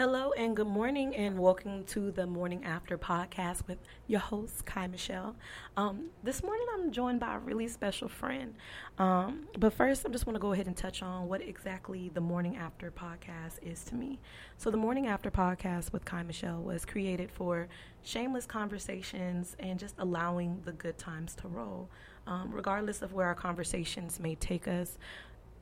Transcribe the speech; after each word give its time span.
Hello 0.00 0.32
and 0.32 0.56
good 0.56 0.66
morning, 0.66 1.14
and 1.14 1.38
welcome 1.38 1.84
to 1.84 2.10
the 2.10 2.26
Morning 2.26 2.64
After 2.64 2.96
podcast 2.96 3.68
with 3.68 3.76
your 4.06 4.20
host, 4.20 4.64
Kai 4.64 4.86
Michelle. 4.86 5.36
Um, 5.76 6.06
this 6.24 6.42
morning, 6.42 6.66
I'm 6.72 6.90
joined 6.90 7.20
by 7.20 7.34
a 7.34 7.38
really 7.38 7.68
special 7.68 8.08
friend. 8.08 8.54
Um, 8.96 9.46
but 9.58 9.74
first, 9.74 10.06
I 10.06 10.08
just 10.08 10.26
want 10.26 10.36
to 10.36 10.40
go 10.40 10.54
ahead 10.54 10.66
and 10.66 10.74
touch 10.74 11.02
on 11.02 11.28
what 11.28 11.42
exactly 11.42 12.10
the 12.14 12.20
Morning 12.22 12.56
After 12.56 12.90
podcast 12.90 13.58
is 13.60 13.84
to 13.84 13.94
me. 13.94 14.18
So, 14.56 14.70
the 14.70 14.78
Morning 14.78 15.06
After 15.06 15.30
podcast 15.30 15.92
with 15.92 16.06
Kai 16.06 16.22
Michelle 16.22 16.62
was 16.62 16.86
created 16.86 17.30
for 17.30 17.68
shameless 18.02 18.46
conversations 18.46 19.54
and 19.58 19.78
just 19.78 19.96
allowing 19.98 20.62
the 20.64 20.72
good 20.72 20.96
times 20.96 21.34
to 21.42 21.48
roll, 21.48 21.90
um, 22.26 22.50
regardless 22.52 23.02
of 23.02 23.12
where 23.12 23.26
our 23.26 23.34
conversations 23.34 24.18
may 24.18 24.34
take 24.34 24.66
us 24.66 24.96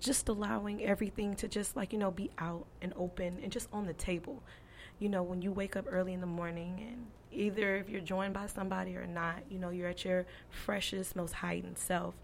just 0.00 0.28
allowing 0.28 0.84
everything 0.84 1.34
to 1.36 1.48
just 1.48 1.76
like 1.76 1.92
you 1.92 1.98
know 1.98 2.10
be 2.10 2.30
out 2.38 2.66
and 2.80 2.92
open 2.96 3.38
and 3.42 3.52
just 3.52 3.68
on 3.72 3.86
the 3.86 3.92
table. 3.94 4.42
You 4.98 5.08
know 5.08 5.22
when 5.22 5.42
you 5.42 5.52
wake 5.52 5.76
up 5.76 5.86
early 5.88 6.12
in 6.12 6.20
the 6.20 6.26
morning 6.26 6.84
and 6.88 7.06
either 7.30 7.76
if 7.76 7.88
you're 7.88 8.00
joined 8.00 8.32
by 8.34 8.46
somebody 8.46 8.96
or 8.96 9.06
not 9.06 9.42
you 9.50 9.58
know 9.58 9.68
you're 9.70 9.88
at 9.88 10.04
your 10.04 10.26
freshest 10.50 11.16
most 11.16 11.34
heightened 11.34 11.78
self. 11.78 12.14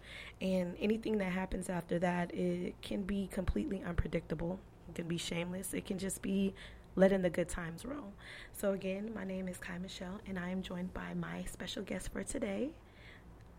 And 0.41 0.75
anything 0.79 1.17
that 1.19 1.31
happens 1.31 1.69
after 1.69 1.99
that 1.99 2.33
it 2.33 2.81
can 2.81 3.03
be 3.03 3.27
completely 3.31 3.83
unpredictable. 3.85 4.59
It 4.89 4.95
can 4.95 5.07
be 5.07 5.17
shameless. 5.17 5.73
It 5.73 5.85
can 5.85 5.97
just 5.97 6.21
be 6.21 6.53
letting 6.95 7.21
the 7.21 7.29
good 7.29 7.49
times 7.49 7.83
roll. 7.85 8.13
So 8.53 8.71
again 8.71 9.11
my 9.13 9.23
name 9.25 9.47
is 9.47 9.57
kai 9.57 9.77
michelle 9.77 10.19
and 10.27 10.39
i 10.39 10.49
am 10.49 10.61
joined 10.61 10.93
by 10.93 11.13
my 11.13 11.43
special 11.51 11.83
guest 11.83 12.11
for 12.11 12.23
today 12.23 12.71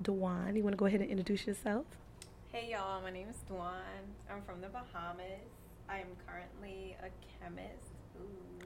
dewan 0.03 0.55
you 0.57 0.63
want 0.63 0.73
to 0.73 0.77
go 0.77 0.87
ahead 0.87 1.01
and 1.01 1.11
introduce 1.11 1.47
yourself 1.47 1.85
Hey 2.57 2.71
y'all, 2.71 3.03
my 3.03 3.11
name 3.11 3.29
is 3.29 3.37
Dwan. 3.51 3.75
I'm 4.33 4.41
from 4.47 4.63
the 4.63 4.69
Bahamas. 4.69 5.45
I'm 5.91 6.07
currently 6.27 6.97
a 7.03 7.11
chemist. 7.39 7.93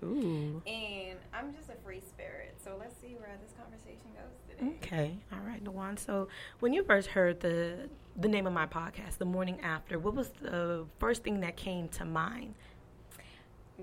Ooh. 0.01 0.07
Ooh. 0.07 0.63
And 0.65 1.19
I'm 1.35 1.53
just 1.53 1.71
a 1.71 1.75
free 1.85 2.01
spirit. 2.01 2.55
So 2.63 2.77
let's 2.79 2.95
see 3.01 3.17
where 3.19 3.37
this 3.43 3.53
conversation 3.61 4.13
goes 4.15 4.31
today. 4.49 4.77
Okay. 4.77 5.19
All 5.33 5.41
right, 5.45 5.65
Dewan. 5.65 5.97
So 5.97 6.29
when 6.61 6.73
you 6.73 6.85
first 6.85 7.09
heard 7.09 7.41
the 7.41 7.89
the 8.15 8.29
name 8.29 8.47
of 8.47 8.53
my 8.53 8.67
podcast, 8.67 9.19
The 9.19 9.25
Morning 9.25 9.61
After, 9.61 9.99
what 9.99 10.15
was 10.15 10.31
the 10.41 10.87
first 11.01 11.25
thing 11.25 11.41
that 11.41 11.57
came 11.57 11.89
to 11.89 12.05
mind? 12.05 12.55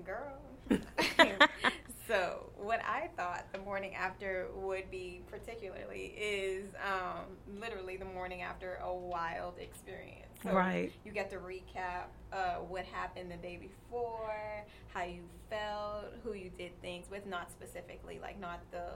Girl. 0.06 0.38
so 2.08 2.50
what 2.56 2.80
I 2.84 3.10
thought 3.16 3.44
the 3.52 3.58
morning 3.58 3.94
after 3.94 4.48
would 4.56 4.90
be 4.90 5.22
particularly 5.30 6.14
is 6.18 6.64
um, 6.82 7.36
literally 7.60 7.98
the 7.98 8.06
morning 8.06 8.40
after 8.40 8.80
a 8.82 8.92
wild 8.92 9.58
experience. 9.58 10.24
So 10.42 10.52
right. 10.52 10.90
You 11.04 11.12
get 11.12 11.30
to 11.30 11.36
recap 11.36 12.06
uh, 12.32 12.56
what 12.56 12.84
happened 12.86 13.30
the 13.30 13.36
day 13.36 13.58
before, 13.60 14.64
how 14.94 15.04
you 15.04 15.22
felt, 15.50 16.06
who 16.24 16.32
you 16.32 16.50
did 16.56 16.80
things 16.80 17.10
with, 17.10 17.26
not 17.26 17.50
specifically, 17.50 18.18
like 18.22 18.40
not 18.40 18.60
the 18.70 18.86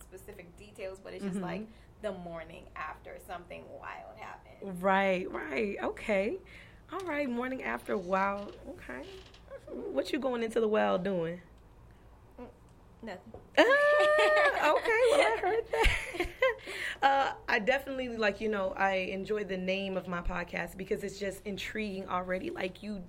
specific 0.00 0.56
details, 0.56 0.98
but 1.02 1.12
it's 1.12 1.22
just 1.22 1.36
mm-hmm. 1.36 1.44
like 1.44 1.68
the 2.00 2.12
morning 2.12 2.64
after 2.76 3.18
something 3.26 3.64
wild 3.78 4.16
happened. 4.16 4.82
Right, 4.82 5.30
right. 5.30 5.76
Okay. 5.82 6.38
All 6.92 7.00
right, 7.00 7.28
morning 7.28 7.62
after 7.62 7.98
wild. 7.98 8.56
Okay. 8.68 9.06
What 9.70 10.12
you 10.12 10.18
going 10.18 10.42
into 10.42 10.60
the 10.60 10.68
wild 10.68 11.04
doing? 11.04 11.40
Nothing. 13.04 13.32
Uh, 13.58 13.62
okay, 13.62 15.02
well 15.10 15.20
I 15.20 15.36
heard 15.40 15.64
that. 15.70 16.26
uh, 17.02 17.32
I 17.46 17.58
definitely 17.58 18.08
like 18.16 18.40
you 18.40 18.48
know 18.48 18.72
I 18.76 18.94
enjoy 18.94 19.44
the 19.44 19.58
name 19.58 19.98
of 19.98 20.08
my 20.08 20.22
podcast 20.22 20.78
because 20.78 21.04
it's 21.04 21.18
just 21.18 21.42
intriguing 21.44 22.08
already. 22.08 22.48
Like 22.48 22.82
you, 22.82 23.02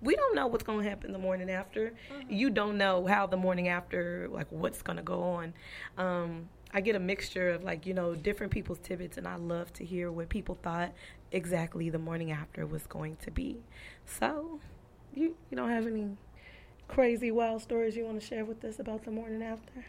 we 0.00 0.16
don't 0.16 0.34
know 0.34 0.46
what's 0.46 0.64
going 0.64 0.82
to 0.82 0.88
happen 0.88 1.12
the 1.12 1.18
morning 1.18 1.50
after. 1.50 1.92
Mm-hmm. 2.12 2.32
You 2.32 2.48
don't 2.48 2.78
know 2.78 3.06
how 3.06 3.26
the 3.26 3.36
morning 3.36 3.68
after 3.68 4.26
like 4.30 4.46
what's 4.48 4.80
going 4.80 4.96
to 4.96 5.02
go 5.02 5.22
on. 5.22 5.52
Um, 5.98 6.48
I 6.72 6.80
get 6.80 6.96
a 6.96 7.00
mixture 7.00 7.50
of 7.50 7.62
like 7.62 7.84
you 7.84 7.92
know 7.92 8.14
different 8.14 8.50
people's 8.50 8.78
tidbits, 8.78 9.18
and 9.18 9.28
I 9.28 9.36
love 9.36 9.70
to 9.74 9.84
hear 9.84 10.10
what 10.10 10.30
people 10.30 10.58
thought 10.62 10.94
exactly 11.30 11.90
the 11.90 11.98
morning 11.98 12.32
after 12.32 12.66
was 12.66 12.86
going 12.86 13.16
to 13.16 13.30
be. 13.30 13.58
So, 14.06 14.60
you 15.14 15.36
you 15.50 15.58
don't 15.58 15.70
have 15.70 15.86
any 15.86 16.08
crazy 16.90 17.30
wild 17.30 17.62
stories 17.62 17.96
you 17.96 18.04
want 18.04 18.20
to 18.20 18.26
share 18.26 18.44
with 18.44 18.64
us 18.64 18.80
about 18.80 19.04
the 19.04 19.10
morning 19.10 19.42
after? 19.42 19.86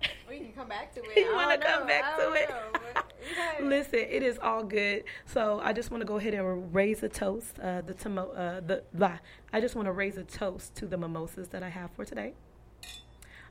We 0.28 0.38
can 0.38 0.52
come 0.52 0.68
back 0.68 0.94
to 0.94 1.00
it. 1.02 1.16
you 1.16 1.34
want 1.34 1.60
to 1.60 1.66
come 1.66 1.86
back 1.86 2.16
to 2.16 2.32
it? 2.32 2.50
Listen, 3.62 3.98
it 3.98 4.22
is 4.22 4.38
all 4.38 4.64
good. 4.64 5.04
So 5.26 5.60
I 5.62 5.74
just 5.74 5.90
want 5.90 6.00
to 6.00 6.06
go 6.06 6.16
ahead 6.16 6.32
and 6.32 6.74
raise 6.74 7.02
a 7.02 7.08
toast. 7.08 7.58
Uh, 7.58 7.82
the 7.82 7.92
tomo- 7.92 8.32
uh, 8.32 8.60
the 8.60 8.82
blah. 8.94 9.18
I 9.52 9.60
just 9.60 9.74
want 9.74 9.86
to 9.86 9.92
raise 9.92 10.16
a 10.16 10.22
toast 10.22 10.74
to 10.76 10.86
the 10.86 10.96
mimosas 10.96 11.48
that 11.48 11.62
I 11.62 11.68
have 11.68 11.90
for 11.90 12.06
today. 12.06 12.32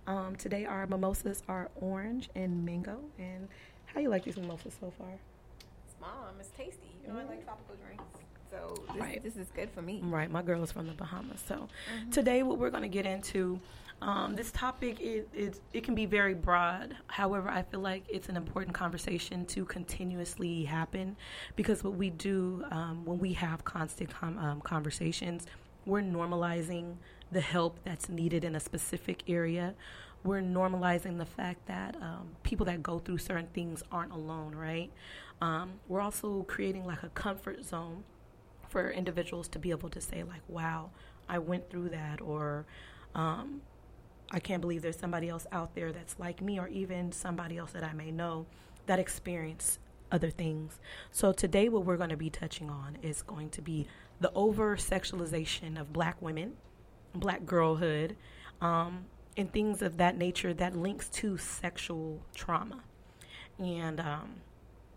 Um, 0.07 0.35
today 0.38 0.66
our 0.66 0.88
mimosas 0.88 1.44
are 1.47 1.69
orange 1.75 2.29
and 2.35 2.66
mango. 2.66 2.97
And 3.19 3.47
how 3.85 4.00
you 4.00 4.09
like 4.09 4.23
these 4.23 4.38
mimosas 4.38 4.75
so 4.79 4.91
far? 4.97 5.19
It's 5.85 5.95
mom. 6.01 6.35
It's 6.39 6.50
tasty. 6.50 6.95
You 7.03 7.09
know 7.09 7.19
mm-hmm. 7.19 7.28
I 7.28 7.35
like 7.35 7.44
tropical 7.45 7.75
drinks. 7.75 8.21
So 8.51 8.75
this, 8.94 9.01
right. 9.01 9.23
this 9.23 9.38
is 9.38 9.47
good 9.56 9.72
for 9.72 9.81
me. 9.81 10.01
Right. 10.03 10.29
My 10.29 10.41
girl 10.41 10.62
is 10.62 10.72
from 10.72 10.88
the 10.88 10.94
Bahamas. 10.94 11.41
So 11.47 11.56
mm-hmm. 11.56 12.09
today, 12.12 12.44
what 12.44 12.57
we're 12.57 12.69
going 12.69 12.84
to 12.84 12.89
get 12.89 13.06
into. 13.06 13.59
Um, 14.03 14.35
this 14.35 14.51
topic 14.51 15.00
it, 15.00 15.29
it, 15.31 15.59
it 15.73 15.84
can 15.84 15.94
be 15.94 16.07
very 16.07 16.34
broad. 16.34 16.97
However, 17.06 17.50
I 17.50 17.62
feel 17.62 17.81
like 17.81 18.03
it's 18.09 18.29
an 18.29 18.35
important 18.35 18.73
conversation 18.73 19.45
to 19.45 19.63
continuously 19.63 20.63
happen 20.63 21.16
because 21.56 21.84
what 21.84 21.94
we 21.94 22.09
do 22.09 22.66
um, 22.72 23.06
when 23.06 23.19
we 23.19 23.34
have 23.34 23.63
constant 23.63 24.09
com- 24.09 24.39
um, 24.39 24.62
conversations, 24.62 25.45
we're 25.85 26.01
normalizing 26.01 26.95
the 27.31 27.41
help 27.41 27.78
that's 27.83 28.09
needed 28.09 28.44
in 28.44 28.56
a 28.56 28.59
specific 28.59 29.22
area. 29.29 29.75
We're 30.23 30.41
normalizing 30.41 31.19
the 31.19 31.25
fact 31.25 31.68
that 31.68 31.95
um, 32.01 32.29
people 32.41 32.66
that 32.66 32.81
go 32.81 32.97
through 32.97 33.19
certain 33.19 33.50
things 33.53 33.83
aren't 33.91 34.13
alone, 34.13 34.56
right? 34.56 34.91
Um, 35.41 35.73
we're 35.88 36.01
also 36.01 36.41
creating 36.44 36.85
like 36.85 37.03
a 37.03 37.09
comfort 37.09 37.63
zone 37.66 38.03
for 38.72 38.90
individuals 38.90 39.48
to 39.48 39.59
be 39.59 39.72
able 39.72 39.90
to 39.90 40.02
say 40.02 40.24
like 40.24 40.42
wow 40.48 40.90
i 41.30 41.38
went 41.38 41.70
through 41.70 41.90
that 41.90 42.22
or 42.22 42.66
um, 43.16 43.62
i 44.32 44.40
can't 44.40 44.62
believe 44.62 44.82
there's 44.82 44.98
somebody 44.98 45.30
else 45.30 45.46
out 45.52 45.76
there 45.76 45.92
that's 45.92 46.18
like 46.18 46.42
me 46.42 46.59
or 46.59 46.68
even 46.70 47.12
somebody 47.12 47.58
else 47.58 47.72
that 47.72 47.84
i 47.84 47.94
may 47.94 48.12
know 48.12 48.46
that 48.88 49.00
experienced 49.00 49.80
other 50.12 50.30
things. 50.30 50.80
So 51.12 51.31
today 51.31 51.70
what 51.70 51.86
we're 51.86 51.96
going 51.96 52.10
to 52.10 52.18
be 52.18 52.30
touching 52.30 52.70
on 52.70 52.98
is 53.02 53.22
going 53.22 53.50
to 53.52 53.62
be 53.62 53.88
the 54.20 54.31
over 54.34 54.76
sexualization 54.76 55.80
of 55.80 55.94
black 55.94 56.22
women 56.22 56.58
black 57.14 57.46
girlhood 57.46 58.16
um, 58.62 59.06
and 59.36 59.52
things 59.52 59.81
of 59.81 59.98
that 59.98 60.18
nature 60.18 60.54
that 60.54 60.76
links 60.76 61.10
to 61.10 61.38
sexual 61.38 62.22
trauma. 62.34 62.84
And 63.60 64.00
um, 64.00 64.36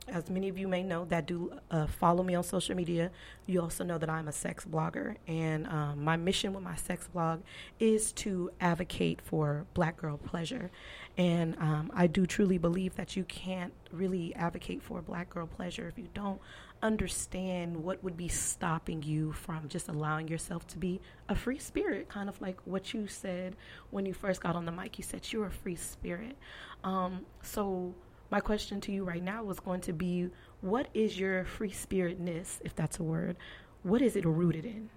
as 0.09 0.31
many 0.31 0.49
of 0.49 0.59
you 0.59 0.69
may 0.69 0.83
know 0.83 1.05
that 1.07 1.27
do 1.27 1.53
uh, 1.71 1.87
follow 1.87 2.23
me 2.23 2.35
on 2.35 2.43
social 2.43 2.75
media, 2.75 3.11
you 3.47 3.61
also 3.61 3.85
know 3.85 3.99
that 3.99 4.11
I'm 4.11 4.29
a 4.29 4.33
sex 4.33 4.65
blogger. 4.65 5.17
And 5.27 5.67
um, 5.67 6.05
my 6.05 6.17
mission 6.17 6.53
with 6.53 6.63
my 6.63 6.77
sex 6.77 7.09
blog 7.09 7.43
is 7.81 8.13
to 8.13 8.51
advocate 8.61 9.21
for 9.23 9.67
black 9.75 9.97
girl 9.97 10.19
pleasure. 10.19 10.71
And 11.17 11.57
um, 11.59 11.91
I 11.95 12.07
do 12.07 12.27
truly 12.27 12.59
believe 12.59 12.97
that 12.97 13.17
you 13.17 13.25
can't 13.25 13.73
really 13.93 14.35
advocate 14.35 14.83
for 14.83 15.01
black 15.01 15.31
girl 15.31 15.47
pleasure 15.47 15.89
if 15.89 15.99
you 15.99 16.09
don't 16.15 16.41
understand 16.83 17.83
what 17.83 18.05
would 18.05 18.17
be 18.17 18.29
stopping 18.29 19.03
you 19.03 19.33
from 19.33 19.69
just 19.69 19.89
allowing 19.89 20.29
yourself 20.29 20.67
to 20.67 20.79
be 20.79 21.01
a 21.29 21.35
free 21.35 21.59
spirit, 21.59 22.09
kind 22.09 22.29
of 22.29 22.39
like 22.43 22.59
what 22.67 22.93
you 22.93 23.07
said 23.07 23.57
when 23.91 24.05
you 24.05 24.13
first 24.13 24.43
got 24.43 24.55
on 24.55 24.67
the 24.67 24.73
mic. 24.73 24.99
You 24.99 25.05
said 25.05 25.33
you're 25.33 25.47
a 25.47 25.51
free 25.51 25.77
spirit. 25.77 26.37
Um, 26.85 27.25
so, 27.43 27.95
my 28.35 28.41
question 28.41 28.81
to 28.81 28.91
you 28.91 29.05
right 29.05 29.23
now 29.23 29.45
was 29.45 29.61
going 29.61 29.81
to 29.81 29.93
be 29.93 30.29
what 30.61 30.89
is 30.93 31.17
your 31.17 31.45
free 31.45 31.71
spiritness, 31.71 32.59
if 32.65 32.75
that's 32.75 32.99
a 32.99 33.03
word? 33.05 33.37
What 33.85 34.03
is 34.03 34.17
it 34.17 34.25
rooted 34.25 34.65
in? 34.65 34.91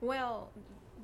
Well, 0.00 0.48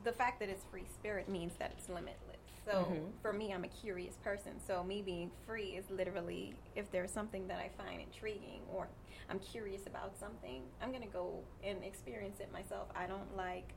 the 0.03 0.13
fact 0.13 0.41
that 0.41 0.49
it's 0.49 0.65
free 0.71 0.87
spirit 0.95 1.29
means 1.29 1.53
that 1.59 1.75
it's 1.77 1.91
limitless. 1.91 2.17
So 2.65 2.73
mm-hmm. 2.73 3.05
for 3.21 3.35
me, 3.35 3.53
I'm 3.53 3.65
a 3.65 3.69
curious 3.69 4.15
person. 4.25 4.53
So 4.67 4.83
me 4.83 5.03
being 5.03 5.31
free 5.47 5.77
is 5.79 5.85
literally 5.91 6.55
if 6.75 6.91
there's 6.91 7.11
something 7.11 7.47
that 7.49 7.59
I 7.59 7.69
find 7.77 8.01
intriguing 8.01 8.63
or 8.73 8.89
I'm 9.29 9.41
curious 9.41 9.87
about 9.87 10.19
something, 10.19 10.63
I'm 10.81 10.89
going 10.89 11.03
to 11.03 11.09
go 11.13 11.35
and 11.63 11.85
experience 11.85 12.41
it 12.41 12.51
myself. 12.51 12.89
I 12.97 13.07
don't 13.07 13.37
like, 13.37 13.75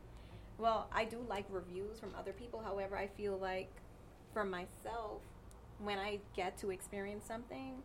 well, 0.58 0.88
I 0.94 1.04
do 1.04 1.18
like 1.28 1.44
reviews 1.50 2.00
from 2.00 2.14
other 2.18 2.32
people. 2.32 2.62
However, 2.64 2.98
I 2.98 3.08
feel 3.08 3.38
like 3.38 3.70
for 4.32 4.46
myself, 4.46 5.20
when 5.80 6.00
I 6.00 6.20
get 6.36 6.58
to 6.60 6.72
experience 6.72 7.26
something, 7.28 7.82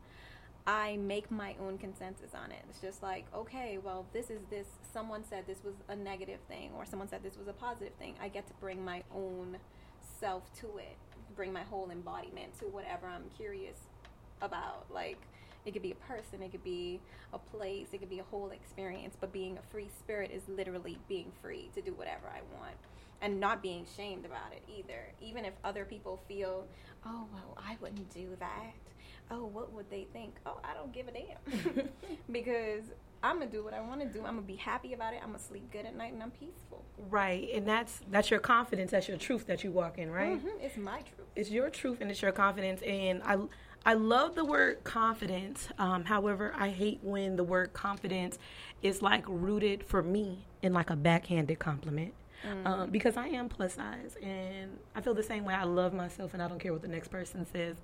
I 0.66 0.98
make 0.98 1.30
my 1.30 1.54
own 1.60 1.78
consensus 1.78 2.34
on 2.34 2.50
it. 2.52 2.62
It's 2.68 2.80
just 2.80 3.02
like, 3.02 3.24
okay, 3.34 3.78
well, 3.82 4.04
this 4.12 4.28
is 4.28 4.40
this. 4.50 4.66
Someone 4.92 5.24
said 5.24 5.44
this 5.46 5.64
was 5.64 5.74
a 5.88 5.96
negative 5.96 6.40
thing, 6.48 6.72
or 6.76 6.84
someone 6.84 7.08
said 7.08 7.22
this 7.22 7.38
was 7.38 7.48
a 7.48 7.54
positive 7.54 7.94
thing. 7.94 8.16
I 8.20 8.28
get 8.28 8.46
to 8.48 8.52
bring 8.60 8.84
my 8.84 9.02
own 9.14 9.56
self 10.20 10.52
to 10.60 10.66
it, 10.76 10.96
bring 11.34 11.52
my 11.52 11.62
whole 11.62 11.90
embodiment 11.90 12.58
to 12.58 12.66
whatever 12.66 13.06
I'm 13.06 13.30
curious 13.36 13.78
about. 14.42 14.86
Like, 14.92 15.18
it 15.64 15.72
could 15.72 15.82
be 15.82 15.92
a 15.92 15.94
person, 15.94 16.42
it 16.42 16.50
could 16.50 16.64
be 16.64 17.00
a 17.32 17.38
place, 17.38 17.88
it 17.92 17.98
could 17.98 18.10
be 18.10 18.18
a 18.18 18.24
whole 18.24 18.50
experience. 18.50 19.16
But 19.18 19.32
being 19.32 19.56
a 19.56 19.62
free 19.72 19.88
spirit 19.98 20.30
is 20.30 20.42
literally 20.48 20.98
being 21.08 21.32
free 21.40 21.70
to 21.74 21.80
do 21.80 21.92
whatever 21.94 22.28
I 22.28 22.40
want. 22.58 22.76
And 23.20 23.40
not 23.40 23.62
being 23.62 23.84
shamed 23.96 24.24
about 24.24 24.52
it 24.52 24.62
either. 24.68 25.12
Even 25.20 25.44
if 25.44 25.54
other 25.64 25.84
people 25.84 26.20
feel, 26.28 26.66
oh, 27.06 27.26
well, 27.32 27.56
I 27.56 27.76
wouldn't 27.80 28.10
do 28.12 28.28
that. 28.38 28.74
Oh, 29.30 29.44
what 29.44 29.72
would 29.72 29.90
they 29.90 30.06
think? 30.12 30.36
Oh, 30.46 30.58
I 30.64 30.74
don't 30.74 30.92
give 30.92 31.06
a 31.08 31.12
damn. 31.12 31.88
because 32.30 32.84
I'm 33.22 33.38
gonna 33.38 33.50
do 33.50 33.64
what 33.64 33.74
I 33.74 33.80
want 33.80 34.00
to 34.00 34.06
do. 34.06 34.20
I'm 34.20 34.36
gonna 34.36 34.42
be 34.42 34.56
happy 34.56 34.92
about 34.92 35.12
it. 35.12 35.20
I'm 35.22 35.32
gonna 35.32 35.38
sleep 35.38 35.70
good 35.72 35.84
at 35.84 35.96
night, 35.96 36.12
and 36.12 36.22
I'm 36.22 36.30
peaceful. 36.30 36.84
Right, 37.10 37.48
and 37.52 37.66
that's 37.66 38.00
that's 38.10 38.30
your 38.30 38.40
confidence. 38.40 38.92
That's 38.92 39.08
your 39.08 39.18
truth 39.18 39.46
that 39.46 39.64
you 39.64 39.70
walk 39.72 39.98
in, 39.98 40.10
right? 40.10 40.38
Mm-hmm. 40.38 40.60
It's 40.60 40.76
my 40.76 41.00
truth. 41.00 41.28
It's 41.34 41.50
your 41.50 41.68
truth, 41.68 42.00
and 42.00 42.10
it's 42.10 42.22
your 42.22 42.32
confidence. 42.32 42.80
And 42.82 43.22
I 43.24 43.38
I 43.84 43.94
love 43.94 44.34
the 44.34 44.44
word 44.44 44.84
confidence. 44.84 45.68
Um, 45.78 46.04
however, 46.04 46.54
I 46.56 46.68
hate 46.68 47.00
when 47.02 47.36
the 47.36 47.44
word 47.44 47.72
confidence 47.72 48.38
is 48.82 49.02
like 49.02 49.24
rooted 49.26 49.84
for 49.84 50.02
me 50.02 50.46
in 50.62 50.72
like 50.72 50.90
a 50.90 50.96
backhanded 50.96 51.58
compliment. 51.58 52.14
Mm. 52.46 52.66
Um, 52.66 52.90
because 52.90 53.16
I 53.16 53.28
am 53.28 53.48
plus 53.48 53.74
size 53.74 54.16
and 54.22 54.78
I 54.94 55.00
feel 55.00 55.14
the 55.14 55.22
same 55.22 55.44
way. 55.44 55.54
I 55.54 55.64
love 55.64 55.92
myself 55.92 56.34
and 56.34 56.42
I 56.42 56.48
don't 56.48 56.60
care 56.60 56.72
what 56.72 56.82
the 56.82 56.88
next 56.88 57.08
person 57.08 57.44
says. 57.46 57.76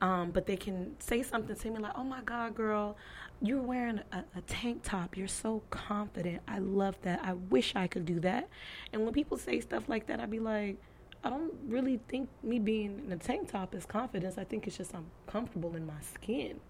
Um, 0.00 0.30
but 0.30 0.46
they 0.46 0.56
can 0.56 0.98
say 0.98 1.22
something 1.22 1.54
to 1.54 1.70
me 1.70 1.78
like, 1.78 1.92
oh 1.94 2.04
my 2.04 2.22
God, 2.22 2.54
girl, 2.54 2.96
you're 3.40 3.62
wearing 3.62 4.00
a, 4.12 4.24
a, 4.36 4.40
tank 4.42 4.82
top. 4.82 5.16
You're 5.16 5.28
so 5.28 5.62
confident. 5.70 6.42
I 6.48 6.58
love 6.58 6.96
that. 7.02 7.20
I 7.22 7.34
wish 7.34 7.76
I 7.76 7.86
could 7.86 8.04
do 8.04 8.18
that. 8.20 8.48
And 8.92 9.04
when 9.04 9.12
people 9.12 9.36
say 9.36 9.60
stuff 9.60 9.88
like 9.88 10.06
that, 10.06 10.20
I'd 10.20 10.30
be 10.30 10.40
like, 10.40 10.78
I 11.22 11.30
don't 11.30 11.52
really 11.66 12.00
think 12.08 12.28
me 12.42 12.58
being 12.58 13.02
in 13.04 13.12
a 13.12 13.16
tank 13.16 13.50
top 13.50 13.74
is 13.74 13.84
confidence. 13.84 14.38
I 14.38 14.44
think 14.44 14.66
it's 14.66 14.76
just 14.76 14.94
I'm 14.94 15.06
comfortable 15.26 15.76
in 15.76 15.86
my 15.86 16.00
skin. 16.14 16.60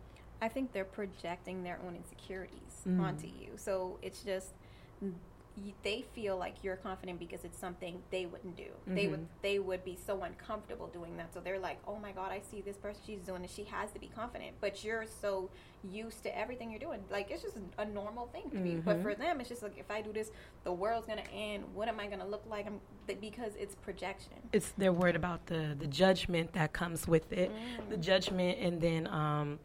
I 0.40 0.48
think 0.48 0.72
they're 0.72 0.84
projecting 0.84 1.62
their 1.62 1.78
own 1.86 1.96
insecurities 1.96 2.82
mm. 2.86 3.00
onto 3.00 3.26
you. 3.26 3.50
So 3.56 3.98
it's 4.02 4.22
just 4.22 4.54
they 5.82 6.04
feel 6.14 6.36
like 6.36 6.56
you're 6.62 6.76
confident 6.76 7.18
because 7.18 7.44
it's 7.44 7.58
something 7.58 8.02
they 8.10 8.26
wouldn't 8.26 8.56
do. 8.56 8.62
Mm-hmm. 8.64 8.94
They 8.94 9.06
would 9.08 9.26
they 9.42 9.58
would 9.58 9.84
be 9.84 9.98
so 10.06 10.22
uncomfortable 10.22 10.88
doing 10.88 11.16
that. 11.16 11.32
So 11.32 11.40
they're 11.40 11.58
like, 11.58 11.78
"Oh 11.86 11.96
my 11.96 12.12
god, 12.12 12.32
I 12.32 12.40
see 12.40 12.60
this 12.60 12.76
person 12.76 13.00
she's 13.06 13.20
doing 13.20 13.44
it. 13.44 13.50
She 13.50 13.64
has 13.64 13.90
to 13.92 13.98
be 13.98 14.10
confident." 14.14 14.56
But 14.60 14.84
you're 14.84 15.06
so 15.20 15.50
used 15.84 16.22
to 16.24 16.38
everything 16.38 16.70
you're 16.70 16.80
doing. 16.80 17.00
Like 17.10 17.30
it's 17.30 17.42
just 17.42 17.56
a 17.78 17.84
normal 17.84 18.26
thing 18.26 18.50
to 18.50 18.56
mm-hmm. 18.56 18.80
But 18.80 19.02
for 19.02 19.14
them, 19.14 19.40
it's 19.40 19.48
just 19.48 19.62
like 19.62 19.78
if 19.78 19.90
I 19.90 20.00
do 20.00 20.12
this, 20.12 20.30
the 20.64 20.72
world's 20.72 21.06
going 21.06 21.22
to 21.22 21.30
end. 21.30 21.64
What 21.74 21.88
am 21.88 22.00
I 22.00 22.06
going 22.06 22.20
to 22.20 22.26
look 22.26 22.44
like? 22.48 22.66
I'm, 22.66 22.80
because 23.20 23.52
it's 23.56 23.74
projection. 23.76 24.34
It's 24.52 24.72
they're 24.76 24.92
worried 24.92 25.16
about 25.16 25.46
the 25.46 25.76
the 25.78 25.86
judgment 25.86 26.52
that 26.52 26.72
comes 26.72 27.06
with 27.06 27.32
it. 27.32 27.50
Mm. 27.50 27.90
The 27.90 27.96
judgment 27.96 28.58
and 28.60 28.80
then 28.80 29.06
um 29.06 29.58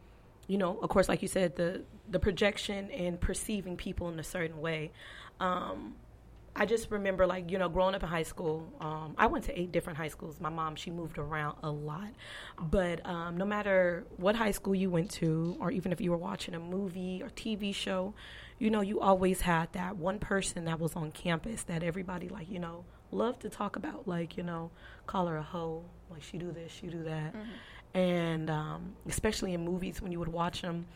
you 0.46 0.58
know, 0.58 0.78
of 0.82 0.88
course 0.90 1.08
like 1.08 1.22
you 1.22 1.28
said 1.28 1.56
the 1.56 1.82
the 2.08 2.18
projection 2.18 2.90
and 2.90 3.20
perceiving 3.20 3.76
people 3.76 4.08
in 4.08 4.18
a 4.18 4.24
certain 4.24 4.60
way. 4.60 4.92
Um, 5.40 5.94
I 6.56 6.66
just 6.66 6.90
remember, 6.90 7.26
like, 7.26 7.50
you 7.50 7.58
know, 7.58 7.68
growing 7.68 7.96
up 7.96 8.02
in 8.04 8.08
high 8.08 8.22
school, 8.22 8.72
um, 8.80 9.14
I 9.18 9.26
went 9.26 9.44
to 9.46 9.60
eight 9.60 9.72
different 9.72 9.96
high 9.96 10.08
schools. 10.08 10.40
My 10.40 10.50
mom, 10.50 10.76
she 10.76 10.90
moved 10.90 11.18
around 11.18 11.56
a 11.64 11.70
lot. 11.70 12.10
But 12.60 13.04
um, 13.04 13.36
no 13.36 13.44
matter 13.44 14.04
what 14.18 14.36
high 14.36 14.52
school 14.52 14.74
you 14.74 14.88
went 14.88 15.10
to, 15.12 15.56
or 15.58 15.72
even 15.72 15.90
if 15.90 16.00
you 16.00 16.12
were 16.12 16.16
watching 16.16 16.54
a 16.54 16.60
movie 16.60 17.22
or 17.22 17.30
TV 17.30 17.74
show, 17.74 18.14
you 18.60 18.70
know, 18.70 18.82
you 18.82 19.00
always 19.00 19.40
had 19.40 19.72
that 19.72 19.96
one 19.96 20.20
person 20.20 20.64
that 20.66 20.78
was 20.78 20.94
on 20.94 21.10
campus 21.10 21.64
that 21.64 21.82
everybody, 21.82 22.28
like, 22.28 22.48
you 22.48 22.60
know, 22.60 22.84
loved 23.10 23.42
to 23.42 23.48
talk 23.48 23.74
about. 23.74 24.06
Like, 24.06 24.36
you 24.36 24.44
know, 24.44 24.70
call 25.08 25.26
her 25.26 25.36
a 25.36 25.42
hoe. 25.42 25.82
Like, 26.08 26.22
she 26.22 26.38
do 26.38 26.52
this, 26.52 26.70
she 26.70 26.86
do 26.86 27.02
that. 27.02 27.34
Mm-hmm. 27.34 27.98
And 27.98 28.50
um, 28.50 28.92
especially 29.08 29.54
in 29.54 29.64
movies, 29.64 30.00
when 30.00 30.12
you 30.12 30.20
would 30.20 30.28
watch 30.28 30.62
them, 30.62 30.86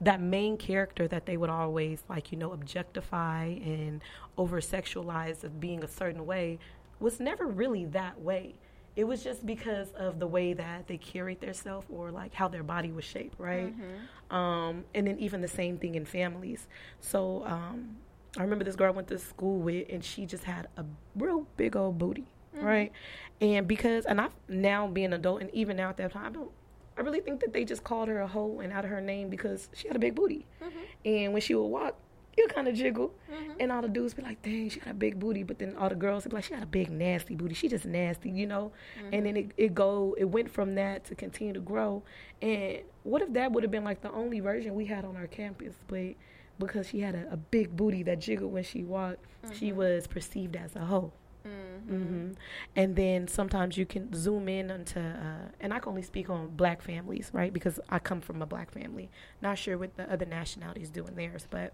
that 0.00 0.20
main 0.20 0.56
character 0.56 1.08
that 1.08 1.26
they 1.26 1.36
would 1.36 1.50
always 1.50 2.02
like 2.08 2.30
you 2.30 2.38
know 2.38 2.52
objectify 2.52 3.44
and 3.44 4.02
over 4.36 4.60
sexualize 4.60 5.42
as 5.44 5.50
being 5.52 5.82
a 5.82 5.88
certain 5.88 6.26
way 6.26 6.58
was 7.00 7.20
never 7.20 7.46
really 7.46 7.84
that 7.84 8.20
way 8.20 8.54
it 8.94 9.04
was 9.04 9.22
just 9.22 9.44
because 9.44 9.92
of 9.92 10.18
the 10.18 10.26
way 10.26 10.54
that 10.54 10.86
they 10.86 10.96
carried 10.96 11.40
themselves 11.40 11.86
or 11.90 12.10
like 12.10 12.32
how 12.34 12.48
their 12.48 12.62
body 12.62 12.90
was 12.90 13.04
shaped 13.04 13.38
right 13.38 13.74
mm-hmm. 13.74 14.36
um, 14.36 14.84
and 14.94 15.06
then 15.06 15.18
even 15.18 15.40
the 15.40 15.48
same 15.48 15.78
thing 15.78 15.94
in 15.94 16.04
families 16.04 16.66
so 17.00 17.42
um, 17.46 17.96
i 18.36 18.42
remember 18.42 18.64
this 18.64 18.76
girl 18.76 18.88
i 18.88 18.96
went 18.96 19.08
to 19.08 19.18
school 19.18 19.58
with 19.58 19.86
and 19.90 20.04
she 20.04 20.26
just 20.26 20.44
had 20.44 20.68
a 20.76 20.84
real 21.14 21.46
big 21.56 21.74
old 21.74 21.98
booty 21.98 22.26
mm-hmm. 22.54 22.66
right 22.66 22.92
and 23.40 23.66
because 23.66 24.04
and 24.04 24.20
i 24.20 24.28
now 24.48 24.86
being 24.86 25.06
an 25.06 25.14
adult 25.14 25.40
and 25.40 25.50
even 25.54 25.76
now 25.76 25.88
at 25.88 25.96
that 25.96 26.12
time 26.12 26.26
i 26.26 26.30
don't 26.30 26.50
I 26.96 27.02
really 27.02 27.20
think 27.20 27.40
that 27.40 27.52
they 27.52 27.64
just 27.64 27.84
called 27.84 28.08
her 28.08 28.20
a 28.20 28.26
hoe 28.26 28.60
and 28.60 28.72
out 28.72 28.84
of 28.84 28.90
her 28.90 29.00
name 29.00 29.28
because 29.28 29.68
she 29.74 29.86
had 29.86 29.96
a 29.96 30.00
big 30.00 30.14
booty. 30.14 30.46
Mm-hmm. 30.62 30.78
And 31.04 31.32
when 31.32 31.42
she 31.42 31.54
would 31.54 31.66
walk, 31.66 31.96
you 32.36 32.46
kind 32.48 32.68
of 32.68 32.74
jiggle. 32.74 33.14
Mm-hmm. 33.30 33.52
And 33.60 33.72
all 33.72 33.82
the 33.82 33.88
dudes 33.88 34.14
be 34.14 34.22
like, 34.22 34.42
dang, 34.42 34.68
she 34.70 34.80
got 34.80 34.90
a 34.90 34.94
big 34.94 35.18
booty. 35.18 35.42
But 35.42 35.58
then 35.58 35.76
all 35.76 35.88
the 35.88 35.94
girls 35.94 36.24
would 36.24 36.30
be 36.30 36.36
like, 36.36 36.44
she 36.44 36.54
got 36.54 36.62
a 36.62 36.66
big, 36.66 36.90
nasty 36.90 37.34
booty. 37.34 37.54
She 37.54 37.68
just 37.68 37.84
nasty, 37.84 38.30
you 38.30 38.46
know? 38.46 38.72
Mm-hmm. 38.98 39.14
And 39.14 39.26
then 39.26 39.36
it, 39.36 39.50
it 39.56 39.74
go, 39.74 40.14
it 40.18 40.24
went 40.24 40.50
from 40.50 40.74
that 40.76 41.04
to 41.06 41.14
continue 41.14 41.52
to 41.52 41.60
grow. 41.60 42.02
And 42.40 42.78
what 43.02 43.22
if 43.22 43.32
that 43.34 43.52
would 43.52 43.62
have 43.62 43.70
been 43.70 43.84
like 43.84 44.02
the 44.02 44.12
only 44.12 44.40
version 44.40 44.74
we 44.74 44.86
had 44.86 45.04
on 45.04 45.16
our 45.16 45.26
campus? 45.26 45.74
But 45.88 46.14
because 46.58 46.88
she 46.88 47.00
had 47.00 47.14
a, 47.14 47.32
a 47.32 47.36
big 47.36 47.76
booty 47.76 48.02
that 48.04 48.20
jiggled 48.20 48.52
when 48.52 48.64
she 48.64 48.84
walked, 48.84 49.24
she 49.52 49.68
mm-hmm. 49.68 49.78
was 49.78 50.06
perceived 50.06 50.56
as 50.56 50.76
a 50.76 50.84
hoe. 50.84 51.12
Mm-hmm. 51.46 51.94
Mm-hmm. 51.94 52.32
And 52.74 52.96
then 52.96 53.28
sometimes 53.28 53.76
you 53.76 53.86
can 53.86 54.12
zoom 54.12 54.48
in 54.48 54.70
onto, 54.70 55.00
uh, 55.00 55.48
and 55.60 55.72
I 55.72 55.78
can 55.78 55.90
only 55.90 56.02
speak 56.02 56.28
on 56.28 56.48
black 56.48 56.82
families, 56.82 57.30
right? 57.32 57.52
Because 57.52 57.78
I 57.88 57.98
come 57.98 58.20
from 58.20 58.42
a 58.42 58.46
black 58.46 58.70
family. 58.72 59.10
Not 59.40 59.58
sure 59.58 59.78
what 59.78 59.96
the 59.96 60.10
other 60.12 60.26
nationalities 60.26 60.90
do 60.90 61.06
in 61.06 61.14
theirs, 61.14 61.46
but 61.48 61.72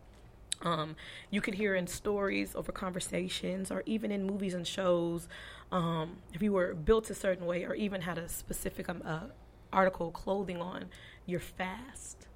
um, 0.64 0.96
you 1.30 1.40
could 1.40 1.54
hear 1.54 1.74
in 1.74 1.86
stories 1.86 2.54
over 2.54 2.72
conversations 2.72 3.70
or 3.70 3.82
even 3.86 4.10
in 4.10 4.24
movies 4.24 4.54
and 4.54 4.66
shows 4.66 5.28
um, 5.70 6.19
if 6.32 6.42
you 6.42 6.52
were 6.52 6.74
built 6.74 7.10
a 7.10 7.14
certain 7.14 7.46
way 7.46 7.64
or 7.64 7.74
even 7.74 8.02
had 8.02 8.19
a 8.19 8.28
specific 8.28 8.88
um, 8.88 9.02
uh, 9.04 9.20
article 9.72 10.10
clothing 10.10 10.60
on 10.60 10.84
you're 11.26 11.40
fast 11.40 12.28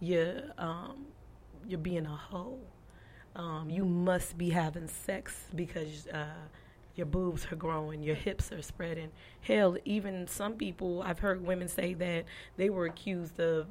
you're 0.00 0.42
um, 0.58 1.06
you're 1.68 1.78
being 1.78 2.06
a 2.06 2.16
hoe 2.16 2.58
um, 3.36 3.68
you 3.70 3.84
must 3.84 4.38
be 4.38 4.50
having 4.50 4.88
sex 4.88 5.34
because 5.54 6.06
uh, 6.08 6.26
your 6.94 7.06
boobs 7.06 7.46
are 7.50 7.56
growing, 7.56 8.02
your 8.02 8.14
hips 8.14 8.52
are 8.52 8.62
spreading. 8.62 9.10
Hell, 9.40 9.76
even 9.84 10.26
some 10.26 10.54
people, 10.54 11.02
I've 11.02 11.18
heard 11.18 11.44
women 11.44 11.68
say 11.68 11.94
that 11.94 12.24
they 12.56 12.70
were 12.70 12.86
accused 12.86 13.40
of 13.40 13.66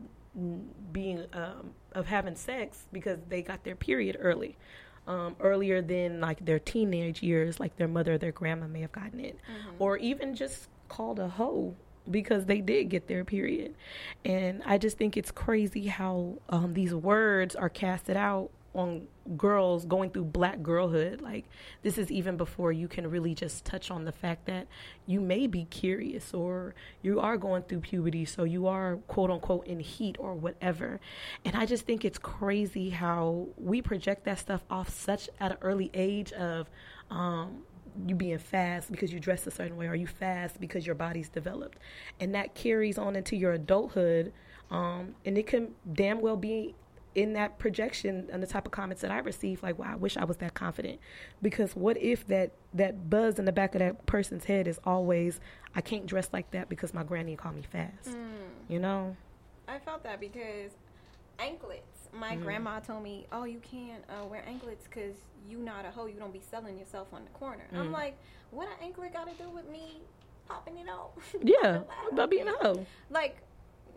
being 0.92 1.25
um, 1.33 1.71
of 1.94 2.07
having 2.07 2.36
sex 2.36 2.88
because 2.92 3.19
they 3.30 3.42
got 3.42 3.63
their 3.63 3.75
period 3.75 4.18
early. 4.19 4.57
Um, 5.06 5.36
earlier 5.42 5.82
than 5.82 6.22
like 6.22 6.46
their 6.46 6.60
teenage 6.60 7.22
years, 7.22 7.60
like 7.60 7.75
their 7.75 7.89
mother 7.89 8.13
or 8.13 8.17
their 8.17 8.32
grandma 8.32 8.67
may 8.67 8.79
have 8.79 8.93
gotten 8.93 9.20
it, 9.20 9.36
mm-hmm. 9.36 9.75
or 9.77 9.98
even 9.98 10.34
just 10.34 10.70
called 10.88 11.20
a 11.20 11.27
hoe 11.27 11.75
because 12.10 12.46
they 12.46 12.62
did 12.62 12.86
get 12.86 13.08
their 13.08 13.25
period. 13.25 13.75
And 14.24 14.62
I 14.65 14.77
just 14.77 14.98
think 14.98 15.17
it's 15.17 15.29
crazy 15.29 15.88
how 15.88 16.36
um, 16.48 16.74
these 16.74 16.93
words 16.96 17.53
are 17.53 17.67
casted 17.67 18.15
out 18.15 18.50
on 18.75 19.08
girls 19.38 19.86
going 19.86 20.10
through 20.10 20.24
black 20.24 20.62
girlhood 20.62 21.22
like 21.22 21.46
this 21.84 21.98
is 21.98 22.12
even 22.12 22.36
before 22.36 22.72
you 22.72 22.88
can 22.88 23.10
really 23.10 23.34
just 23.34 23.63
touch 23.63 23.89
on 23.92 24.03
the 24.03 24.12
fact 24.12 24.46
that 24.46 24.68
you 25.06 25.22
may 25.22 25.48
be 25.48 25.65
curious 25.65 26.34
or 26.34 26.74
you 27.01 27.20
are 27.20 27.38
going 27.38 27.62
through 27.63 27.80
puberty 27.80 28.25
so 28.25 28.44
you 28.44 28.68
are 28.68 28.98
quote 29.08 29.30
unquote 29.30 29.65
in 29.68 29.80
heat 29.80 30.15
or 30.20 30.34
whatever. 30.34 31.00
And 31.46 31.56
i 31.56 31.65
just 31.65 31.86
think 31.86 32.03
it's 32.03 32.18
crazy 32.18 32.89
how 32.89 33.48
we 33.58 33.82
project 33.82 34.25
that 34.25 34.39
stuff 34.39 34.63
off 34.70 34.89
such 34.89 35.30
at 35.39 35.51
an 35.51 35.58
early 35.62 35.89
age 35.94 36.32
of 36.34 36.70
um, 37.10 37.63
you 38.08 38.15
being 38.15 38.39
fast 38.39 38.92
because 38.92 39.13
you 39.13 39.20
dress 39.20 39.46
a 39.46 39.51
certain 39.51 39.77
way 39.77 39.88
or 39.88 39.96
you 39.96 40.08
fast 40.08 40.60
because 40.60 40.86
your 40.86 40.96
body's 40.96 41.30
developed. 41.30 41.77
And 42.20 42.34
that 42.34 42.56
carries 42.56 42.98
on 42.98 43.15
into 43.15 43.36
your 43.36 43.53
adulthood 43.53 44.34
um, 44.72 45.15
and 45.25 45.38
it 45.38 45.46
can 45.48 45.75
damn 45.94 46.20
well 46.20 46.38
be 46.38 46.75
in 47.15 47.34
that 47.34 47.60
projection 47.60 48.27
and 48.32 48.41
the 48.41 48.48
type 48.48 48.65
of 48.65 48.72
comments 48.72 49.01
that 49.01 49.12
I 49.12 49.20
receive, 49.20 49.62
like, 49.62 49.77
wow, 49.77 49.91
I 49.91 49.96
wish 49.96 50.17
I 50.17 50.24
was 50.25 50.38
that 50.38 50.53
confident. 50.53 51.00
Because 51.41 51.75
what 51.75 51.98
if 51.98 52.27
that 52.27 52.51
that 52.74 53.10
buzz 53.10 53.39
in 53.39 53.46
the 53.46 53.51
back 53.51 53.75
of 53.75 53.79
that 53.79 54.05
person's 54.05 54.46
head 54.46 54.67
is 54.67 54.79
always, 54.84 55.39
I 55.75 55.82
can't 55.82 56.05
dress 56.05 56.29
like 56.34 56.51
that 56.51 56.70
because 56.70 56.93
my 56.93 57.03
granny 57.03 57.36
called 57.36 57.55
me 57.55 57.63
fast. 57.72 58.10
Mm. 58.10 58.48
You 58.70 58.79
know? 58.79 59.15
I 59.67 59.79
felt 59.79 60.03
that 60.03 60.20
because 60.20 60.72
anklets. 61.39 62.10
My 62.12 62.36
mm. 62.36 62.43
grandma 62.43 62.79
told 62.79 63.03
me, 63.03 63.25
oh, 63.32 63.43
you 63.43 63.60
can't 63.60 64.03
uh, 64.10 64.25
wear 64.25 64.43
anklets 64.48 64.88
because 64.88 65.15
you 65.50 65.58
not 65.58 65.86
a 65.86 65.91
hoe. 65.91 66.05
You 66.05 66.20
don't 66.20 66.34
be 66.34 66.41
selling 66.51 66.77
yourself 66.77 67.08
on 67.13 67.24
the 67.24 67.32
corner. 67.32 67.65
Mm. 67.74 67.79
I'm 67.79 67.91
like, 67.91 68.17
what 68.51 68.67
an 68.67 68.75
anklet 68.84 69.13
got 69.13 69.27
to 69.27 69.43
do 69.43 69.50
with 69.50 69.70
me 69.70 70.01
popping 70.48 70.77
it 70.77 70.88
out? 70.89 71.13
Yeah, 71.43 71.82
about 72.12 72.29
being 72.29 72.48
a 72.48 72.53
hoe. 72.53 72.86
Like 73.10 73.38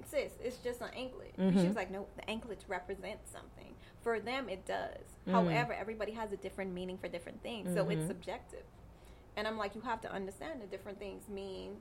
sis, 0.09 0.33
it's 0.43 0.59
just 0.59 0.81
an 0.81 0.89
anklet. 0.95 1.37
Mm-hmm. 1.39 1.61
She 1.61 1.67
was 1.67 1.77
like, 1.77 1.91
no, 1.91 2.07
the 2.17 2.29
anklets 2.29 2.69
represent 2.69 3.21
something. 3.31 3.75
For 4.03 4.21
them, 4.21 4.49
it 4.49 4.65
does. 4.67 5.05
Mm-hmm. 5.27 5.33
However, 5.33 5.73
everybody 5.73 6.13
has 6.13 6.33
a 6.33 6.37
different 6.37 6.73
meaning 6.73 6.99
for 6.99 7.09
different 7.09 7.43
things, 7.43 7.75
so 7.75 7.89
it's 7.89 7.99
mm-hmm. 7.99 8.09
subjective. 8.09 8.65
And 9.37 9.47
I'm 9.47 9.59
like, 9.59 9.75
you 9.75 9.81
have 9.83 10.01
to 10.03 10.13
understand 10.13 10.61
that 10.63 10.71
different 10.71 10.99
things 10.99 11.29
mean 11.29 11.77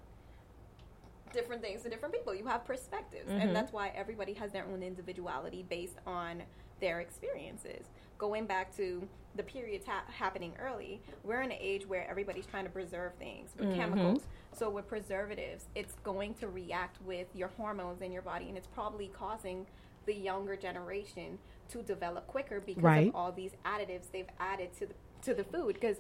different 1.34 1.62
things 1.62 1.84
to 1.84 1.90
different 1.90 2.14
people. 2.14 2.34
You 2.34 2.46
have 2.46 2.66
perspectives, 2.66 3.30
and 3.30 3.42
mm-hmm. 3.42 3.54
that's 3.54 3.74
why 3.74 3.92
everybody 3.96 4.34
has 4.34 4.52
their 4.52 4.66
own 4.66 4.82
individuality 4.82 5.66
based 5.70 5.98
on 6.08 6.44
their 6.80 7.00
experiences. 7.02 7.86
Going 8.18 8.46
back 8.46 8.76
to 8.78 9.08
the 9.36 9.44
periods 9.44 9.86
ha- 9.86 10.06
happening 10.08 10.54
early, 10.60 11.02
we're 11.24 11.42
in 11.42 11.52
an 11.52 11.58
age 11.60 11.86
where 11.88 12.10
everybody's 12.10 12.46
trying 12.46 12.64
to 12.64 12.70
preserve 12.70 13.14
things 13.16 13.50
with 13.58 13.68
Mm-hmm. 13.70 13.78
chemicals. 13.80 14.24
So 14.54 14.70
with 14.70 14.88
preservatives, 14.88 15.66
it's 15.76 15.96
going 16.04 16.34
to 16.36 16.48
react 16.48 17.02
with 17.06 17.28
your 17.36 17.50
hormones 17.50 18.02
in 18.02 18.12
your 18.14 18.22
body, 18.22 18.48
and 18.48 18.58
it's 18.58 18.68
probably 18.68 19.08
causing 19.10 19.66
the 20.06 20.14
younger 20.14 20.56
generation 20.56 21.38
to 21.70 21.82
develop 21.82 22.28
quicker 22.28 22.62
because 22.62 22.84
Right. 22.84 23.08
of 23.10 23.16
all 23.16 23.32
these 23.32 23.52
additives 23.66 24.12
they've 24.12 24.30
added 24.40 24.70
to 24.80 24.86
the 24.88 24.94
to 25.24 25.34
the 25.34 25.44
food. 25.44 25.74
Because 25.74 25.98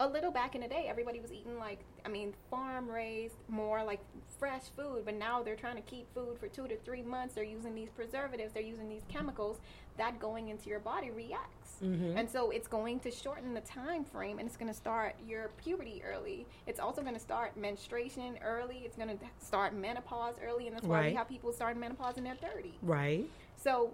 a 0.00 0.08
little 0.08 0.30
back 0.30 0.54
in 0.54 0.60
the 0.60 0.68
day, 0.68 0.86
everybody 0.88 1.20
was 1.20 1.32
eating 1.32 1.58
like 1.58 1.80
I 2.04 2.08
mean 2.08 2.34
farm 2.50 2.90
raised, 2.90 3.36
more 3.48 3.84
like 3.84 4.00
fresh 4.38 4.62
food. 4.76 5.02
But 5.04 5.14
now 5.14 5.42
they're 5.42 5.56
trying 5.56 5.76
to 5.76 5.82
keep 5.82 6.12
food 6.14 6.38
for 6.38 6.48
two 6.48 6.66
to 6.68 6.76
three 6.78 7.02
months. 7.02 7.34
They're 7.34 7.44
using 7.44 7.74
these 7.74 7.90
preservatives. 7.90 8.52
They're 8.52 8.62
using 8.62 8.88
these 8.88 9.04
chemicals 9.08 9.58
that 9.96 10.18
going 10.18 10.48
into 10.48 10.68
your 10.68 10.80
body 10.80 11.10
reacts, 11.12 11.76
mm-hmm. 11.80 12.18
and 12.18 12.28
so 12.28 12.50
it's 12.50 12.66
going 12.66 12.98
to 12.98 13.12
shorten 13.12 13.54
the 13.54 13.60
time 13.60 14.04
frame, 14.04 14.40
and 14.40 14.48
it's 14.48 14.56
going 14.56 14.68
to 14.70 14.76
start 14.76 15.14
your 15.24 15.50
puberty 15.62 16.02
early. 16.04 16.46
It's 16.66 16.80
also 16.80 17.00
going 17.02 17.14
to 17.14 17.20
start 17.20 17.56
menstruation 17.56 18.36
early. 18.44 18.82
It's 18.84 18.96
going 18.96 19.16
to 19.16 19.24
start 19.38 19.72
menopause 19.72 20.34
early, 20.44 20.66
and 20.66 20.74
that's 20.74 20.84
why 20.84 20.98
Right. 20.98 21.12
we 21.12 21.16
have 21.16 21.28
people 21.28 21.52
starting 21.52 21.78
menopause 21.78 22.16
in 22.18 22.24
their 22.24 22.34
thirties. 22.34 22.74
Right. 22.82 23.24
So 23.56 23.92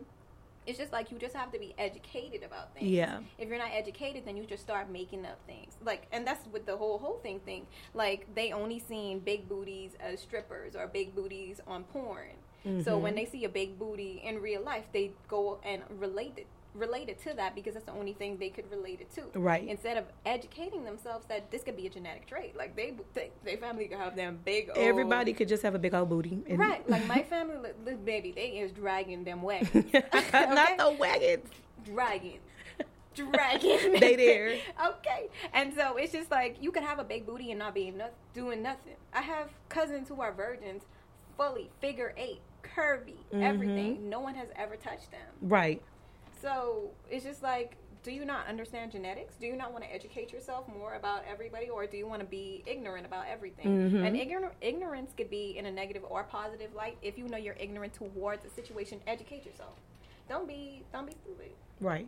it's 0.67 0.79
just 0.79 0.93
like 0.93 1.11
you 1.11 1.19
just 1.19 1.35
have 1.35 1.51
to 1.53 1.59
be 1.59 1.75
educated 1.79 2.43
about 2.43 2.75
things. 2.75 2.91
Yeah. 2.91 3.21
If 3.39 3.49
you're 3.49 3.59
not 3.59 3.71
educated, 3.73 4.25
then 4.27 4.37
you 4.37 4.45
just 4.45 4.63
start 4.63 4.91
making 4.91 5.27
up 5.27 5.39
things. 5.47 5.75
Like, 5.85 6.07
and 6.13 6.27
that's 6.27 6.47
with 6.49 6.67
the 6.67 6.77
whole 6.77 6.99
whole 6.99 7.19
thing 7.23 7.41
thing. 7.41 7.67
Like 7.95 8.33
they 8.35 8.53
only 8.53 8.79
seen 8.79 9.21
big 9.21 9.49
booties 9.49 9.93
as 10.01 10.21
strippers 10.21 10.77
or 10.77 10.87
big 10.87 11.15
booties 11.15 11.61
on 11.67 11.85
porn. 11.85 12.37
So 12.63 12.69
mm-hmm. 12.69 13.03
when 13.03 13.15
they 13.15 13.25
see 13.25 13.47
a 13.47 13.49
big 13.49 13.79
booty 13.79 14.21
in 14.23 14.43
real 14.43 14.63
life, 14.63 14.85
they 14.93 15.13
go 15.29 15.61
and 15.65 15.83
relate 15.99 16.35
it 16.37 16.47
relate 16.75 17.09
it 17.09 17.21
to 17.25 17.35
that 17.35 17.55
because 17.55 17.75
that's 17.75 17.87
the 17.87 17.93
only 17.93 18.13
thing 18.13 18.37
they 18.39 18.49
could 18.49 18.71
relate 18.71 19.01
it 19.01 19.11
to. 19.15 19.39
Right. 19.39 19.67
Instead 19.67 19.97
of 19.97 20.05
educating 20.25 20.85
themselves 20.85 21.27
that 21.27 21.51
this 21.51 21.63
could 21.63 21.77
be 21.77 21.87
a 21.87 21.91
genetic 21.91 22.27
trait. 22.27 22.57
Like 22.57 22.77
they, 22.77 22.95
they, 23.15 23.31
they 23.45 23.57
family 23.57 23.87
could 23.89 23.99
have 23.99 24.15
them 24.15 24.39
big. 24.45 24.69
Old, 24.69 24.79
Everybody 24.79 25.33
could 25.33 25.49
just 25.49 25.63
have 25.65 25.75
a 25.75 25.79
big 25.79 25.95
old 25.95 26.09
booty. 26.09 26.39
and- 26.49 26.59
Right, 26.59 26.89
like 26.89 27.07
my 27.07 27.23
family, 27.31 27.71
this 27.85 27.99
baby, 27.99 28.33
they 28.33 28.49
is 28.61 28.71
dragging 28.73 29.25
them 29.25 29.43
wagons. 29.51 29.93
Not 30.33 30.79
the 30.79 30.97
wagons. 30.99 31.49
dragging. 31.85 32.39
Dragging. 33.15 33.99
They 33.99 34.15
there. 34.17 34.57
okay. 34.87 35.29
And 35.53 35.75
so 35.75 35.97
it's 35.97 36.13
just 36.13 36.31
like 36.31 36.57
you 36.61 36.71
could 36.71 36.85
have 36.85 37.01
a 37.01 37.05
big 37.05 37.27
booty 37.27 37.51
and 37.51 37.59
not 37.59 37.75
be 37.75 37.91
no- 37.91 38.09
doing 38.33 38.63
nothing. 38.63 38.95
I 39.13 39.23
have 39.23 39.51
cousins 39.69 40.09
who 40.09 40.21
are 40.21 40.33
virgins, 40.33 40.85
fully 41.37 41.71
figure 41.81 42.15
eight, 42.17 42.41
curvy, 42.63 43.15
Mm-hmm. 43.33 43.43
everything. 43.43 44.09
No 44.09 44.21
one 44.21 44.35
has 44.37 44.49
ever 44.57 44.77
touched 44.77 45.11
them. 45.11 45.21
Right. 45.43 45.83
So 46.41 46.91
it's 47.11 47.25
just 47.25 47.43
like, 47.43 47.77
do 48.03 48.11
you 48.11 48.25
not 48.25 48.47
understand 48.47 48.93
genetics? 48.93 49.35
Do 49.37 49.47
you 49.47 49.57
not 49.57 49.73
want 49.73 49.85
to 49.85 49.95
educate 49.95 50.33
yourself 50.33 50.67
more 50.69 50.95
about 50.95 51.23
everybody, 51.31 51.69
or 51.69 51.87
do 51.87 51.99
you 51.99 52.07
want 52.07 52.21
to 52.21 52.27
be 52.27 52.63
ignorant 52.67 53.05
about 53.05 53.27
everything? 53.29 53.67
Mm-hmm. 53.67 54.05
And 54.05 54.17
ignor- 54.17 54.53
ignorance 54.63 55.13
could 55.15 55.29
be 55.29 55.59
in 55.59 55.67
a 55.67 55.71
negative 55.71 56.05
or 56.09 56.25
positive 56.25 56.75
light. 56.75 56.97
If 57.03 57.19
you 57.19 57.29
know 57.29 57.37
you're 57.37 57.57
ignorant 57.61 57.93
towards 57.93 58.45
a 58.45 58.51
situation, 58.51 59.01
educate 59.07 59.45
yourself. 59.45 59.75
Don't 60.29 60.49
be 60.49 60.83
don't 60.93 61.07
be 61.07 61.13
stupid. 61.25 61.51
Right. 61.81 62.07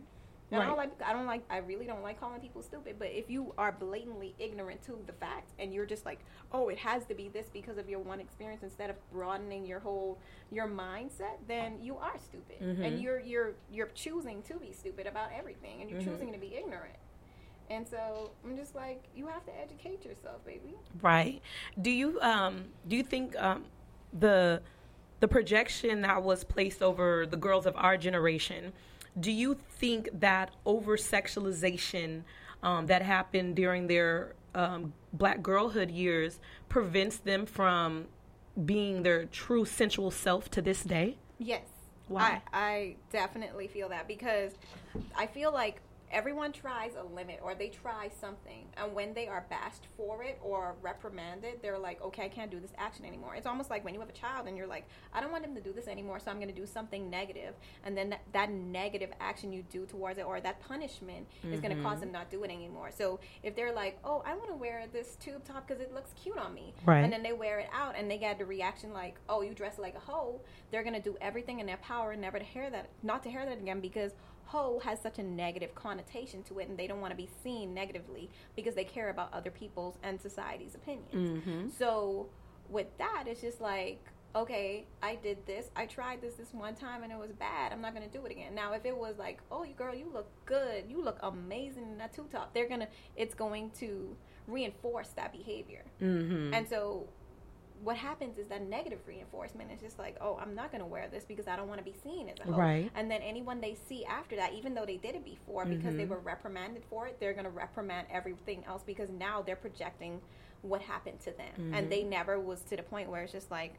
And 0.53 0.61
I 0.61 0.67
don't 0.67 0.77
like 0.77 0.91
I 1.03 1.13
don't 1.13 1.25
like 1.25 1.43
I 1.49 1.57
really 1.57 1.85
don't 1.85 2.03
like 2.03 2.19
calling 2.19 2.39
people 2.39 2.61
stupid, 2.61 2.95
but 2.99 3.09
if 3.09 3.29
you 3.29 3.53
are 3.57 3.71
blatantly 3.71 4.35
ignorant 4.39 4.81
to 4.83 4.97
the 5.05 5.13
fact 5.13 5.51
and 5.59 5.73
you're 5.73 5.85
just 5.85 6.05
like, 6.05 6.19
"Oh, 6.51 6.69
it 6.69 6.77
has 6.79 7.05
to 7.05 7.15
be 7.15 7.27
this 7.29 7.47
because 7.51 7.77
of 7.77 7.89
your 7.89 7.99
one 7.99 8.19
experience 8.19 8.63
instead 8.63 8.89
of 8.89 8.95
broadening 9.11 9.65
your 9.65 9.79
whole 9.79 10.19
your 10.51 10.67
mindset, 10.67 11.37
then 11.47 11.81
you 11.81 11.97
are 11.97 12.17
stupid. 12.17 12.61
Mm-hmm. 12.61 12.83
And 12.83 13.01
you're 13.01 13.19
you're 13.19 13.53
you're 13.71 13.87
choosing 13.95 14.41
to 14.43 14.55
be 14.55 14.71
stupid 14.71 15.07
about 15.07 15.29
everything 15.37 15.81
and 15.81 15.89
you're 15.89 15.99
Mm-hmm. 15.99 16.11
choosing 16.11 16.31
to 16.33 16.37
be 16.39 16.55
ignorant. 16.55 16.95
And 17.69 17.87
so 17.87 18.31
I'm 18.45 18.55
just 18.57 18.75
like, 18.75 19.05
you 19.15 19.27
have 19.27 19.45
to 19.45 19.51
educate 19.59 20.05
yourself, 20.05 20.45
baby. 20.45 20.75
Right. 21.01 21.41
Do 21.81 21.89
you 21.89 22.19
um 22.21 22.65
do 22.87 22.95
you 22.95 23.03
think 23.03 23.35
um 23.37 23.65
the 24.11 24.61
the 25.21 25.27
projection 25.27 26.01
that 26.01 26.21
was 26.21 26.43
placed 26.43 26.83
over 26.83 27.25
the 27.25 27.37
girls 27.37 27.65
of 27.65 27.73
our 27.77 27.95
generation, 27.97 28.73
do 29.19 29.31
you 29.31 29.57
think 29.69 30.09
that 30.19 30.51
over 30.65 30.97
sexualization 30.97 32.23
um, 32.61 32.87
that 32.87 33.01
happened 33.01 33.55
during 33.55 33.87
their 33.87 34.35
um, 34.55 34.93
black 35.11 35.41
girlhood 35.41 35.91
years 35.91 36.39
prevents 36.69 37.17
them 37.17 37.45
from 37.45 38.05
being 38.65 39.03
their 39.03 39.25
true 39.25 39.65
sensual 39.65 40.11
self 40.11 40.49
to 40.51 40.61
this 40.61 40.83
day? 40.83 41.17
Yes. 41.39 41.63
Why? 42.07 42.41
I, 42.51 42.59
I 42.59 42.95
definitely 43.11 43.67
feel 43.67 43.89
that 43.89 44.07
because 44.07 44.53
I 45.15 45.27
feel 45.27 45.53
like 45.53 45.81
everyone 46.13 46.51
tries 46.51 46.91
a 46.95 47.03
limit 47.15 47.39
or 47.43 47.55
they 47.55 47.67
try 47.67 48.09
something 48.21 48.67
and 48.77 48.93
when 48.93 49.13
they 49.13 49.27
are 49.27 49.45
bashed 49.49 49.87
for 49.97 50.23
it 50.23 50.39
or 50.43 50.75
reprimanded 50.81 51.55
they're 51.61 51.79
like 51.79 52.01
okay 52.01 52.25
i 52.25 52.29
can't 52.29 52.51
do 52.51 52.59
this 52.59 52.71
action 52.77 53.03
anymore. 53.03 53.35
It's 53.35 53.47
almost 53.47 53.69
like 53.69 53.83
when 53.83 53.93
you 53.93 53.99
have 53.99 54.09
a 54.09 54.13
child 54.13 54.47
and 54.47 54.55
you're 54.55 54.67
like 54.67 54.87
i 55.13 55.19
don't 55.19 55.31
want 55.31 55.43
him 55.43 55.55
to 55.55 55.61
do 55.61 55.73
this 55.73 55.87
anymore 55.87 56.19
so 56.19 56.29
i'm 56.29 56.37
going 56.37 56.53
to 56.53 56.55
do 56.55 56.67
something 56.67 57.09
negative. 57.09 57.55
And 57.83 57.97
then 57.97 58.11
that, 58.11 58.21
that 58.31 58.51
negative 58.51 59.09
action 59.19 59.51
you 59.51 59.63
do 59.71 59.85
towards 59.85 60.19
it 60.19 60.25
or 60.25 60.39
that 60.39 60.61
punishment 60.61 61.27
is 61.51 61.59
going 61.59 61.75
to 61.75 61.81
cause 61.81 61.93
mm-hmm. 61.95 62.01
them 62.01 62.11
not 62.11 62.29
do 62.29 62.43
it 62.43 62.51
anymore. 62.51 62.91
So 62.95 63.19
if 63.41 63.55
they're 63.55 63.73
like 63.73 63.97
oh 64.03 64.21
i 64.25 64.35
want 64.35 64.49
to 64.49 64.55
wear 64.55 64.85
this 64.93 65.15
tube 65.15 65.43
top 65.43 65.67
because 65.67 65.81
it 65.81 65.93
looks 65.93 66.11
cute 66.21 66.37
on 66.37 66.53
me 66.53 66.73
Right. 66.85 67.03
and 67.03 67.11
then 67.11 67.23
they 67.23 67.33
wear 67.33 67.59
it 67.59 67.69
out 67.73 67.95
and 67.97 68.09
they 68.09 68.17
get 68.17 68.37
the 68.37 68.45
reaction 68.45 68.93
like 68.93 69.15
oh 69.29 69.41
you 69.41 69.53
dress 69.53 69.79
like 69.79 69.95
a 69.95 69.99
hoe 69.99 70.41
they're 70.71 70.83
going 70.83 70.95
to 70.95 71.01
do 71.01 71.17
everything 71.21 71.59
in 71.59 71.65
their 71.65 71.77
power 71.77 72.15
never 72.15 72.37
to 72.37 72.45
hear 72.45 72.69
that 72.69 72.89
not 73.01 73.23
to 73.23 73.29
hear 73.29 73.45
that 73.45 73.57
again 73.57 73.79
because 73.79 74.11
hoe 74.53 74.79
has 74.83 75.01
such 75.01 75.17
a 75.17 75.23
negative 75.23 75.73
connotation 75.73 76.43
to 76.43 76.59
it 76.59 76.69
and 76.69 76.77
they 76.77 76.85
don't 76.85 77.01
want 77.01 77.11
to 77.11 77.17
be 77.17 77.29
seen 77.43 77.73
negatively 77.73 78.29
because 78.55 78.75
they 78.75 78.83
care 78.83 79.09
about 79.09 79.33
other 79.33 79.49
people's 79.49 79.95
and 80.03 80.21
society's 80.21 80.75
opinions. 80.75 81.41
So 81.77 82.27
with 82.69 82.87
that 82.99 83.23
it's 83.27 83.41
just 83.41 83.59
like 83.59 83.99
okay 84.35 84.85
i 85.03 85.15
did 85.15 85.37
this 85.45 85.69
i 85.75 85.85
tried 85.85 86.19
this 86.21 86.35
this 86.35 86.53
one 86.53 86.73
time 86.73 87.03
and 87.03 87.11
it 87.11 87.19
was 87.19 87.31
bad 87.33 87.71
i'm 87.71 87.81
not 87.81 87.93
going 87.95 88.07
to 88.09 88.17
do 88.17 88.25
it 88.25 88.31
again. 88.31 88.55
Now 88.55 88.73
if 88.73 88.85
it 88.85 88.95
was 88.95 89.15
like 89.17 89.41
oh 89.51 89.63
you 89.63 89.73
girl 89.73 89.93
you 89.93 90.09
look 90.13 90.29
good 90.45 90.85
you 90.87 91.03
look 91.03 91.17
amazing 91.23 91.87
in 91.91 91.97
that 91.97 92.13
two 92.13 92.27
top 92.31 92.53
they're 92.53 92.69
going 92.69 92.79
to 92.81 92.87
it's 93.15 93.35
going 93.35 93.71
to 93.79 94.15
reinforce 94.47 95.09
that 95.09 95.31
behavior. 95.31 95.83
Mm-hmm. 96.01 96.53
and 96.53 96.67
so 96.67 97.07
what 97.83 97.97
happens 97.97 98.37
is 98.37 98.47
that 98.47 98.67
negative 98.67 98.99
reinforcement 99.05 99.71
is 99.71 99.81
just 99.81 99.99
like, 99.99 100.15
oh, 100.21 100.37
I'm 100.41 100.55
not 100.55 100.71
going 100.71 100.81
to 100.81 100.87
wear 100.87 101.07
this 101.11 101.25
because 101.25 101.47
I 101.47 101.55
don't 101.55 101.67
want 101.67 101.79
to 101.79 101.83
be 101.83 101.95
seen 102.03 102.29
as 102.29 102.39
a 102.39 102.51
hoe. 102.51 102.57
Right. 102.57 102.91
And 102.95 103.11
then 103.11 103.21
anyone 103.21 103.59
they 103.59 103.75
see 103.87 104.05
after 104.05 104.35
that, 104.37 104.53
even 104.53 104.73
though 104.73 104.85
they 104.85 104.97
did 104.97 105.15
it 105.15 105.25
before 105.25 105.65
because 105.65 105.95
they 105.95 106.03
mm-hmm. 106.03 106.11
were 106.11 106.19
reprimanded 106.19 106.83
for 106.89 107.07
it, 107.07 107.19
they're 107.19 107.33
going 107.33 107.45
to 107.45 107.51
reprimand 107.51 108.07
everything 108.11 108.63
else 108.65 108.83
because 108.85 109.09
now 109.09 109.41
they're 109.41 109.55
projecting 109.55 110.21
what 110.61 110.81
happened 110.81 111.19
to 111.21 111.31
them. 111.31 111.73
And 111.73 111.91
they 111.91 112.01
mm-hmm. 112.01 112.11
never 112.11 112.39
was 112.39 112.61
to 112.63 112.77
the 112.77 112.83
point 112.83 113.09
where 113.09 113.23
it's 113.23 113.33
just 113.33 113.51
like, 113.51 113.75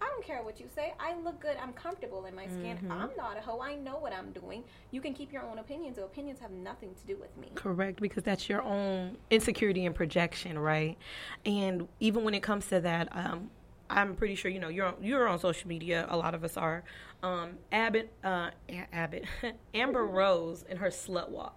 I 0.00 0.06
don't 0.06 0.24
care 0.24 0.42
what 0.42 0.58
you 0.58 0.66
say. 0.74 0.94
I 0.98 1.14
look 1.18 1.40
good. 1.40 1.56
I'm 1.62 1.72
comfortable 1.72 2.24
in 2.26 2.34
my 2.34 2.46
skin. 2.46 2.78
I'm 2.90 3.10
not 3.16 3.36
a 3.36 3.40
hoe. 3.40 3.60
I 3.60 3.74
know 3.74 3.98
what 3.98 4.12
I'm 4.12 4.32
doing. 4.32 4.64
You 4.90 5.00
can 5.00 5.12
keep 5.14 5.32
your 5.32 5.42
own 5.42 5.58
opinions. 5.58 5.96
So 5.96 6.04
opinions 6.04 6.40
have 6.40 6.50
nothing 6.50 6.94
to 6.94 7.06
do 7.06 7.16
with 7.16 7.36
me. 7.36 7.50
Correct, 7.54 8.00
because 8.00 8.22
that's 8.22 8.48
your 8.48 8.62
own 8.62 9.18
insecurity 9.30 9.84
and 9.84 9.94
projection, 9.94 10.58
right? 10.58 10.96
And 11.44 11.86
even 12.00 12.24
when 12.24 12.34
it 12.34 12.42
comes 12.42 12.66
to 12.68 12.80
that, 12.80 13.08
um, 13.12 13.50
I'm 13.90 14.14
pretty 14.14 14.36
sure 14.36 14.50
you 14.50 14.60
know 14.60 14.68
you're 14.68 14.86
on, 14.86 14.94
you're 15.02 15.28
on 15.28 15.38
social 15.38 15.68
media. 15.68 16.06
A 16.08 16.16
lot 16.16 16.34
of 16.34 16.44
us 16.44 16.56
are. 16.56 16.84
Um, 17.22 17.58
Abbott, 17.72 18.12
uh, 18.24 18.50
Abbott, 18.92 19.24
Amber 19.74 20.06
Rose 20.06 20.64
and 20.68 20.78
her 20.78 20.88
slut 20.88 21.28
walk. 21.28 21.56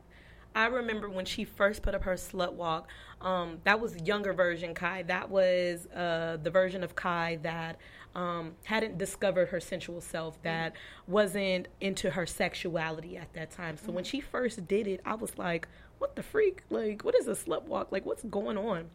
I 0.55 0.65
remember 0.67 1.09
when 1.09 1.25
she 1.25 1.45
first 1.45 1.81
put 1.81 1.95
up 1.95 2.03
her 2.03 2.13
slut 2.13 2.53
walk. 2.53 2.87
Um, 3.21 3.59
that 3.63 3.79
was 3.79 3.95
younger 4.03 4.33
version 4.33 4.73
Kai. 4.73 5.03
That 5.03 5.29
was 5.29 5.87
uh, 5.87 6.37
the 6.41 6.51
version 6.51 6.83
of 6.83 6.95
Kai 6.95 7.39
that 7.43 7.77
um, 8.15 8.53
hadn't 8.65 8.97
discovered 8.97 9.49
her 9.49 9.59
sensual 9.59 10.01
self. 10.01 10.41
That 10.43 10.73
wasn't 11.07 11.67
into 11.81 12.11
her 12.11 12.25
sexuality 12.25 13.17
at 13.17 13.33
that 13.33 13.51
time. 13.51 13.77
So 13.77 13.91
when 13.91 14.03
she 14.03 14.19
first 14.21 14.67
did 14.67 14.87
it, 14.87 15.01
I 15.05 15.15
was 15.15 15.37
like, 15.37 15.67
"What 15.97 16.15
the 16.15 16.23
freak? 16.23 16.63
Like, 16.69 17.03
what 17.03 17.15
is 17.15 17.27
a 17.27 17.31
slut 17.31 17.63
walk? 17.63 17.91
Like, 17.91 18.05
what's 18.05 18.23
going 18.23 18.57
on?" 18.57 18.89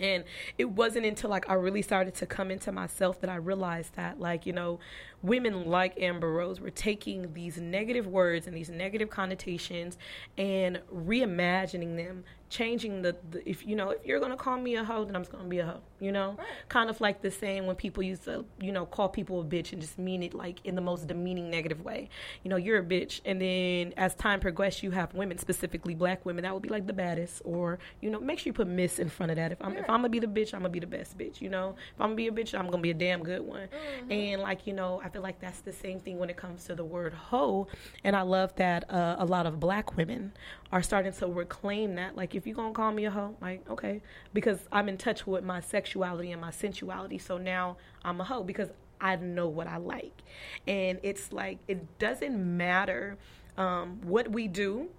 And 0.00 0.24
it 0.56 0.66
wasn't 0.66 1.06
until 1.06 1.30
like 1.30 1.48
I 1.48 1.54
really 1.54 1.82
started 1.82 2.14
to 2.16 2.26
come 2.26 2.50
into 2.50 2.70
myself 2.72 3.20
that 3.20 3.30
I 3.30 3.36
realized 3.36 3.94
that 3.94 4.20
like, 4.20 4.46
you 4.46 4.52
know, 4.52 4.78
women 5.22 5.66
like 5.66 6.00
Amber 6.00 6.32
Rose 6.32 6.60
were 6.60 6.70
taking 6.70 7.32
these 7.34 7.58
negative 7.58 8.06
words 8.06 8.46
and 8.46 8.56
these 8.56 8.70
negative 8.70 9.10
connotations 9.10 9.98
and 10.36 10.80
reimagining 10.94 11.96
them, 11.96 12.24
changing 12.50 13.02
the, 13.02 13.16
the 13.30 13.48
if 13.48 13.66
you 13.66 13.76
know, 13.76 13.90
if 13.90 14.06
you're 14.06 14.20
gonna 14.20 14.36
call 14.36 14.56
me 14.56 14.76
a 14.76 14.84
hoe, 14.84 15.04
then 15.04 15.16
I'm 15.16 15.22
just 15.22 15.32
gonna 15.32 15.44
be 15.44 15.58
a 15.58 15.66
hoe. 15.66 15.80
You 16.00 16.12
know? 16.12 16.36
Right. 16.38 16.46
Kind 16.68 16.90
of 16.90 17.00
like 17.00 17.20
the 17.22 17.30
saying 17.30 17.66
when 17.66 17.74
people 17.74 18.02
used 18.02 18.24
to, 18.24 18.44
you 18.60 18.70
know, 18.70 18.86
call 18.86 19.08
people 19.08 19.40
a 19.40 19.44
bitch 19.44 19.72
and 19.72 19.82
just 19.82 19.98
mean 19.98 20.22
it 20.22 20.32
like 20.32 20.64
in 20.64 20.76
the 20.76 20.80
most 20.80 21.08
demeaning 21.08 21.50
negative 21.50 21.84
way. 21.84 22.08
You 22.44 22.50
know, 22.50 22.56
you're 22.56 22.78
a 22.78 22.84
bitch 22.84 23.20
and 23.24 23.40
then 23.40 23.92
as 23.96 24.14
time 24.14 24.38
progressed 24.38 24.82
you 24.82 24.92
have 24.92 25.12
women, 25.14 25.38
specifically 25.38 25.94
black 25.94 26.24
women, 26.24 26.44
that 26.44 26.54
would 26.54 26.62
be 26.62 26.68
like 26.68 26.86
the 26.86 26.92
baddest 26.92 27.42
or, 27.44 27.80
you 28.00 28.10
know, 28.10 28.20
make 28.20 28.38
sure 28.38 28.50
you 28.50 28.54
put 28.54 28.68
miss 28.68 29.00
in 29.00 29.08
front 29.08 29.30
of 29.30 29.36
that. 29.36 29.50
If 29.50 29.60
I'm 29.60 29.76
if 29.76 29.90
I'm 29.90 29.98
gonna 29.98 30.08
be 30.08 30.20
the 30.20 30.28
bitch, 30.28 30.54
I'm 30.54 30.60
gonna 30.60 30.68
be 30.70 30.80
the 30.80 30.86
best 30.86 31.18
bitch. 31.18 31.40
You 31.40 31.48
know, 31.48 31.74
if 31.94 32.00
I'm 32.00 32.10
gonna 32.10 32.14
be 32.14 32.28
a 32.28 32.32
bitch, 32.32 32.56
I'm 32.56 32.70
gonna 32.70 32.82
be 32.82 32.90
a 32.90 32.94
damn 32.94 33.22
good 33.22 33.40
one. 33.40 33.68
Mm-hmm. 33.68 34.12
And 34.12 34.42
like 34.42 34.66
you 34.66 34.72
know, 34.72 35.00
I 35.08 35.10
feel 35.10 35.22
like 35.22 35.40
that's 35.40 35.60
the 35.60 35.72
same 35.72 36.00
thing 36.00 36.18
when 36.18 36.28
it 36.28 36.36
comes 36.36 36.64
to 36.64 36.74
the 36.74 36.84
word 36.84 37.14
hoe. 37.14 37.66
And 38.04 38.14
I 38.14 38.20
love 38.20 38.54
that 38.56 38.92
uh, 38.92 39.16
a 39.18 39.24
lot 39.24 39.46
of 39.46 39.58
black 39.58 39.96
women 39.96 40.34
are 40.70 40.82
starting 40.82 41.14
to 41.14 41.26
reclaim 41.28 41.94
that. 41.94 42.14
Like, 42.14 42.34
if 42.34 42.46
you're 42.46 42.54
going 42.54 42.74
to 42.74 42.76
call 42.76 42.92
me 42.92 43.06
a 43.06 43.10
hoe, 43.10 43.34
like, 43.40 43.66
okay. 43.70 44.02
Because 44.34 44.58
I'm 44.70 44.86
in 44.86 44.98
touch 44.98 45.26
with 45.26 45.44
my 45.44 45.60
sexuality 45.60 46.30
and 46.30 46.42
my 46.42 46.50
sensuality. 46.50 47.16
So 47.16 47.38
now 47.38 47.78
I'm 48.04 48.20
a 48.20 48.24
hoe 48.24 48.42
because 48.42 48.68
I 49.00 49.16
know 49.16 49.48
what 49.48 49.66
I 49.66 49.78
like. 49.78 50.12
And 50.66 51.00
it's 51.02 51.32
like, 51.32 51.56
it 51.68 51.98
doesn't 51.98 52.36
matter 52.58 53.16
um, 53.56 54.02
what 54.02 54.30
we 54.30 54.46
do 54.46 54.90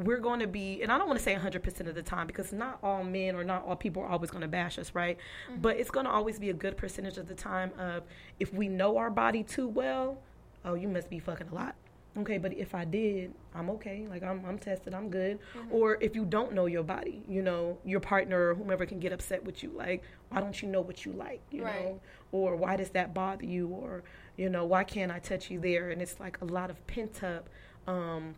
we're 0.00 0.18
going 0.18 0.40
to 0.40 0.46
be, 0.46 0.82
and 0.82 0.90
I 0.90 0.98
don't 0.98 1.06
want 1.06 1.18
to 1.18 1.22
say 1.22 1.34
100% 1.34 1.86
of 1.86 1.94
the 1.94 2.02
time 2.02 2.26
because 2.26 2.52
not 2.52 2.78
all 2.82 3.04
men 3.04 3.34
or 3.34 3.44
not 3.44 3.64
all 3.66 3.76
people 3.76 4.02
are 4.02 4.08
always 4.08 4.30
going 4.30 4.42
to 4.42 4.48
bash 4.48 4.78
us, 4.78 4.94
right? 4.94 5.18
Mm-hmm. 5.50 5.60
But 5.60 5.76
it's 5.76 5.90
going 5.90 6.06
to 6.06 6.12
always 6.12 6.38
be 6.38 6.50
a 6.50 6.54
good 6.54 6.76
percentage 6.76 7.18
of 7.18 7.28
the 7.28 7.34
time 7.34 7.70
of 7.78 8.04
if 8.38 8.52
we 8.52 8.68
know 8.68 8.96
our 8.96 9.10
body 9.10 9.42
too 9.42 9.68
well, 9.68 10.18
oh, 10.64 10.74
you 10.74 10.88
must 10.88 11.10
be 11.10 11.18
fucking 11.18 11.48
a 11.48 11.54
lot. 11.54 11.74
Okay, 12.18 12.38
but 12.38 12.52
if 12.54 12.74
I 12.74 12.84
did, 12.84 13.32
I'm 13.54 13.70
okay. 13.70 14.06
Like 14.08 14.24
I'm, 14.24 14.44
I'm 14.44 14.58
tested. 14.58 14.94
I'm 14.94 15.10
good. 15.10 15.38
Mm-hmm. 15.56 15.72
Or 15.72 15.96
if 16.00 16.16
you 16.16 16.24
don't 16.24 16.52
know 16.52 16.66
your 16.66 16.82
body, 16.82 17.22
you 17.28 17.40
know, 17.40 17.78
your 17.84 18.00
partner 18.00 18.48
or 18.48 18.54
whomever 18.54 18.84
can 18.84 18.98
get 18.98 19.12
upset 19.12 19.44
with 19.44 19.62
you. 19.62 19.70
Like, 19.70 20.02
why 20.30 20.40
don't 20.40 20.60
you 20.60 20.68
know 20.68 20.80
what 20.80 21.04
you 21.04 21.12
like? 21.12 21.40
You 21.52 21.64
right. 21.64 21.84
know, 21.84 22.00
or 22.32 22.56
why 22.56 22.76
does 22.76 22.90
that 22.90 23.14
bother 23.14 23.44
you? 23.44 23.68
Or 23.68 24.02
you 24.36 24.48
know, 24.48 24.64
why 24.64 24.82
can't 24.82 25.12
I 25.12 25.20
touch 25.20 25.50
you 25.50 25.60
there? 25.60 25.90
And 25.90 26.02
it's 26.02 26.18
like 26.18 26.40
a 26.40 26.46
lot 26.46 26.68
of 26.68 26.84
pent 26.88 27.22
up. 27.22 27.48
Um, 27.86 28.34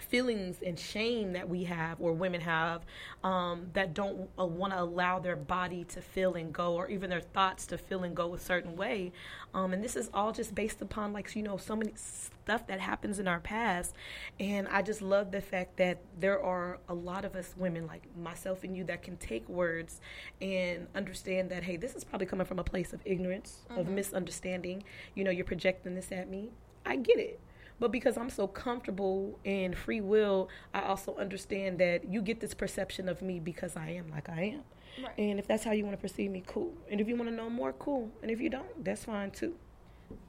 feelings 0.00 0.60
and 0.64 0.78
shame 0.78 1.32
that 1.34 1.48
we 1.48 1.64
have 1.64 2.00
or 2.00 2.12
women 2.12 2.40
have 2.40 2.84
um, 3.22 3.66
that 3.74 3.94
don't 3.94 4.28
uh, 4.38 4.46
want 4.46 4.72
to 4.72 4.80
allow 4.80 5.18
their 5.18 5.36
body 5.36 5.84
to 5.84 6.00
feel 6.00 6.34
and 6.34 6.52
go 6.52 6.74
or 6.74 6.88
even 6.88 7.10
their 7.10 7.20
thoughts 7.20 7.66
to 7.66 7.78
feel 7.78 8.04
and 8.04 8.16
go 8.16 8.34
a 8.34 8.38
certain 8.38 8.76
way. 8.76 9.12
Um, 9.54 9.72
and 9.72 9.84
this 9.84 9.96
is 9.96 10.08
all 10.14 10.32
just 10.32 10.54
based 10.54 10.80
upon 10.80 11.12
like 11.12 11.34
you 11.36 11.42
know 11.42 11.56
so 11.56 11.76
many 11.76 11.92
stuff 11.94 12.66
that 12.66 12.80
happens 12.80 13.18
in 13.18 13.28
our 13.28 13.40
past. 13.40 13.94
And 14.40 14.66
i 14.68 14.82
just 14.82 15.02
love 15.02 15.30
the 15.30 15.40
fact 15.40 15.76
that 15.76 15.98
there 16.18 16.42
are 16.42 16.78
a 16.88 16.94
lot 16.94 17.24
of 17.24 17.36
us 17.36 17.54
women 17.56 17.86
like 17.86 18.04
myself 18.16 18.64
and 18.64 18.76
you 18.76 18.84
that 18.84 19.02
can 19.02 19.16
take 19.18 19.48
words 19.48 20.00
and 20.40 20.86
understand 20.94 21.50
that 21.50 21.62
hey 21.62 21.76
this 21.76 21.94
is 21.94 22.04
probably 22.04 22.26
coming 22.26 22.46
from 22.46 22.58
a 22.58 22.64
place 22.64 22.92
of 22.92 23.00
ignorance 23.04 23.60
mm-hmm. 23.70 23.80
of 23.80 23.88
misunderstanding. 23.88 24.82
You 25.14 25.24
know 25.24 25.30
you're 25.30 25.44
projecting 25.44 25.94
this 25.94 26.10
at 26.12 26.28
me. 26.28 26.50
I 26.86 26.96
get 26.96 27.18
it 27.18 27.38
but 27.82 27.90
because 27.90 28.16
I'm 28.16 28.30
so 28.30 28.46
comfortable 28.46 29.40
in 29.42 29.74
free 29.74 30.00
will, 30.00 30.48
I 30.72 30.82
also 30.82 31.16
understand 31.16 31.80
that 31.80 32.08
you 32.08 32.22
get 32.22 32.38
this 32.38 32.54
perception 32.54 33.08
of 33.08 33.20
me 33.22 33.40
because 33.40 33.76
I 33.76 33.88
am 33.88 34.08
like 34.08 34.28
I 34.28 34.54
am. 34.54 34.62
Right. 35.02 35.18
And 35.18 35.40
if 35.40 35.48
that's 35.48 35.64
how 35.64 35.72
you 35.72 35.82
want 35.82 35.96
to 35.96 36.00
perceive 36.00 36.30
me, 36.30 36.44
cool. 36.46 36.72
And 36.88 37.00
if 37.00 37.08
you 37.08 37.16
want 37.16 37.28
to 37.28 37.34
know 37.34 37.50
more, 37.50 37.72
cool. 37.72 38.08
And 38.22 38.30
if 38.30 38.40
you 38.40 38.50
don't, 38.50 38.84
that's 38.84 39.06
fine 39.06 39.32
too. 39.32 39.56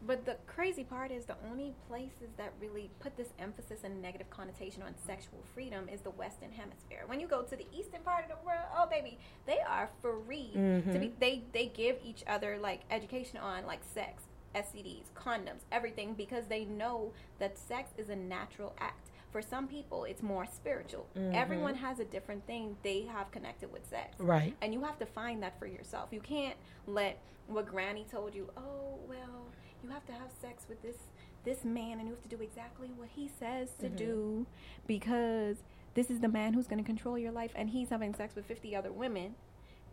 But 0.07 0.25
the 0.25 0.38
crazy 0.48 0.83
part 0.83 1.12
is 1.12 1.25
the 1.25 1.36
only 1.48 1.75
places 1.88 2.31
that 2.38 2.53
really 2.60 2.89
put 3.00 3.15
this 3.17 3.29
emphasis 3.38 3.81
and 3.83 4.01
negative 4.01 4.31
connotation 4.31 4.81
on 4.81 4.95
sexual 5.05 5.43
freedom 5.53 5.88
is 5.88 6.01
the 6.01 6.10
Western 6.10 6.51
Hemisphere. 6.51 7.03
When 7.05 7.19
you 7.19 7.27
go 7.27 7.43
to 7.43 7.55
the 7.55 7.67
eastern 7.72 8.01
part 8.01 8.24
of 8.24 8.29
the 8.31 8.43
world, 8.43 8.65
oh 8.75 8.88
baby, 8.89 9.19
they 9.45 9.60
are 9.60 9.91
free 10.01 10.53
mm-hmm. 10.55 10.91
to 10.91 10.98
be. 10.98 11.05
Mm-hmm. 11.05 11.19
They 11.19 11.43
they 11.53 11.65
give 11.67 11.98
each 12.03 12.24
other 12.25 12.57
like 12.60 12.81
education 12.89 13.38
on 13.38 13.67
like 13.67 13.81
sex, 13.93 14.24
STDs, 14.55 15.05
condoms, 15.15 15.62
everything 15.72 16.13
because 16.13 16.45
they 16.48 16.65
know 16.65 17.12
that 17.39 17.57
sex 17.57 17.91
is 17.98 18.10
a 18.10 18.15
natural 18.15 18.74
act. 18.79 19.10
For 19.31 19.41
some 19.41 19.67
people, 19.67 20.03
it's 20.03 20.22
more 20.22 20.45
spiritual. 20.45 21.07
Mm-hmm. 21.17 21.33
Everyone 21.33 21.75
has 21.75 22.00
a 22.00 22.05
different 22.05 22.45
thing 22.45 22.77
they 22.83 23.01
have 23.12 23.31
connected 23.31 23.72
with 23.74 23.88
sex. 23.89 24.19
Right. 24.19 24.55
And 24.62 24.74
you 24.74 24.83
have 24.83 25.00
to 25.00 25.07
find 25.07 25.41
that 25.41 25.57
for 25.57 25.65
yourself. 25.65 26.10
You 26.12 26.19
can't 26.19 26.55
let 26.86 27.19
what 27.48 27.65
granny 27.65 28.05
told 28.12 28.36
you, 28.36 28.50
oh, 28.55 29.00
well, 29.07 29.48
you 29.83 29.89
have 29.89 30.05
to 30.05 30.12
have 30.13 30.29
sex 30.41 30.65
with 30.69 30.81
this 30.81 30.98
this 31.43 31.65
man 31.65 32.00
and 32.00 32.07
you 32.07 32.13
have 32.13 32.24
to 32.24 32.29
do 32.29 32.41
exactly 32.41 32.89
what 32.95 33.10
he 33.13 33.29
says 33.39 33.72
to 33.77 33.88
mm-hmm. 33.88 33.95
do 33.95 34.48
because 34.88 35.57
this 35.93 36.10
is 36.10 36.22
the 36.22 36.27
man 36.29 36.53
who's 36.53 36.67
going 36.67 36.81
to 36.81 36.86
control 36.86 37.17
your 37.17 37.31
life 37.31 37.51
and 37.55 37.69
he's 37.69 37.89
having 37.89 38.13
sex 38.15 38.33
with 38.33 38.45
50 38.45 38.75
other 38.75 38.92
women 38.92 39.35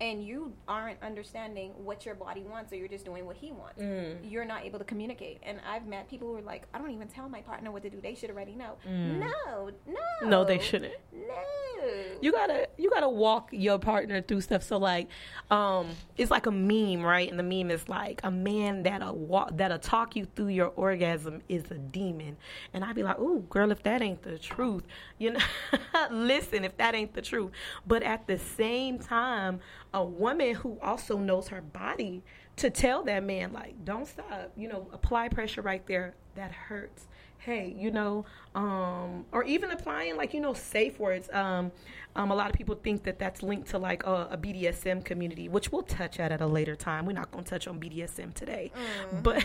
and 0.00 0.24
you 0.24 0.52
aren't 0.66 1.00
understanding 1.02 1.72
what 1.76 2.06
your 2.06 2.14
body 2.14 2.42
wants 2.42 2.72
or 2.72 2.76
you're 2.76 2.88
just 2.88 3.04
doing 3.04 3.26
what 3.26 3.36
he 3.36 3.52
wants. 3.52 3.80
Mm. 3.80 4.18
you're 4.22 4.44
not 4.44 4.64
able 4.64 4.78
to 4.78 4.84
communicate. 4.84 5.38
And 5.42 5.60
i've 5.68 5.86
met 5.86 6.08
people 6.08 6.28
who 6.28 6.36
are 6.36 6.42
like 6.42 6.66
i 6.72 6.78
don't 6.78 6.90
even 6.90 7.08
tell 7.08 7.28
my 7.28 7.40
partner 7.42 7.70
what 7.70 7.82
to 7.82 7.90
do. 7.90 8.00
They 8.00 8.14
should 8.14 8.30
already 8.30 8.54
know. 8.54 8.76
Mm. 8.88 9.18
no 9.18 9.70
no. 9.86 10.28
No 10.28 10.44
they 10.44 10.58
shouldn't. 10.58 10.94
No. 11.12 11.34
You 12.20 12.32
gotta 12.32 12.68
you 12.76 12.90
gotta 12.90 13.08
walk 13.08 13.48
your 13.52 13.78
partner 13.78 14.22
through 14.22 14.40
stuff. 14.42 14.62
So 14.62 14.78
like 14.78 15.08
um 15.50 15.88
it's 16.16 16.30
like 16.30 16.46
a 16.46 16.50
meme 16.50 17.02
right? 17.02 17.28
And 17.30 17.38
the 17.38 17.42
meme 17.42 17.70
is 17.70 17.88
like 17.88 18.20
a 18.24 18.30
man 18.30 18.82
that'll 18.82 19.16
walk 19.16 19.56
that'll 19.56 19.78
talk 19.78 20.16
you 20.16 20.26
through 20.34 20.48
your 20.48 20.68
orgasm 20.68 21.42
is 21.48 21.70
a 21.70 21.78
demon. 21.78 22.36
And 22.72 22.84
i'd 22.84 22.94
be 22.94 23.02
like 23.02 23.16
oh 23.18 23.40
girl 23.50 23.70
if 23.70 23.82
that 23.82 24.02
ain't 24.02 24.22
the 24.22 24.38
truth 24.38 24.84
you 25.18 25.32
know 25.32 25.40
listen 26.10 26.64
if 26.64 26.76
that 26.78 26.94
ain't 26.94 27.14
the 27.14 27.22
truth. 27.22 27.50
But 27.86 28.02
at 28.02 28.26
the 28.26 28.38
same 28.38 28.98
time 28.98 29.60
a 29.92 30.04
woman 30.04 30.54
who 30.54 30.78
also 30.82 31.18
knows 31.18 31.48
her 31.48 31.60
body 31.60 32.22
to 32.56 32.70
tell 32.70 33.02
that 33.04 33.24
man 33.24 33.52
like 33.52 33.84
don't 33.84 34.06
stop 34.06 34.52
you 34.56 34.68
know 34.68 34.86
apply 34.92 35.28
pressure 35.28 35.62
right 35.62 35.86
there. 35.86 36.14
That 36.34 36.52
hurts. 36.52 37.06
Hey 37.38 37.74
you 37.76 37.90
know 37.90 38.24
um, 38.54 39.24
or 39.32 39.44
even 39.44 39.70
applying 39.70 40.16
like 40.16 40.34
you 40.34 40.40
know 40.40 40.52
safe 40.52 40.98
words 40.98 41.28
um, 41.32 41.70
um, 42.16 42.30
a 42.30 42.34
lot 42.34 42.50
of 42.50 42.56
people 42.56 42.74
think 42.74 43.04
that 43.04 43.18
that's 43.18 43.42
linked 43.42 43.70
to 43.70 43.78
like 43.78 44.04
a, 44.04 44.28
a, 44.32 44.36
BDSM 44.36 45.04
community, 45.04 45.48
which 45.48 45.70
we'll 45.70 45.82
touch 45.82 46.18
at 46.18 46.32
at 46.32 46.40
a 46.40 46.46
later 46.46 46.74
time. 46.74 47.06
We're 47.06 47.12
not 47.12 47.30
going 47.30 47.44
to 47.44 47.50
touch 47.50 47.68
on 47.68 47.78
BDSM 47.78 48.34
today, 48.34 48.72
mm. 49.14 49.22
but 49.22 49.44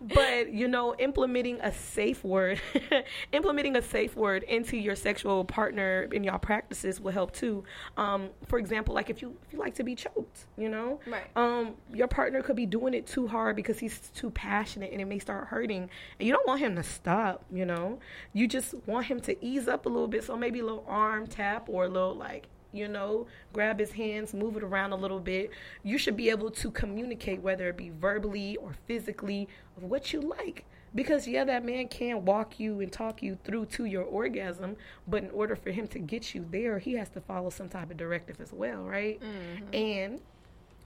but 0.14 0.52
you 0.52 0.68
know, 0.68 0.94
implementing 0.98 1.60
a 1.60 1.72
safe 1.72 2.24
word, 2.24 2.60
implementing 3.32 3.76
a 3.76 3.82
safe 3.82 4.16
word 4.16 4.42
into 4.44 4.78
your 4.78 4.96
sexual 4.96 5.44
partner 5.44 6.08
in 6.12 6.24
your 6.24 6.38
practices 6.38 6.98
will 6.98 7.12
help 7.12 7.32
too. 7.32 7.62
Um, 7.98 8.30
for 8.46 8.58
example, 8.58 8.94
like 8.94 9.10
if 9.10 9.20
you 9.20 9.36
if 9.46 9.52
you 9.52 9.58
like 9.58 9.74
to 9.74 9.84
be 9.84 9.94
choked, 9.94 10.46
you 10.56 10.70
know, 10.70 11.00
right. 11.06 11.24
um, 11.36 11.74
your 11.92 12.08
partner 12.08 12.42
could 12.42 12.56
be 12.56 12.66
doing 12.66 12.94
it 12.94 13.06
too 13.06 13.26
hard 13.26 13.54
because 13.54 13.78
he's 13.78 14.10
too 14.14 14.30
passionate 14.30 14.92
and 14.92 15.00
it 15.00 15.06
may 15.06 15.18
start 15.18 15.48
hurting, 15.48 15.90
and 16.18 16.26
you 16.26 16.32
don't 16.32 16.46
want 16.46 16.60
him 16.60 16.74
to 16.76 16.82
stop. 16.82 17.44
You 17.52 17.66
know, 17.66 17.89
you 18.32 18.46
just 18.46 18.74
want 18.86 19.06
him 19.06 19.20
to 19.20 19.44
ease 19.44 19.68
up 19.68 19.86
a 19.86 19.88
little 19.88 20.08
bit. 20.08 20.24
So 20.24 20.36
maybe 20.36 20.60
a 20.60 20.64
little 20.64 20.84
arm 20.88 21.26
tap 21.26 21.40
tap 21.40 21.68
or 21.68 21.84
a 21.84 21.88
little 21.88 22.14
like 22.14 22.48
you 22.72 22.86
know, 22.86 23.26
grab 23.52 23.80
his 23.80 23.90
hands, 23.90 24.32
move 24.32 24.56
it 24.56 24.62
around 24.62 24.92
a 24.92 24.96
little 24.96 25.18
bit. 25.18 25.50
You 25.82 25.98
should 25.98 26.16
be 26.16 26.30
able 26.30 26.52
to 26.52 26.70
communicate, 26.70 27.42
whether 27.42 27.68
it 27.68 27.76
be 27.76 27.90
verbally 27.90 28.56
or 28.58 28.74
physically, 28.86 29.48
of 29.76 29.82
what 29.82 30.12
you 30.12 30.20
like. 30.20 30.64
Because, 30.94 31.26
yeah, 31.26 31.42
that 31.42 31.64
man 31.64 31.88
can 31.88 32.24
walk 32.24 32.60
you 32.60 32.80
and 32.80 32.92
talk 32.92 33.24
you 33.24 33.38
through 33.42 33.66
to 33.66 33.86
your 33.86 34.04
orgasm, 34.04 34.76
but 35.08 35.24
in 35.24 35.30
order 35.30 35.56
for 35.56 35.72
him 35.72 35.88
to 35.88 35.98
get 35.98 36.32
you 36.32 36.46
there, 36.48 36.78
he 36.78 36.92
has 36.92 37.08
to 37.10 37.20
follow 37.20 37.50
some 37.50 37.68
type 37.68 37.90
of 37.90 37.96
directive 37.96 38.40
as 38.40 38.52
well, 38.52 38.84
right? 38.84 39.20
Mm-hmm. 39.20 39.74
And 39.74 40.20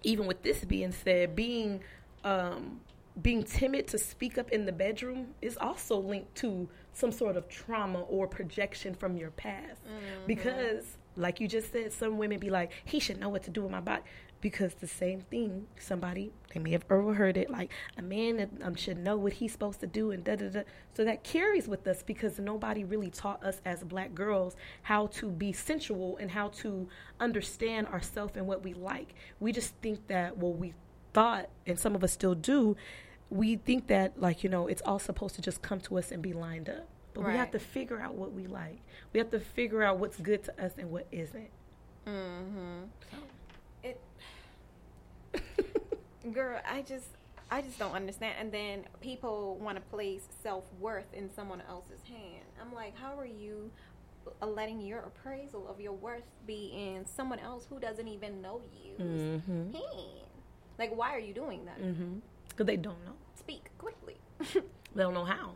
even 0.04 0.24
with 0.24 0.42
this 0.42 0.64
being 0.64 0.92
said, 0.92 1.36
being 1.36 1.80
um, 2.24 2.80
being 3.20 3.44
timid 3.44 3.86
to 3.88 3.98
speak 3.98 4.38
up 4.38 4.50
in 4.50 4.64
the 4.64 4.72
bedroom 4.72 5.28
is 5.40 5.56
also 5.58 5.98
linked 5.98 6.34
to 6.36 6.68
some 6.94 7.12
sort 7.12 7.36
of 7.36 7.48
trauma 7.48 8.00
or 8.02 8.26
projection 8.26 8.94
from 8.94 9.16
your 9.16 9.30
past. 9.30 9.84
Mm-hmm. 9.84 10.26
Because, 10.26 10.96
like 11.16 11.40
you 11.40 11.48
just 11.48 11.70
said, 11.72 11.92
some 11.92 12.16
women 12.16 12.38
be 12.38 12.48
like, 12.50 12.72
he 12.84 12.98
should 12.98 13.20
know 13.20 13.28
what 13.28 13.42
to 13.42 13.50
do 13.50 13.62
with 13.62 13.70
my 13.70 13.80
body. 13.80 14.02
Because 14.40 14.74
the 14.74 14.86
same 14.86 15.22
thing, 15.22 15.66
somebody, 15.78 16.30
they 16.52 16.60
may 16.60 16.72
have 16.72 16.84
overheard 16.90 17.38
it, 17.38 17.48
like 17.48 17.72
a 17.96 18.02
man 18.02 18.58
um, 18.62 18.74
should 18.74 18.98
know 18.98 19.16
what 19.16 19.32
he's 19.32 19.52
supposed 19.52 19.80
to 19.80 19.86
do, 19.86 20.10
and 20.10 20.22
da 20.22 20.36
da 20.36 20.50
da. 20.50 20.62
So 20.94 21.02
that 21.02 21.24
carries 21.24 21.66
with 21.66 21.86
us 21.86 22.02
because 22.02 22.38
nobody 22.38 22.84
really 22.84 23.08
taught 23.08 23.42
us 23.42 23.62
as 23.64 23.82
black 23.84 24.14
girls 24.14 24.54
how 24.82 25.06
to 25.06 25.30
be 25.30 25.54
sensual 25.54 26.18
and 26.18 26.30
how 26.30 26.48
to 26.48 26.86
understand 27.20 27.86
ourselves 27.86 28.36
and 28.36 28.46
what 28.46 28.62
we 28.62 28.74
like. 28.74 29.14
We 29.40 29.50
just 29.50 29.74
think 29.76 30.08
that, 30.08 30.36
well, 30.36 30.52
we 30.52 30.74
thought, 31.14 31.48
and 31.66 31.78
some 31.78 31.94
of 31.94 32.04
us 32.04 32.12
still 32.12 32.34
do, 32.34 32.76
we 33.30 33.56
think 33.56 33.88
that 33.88 34.20
like 34.20 34.44
you 34.44 34.50
know 34.50 34.66
it's 34.66 34.82
all 34.82 34.98
supposed 34.98 35.34
to 35.36 35.42
just 35.42 35.62
come 35.62 35.80
to 35.80 35.98
us 35.98 36.10
and 36.12 36.22
be 36.22 36.32
lined 36.32 36.68
up. 36.68 36.88
But 37.14 37.24
right. 37.24 37.32
we 37.32 37.38
have 37.38 37.52
to 37.52 37.58
figure 37.58 38.00
out 38.00 38.14
what 38.14 38.32
we 38.32 38.46
like. 38.46 38.80
We 39.12 39.18
have 39.18 39.30
to 39.30 39.40
figure 39.40 39.82
out 39.82 39.98
what's 39.98 40.18
good 40.18 40.42
to 40.44 40.64
us 40.64 40.72
and 40.76 40.90
what 40.90 41.06
isn't. 41.12 41.50
Mm-hmm. 42.06 42.82
So. 43.10 43.16
it 43.82 44.00
girl 46.32 46.60
i 46.70 46.82
just 46.82 47.06
i 47.50 47.62
just 47.62 47.78
don't 47.78 47.92
understand. 47.92 48.34
And 48.38 48.52
then 48.52 48.84
people 49.00 49.56
want 49.60 49.76
to 49.76 49.82
place 49.82 50.28
self-worth 50.42 51.12
in 51.14 51.32
someone 51.34 51.62
else's 51.68 52.02
hand. 52.08 52.44
I'm 52.60 52.74
like 52.74 52.96
how 52.98 53.18
are 53.18 53.26
you 53.26 53.70
letting 54.40 54.80
your 54.80 55.00
appraisal 55.00 55.68
of 55.68 55.80
your 55.80 55.92
worth 55.92 56.24
be 56.46 56.72
in 56.74 57.04
someone 57.06 57.38
else 57.38 57.66
who 57.68 57.78
doesn't 57.78 58.08
even 58.08 58.40
know 58.40 58.62
you 58.82 59.04
mm-hmm. 59.04 59.76
like 60.78 60.94
why 60.94 61.14
are 61.14 61.18
you 61.18 61.34
doing 61.34 61.64
that? 61.64 61.80
Mm-hmm 61.80 62.18
because 62.54 62.66
they 62.66 62.76
don't 62.76 63.04
know. 63.04 63.12
Speak 63.34 63.70
quickly. 63.78 64.16
they 64.40 65.02
don't 65.02 65.14
know 65.14 65.24
how. 65.24 65.54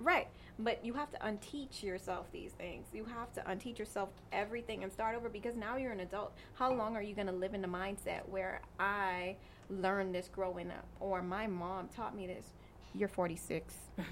Right. 0.00 0.28
But 0.58 0.84
you 0.84 0.92
have 0.94 1.10
to 1.12 1.18
unteach 1.26 1.82
yourself 1.82 2.26
these 2.32 2.52
things. 2.52 2.86
You 2.92 3.04
have 3.06 3.32
to 3.34 3.40
unteach 3.50 3.78
yourself 3.78 4.10
everything 4.32 4.82
and 4.82 4.92
start 4.92 5.16
over 5.16 5.28
because 5.28 5.56
now 5.56 5.76
you're 5.76 5.92
an 5.92 6.00
adult. 6.00 6.32
How 6.54 6.72
long 6.72 6.96
are 6.96 7.02
you 7.02 7.14
going 7.14 7.26
to 7.28 7.32
live 7.32 7.54
in 7.54 7.62
the 7.62 7.68
mindset 7.68 8.28
where 8.28 8.60
I 8.78 9.36
learned 9.70 10.14
this 10.14 10.28
growing 10.28 10.70
up 10.70 10.84
or 10.98 11.22
my 11.22 11.46
mom 11.46 11.88
taught 11.88 12.14
me 12.16 12.26
this? 12.26 12.44
you're 12.94 13.08
46. 13.08 13.74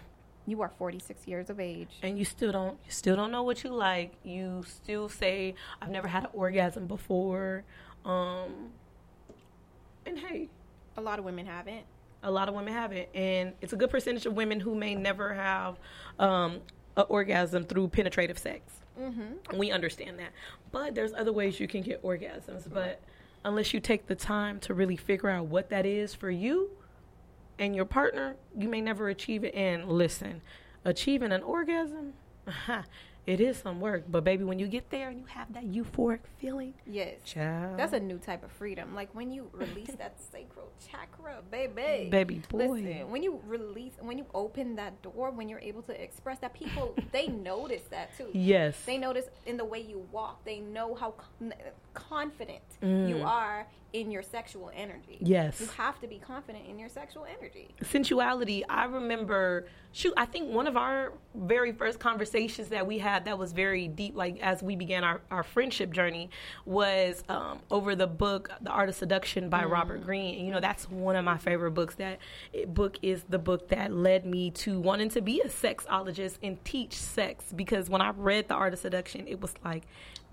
You 0.47 0.63
are 0.63 0.71
46 0.79 1.27
years 1.29 1.51
of 1.51 1.61
age. 1.61 1.99
and 2.03 2.19
you 2.19 2.25
still 2.25 2.53
don't 2.53 2.79
you 2.87 2.91
still 2.91 3.15
don't 3.17 3.31
know 3.31 3.43
what 3.43 3.65
you 3.65 3.71
like 3.71 4.15
you 4.25 4.65
still 4.67 5.11
say 5.11 5.55
i've 5.83 5.91
never 5.91 6.09
had 6.09 6.25
an 6.25 6.31
orgasm 6.33 6.87
before 6.87 7.65
um 8.07 8.71
and 10.07 10.19
hey 10.19 10.49
A 10.97 11.03
lot 11.03 11.19
of 11.19 11.27
women 11.27 11.45
haven't. 11.45 11.85
A 12.23 12.31
lot 12.31 12.49
of 12.49 12.55
women 12.55 12.73
have 12.73 12.93
it. 12.93 13.11
And 13.15 13.53
it's 13.61 13.73
a 13.73 13.77
good 13.77 13.91
percentage 13.91 14.27
of 14.27 14.35
women 14.35 14.61
who 14.61 14.75
may 14.75 14.95
never 14.95 15.35
have 15.35 15.77
um 16.19 16.61
an 16.97 17.05
orgasm 17.09 17.65
through 17.65 17.89
penetrative 17.89 18.39
sex. 18.39 18.75
Mm-hmm. 19.01 19.57
we 19.57 19.71
understand 19.71 20.19
that. 20.19 20.33
But 20.73 20.97
there's 20.97 21.13
other 21.13 21.33
ways 21.33 21.61
you 21.61 21.69
can 21.69 21.83
get 21.83 22.03
orgasms. 22.03 22.69
But 22.73 23.01
unless 23.45 23.73
you 23.73 23.79
take 23.79 24.09
the 24.09 24.17
time 24.17 24.59
to 24.61 24.75
really 24.75 24.97
figure 24.97 25.31
out 25.31 25.47
what 25.47 25.71
that 25.71 25.87
is 25.87 26.15
for 26.15 26.31
you 26.31 26.71
and 27.61 27.77
your 27.77 27.85
partner 27.85 28.35
you 28.57 28.69
may 28.69 28.81
never 28.81 29.09
achieve 29.09 29.45
it. 29.45 29.55
And 29.55 29.89
listen 29.89 30.43
achieving 30.85 31.33
an 31.33 31.43
orgasm 31.43 32.15
it 33.29 33.41
is 33.41 33.59
some 33.59 33.79
work 33.79 34.03
but 34.09 34.25
baby 34.25 34.43
when 34.43 34.59
you 34.59 34.67
get 34.67 34.89
there 34.89 35.09
and 35.11 35.19
you 35.21 35.27
have 35.27 35.53
that 35.53 35.65
euphoric 35.77 36.21
feeling 36.39 36.73
Yes. 36.87 37.17
child 37.25 37.79
That's 37.79 37.93
a 37.93 38.01
new 38.01 38.19
type 38.19 38.43
of 38.43 38.51
freedom. 38.61 38.95
Like 38.95 39.11
when 39.19 39.29
you 39.31 39.43
release 39.53 39.95
that 40.03 40.15
sacral 40.33 40.69
chakra, 40.91 41.35
baby. 41.51 42.09
baby 42.11 42.37
boy 42.49 42.59
Listen, 42.59 43.11
when 43.13 43.23
you 43.23 43.33
release, 43.47 43.93
when 44.01 44.17
you 44.17 44.27
open 44.35 44.77
that 44.77 44.93
door, 45.03 45.31
when 45.31 45.47
you're 45.51 45.65
able 45.71 45.83
to 45.83 45.95
express 46.07 46.39
that, 46.39 46.55
people 46.55 46.87
they 47.13 47.27
notice 47.29 47.83
that 47.91 48.17
too. 48.17 48.29
yes 48.33 48.75
They 48.87 48.97
notice 48.97 49.27
in 49.45 49.57
the 49.59 49.65
way 49.73 49.81
you 49.93 49.99
walk. 50.11 50.43
They 50.45 50.61
know 50.61 50.95
how 50.95 51.11
confident 51.95 52.63
Mm. 52.83 53.09
you 53.09 53.23
are 53.25 53.67
in 53.93 54.11
your 54.11 54.23
sexual 54.23 54.71
energy. 54.75 55.17
yes 55.21 55.61
You 55.61 55.67
have 55.69 55.99
to 56.01 56.07
be 56.07 56.19
confident 56.19 56.67
in 56.69 56.79
your 56.79 56.89
sexual 56.89 57.27
energy. 57.39 57.69
sensuality 57.83 58.63
i 58.69 58.85
remember 58.85 59.67
shoot 59.93 60.13
i 60.17 60.27
think 60.27 60.53
one 60.53 60.67
of 60.67 60.77
our 60.77 61.13
very 61.35 61.73
first 61.73 61.99
conversations 61.99 62.69
that 62.69 62.87
we 62.87 62.99
had 62.99 63.25
that 63.25 63.39
was 63.39 63.53
very 63.53 63.89
deep 63.89 64.15
like 64.15 64.39
as 64.41 64.63
we 64.63 64.77
began 64.77 65.05
our, 65.05 65.23
our 65.31 65.43
friendship 65.43 65.91
journey 65.91 66.29
was 66.67 67.25
um, 67.31 67.61
over 67.71 67.97
the 67.97 68.07
book 68.07 68.51
the 68.61 68.71
art 68.71 68.91
of 68.91 68.95
seduction 68.95 69.49
by 69.49 69.65
robert 69.65 70.05
greene 70.05 70.37
and 70.37 70.47
you 70.47 70.53
know 70.53 70.61
that's 70.61 70.91
one 70.91 71.17
of 71.17 71.25
my 71.25 71.39
favorite 71.39 71.71
books 71.73 71.95
that 71.95 72.19
book 72.67 72.99
is 73.01 73.25
the 73.31 73.39
book 73.39 73.69
that 73.69 73.91
led 73.93 74.27
me 74.27 74.51
to 74.51 74.79
wanting 74.79 75.09
to 75.09 75.23
be 75.23 75.41
a 75.41 75.49
sexologist 75.49 76.37
and 76.43 76.63
teach 76.65 76.93
sex 76.93 77.47
because 77.57 77.89
when 77.89 78.03
i 78.03 78.11
read 78.11 78.49
the 78.49 78.55
art 78.55 78.75
of 78.75 78.79
seduction 78.79 79.27
it 79.27 79.41
was 79.41 79.55
like 79.65 79.85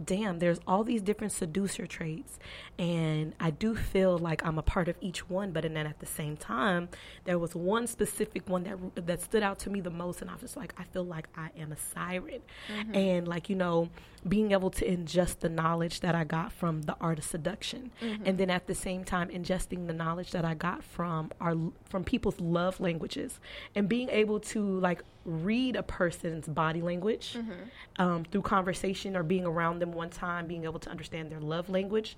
damn, 0.04 0.40
there's 0.40 0.60
all 0.68 0.84
these 0.84 1.02
different 1.02 1.32
seducer 1.32 1.88
traits, 1.88 2.38
and 2.78 3.34
I 3.40 3.45
do 3.52 3.76
feel 3.76 4.18
like 4.18 4.46
I'm 4.46 4.58
a 4.58 4.62
part 4.62 4.88
of 4.88 4.96
each 5.02 5.30
one. 5.30 5.52
But 5.52 5.64
then 5.64 5.78
at 5.78 6.00
the 6.00 6.06
same 6.06 6.38
time, 6.38 6.90
there 7.26 7.40
was 7.40 7.56
one 7.56 7.88
specific 7.88 8.48
one 8.48 8.64
that 8.64 9.06
that 9.08 9.22
stood 9.22 9.44
out 9.44 9.60
to 9.60 9.70
me 9.70 9.82
the 9.82 9.90
most, 9.90 10.22
and 10.22 10.30
I 10.30 10.34
was 10.34 10.42
just 10.42 10.58
like, 10.58 10.74
I 10.78 10.84
feel 10.84 11.06
like 11.06 11.28
I 11.36 11.50
am 11.58 11.72
a 11.72 11.78
siren, 11.78 12.42
mm-hmm. 12.68 12.96
and 12.96 13.28
like 13.28 13.50
you 13.50 13.56
know, 13.56 13.90
being 14.28 14.52
able 14.52 14.72
to 14.72 14.86
ingest 14.86 15.40
the 15.40 15.50
knowledge 15.50 16.00
that 16.02 16.16
I 16.16 16.24
got 16.24 16.52
from 16.52 16.84
the 16.84 16.96
art 17.00 17.20
of 17.20 17.26
seduction, 17.26 17.92
mm-hmm. 18.02 18.24
and 18.26 18.38
then 18.38 18.50
at 18.50 18.68
the 18.68 18.76
same 18.76 19.04
time 19.04 19.30
ingesting 19.30 19.88
the 19.88 19.94
knowledge 19.94 20.32
that 20.32 20.46
I 20.46 20.54
got 20.54 20.84
from 20.84 21.32
our 21.42 21.56
from 21.90 22.04
people's 22.04 22.40
love 22.40 22.80
languages, 22.80 23.40
and 23.76 23.90
being 23.90 24.10
able 24.10 24.40
to 24.40 24.80
like 24.80 25.04
read 25.26 25.76
a 25.76 25.84
person's 25.84 26.48
body 26.48 26.82
language 26.82 27.34
mm-hmm. 27.34 28.02
um, 28.02 28.24
through 28.26 28.44
conversation 28.44 29.16
or 29.16 29.24
being 29.24 29.46
around 29.46 29.80
them 29.80 29.92
one 29.92 30.10
time, 30.10 30.46
being 30.46 30.64
able 30.66 30.80
to 30.80 30.90
understand 30.90 31.32
their 31.32 31.40
love 31.40 31.68
language, 31.68 32.16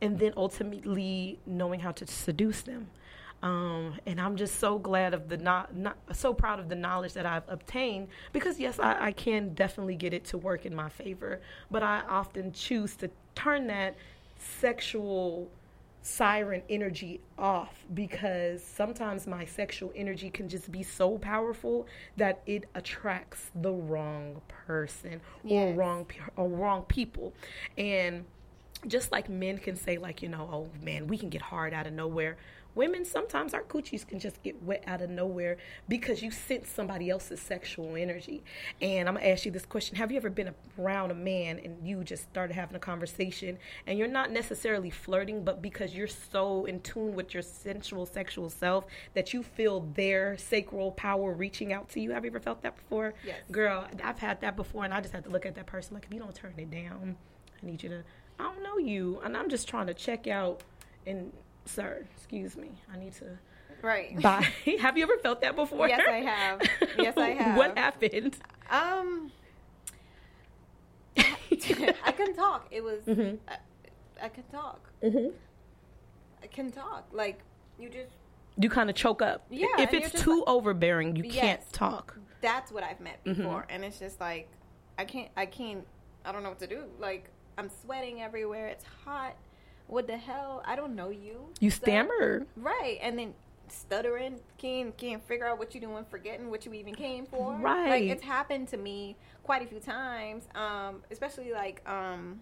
and 0.00 0.18
then 0.18 0.32
ultimately 0.36 1.38
knowing 1.46 1.80
how 1.80 1.92
to 1.92 2.06
seduce 2.06 2.62
them. 2.62 2.88
Um, 3.42 3.98
and 4.04 4.20
I'm 4.20 4.36
just 4.36 4.58
so 4.60 4.78
glad 4.78 5.14
of 5.14 5.28
the 5.28 5.38
not, 5.38 5.74
not 5.74 5.96
so 6.12 6.34
proud 6.34 6.60
of 6.60 6.68
the 6.68 6.74
knowledge 6.74 7.14
that 7.14 7.24
I've 7.24 7.48
obtained 7.48 8.08
because 8.32 8.60
yes, 8.60 8.78
I, 8.78 9.06
I 9.06 9.12
can 9.12 9.54
definitely 9.54 9.96
get 9.96 10.12
it 10.12 10.24
to 10.26 10.38
work 10.38 10.66
in 10.66 10.74
my 10.74 10.90
favor, 10.90 11.40
but 11.70 11.82
I 11.82 12.02
often 12.08 12.52
choose 12.52 12.96
to 12.96 13.10
turn 13.34 13.66
that 13.68 13.96
sexual 14.36 15.50
siren 16.02 16.62
energy 16.70 17.20
off 17.38 17.84
because 17.94 18.62
sometimes 18.64 19.26
my 19.26 19.44
sexual 19.44 19.92
energy 19.94 20.30
can 20.30 20.48
just 20.48 20.70
be 20.72 20.82
so 20.82 21.18
powerful 21.18 21.86
that 22.16 22.42
it 22.46 22.64
attracts 22.74 23.50
the 23.56 23.72
wrong 23.72 24.40
person 24.66 25.20
or 25.44 25.72
wrong 25.74 26.06
or 26.36 26.48
wrong 26.48 26.82
people. 26.84 27.32
And 27.76 28.24
just 28.86 29.12
like 29.12 29.28
men 29.28 29.58
can 29.58 29.76
say 29.76 29.98
like 29.98 30.22
you 30.22 30.28
know 30.28 30.48
oh 30.52 30.84
man 30.84 31.06
we 31.06 31.18
can 31.18 31.28
get 31.28 31.42
hard 31.42 31.72
out 31.72 31.86
of 31.86 31.92
nowhere. 31.92 32.36
Women 32.76 33.04
sometimes 33.04 33.52
our 33.52 33.62
coochies 33.64 34.06
can 34.06 34.20
just 34.20 34.40
get 34.44 34.62
wet 34.62 34.84
out 34.86 35.02
of 35.02 35.10
nowhere 35.10 35.56
because 35.88 36.22
you 36.22 36.30
sense 36.30 36.68
somebody 36.68 37.10
else's 37.10 37.40
sexual 37.40 37.96
energy. 37.96 38.44
And 38.80 39.08
i'm 39.08 39.16
gonna 39.16 39.26
ask 39.26 39.44
you 39.44 39.50
this 39.50 39.66
question. 39.66 39.96
Have 39.96 40.12
you 40.12 40.16
ever 40.16 40.30
been 40.30 40.54
around 40.78 41.10
a 41.10 41.14
man 41.14 41.58
and 41.58 41.86
you 41.86 42.04
just 42.04 42.22
started 42.30 42.54
having 42.54 42.76
a 42.76 42.80
conversation 42.80 43.58
and 43.88 43.98
you're 43.98 44.06
not 44.06 44.30
necessarily 44.30 44.88
flirting 44.88 45.42
but 45.44 45.60
because 45.60 45.94
you're 45.94 46.06
so 46.06 46.64
in 46.64 46.80
tune 46.80 47.14
with 47.14 47.34
your 47.34 47.42
sensual 47.42 48.06
sexual 48.06 48.48
self 48.48 48.84
that 49.14 49.34
you 49.34 49.42
feel 49.42 49.80
their 49.94 50.38
sacral 50.38 50.92
power 50.92 51.32
reaching 51.32 51.72
out 51.72 51.88
to 51.90 52.00
you? 52.00 52.12
Have 52.12 52.24
you 52.24 52.30
ever 52.30 52.40
felt 52.40 52.62
that 52.62 52.76
before? 52.76 53.14
Yes. 53.26 53.40
girl 53.50 53.86
i've 54.04 54.18
had 54.18 54.40
that 54.42 54.56
before 54.56 54.84
and 54.84 54.94
i 54.94 55.00
just 55.00 55.12
had 55.12 55.24
to 55.24 55.30
look 55.30 55.44
at 55.44 55.54
that 55.56 55.66
person 55.66 55.94
like 55.94 56.04
if 56.06 56.14
you 56.14 56.20
don't 56.20 56.34
turn 56.34 56.54
it 56.56 56.70
down 56.70 57.16
i 57.60 57.66
need 57.66 57.82
you 57.82 57.88
to 57.88 58.04
i 58.40 58.42
don't 58.44 58.62
know 58.62 58.78
you 58.78 59.20
and 59.24 59.36
i'm 59.36 59.48
just 59.48 59.68
trying 59.68 59.86
to 59.86 59.94
check 59.94 60.26
out 60.26 60.62
and 61.06 61.32
sir 61.66 62.04
excuse 62.16 62.56
me 62.56 62.70
i 62.92 62.96
need 62.98 63.12
to 63.14 63.26
Right. 63.82 64.20
buy 64.20 64.46
have 64.80 64.96
you 64.98 65.04
ever 65.04 65.16
felt 65.18 65.40
that 65.42 65.56
before 65.56 65.88
Yes, 65.88 66.02
I 66.06 66.16
have. 66.20 66.60
Yes, 66.98 67.16
I 67.16 67.28
have. 67.42 67.56
what 67.56 67.78
happened 67.78 68.36
Um, 68.70 69.30
I 71.16 72.12
can 72.12 72.34
talk. 72.34 72.66
It 72.70 72.82
was 72.84 73.02
Mhm. 73.04 73.38
I, 73.48 73.56
I 74.22 74.28
can 74.28 74.44
talk. 74.52 74.80
hmm 75.02 75.28
I 76.42 76.46
can 76.46 76.70
talk. 76.70 77.08
Like 77.12 77.40
you 77.78 77.88
just 77.88 78.12
you 78.58 78.68
kind 78.68 78.90
of 78.90 78.96
choke 78.96 79.22
up 79.22 79.46
Yeah, 79.50 79.66
if 79.78 79.94
it's 79.94 80.20
too 80.22 80.44
overbearing 80.46 81.16
you 81.16 81.24
can't 81.24 81.60
talk 81.72 82.18
that's 82.42 82.70
what 82.72 82.82
I've 82.82 83.00
met 83.00 83.22
Mhm. 83.24 83.36
before, 83.36 83.66
and 83.68 83.84
it's 83.84 83.98
just 83.98 84.18
like 84.20 84.48
I 84.98 85.04
can't. 85.04 85.30
I 85.36 85.46
can't. 85.46 85.86
I 86.24 86.32
don't 86.32 86.42
know 86.42 86.50
what 86.50 86.58
to 86.60 86.66
do. 86.66 86.84
Like 86.98 87.30
I'm 87.60 87.70
sweating 87.82 88.22
everywhere. 88.22 88.68
It's 88.68 88.84
hot. 89.04 89.36
What 89.86 90.06
the 90.06 90.16
hell? 90.16 90.62
I 90.64 90.76
don't 90.76 90.94
know 90.96 91.10
you. 91.10 91.48
you 91.60 91.70
sir. 91.70 91.76
stammer 91.82 92.46
Right, 92.56 92.98
and 93.02 93.18
then 93.18 93.34
stuttering, 93.68 94.40
can't 94.56 94.96
can't 94.96 95.22
figure 95.22 95.46
out 95.46 95.58
what 95.58 95.74
you're 95.74 95.80
doing, 95.82 96.04
forgetting 96.10 96.48
what 96.50 96.64
you 96.64 96.72
even 96.72 96.94
came 96.94 97.26
for. 97.26 97.54
Right. 97.54 97.90
like 97.90 98.02
it's 98.04 98.22
happened 98.22 98.68
to 98.68 98.78
me 98.78 99.14
quite 99.42 99.62
a 99.62 99.66
few 99.66 99.78
times. 99.78 100.44
Um, 100.54 101.02
especially 101.10 101.52
like 101.52 101.86
um, 101.88 102.40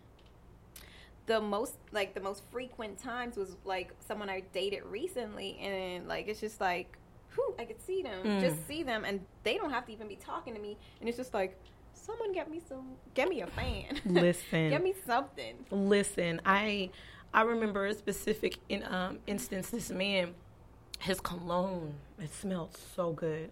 the 1.27 1.41
most 1.41 1.75
like 1.91 2.15
the 2.15 2.21
most 2.21 2.43
frequent 2.53 2.99
times 2.99 3.37
was 3.37 3.57
like 3.65 3.93
someone 4.07 4.31
I 4.31 4.45
dated 4.53 4.85
recently, 4.85 5.59
and 5.59 6.07
like 6.07 6.29
it's 6.29 6.41
just 6.41 6.61
like, 6.61 6.97
whew, 7.35 7.55
I 7.59 7.65
could 7.65 7.83
see 7.83 8.03
them, 8.03 8.25
Mm. 8.25 8.41
just 8.41 8.69
see 8.69 8.85
them, 8.85 9.05
and 9.05 9.21
they 9.43 9.57
don't 9.57 9.71
have 9.71 9.85
to 9.87 9.93
even 9.93 10.07
be 10.07 10.17
talking 10.17 10.55
to 10.55 10.61
me, 10.61 10.77
and 11.01 11.09
it's 11.09 11.19
just 11.19 11.35
like. 11.35 11.59
Someone 12.09 12.33
get 12.33 12.51
me 12.51 12.59
some, 12.67 12.87
get 13.13 13.29
me 13.29 13.43
a 13.43 13.47
fan. 13.47 14.01
Listen. 14.07 14.71
get 14.71 14.83
me 14.83 14.95
something. 15.05 15.57
Listen, 15.71 16.41
I 16.47 16.89
I 17.35 17.43
remember 17.43 17.85
a 17.85 17.93
specific 17.93 18.57
in 18.71 18.83
um 18.85 19.19
instance. 19.27 19.69
This 19.69 19.91
man, 19.91 20.35
his 21.01 21.21
cologne, 21.21 21.93
it 22.19 22.33
smelled 22.33 22.75
so 22.97 23.13
good, 23.13 23.51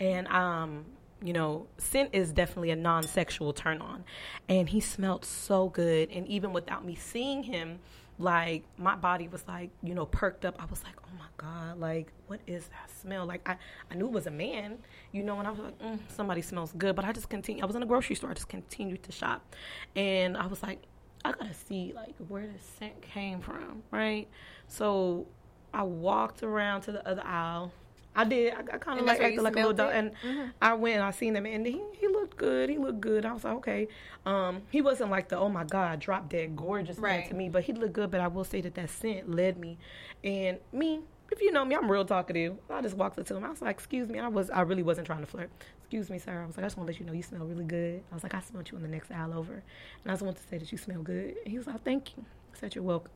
and 0.00 0.26
um, 0.26 0.84
you 1.22 1.32
know, 1.32 1.68
scent 1.78 2.10
is 2.12 2.32
definitely 2.32 2.70
a 2.70 2.76
non-sexual 2.76 3.52
turn 3.52 3.80
on, 3.80 4.02
and 4.48 4.68
he 4.68 4.80
smelled 4.80 5.24
so 5.24 5.68
good, 5.68 6.10
and 6.10 6.26
even 6.26 6.52
without 6.52 6.84
me 6.84 6.96
seeing 6.96 7.44
him, 7.44 7.78
like 8.18 8.64
my 8.76 8.96
body 8.96 9.28
was 9.28 9.46
like 9.46 9.70
you 9.84 9.94
know 9.94 10.06
perked 10.06 10.44
up. 10.44 10.60
I 10.60 10.66
was 10.66 10.82
like, 10.82 10.96
my 11.18 11.26
god, 11.36 11.78
like 11.78 12.12
what 12.26 12.40
is 12.46 12.66
that 12.68 12.90
smell? 13.00 13.26
Like 13.26 13.48
I 13.48 13.56
I 13.90 13.94
knew 13.94 14.06
it 14.06 14.12
was 14.12 14.26
a 14.26 14.30
man, 14.30 14.78
you 15.12 15.22
know, 15.22 15.38
and 15.38 15.46
I 15.48 15.50
was 15.50 15.60
like, 15.60 15.78
mm, 15.78 15.98
somebody 16.08 16.42
smells 16.42 16.72
good, 16.76 16.94
but 16.96 17.04
I 17.04 17.12
just 17.12 17.28
continued. 17.28 17.62
I 17.62 17.66
was 17.66 17.76
in 17.76 17.82
a 17.82 17.86
grocery 17.86 18.16
store, 18.16 18.30
I 18.30 18.34
just 18.34 18.48
continued 18.48 19.02
to 19.04 19.12
shop, 19.12 19.54
and 19.96 20.36
I 20.36 20.46
was 20.46 20.62
like. 20.62 20.80
I 21.26 21.32
gotta 21.32 21.54
see 21.54 21.94
like 21.96 22.14
where 22.28 22.46
the 22.46 22.58
scent 22.78 23.00
came 23.00 23.40
from, 23.40 23.82
right? 23.90 24.28
So 24.68 25.26
I 25.72 25.82
walked 25.82 26.42
around 26.42 26.82
to 26.82 26.92
the 26.92 27.08
other 27.08 27.22
aisle. 27.24 27.72
I 28.16 28.24
did. 28.24 28.54
I, 28.54 28.58
I 28.60 28.78
kind 28.78 29.00
of 29.00 29.06
like 29.06 29.20
acted 29.20 29.42
like 29.42 29.54
a 29.54 29.56
little 29.56 29.72
dog, 29.72 29.90
and 29.94 30.12
Mhm. 30.22 30.52
I 30.62 30.74
went 30.74 30.94
and 30.96 31.04
I 31.04 31.10
seen 31.10 31.34
him, 31.36 31.46
and 31.46 31.66
he 31.66 31.82
he 31.98 32.06
looked 32.08 32.36
good. 32.36 32.68
He 32.70 32.78
looked 32.78 33.00
good. 33.00 33.24
I 33.26 33.32
was 33.32 33.42
like, 33.44 33.54
okay. 33.56 33.88
Um, 34.24 34.62
he 34.70 34.80
wasn't 34.82 35.10
like 35.10 35.28
the 35.28 35.36
oh 35.38 35.48
my 35.48 35.64
god, 35.64 35.98
drop 36.00 36.28
dead 36.28 36.54
gorgeous 36.56 36.98
man 36.98 37.28
to 37.28 37.34
me, 37.34 37.48
but 37.48 37.64
he 37.64 37.72
looked 37.72 37.92
good. 37.94 38.10
But 38.10 38.20
I 38.20 38.28
will 38.28 38.44
say 38.44 38.60
that 38.60 38.74
that 38.74 38.90
scent 38.90 39.30
led 39.30 39.58
me, 39.58 39.78
and 40.22 40.58
me. 40.72 41.00
If 41.32 41.40
you 41.40 41.50
know 41.50 41.64
me, 41.64 41.74
I'm 41.74 41.90
real 41.90 42.04
talkative. 42.04 42.58
I 42.70 42.80
just 42.82 42.96
walked 42.96 43.18
up 43.18 43.26
to 43.26 43.34
him. 43.36 43.44
I 43.44 43.48
was 43.50 43.60
like, 43.62 43.74
"Excuse 43.74 44.08
me." 44.08 44.20
I 44.20 44.28
was, 44.28 44.50
I 44.50 44.60
really 44.60 44.82
wasn't 44.84 45.06
trying 45.06 45.20
to 45.20 45.26
flirt. 45.26 45.50
Excuse 45.80 46.08
me, 46.10 46.18
sir. 46.18 46.42
I 46.42 46.46
was 46.46 46.56
like, 46.56 46.64
"I 46.64 46.66
just 46.66 46.76
want 46.76 46.86
to 46.86 46.92
let 46.92 47.00
you 47.00 47.06
know 47.06 47.12
you 47.14 47.22
smell 47.22 47.44
really 47.44 47.64
good." 47.64 48.02
I 48.12 48.14
was 48.14 48.22
like, 48.22 48.34
"I 48.34 48.40
smelled 48.40 48.70
you 48.70 48.76
in 48.76 48.82
the 48.82 48.88
next 48.88 49.10
aisle 49.10 49.32
over," 49.34 49.54
and 49.54 49.62
I 50.06 50.10
just 50.12 50.22
want 50.22 50.36
to 50.36 50.42
say 50.44 50.58
that 50.58 50.70
you 50.70 50.78
smell 50.78 51.02
good. 51.02 51.34
And 51.42 51.48
he 51.50 51.56
was 51.58 51.66
like, 51.66 51.82
"Thank 51.82 52.16
you." 52.16 52.24
I 52.54 52.58
said, 52.58 52.74
"You're 52.76 52.84
welcome." 52.84 53.10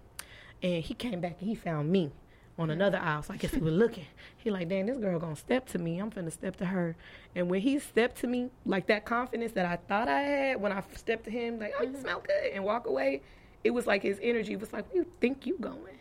And 0.62 0.82
he 0.82 0.94
came 0.94 1.20
back 1.20 1.36
and 1.38 1.48
he 1.48 1.54
found 1.54 1.90
me 1.92 2.10
on 2.58 2.70
another 2.70 2.98
aisle. 2.98 3.22
So 3.22 3.34
I 3.34 3.36
guess 3.36 3.52
he 3.52 3.60
was 3.60 3.74
looking. 3.84 4.06
He 4.36 4.50
like, 4.50 4.68
damn, 4.68 4.86
this 4.86 4.98
girl 4.98 5.18
gonna 5.18 5.36
step 5.36 5.66
to 5.68 5.78
me. 5.78 5.98
I'm 5.98 6.10
finna 6.10 6.32
step 6.32 6.56
to 6.56 6.66
her. 6.66 6.96
And 7.34 7.48
when 7.48 7.60
he 7.60 7.78
stepped 7.78 8.18
to 8.20 8.26
me, 8.26 8.50
like 8.66 8.86
that 8.88 9.04
confidence 9.04 9.52
that 9.52 9.66
I 9.66 9.76
thought 9.76 10.08
I 10.08 10.20
had 10.20 10.60
when 10.60 10.72
I 10.72 10.82
stepped 10.94 11.24
to 11.24 11.30
him, 11.30 11.58
like, 11.58 11.74
oh, 11.78 11.84
you 11.84 11.96
smell 12.00 12.20
good, 12.20 12.52
and 12.52 12.64
walk 12.64 12.86
away, 12.86 13.22
it 13.64 13.70
was 13.70 13.86
like 13.86 14.02
his 14.02 14.18
energy 14.22 14.56
was 14.56 14.72
like, 14.72 14.88
where 14.88 15.02
you 15.02 15.10
think 15.20 15.46
you 15.46 15.56
going? 15.60 15.98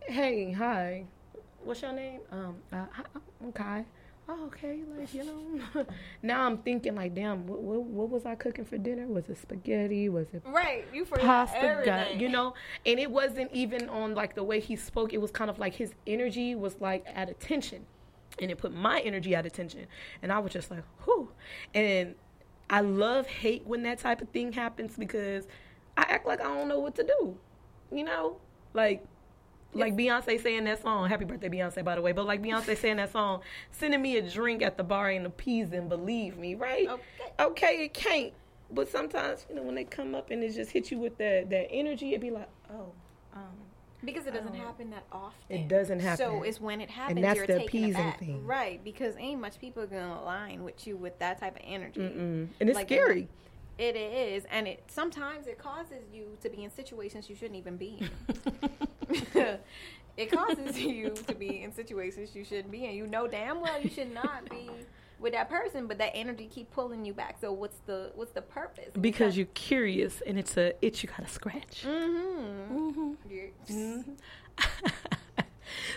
Hey, 0.00 0.52
hi, 0.52 1.04
what's 1.62 1.82
your 1.82 1.92
name? 1.92 2.20
Um, 2.32 2.56
uh, 2.72 2.86
hi, 2.92 3.04
I'm 3.42 3.52
Kai 3.52 3.84
oh, 4.28 4.46
okay, 4.46 4.80
like 4.96 5.12
you 5.14 5.24
know. 5.24 5.86
now 6.22 6.44
I'm 6.44 6.58
thinking 6.58 6.94
like, 6.94 7.14
damn, 7.14 7.46
what, 7.46 7.60
what, 7.60 7.82
what, 7.82 8.10
was 8.10 8.26
I 8.26 8.34
cooking 8.34 8.64
for 8.64 8.78
dinner? 8.78 9.06
Was 9.06 9.28
it 9.28 9.38
spaghetti? 9.38 10.08
Was 10.08 10.26
it 10.32 10.42
right? 10.46 10.84
You 10.92 11.04
forgot 11.04 11.24
pasta? 11.24 11.58
everything. 11.58 12.20
you 12.20 12.28
know, 12.28 12.54
and 12.84 12.98
it 12.98 13.10
wasn't 13.10 13.50
even 13.52 13.88
on 13.88 14.14
like 14.14 14.34
the 14.34 14.44
way 14.44 14.60
he 14.60 14.76
spoke. 14.76 15.12
It 15.12 15.18
was 15.18 15.30
kind 15.30 15.50
of 15.50 15.58
like 15.58 15.74
his 15.74 15.92
energy 16.06 16.54
was 16.54 16.76
like 16.80 17.06
at 17.14 17.30
attention, 17.30 17.86
and 18.40 18.50
it 18.50 18.58
put 18.58 18.74
my 18.74 19.00
energy 19.00 19.34
at 19.34 19.46
attention, 19.46 19.86
and 20.22 20.32
I 20.32 20.38
was 20.38 20.52
just 20.52 20.70
like, 20.70 20.84
whew. 21.04 21.30
And 21.74 22.14
I 22.70 22.80
love 22.80 23.26
hate 23.26 23.66
when 23.66 23.82
that 23.84 23.98
type 23.98 24.20
of 24.20 24.28
thing 24.28 24.52
happens 24.52 24.94
because 24.96 25.46
I 25.96 26.02
act 26.02 26.26
like 26.26 26.40
I 26.40 26.44
don't 26.44 26.68
know 26.68 26.80
what 26.80 26.94
to 26.96 27.02
do, 27.02 27.36
you 27.90 28.04
know, 28.04 28.36
like 28.74 29.04
like 29.74 29.96
Beyonce 29.96 30.42
saying 30.42 30.64
that 30.64 30.82
song. 30.82 31.08
Happy 31.08 31.24
birthday, 31.24 31.48
Beyonce, 31.48 31.84
by 31.84 31.94
the 31.94 32.02
way. 32.02 32.12
But 32.12 32.26
like 32.26 32.42
Beyonce 32.42 32.76
saying 32.76 32.96
that 32.96 33.12
song, 33.12 33.42
sending 33.72 34.00
me 34.00 34.16
a 34.16 34.22
drink 34.22 34.62
at 34.62 34.76
the 34.76 34.84
bar 34.84 35.10
ain't 35.10 35.26
appeasing. 35.26 35.88
Believe 35.88 36.38
me, 36.38 36.54
right? 36.54 36.88
Okay. 36.88 37.02
Okay, 37.40 37.84
it 37.84 37.94
can't. 37.94 38.32
But 38.70 38.88
sometimes, 38.88 39.46
you 39.48 39.54
know, 39.54 39.62
when 39.62 39.74
they 39.74 39.84
come 39.84 40.14
up 40.14 40.30
and 40.30 40.42
it 40.42 40.54
just 40.54 40.70
hits 40.70 40.90
you 40.90 40.98
with 40.98 41.16
that 41.18 41.50
that 41.50 41.68
energy, 41.70 42.10
it'd 42.10 42.20
be 42.20 42.30
like, 42.30 42.48
oh, 42.70 42.92
um, 43.34 43.42
because 44.04 44.26
it 44.26 44.34
doesn't 44.34 44.54
happen 44.54 44.90
that 44.90 45.04
often. 45.10 45.56
It 45.56 45.68
doesn't 45.68 46.00
happen. 46.00 46.18
So 46.18 46.42
it's 46.42 46.60
when 46.60 46.80
it 46.80 46.90
happens, 46.90 47.16
and 47.16 47.24
that's 47.24 47.46
the 47.46 47.64
appeasing 47.64 48.12
thing, 48.12 48.46
right? 48.46 48.82
Because 48.84 49.16
ain't 49.16 49.40
much 49.40 49.58
people 49.58 49.86
gonna 49.86 50.20
align 50.22 50.64
with 50.64 50.86
you 50.86 50.96
with 50.96 51.18
that 51.18 51.40
type 51.40 51.56
of 51.56 51.62
energy, 51.64 52.00
Mm-mm. 52.00 52.48
and 52.60 52.68
it's 52.68 52.76
Like, 52.76 52.88
scary. 52.88 53.28
It 53.78 53.94
is, 53.94 54.44
and 54.50 54.66
it 54.66 54.82
sometimes 54.88 55.46
it 55.46 55.56
causes 55.58 56.02
you 56.12 56.36
to 56.42 56.50
be 56.50 56.64
in 56.64 56.70
situations 56.70 57.30
you 57.30 57.36
shouldn't 57.36 57.58
even 57.58 57.76
be 57.76 57.98
in. 58.00 58.10
it 60.16 60.30
causes 60.30 60.78
you 60.78 61.10
to 61.10 61.34
be 61.34 61.62
in 61.62 61.72
situations 61.72 62.34
you 62.34 62.44
shouldn't 62.44 62.70
be 62.70 62.84
in. 62.84 62.94
You 62.94 63.06
know 63.06 63.26
damn 63.26 63.60
well 63.60 63.80
you 63.80 63.90
should 63.90 64.12
not 64.12 64.48
be 64.48 64.70
with 65.20 65.32
that 65.32 65.48
person, 65.48 65.86
but 65.86 65.98
that 65.98 66.12
energy 66.14 66.46
keep 66.46 66.70
pulling 66.70 67.04
you 67.04 67.12
back. 67.12 67.36
So 67.40 67.52
what's 67.52 67.78
the 67.86 68.12
what's 68.14 68.32
the 68.32 68.42
purpose? 68.42 68.92
because 69.00 69.36
you're 69.36 69.46
curious 69.46 70.20
and 70.26 70.38
it's 70.38 70.56
a 70.56 70.74
itch 70.84 71.02
you 71.02 71.08
gotta 71.08 71.28
scratch. 71.28 71.84
Mm-hmm. 71.84 73.12
Mm-hmm. 73.70 74.12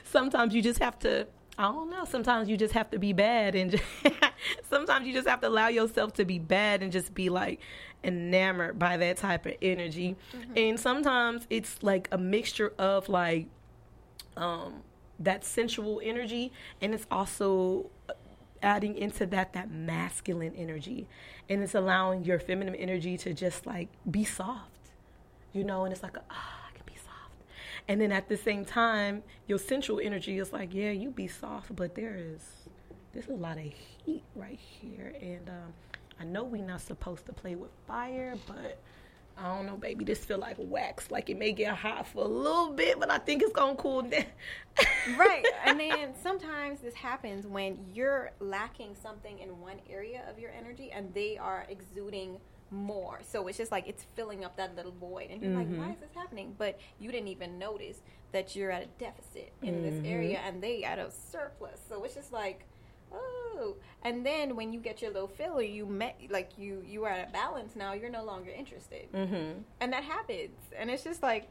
sometimes 0.04 0.54
you 0.54 0.62
just 0.62 0.80
have 0.80 0.98
to 1.00 1.28
I 1.58 1.64
don't 1.66 1.90
know. 1.90 2.06
Sometimes 2.06 2.50
you 2.50 2.58
just 2.58 2.74
have 2.74 2.90
to 2.92 2.98
be 2.98 3.14
bad, 3.14 3.56
and 3.56 3.72
just 3.72 3.84
sometimes 4.70 5.06
you 5.06 5.14
just 5.14 5.28
have 5.28 5.42
to 5.42 5.48
allow 5.48 5.68
yourself 5.68 6.14
to 6.14 6.26
be 6.26 6.40
bad 6.40 6.82
and 6.82 6.92
just 6.92 7.14
be 7.14 7.30
like 7.30 7.60
enamored 8.04 8.80
by 8.80 8.98
that 8.98 9.18
type 9.18 9.46
of 9.46 9.54
energy. 9.62 10.16
Mm-hmm. 10.36 10.54
And 10.58 10.80
sometimes 10.80 11.46
it's 11.50 11.82
like 11.84 12.08
a 12.12 12.18
mixture 12.18 12.74
of 12.78 13.10
like 13.10 13.48
um, 14.38 14.82
that 15.20 15.44
sensual 15.44 16.02
energy, 16.04 16.52
and 16.82 16.94
it's 16.94 17.06
also 17.12 17.90
adding 18.64 18.96
into 18.96 19.26
that 19.28 19.54
that 19.54 19.72
masculine 19.72 20.54
energy, 20.56 21.08
and 21.50 21.62
it's 21.64 21.76
allowing 21.76 22.24
your 22.24 22.40
feminine 22.40 22.76
energy 22.76 23.18
to 23.18 23.34
just 23.34 23.66
like 23.66 23.90
be 24.10 24.24
soft, 24.24 24.92
you 25.54 25.64
know. 25.64 25.84
And 25.84 25.94
it's 25.94 26.04
like, 26.04 26.18
ah, 26.30 26.68
I 26.70 26.76
can 26.76 26.86
be 26.86 26.96
soft. 26.96 27.44
And 27.88 28.02
then 28.02 28.12
at 28.12 28.30
the 28.30 28.38
same 28.38 28.66
time, 28.66 29.24
your 29.48 29.60
sensual 29.60 30.00
energy 30.00 30.40
is 30.40 30.54
like, 30.54 30.74
yeah, 30.74 30.92
you 30.92 31.12
be 31.12 31.28
soft, 31.28 31.76
but 31.76 31.96
there 31.96 32.16
is 32.18 32.42
there's 33.14 33.28
a 33.28 33.34
lot 33.34 33.58
of 33.58 33.66
heat 34.06 34.24
right 34.36 34.60
here, 34.60 35.14
and 35.22 35.50
um, 35.50 35.74
I 36.22 36.26
know 36.26 36.44
we're 36.44 36.64
not 36.64 36.82
supposed 36.82 37.26
to 37.26 37.34
play 37.34 37.56
with 37.56 37.72
fire, 37.88 38.36
but 38.48 38.80
I 39.38 39.56
don't 39.56 39.66
know, 39.66 39.78
baby. 39.78 40.06
This 40.06 40.24
feel 40.24 40.38
like 40.38 40.58
wax. 40.60 41.10
Like 41.10 41.30
it 41.30 41.38
may 41.40 41.52
get 41.52 41.76
hot 41.76 42.08
for 42.08 42.24
a 42.24 42.28
little 42.28 42.72
bit, 42.74 43.00
but 43.00 43.10
I 43.10 43.18
think 43.18 43.42
it's 43.42 43.54
gonna 43.54 43.76
cool 43.76 44.04
down. 44.04 44.26
right. 45.18 45.48
And 45.66 45.80
then 45.80 46.14
sometimes 46.22 46.80
this 46.82 46.94
happens 46.94 47.48
when 47.48 47.80
you're 47.94 48.32
lacking 48.40 48.96
something 49.02 49.40
in 49.40 49.60
one 49.60 49.78
area 49.90 50.24
of 50.30 50.38
your 50.38 50.52
energy 50.52 50.92
and 50.92 51.14
they 51.14 51.38
are 51.38 51.66
exuding 51.70 52.40
more. 52.70 53.20
So 53.24 53.48
it's 53.48 53.58
just 53.58 53.72
like 53.72 53.88
it's 53.88 54.06
filling 54.16 54.46
up 54.46 54.58
that 54.58 54.76
little 54.76 54.94
void. 54.94 55.30
And 55.32 55.42
you're 55.42 55.52
Mm-hmm. 55.52 55.72
like, 55.72 55.88
why 55.88 55.92
is 55.94 56.00
this 56.00 56.12
happening? 56.16 56.56
But 56.58 56.80
you 57.00 57.12
didn't 57.12 57.30
even 57.30 57.58
notice 57.58 58.02
that 58.32 58.56
you're 58.56 58.72
at 58.72 58.84
a 58.84 58.88
deficit 59.00 59.54
in 59.64 59.76
Mm-hmm. 59.76 59.84
this 59.84 60.02
area 60.06 60.40
and 60.46 60.62
they 60.62 60.84
at 60.84 61.00
a 61.00 61.10
surplus. 61.12 61.80
So 61.90 62.04
it's 62.04 62.16
just 62.16 62.32
like, 62.32 62.68
oh. 63.14 63.76
And 64.04 64.26
then 64.26 64.56
when 64.56 64.74
you 64.74 64.80
get 64.80 65.02
your 65.02 65.12
little 65.12 65.28
filler, 65.28 65.62
you 65.62 65.86
met 65.86 66.20
like 66.30 66.52
you 66.58 66.84
you 66.86 67.04
are 67.06 67.10
at 67.12 67.30
a 67.30 67.32
balance 67.32 67.76
now. 67.76 67.94
You're 67.94 68.10
no 68.10 68.24
longer 68.24 68.50
interested 68.50 69.12
mm-hmm. 69.12 69.60
and 69.80 69.94
that 69.94 70.04
happens 70.04 70.58
and 70.78 70.90
it's 70.90 71.04
just 71.04 71.22
like 71.22 71.48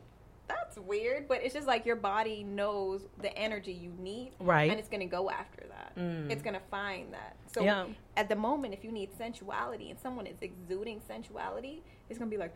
that's 0.49 0.77
weird 0.79 1.29
but 1.29 1.41
it's 1.45 1.55
just 1.55 1.69
like 1.69 1.87
your 1.87 1.95
body 1.95 2.43
knows 2.43 3.03
the 3.23 3.33
energy 3.39 3.73
you 3.73 3.93
need 4.01 4.33
Right. 4.41 4.69
and 4.69 4.81
it's 4.81 4.89
going 4.89 5.01
to 5.01 5.07
go 5.07 5.31
after 5.31 5.65
that 5.69 5.97
Mm. 5.97 6.31
it's 6.31 6.43
going 6.43 6.55
to 6.55 6.63
find 6.71 7.13
that 7.15 7.37
so 7.53 7.63
Yeah. 7.63 7.87
at 8.17 8.29
the 8.29 8.35
moment 8.37 8.75
if 8.75 8.83
you 8.85 8.91
need 8.93 9.11
sensuality 9.17 9.91
and 9.91 9.99
someone 10.01 10.27
is 10.27 10.37
exuding 10.41 11.01
sensuality 11.07 11.83
it's 12.09 12.19
going 12.19 12.29
to 12.31 12.37
be 12.37 12.41
like 12.41 12.55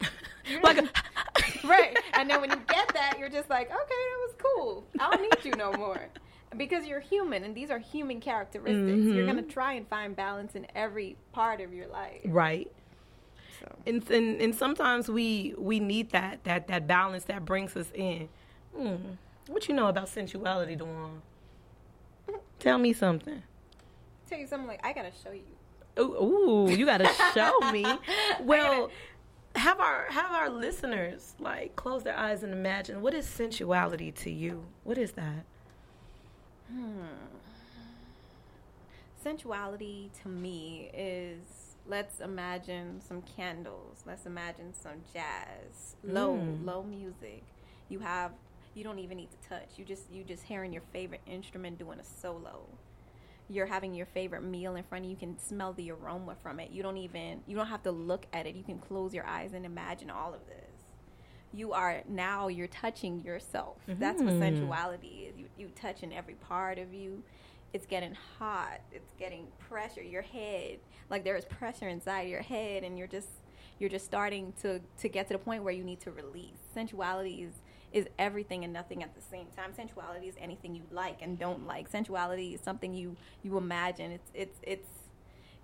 Like 0.62 0.78
a, 0.78 0.88
right 1.66 1.96
and 2.14 2.28
then 2.30 2.40
when 2.40 2.50
you 2.50 2.60
get 2.68 2.88
that 2.94 3.16
you're 3.18 3.28
just 3.30 3.48
like 3.50 3.66
okay 3.68 3.76
that 3.78 4.18
was 4.26 4.34
cool 4.38 4.84
i 5.00 5.10
don't 5.10 5.22
need 5.22 5.44
you 5.44 5.52
no 5.56 5.72
more 5.72 6.08
because 6.56 6.86
you're 6.86 7.00
human 7.00 7.44
and 7.44 7.54
these 7.54 7.70
are 7.70 7.78
human 7.78 8.20
characteristics 8.20 9.04
you're 9.06 9.24
going 9.26 9.36
to 9.36 9.42
try 9.42 9.72
and 9.74 9.86
find 9.88 10.14
balance 10.16 10.54
in 10.54 10.66
every 10.74 11.16
part 11.32 11.60
of 11.60 11.72
your 11.72 11.86
life 11.88 12.20
right. 12.26 12.70
so 13.60 13.66
And, 13.86 14.08
and 14.10 14.40
and 14.40 14.54
sometimes 14.54 15.08
we 15.08 15.54
we 15.58 15.80
need 15.80 16.10
that 16.10 16.44
that 16.44 16.66
that 16.68 16.86
balance 16.86 17.24
that 17.24 17.44
brings 17.44 17.76
us 17.76 17.90
in. 17.94 18.28
Hmm. 18.76 18.96
What 19.46 19.68
you 19.68 19.74
know 19.74 19.88
about 19.88 20.08
sensuality, 20.08 20.74
Dewan? 20.76 21.22
Tell 22.58 22.78
me 22.78 22.92
something. 22.92 23.42
tell 24.28 24.38
you 24.38 24.46
something 24.46 24.66
like 24.68 24.80
i 24.84 24.92
got 24.92 25.02
to 25.02 25.12
show 25.22 25.32
you 25.32 25.42
Ooh, 25.98 26.02
ooh, 26.24 26.70
you 26.70 26.86
got 26.86 26.98
to 26.98 27.06
show 27.34 27.70
me. 27.70 27.84
Well, 28.40 28.90
have 29.54 29.78
our 29.78 30.06
have 30.10 30.32
our 30.32 30.50
listeners 30.50 31.34
like 31.38 31.76
close 31.76 32.02
their 32.02 32.16
eyes 32.18 32.42
and 32.42 32.52
imagine 32.52 33.00
what 33.00 33.14
is 33.14 33.26
sensuality 33.26 34.10
to 34.10 34.30
you? 34.30 34.64
What 34.82 34.98
is 34.98 35.12
that? 35.12 35.44
Sensuality 39.22 40.10
to 40.22 40.28
me 40.28 40.90
is 40.94 41.76
let's 41.86 42.20
imagine 42.20 43.00
some 43.00 43.22
candles 43.22 44.02
let's 44.06 44.26
imagine 44.26 44.72
some 44.72 45.02
jazz 45.12 45.96
low 46.02 46.34
Mm. 46.36 46.64
low 46.64 46.82
music. 46.82 47.42
You 47.88 47.98
have 48.00 48.32
you 48.74 48.82
don't 48.84 48.98
even 48.98 49.16
need 49.18 49.30
to 49.30 49.48
touch 49.48 49.68
you 49.76 49.84
just 49.84 50.10
you 50.10 50.24
just 50.24 50.42
hearing 50.44 50.72
your 50.72 50.82
favorite 50.92 51.20
instrument 51.26 51.78
doing 51.78 52.00
a 52.00 52.04
solo. 52.04 52.66
You're 53.48 53.66
having 53.66 53.94
your 53.94 54.06
favorite 54.06 54.42
meal 54.42 54.74
in 54.76 54.84
front 54.84 55.04
of 55.04 55.10
you 55.10 55.16
you 55.16 55.20
can 55.20 55.38
smell 55.38 55.74
the 55.74 55.90
aroma 55.90 56.34
from 56.42 56.58
it. 56.60 56.70
You 56.70 56.82
don't 56.82 56.96
even 56.98 57.42
you 57.46 57.56
don't 57.56 57.66
have 57.68 57.82
to 57.84 57.90
look 57.92 58.26
at 58.32 58.46
it 58.46 58.54
you 58.56 58.64
can 58.64 58.78
close 58.78 59.14
your 59.14 59.26
eyes 59.26 59.52
and 59.52 59.64
imagine 59.66 60.10
all 60.10 60.32
of 60.34 60.46
this 60.46 60.63
you 61.54 61.72
are 61.72 62.02
now 62.08 62.48
you're 62.48 62.66
touching 62.68 63.22
yourself. 63.22 63.76
That's 63.86 64.20
what 64.22 64.34
Mhm. 64.34 64.38
sensuality 64.40 65.28
is. 65.28 65.38
You, 65.38 65.46
you 65.56 65.68
touching 65.76 66.12
every 66.12 66.34
part 66.34 66.78
of 66.78 66.92
you. 66.92 67.22
It's 67.72 67.86
getting 67.86 68.14
hot. 68.38 68.80
It's 68.92 69.12
getting 69.18 69.46
pressure. 69.58 70.02
Your 70.02 70.22
head 70.22 70.78
like 71.10 71.24
there 71.24 71.36
is 71.36 71.44
pressure 71.44 71.88
inside 71.88 72.22
your 72.28 72.42
head 72.42 72.82
and 72.84 72.98
you're 72.98 73.06
just 73.08 73.28
you're 73.78 73.90
just 73.90 74.04
starting 74.04 74.52
to 74.62 74.80
to 75.00 75.08
get 75.08 75.26
to 75.28 75.32
the 75.34 75.38
point 75.38 75.62
where 75.64 75.72
you 75.74 75.84
need 75.84 76.00
to 76.00 76.10
release. 76.12 76.58
Sensuality 76.74 77.44
is 77.46 77.54
is 77.92 78.08
everything 78.18 78.64
and 78.64 78.72
nothing 78.72 79.02
at 79.04 79.14
the 79.14 79.20
same 79.20 79.46
time. 79.56 79.72
Sensuality 79.72 80.26
is 80.28 80.34
anything 80.38 80.74
you 80.74 80.82
like 80.90 81.22
and 81.22 81.38
don't 81.38 81.66
like. 81.66 81.88
Sensuality 81.90 82.54
is 82.54 82.60
something 82.60 82.92
you 82.94 83.16
you 83.42 83.56
imagine. 83.56 84.10
It's 84.12 84.30
it's 84.34 84.58
it's 84.62 84.88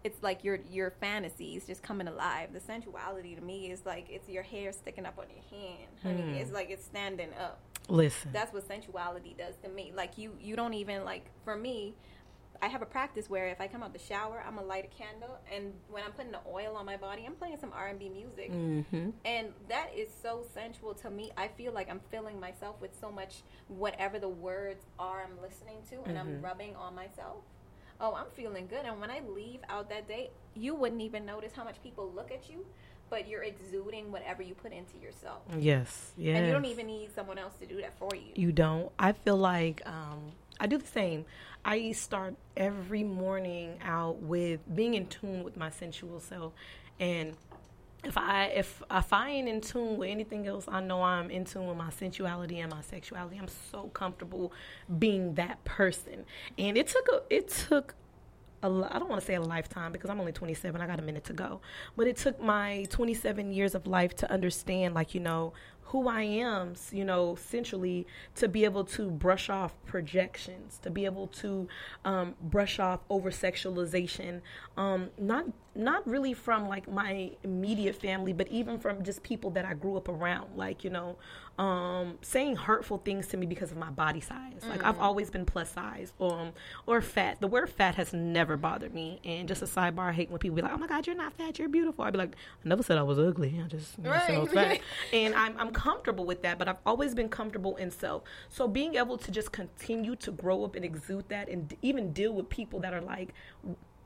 it's 0.05 0.23
like 0.23 0.43
your 0.45 0.59
your 0.71 0.91
fantasies 1.01 1.67
just 1.67 1.83
coming 1.83 2.09
alive 2.09 2.53
the 2.53 2.61
sensuality 2.61 3.35
to 3.35 3.43
me 3.43 3.71
is 3.71 3.85
like 3.85 4.07
it's 4.09 4.29
your 4.29 4.43
hair 4.43 4.73
sticking 4.73 5.05
up 5.07 5.19
on 5.19 5.27
your 5.29 5.61
hand 5.61 5.89
honey 6.03 6.23
Hmm. 6.23 6.35
it's 6.41 6.53
like 6.53 6.71
it's 6.71 6.85
standing 6.85 7.31
up 7.39 7.61
Listen. 7.89 8.31
that's 8.33 8.53
what 8.53 8.67
sensuality 8.67 9.35
does 9.37 9.55
to 9.63 9.69
me 9.69 9.93
like 9.95 10.17
you 10.17 10.33
you 10.41 10.57
don't 10.57 10.75
even 10.75 11.05
like 11.05 11.27
for 11.45 11.57
me 11.57 11.95
i 12.63 12.69
have 12.69 12.83
a 12.83 12.87
practice 12.87 13.29
where 13.29 13.49
if 13.49 13.61
i 13.61 13.67
come 13.67 13.83
out 13.83 13.93
the 13.93 13.99
shower 13.99 14.43
i'm 14.47 14.55
gonna 14.57 14.67
light 14.67 14.85
a 14.85 15.03
candle 15.03 15.39
and 15.55 15.73
when 15.91 16.03
i'm 16.05 16.13
putting 16.13 16.31
the 16.33 16.41
oil 16.51 16.77
on 16.77 16.87
my 16.87 16.97
body 16.97 17.25
i'm 17.27 17.35
playing 17.35 17.59
some 17.61 17.73
r&b 17.75 18.09
music 18.09 18.51
Mm-hmm. 18.53 19.11
and 19.25 19.49
that 19.69 19.89
is 19.97 20.09
so 20.23 20.45
sensual 20.55 20.95
to 20.95 21.11
me 21.11 21.31
i 21.37 21.49
feel 21.49 21.73
like 21.73 21.91
i'm 21.91 22.01
filling 22.11 22.39
myself 22.41 22.77
with 22.81 22.91
so 23.01 23.11
much 23.11 23.43
whatever 23.69 24.19
the 24.19 24.29
words 24.29 24.85
are 24.99 25.23
i'm 25.23 25.41
listening 25.43 25.79
to 25.91 25.97
and 26.09 26.19
i'm 26.19 26.29
Mhm. 26.39 26.43
rubbing 26.45 26.77
on 26.77 26.95
myself 26.95 27.39
oh 28.01 28.15
i'm 28.15 28.27
feeling 28.35 28.67
good 28.67 28.85
and 28.85 29.01
when 29.01 29.11
i 29.11 29.21
leave 29.35 29.61
out 29.69 29.89
that 29.89 30.09
day 30.09 30.31
you 30.55 30.75
wouldn't 30.75 31.01
even 31.01 31.25
notice 31.25 31.53
how 31.55 31.65
much 31.65 31.83
people 31.83 32.11
look 32.15 32.31
at 32.31 32.51
you, 32.51 32.65
but 33.09 33.29
you're 33.29 33.43
exuding 33.43 34.13
whatever 34.13 34.43
you 34.43 34.55
put 34.55 34.73
into 34.73 34.99
yourself. 34.99 35.43
Yes, 35.59 36.13
yes. 36.17 36.39
And 36.39 36.47
you 36.47 36.53
don't 36.53 36.65
even 36.65 36.87
need 36.87 37.15
someone 37.15 37.39
else 37.39 37.55
to 37.61 37.67
do 37.67 37.81
that 37.81 37.99
for 37.99 38.11
you. 38.15 38.33
You 38.35 38.53
don't. 38.53 38.91
I 38.99 39.13
feel 39.13 39.37
like 39.37 39.83
um, 39.87 40.33
I 40.59 40.67
do 40.67 40.79
the 40.79 40.87
same. 40.87 41.25
I 41.65 41.93
start 41.93 42.35
every 42.57 43.05
morning 43.05 43.79
out 43.83 44.23
with 44.23 44.61
being 44.75 44.95
in 44.95 45.07
tune 45.07 45.45
with 45.45 45.57
my 45.57 45.71
sensual 45.71 46.21
self, 46.21 46.53
and 46.99 47.35
if 48.05 48.17
I 48.17 48.47
if 48.47 48.83
if 48.91 49.13
I 49.13 49.31
ain't 49.31 49.49
in 49.49 49.61
tune 49.61 49.97
with 49.97 50.09
anything 50.09 50.47
else, 50.47 50.65
I 50.69 50.81
know 50.81 51.03
I'm 51.03 51.31
in 51.31 51.45
tune 51.45 51.67
with 51.67 51.77
my 51.77 51.91
sensuality 51.91 52.61
and 52.61 52.71
my 52.71 52.81
sexuality. 52.81 53.39
I'm 53.39 53.49
so 53.71 53.85
comfortable 53.89 54.53
being 54.99 55.35
that 55.35 55.63
person, 55.65 56.25
and 56.59 56.77
it 56.77 56.87
took 56.87 57.09
a 57.09 57.23
it 57.31 57.49
took 57.49 57.95
a, 58.63 58.67
I 58.91 58.99
don't 58.99 59.09
want 59.09 59.21
to 59.21 59.27
say 59.27 59.35
a 59.35 59.41
lifetime 59.41 59.93
because 59.93 60.11
I'm 60.11 60.21
only 60.21 60.33
27. 60.33 60.81
I 60.81 60.87
got 60.87 60.99
a 60.99 61.03
minute 61.03 61.25
to 61.25 61.33
go. 61.33 61.61
But 61.97 62.07
it 62.07 62.17
took 62.17 62.41
my 62.41 62.87
27 62.91 63.53
years 63.53 63.75
of 63.75 63.87
life 63.87 64.15
to 64.17 64.31
understand, 64.31 64.95
like, 64.95 65.15
you 65.15 65.21
know, 65.21 65.53
who 65.91 66.07
I 66.07 66.23
am, 66.23 66.75
you 66.93 67.05
know, 67.05 67.35
centrally 67.35 68.07
to 68.37 68.47
be 68.47 68.65
able 68.65 68.85
to 68.85 69.11
brush 69.11 69.51
off 69.51 69.75
projections, 69.87 70.79
to 70.83 70.91
be 70.91 71.05
able 71.05 71.27
to 71.29 71.67
um, 72.05 72.37
brush 72.41 72.79
off 72.79 73.01
over 73.11 73.31
sexualization, 73.31 74.41
um, 74.77 75.11
not 75.19 75.47
not 75.75 76.07
really 76.07 76.33
from 76.33 76.69
like 76.69 76.89
my 76.89 77.33
immediate 77.43 77.97
family, 77.97 78.33
but 78.33 78.47
even 78.49 78.79
from 78.79 79.03
just 79.03 79.23
people 79.25 79.51
that 79.51 79.65
I 79.65 79.75
grew 79.75 79.97
up 79.97 80.09
around, 80.09 80.57
like 80.57 80.85
you 80.85 80.91
know, 80.91 81.17
um, 81.61 82.17
saying 82.23 82.57
hurtful 82.57 82.97
things 82.97 83.27
to 83.27 83.37
me 83.37 83.45
because 83.45 83.71
of 83.71 83.77
my 83.77 83.91
body 83.91 84.21
size. 84.21 84.65
Like 84.67 84.83
I've 84.83 84.97
mm. 84.97 85.03
always 85.03 85.29
been 85.29 85.45
plus 85.45 85.71
size 85.71 86.11
um, 86.19 86.53
or 86.87 87.03
fat. 87.03 87.39
The 87.43 87.49
word 87.49 87.69
fat 87.69 87.97
has 87.97 88.15
never 88.15 88.57
bothered 88.57 88.95
me. 88.95 89.21
And 89.27 89.47
just 89.47 89.61
a 89.61 89.67
sidebar, 89.67 90.09
I 90.09 90.13
hate 90.13 90.31
when 90.31 90.39
people 90.39 90.57
be 90.57 90.63
like, 90.63 90.73
"Oh 90.73 90.79
my 90.79 90.87
God, 90.87 91.07
you're 91.07 91.15
not 91.15 91.35
fat. 91.35 91.59
You're 91.59 91.69
beautiful." 91.69 92.03
I'd 92.03 92.15
be 92.15 92.19
like, 92.19 92.35
"I 92.65 92.69
never 92.69 92.83
said 92.83 92.97
I 92.97 93.03
was 93.03 93.19
ugly. 93.19 93.61
I 93.63 93.69
just 93.69 93.99
you 93.99 94.05
know, 94.05 94.11
right. 94.11 94.27
said 94.27 94.37
I 94.37 94.39
was 94.39 94.53
fat." 94.53 94.81
and 95.13 95.35
I'm 95.35 95.55
I'm 95.59 95.71
comfortable 95.71 96.25
with 96.25 96.41
that. 96.43 96.59
But 96.59 96.67
I've 96.67 96.79
always 96.87 97.15
been 97.15 97.29
comfortable 97.29 97.77
in 97.77 97.91
self. 97.91 98.23
So 98.49 98.67
being 98.67 98.95
able 98.95 99.19
to 99.19 99.31
just 99.31 99.53
continue 99.53 100.17
to 100.17 100.31
grow 100.31 100.65
up 100.65 100.77
and 100.77 100.85
exude 100.85 101.29
that, 101.29 101.51
and 101.51 101.77
even 101.83 102.15
deal 102.15 102.33
with 102.33 102.49
people 102.49 102.81
that 102.81 102.95
are 102.95 103.03
like, 103.03 103.35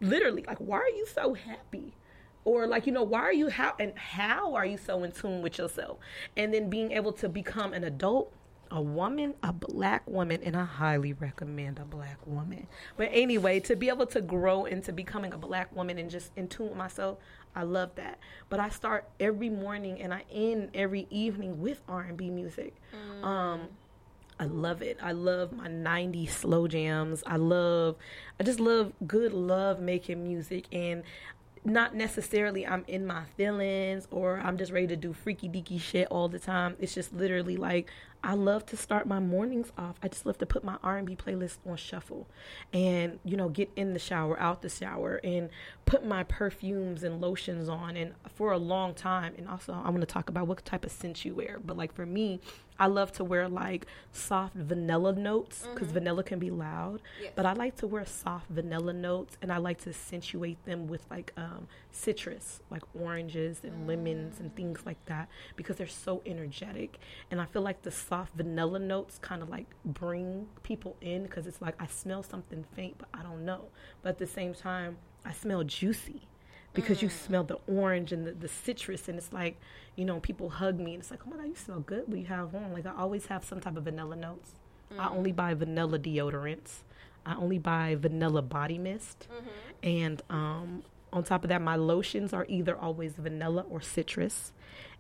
literally, 0.00 0.42
like, 0.44 0.58
"Why 0.58 0.78
are 0.78 0.88
you 0.88 1.06
so 1.06 1.34
happy?" 1.34 1.94
Or 2.44 2.66
like 2.66 2.86
you 2.86 2.92
know 2.92 3.02
why 3.02 3.20
are 3.20 3.32
you 3.32 3.48
how 3.48 3.74
and 3.78 3.96
how 3.96 4.54
are 4.54 4.66
you 4.66 4.76
so 4.76 5.02
in 5.02 5.12
tune 5.12 5.42
with 5.42 5.58
yourself 5.58 5.98
and 6.36 6.52
then 6.52 6.68
being 6.68 6.92
able 6.92 7.12
to 7.12 7.28
become 7.28 7.72
an 7.72 7.84
adult 7.84 8.32
a 8.70 8.80
woman, 8.80 9.34
a 9.42 9.52
black 9.52 10.02
woman, 10.08 10.40
and 10.42 10.56
I 10.56 10.64
highly 10.64 11.12
recommend 11.12 11.78
a 11.78 11.84
black 11.84 12.18
woman. 12.26 12.66
But 12.96 13.10
anyway, 13.12 13.60
to 13.60 13.76
be 13.76 13.88
able 13.88 14.06
to 14.06 14.20
grow 14.20 14.64
into 14.64 14.92
becoming 14.92 15.32
a 15.32 15.38
black 15.38 15.74
woman 15.76 15.96
and 15.96 16.10
just 16.10 16.32
in 16.34 16.48
tune 16.48 16.70
with 16.70 16.76
myself, 16.76 17.18
I 17.54 17.62
love 17.62 17.94
that. 17.96 18.18
But 18.48 18.58
I 18.58 18.70
start 18.70 19.08
every 19.20 19.48
morning 19.48 20.00
and 20.00 20.12
I 20.12 20.24
end 20.32 20.70
every 20.74 21.06
evening 21.08 21.60
with 21.60 21.82
R 21.88 22.00
and 22.00 22.16
B 22.16 22.30
music. 22.30 22.74
Mm. 22.92 23.24
Um, 23.24 23.60
I 24.40 24.46
love 24.46 24.82
it. 24.82 24.98
I 25.00 25.12
love 25.12 25.52
my 25.52 25.68
90s 25.68 26.30
slow 26.30 26.66
jams. 26.66 27.22
I 27.24 27.36
love, 27.36 27.94
I 28.40 28.42
just 28.42 28.58
love 28.58 28.92
good 29.06 29.32
love 29.32 29.78
making 29.78 30.24
music. 30.24 30.66
And 30.72 31.04
not 31.64 31.94
necessarily 31.94 32.66
I'm 32.66 32.84
in 32.86 33.06
my 33.06 33.24
feelings 33.36 34.06
or 34.10 34.38
I'm 34.38 34.58
just 34.58 34.70
ready 34.70 34.86
to 34.88 34.96
do 34.96 35.14
freaky 35.14 35.48
deaky 35.48 35.80
shit 35.80 36.06
all 36.10 36.28
the 36.28 36.38
time. 36.38 36.76
It's 36.78 36.94
just 36.94 37.14
literally 37.14 37.56
like 37.56 37.90
I 38.22 38.34
love 38.34 38.64
to 38.66 38.76
start 38.76 39.06
my 39.06 39.18
mornings 39.18 39.72
off. 39.76 39.96
I 40.02 40.08
just 40.08 40.26
love 40.26 40.38
to 40.38 40.46
put 40.46 40.64
my 40.64 40.76
R&B 40.82 41.16
playlist 41.16 41.58
on 41.66 41.76
shuffle 41.76 42.26
and 42.72 43.18
you 43.24 43.36
know 43.36 43.48
get 43.48 43.70
in 43.76 43.94
the 43.94 43.98
shower, 43.98 44.38
out 44.38 44.60
the 44.60 44.68
shower 44.68 45.20
and 45.24 45.48
put 45.86 46.04
my 46.04 46.22
perfumes 46.24 47.02
and 47.02 47.20
lotions 47.20 47.68
on 47.68 47.96
and 47.96 48.12
for 48.34 48.52
a 48.52 48.58
long 48.58 48.94
time 48.94 49.34
and 49.38 49.48
also 49.48 49.72
I 49.72 49.88
want 49.88 50.00
to 50.00 50.06
talk 50.06 50.28
about 50.28 50.46
what 50.46 50.62
type 50.66 50.84
of 50.84 50.92
scent 50.92 51.24
you 51.24 51.34
wear. 51.34 51.58
But 51.64 51.78
like 51.78 51.94
for 51.94 52.04
me, 52.04 52.40
I 52.78 52.86
love 52.86 53.12
to 53.12 53.24
wear 53.24 53.48
like 53.48 53.86
soft 54.12 54.54
vanilla 54.54 55.12
notes 55.12 55.66
because 55.72 55.88
mm-hmm. 55.88 55.94
vanilla 55.94 56.22
can 56.24 56.38
be 56.38 56.50
loud. 56.50 57.02
Yes. 57.22 57.32
But 57.36 57.46
I 57.46 57.52
like 57.52 57.76
to 57.76 57.86
wear 57.86 58.04
soft 58.04 58.48
vanilla 58.48 58.92
notes 58.92 59.36
and 59.40 59.52
I 59.52 59.58
like 59.58 59.78
to 59.82 59.90
accentuate 59.90 60.64
them 60.64 60.88
with 60.88 61.04
like 61.10 61.32
um, 61.36 61.68
citrus, 61.92 62.60
like 62.70 62.82
oranges 62.94 63.62
and 63.62 63.84
mm. 63.84 63.88
lemons 63.88 64.40
and 64.40 64.54
things 64.56 64.80
like 64.84 65.04
that 65.06 65.28
because 65.56 65.76
they're 65.76 65.86
so 65.86 66.22
energetic. 66.26 66.98
And 67.30 67.40
I 67.40 67.46
feel 67.46 67.62
like 67.62 67.82
the 67.82 67.92
soft 67.92 68.34
vanilla 68.34 68.80
notes 68.80 69.18
kind 69.18 69.42
of 69.42 69.48
like 69.48 69.66
bring 69.84 70.48
people 70.62 70.96
in 71.00 71.24
because 71.24 71.46
it's 71.46 71.62
like 71.62 71.76
I 71.80 71.86
smell 71.86 72.22
something 72.22 72.64
faint, 72.74 72.96
but 72.98 73.08
I 73.14 73.22
don't 73.22 73.44
know. 73.44 73.66
But 74.02 74.10
at 74.10 74.18
the 74.18 74.26
same 74.26 74.52
time, 74.52 74.96
I 75.24 75.32
smell 75.32 75.62
juicy 75.62 76.28
because 76.74 76.98
mm. 76.98 77.02
you 77.02 77.08
smell 77.08 77.44
the 77.44 77.58
orange 77.66 78.12
and 78.12 78.26
the, 78.26 78.32
the 78.32 78.48
citrus 78.48 79.08
and 79.08 79.16
it's 79.16 79.32
like 79.32 79.58
you 79.96 80.04
know 80.04 80.20
people 80.20 80.50
hug 80.50 80.78
me 80.78 80.94
and 80.94 81.02
it's 81.02 81.10
like 81.10 81.20
oh 81.26 81.30
my 81.30 81.36
god 81.36 81.46
you 81.46 81.54
smell 81.54 81.80
good 81.80 82.06
what 82.06 82.18
you 82.18 82.26
have 82.26 82.54
on 82.54 82.72
like 82.72 82.84
i 82.84 82.92
always 82.98 83.26
have 83.26 83.44
some 83.44 83.60
type 83.60 83.76
of 83.76 83.84
vanilla 83.84 84.16
notes 84.16 84.52
mm. 84.92 84.98
i 84.98 85.08
only 85.08 85.32
buy 85.32 85.54
vanilla 85.54 85.98
deodorants 85.98 86.82
i 87.24 87.34
only 87.36 87.58
buy 87.58 87.94
vanilla 87.94 88.42
body 88.42 88.76
mist 88.76 89.28
mm-hmm. 89.32 89.48
and 89.82 90.22
um, 90.28 90.82
on 91.12 91.22
top 91.22 91.44
of 91.44 91.48
that 91.48 91.62
my 91.62 91.76
lotions 91.76 92.32
are 92.32 92.44
either 92.48 92.76
always 92.76 93.14
vanilla 93.14 93.64
or 93.70 93.80
citrus 93.80 94.52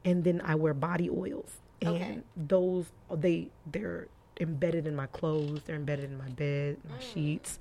and 0.04 0.24
then 0.24 0.40
i 0.44 0.54
wear 0.54 0.72
body 0.72 1.10
oils 1.10 1.58
and 1.82 1.96
okay. 1.96 2.18
those 2.36 2.86
they 3.10 3.48
they're 3.66 4.08
embedded 4.40 4.86
in 4.86 4.96
my 4.96 5.06
clothes 5.06 5.60
they're 5.64 5.76
embedded 5.76 6.06
in 6.06 6.18
my 6.18 6.28
bed 6.30 6.76
my 6.88 6.96
mm. 6.96 7.12
sheets 7.12 7.58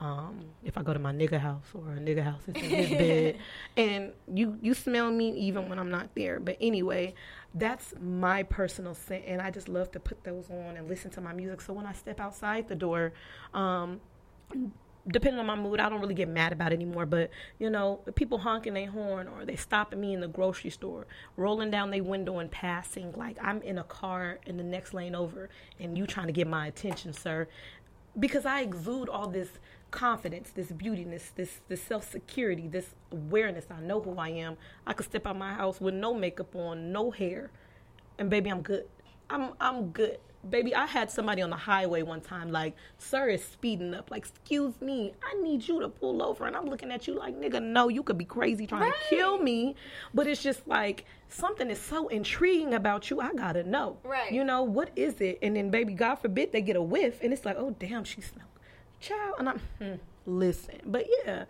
um, 0.00 0.44
if 0.64 0.76
I 0.76 0.82
go 0.82 0.92
to 0.92 0.98
my 0.98 1.12
nigga 1.12 1.38
house 1.38 1.66
or 1.72 1.92
a 1.92 1.98
nigga 1.98 2.22
house 2.22 2.42
is 2.48 2.54
in 2.56 2.70
his 2.70 2.90
bed, 2.90 3.38
and 3.76 4.12
you 4.32 4.58
you 4.60 4.74
smell 4.74 5.10
me 5.10 5.30
even 5.32 5.68
when 5.68 5.78
I'm 5.78 5.90
not 5.90 6.14
there. 6.14 6.40
But 6.40 6.56
anyway, 6.60 7.14
that's 7.54 7.94
my 8.00 8.42
personal 8.42 8.94
scent, 8.94 9.24
and 9.26 9.40
I 9.40 9.50
just 9.50 9.68
love 9.68 9.92
to 9.92 10.00
put 10.00 10.24
those 10.24 10.50
on 10.50 10.76
and 10.76 10.88
listen 10.88 11.10
to 11.12 11.20
my 11.20 11.32
music. 11.32 11.60
So 11.60 11.72
when 11.72 11.86
I 11.86 11.92
step 11.92 12.20
outside 12.20 12.68
the 12.68 12.74
door, 12.74 13.12
um, 13.54 14.00
depending 15.06 15.38
on 15.38 15.46
my 15.46 15.54
mood, 15.54 15.80
I 15.80 15.88
don't 15.88 16.00
really 16.00 16.14
get 16.14 16.28
mad 16.28 16.52
about 16.52 16.72
it 16.72 16.76
anymore. 16.76 17.06
But 17.06 17.30
you 17.58 17.70
know, 17.70 18.00
people 18.14 18.38
honking 18.38 18.74
their 18.74 18.90
horn 18.90 19.28
or 19.28 19.44
they 19.44 19.56
stopping 19.56 20.00
me 20.00 20.12
in 20.12 20.20
the 20.20 20.28
grocery 20.28 20.70
store, 20.70 21.06
rolling 21.36 21.70
down 21.70 21.90
their 21.90 22.04
window 22.04 22.38
and 22.38 22.50
passing, 22.50 23.12
like 23.12 23.38
I'm 23.40 23.62
in 23.62 23.78
a 23.78 23.84
car 23.84 24.38
in 24.46 24.56
the 24.56 24.64
next 24.64 24.92
lane 24.92 25.14
over, 25.14 25.48
and 25.78 25.96
you 25.96 26.06
trying 26.06 26.26
to 26.26 26.32
get 26.32 26.46
my 26.46 26.66
attention, 26.66 27.12
sir, 27.12 27.48
because 28.18 28.46
I 28.46 28.60
exude 28.60 29.08
all 29.08 29.28
this 29.28 29.48
confidence, 29.94 30.50
this 30.50 30.72
beauty, 30.72 31.04
this 31.04 31.30
this, 31.36 31.80
self 31.80 32.10
security, 32.10 32.66
this 32.66 32.94
awareness. 33.12 33.66
I 33.70 33.80
know 33.80 34.00
who 34.00 34.16
I 34.18 34.28
am. 34.30 34.56
I 34.86 34.92
could 34.92 35.06
step 35.06 35.24
out 35.26 35.38
my 35.38 35.54
house 35.54 35.80
with 35.80 35.94
no 35.94 36.12
makeup 36.12 36.54
on, 36.56 36.90
no 36.90 37.12
hair, 37.12 37.50
and 38.18 38.28
baby, 38.28 38.50
I'm 38.50 38.60
good. 38.60 38.86
I'm 39.30 39.52
I'm 39.60 39.90
good. 39.90 40.18
Baby, 40.50 40.74
I 40.74 40.84
had 40.84 41.10
somebody 41.10 41.40
on 41.40 41.48
the 41.48 41.56
highway 41.56 42.02
one 42.02 42.20
time 42.20 42.50
like, 42.52 42.74
sir 42.98 43.28
is 43.28 43.42
speeding 43.42 43.94
up. 43.94 44.10
Like, 44.10 44.26
excuse 44.26 44.74
me, 44.82 45.14
I 45.22 45.40
need 45.40 45.66
you 45.66 45.80
to 45.80 45.88
pull 45.88 46.22
over. 46.22 46.44
And 46.44 46.54
I'm 46.54 46.66
looking 46.66 46.90
at 46.90 47.06
you 47.06 47.14
like, 47.14 47.34
nigga, 47.40 47.62
no, 47.62 47.88
you 47.88 48.02
could 48.02 48.18
be 48.18 48.26
crazy 48.26 48.66
trying 48.66 48.82
right. 48.82 48.92
to 49.08 49.16
kill 49.16 49.38
me. 49.38 49.74
But 50.12 50.26
it's 50.26 50.42
just 50.42 50.68
like 50.68 51.06
something 51.28 51.70
is 51.70 51.80
so 51.80 52.08
intriguing 52.08 52.74
about 52.74 53.08
you. 53.08 53.20
I 53.20 53.32
gotta 53.32 53.62
know. 53.62 53.96
Right. 54.02 54.32
You 54.32 54.44
know, 54.44 54.64
what 54.64 54.90
is 54.96 55.20
it? 55.20 55.38
And 55.40 55.56
then 55.56 55.70
baby, 55.70 55.94
God 55.94 56.16
forbid 56.16 56.52
they 56.52 56.60
get 56.60 56.76
a 56.76 56.82
whiff 56.82 57.22
and 57.22 57.32
it's 57.32 57.46
like, 57.46 57.56
oh 57.56 57.74
damn, 57.78 58.04
she 58.04 58.20
smells 58.20 58.50
child, 59.04 59.34
and 59.38 59.48
I'm 59.48 59.60
hmm, 59.78 59.94
listen. 60.26 60.80
But 60.84 61.06
yeah, 61.24 61.44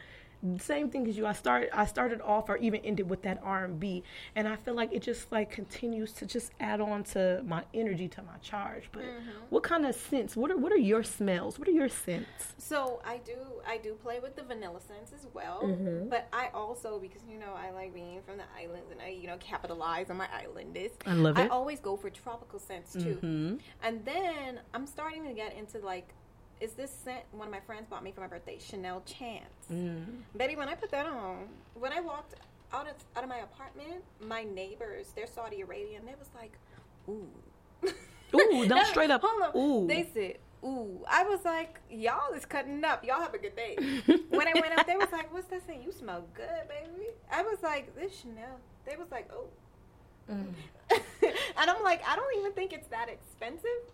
same 0.58 0.90
thing 0.90 1.06
as 1.08 1.16
you. 1.16 1.26
I 1.26 1.32
started 1.32 1.70
I 1.72 1.86
started 1.86 2.20
off 2.20 2.48
or 2.48 2.56
even 2.58 2.80
ended 2.80 3.08
with 3.08 3.22
that 3.22 3.40
R 3.42 3.64
and 3.64 3.80
B, 3.80 4.02
and 4.36 4.46
I 4.46 4.56
feel 4.56 4.74
like 4.74 4.92
it 4.92 5.02
just 5.02 5.32
like 5.32 5.50
continues 5.50 6.12
to 6.14 6.26
just 6.26 6.52
add 6.60 6.80
on 6.80 7.04
to 7.04 7.42
my 7.46 7.64
energy 7.72 8.08
to 8.08 8.22
my 8.22 8.36
charge. 8.42 8.90
But 8.92 9.02
mm-hmm. 9.04 9.30
what 9.48 9.62
kind 9.62 9.86
of 9.86 9.94
scents? 9.94 10.36
What 10.36 10.50
are 10.50 10.56
what 10.56 10.72
are 10.72 10.78
your 10.78 11.02
smells? 11.02 11.58
What 11.58 11.66
are 11.66 11.72
your 11.72 11.88
scents? 11.88 12.54
So 12.58 13.00
I 13.04 13.18
do 13.18 13.36
I 13.66 13.78
do 13.78 13.94
play 13.94 14.20
with 14.20 14.36
the 14.36 14.42
vanilla 14.42 14.80
scents 14.80 15.12
as 15.12 15.26
well, 15.32 15.62
mm-hmm. 15.62 16.08
but 16.08 16.28
I 16.32 16.48
also 16.52 16.98
because 16.98 17.22
you 17.30 17.38
know 17.38 17.54
I 17.56 17.70
like 17.70 17.94
being 17.94 18.20
from 18.22 18.36
the 18.36 18.44
islands 18.58 18.90
and 18.90 19.00
I 19.00 19.08
you 19.08 19.26
know 19.26 19.38
capitalize 19.38 20.10
on 20.10 20.18
my 20.18 20.28
islandness. 20.32 20.92
I 21.06 21.14
love 21.14 21.38
it. 21.38 21.42
I 21.42 21.48
always 21.48 21.80
go 21.80 21.96
for 21.96 22.10
tropical 22.10 22.58
scents 22.58 22.92
too, 22.92 23.18
mm-hmm. 23.22 23.56
and 23.82 24.04
then 24.04 24.60
I'm 24.74 24.86
starting 24.86 25.24
to 25.24 25.32
get 25.32 25.56
into 25.56 25.78
like 25.78 26.12
is 26.60 26.72
this 26.72 26.90
scent 27.04 27.22
one 27.32 27.48
of 27.48 27.52
my 27.52 27.60
friends 27.60 27.86
bought 27.88 28.02
me 28.02 28.12
for 28.12 28.20
my 28.20 28.26
birthday, 28.26 28.58
Chanel 28.58 29.02
Chance. 29.04 29.44
Mm. 29.72 30.04
Betty, 30.34 30.56
when 30.56 30.68
I 30.68 30.74
put 30.74 30.90
that 30.90 31.06
on, 31.06 31.48
when 31.74 31.92
I 31.92 32.00
walked 32.00 32.34
out 32.72 32.88
of, 32.88 32.94
out 33.16 33.22
of 33.22 33.28
my 33.28 33.38
apartment, 33.38 34.02
my 34.20 34.44
neighbors, 34.44 35.12
they're 35.14 35.26
Saudi 35.26 35.60
Arabian, 35.60 36.04
they 36.04 36.14
was 36.18 36.28
like, 36.34 36.52
ooh. 37.08 37.28
Ooh, 38.34 38.66
don't 38.68 38.86
straight 38.86 39.10
up. 39.10 39.22
Hold 39.24 39.42
on. 39.42 39.60
Ooh. 39.60 39.86
They 39.86 40.08
said, 40.12 40.38
ooh. 40.64 41.04
I 41.08 41.24
was 41.24 41.44
like, 41.44 41.80
y'all 41.90 42.32
is 42.34 42.44
cutting 42.44 42.84
up. 42.84 43.04
Y'all 43.04 43.20
have 43.20 43.34
a 43.34 43.38
good 43.38 43.56
day. 43.56 43.76
when 44.30 44.48
I 44.48 44.52
went 44.60 44.78
up, 44.78 44.86
they 44.86 44.96
was 44.96 45.12
like, 45.12 45.32
what's 45.32 45.46
that 45.48 45.66
saying? 45.66 45.82
You 45.84 45.92
smell 45.92 46.24
good, 46.34 46.68
baby. 46.68 47.08
I 47.30 47.42
was 47.42 47.62
like, 47.62 47.94
this 47.94 48.20
Chanel. 48.20 48.58
They 48.86 48.96
was 48.96 49.10
like, 49.10 49.30
oh. 49.32 49.46
Mm. 50.30 50.54
and 51.22 51.70
I'm 51.70 51.82
like, 51.82 52.02
I 52.06 52.16
don't 52.16 52.38
even 52.38 52.52
think 52.52 52.72
it's 52.72 52.88
that 52.88 53.08
expensive. 53.08 53.92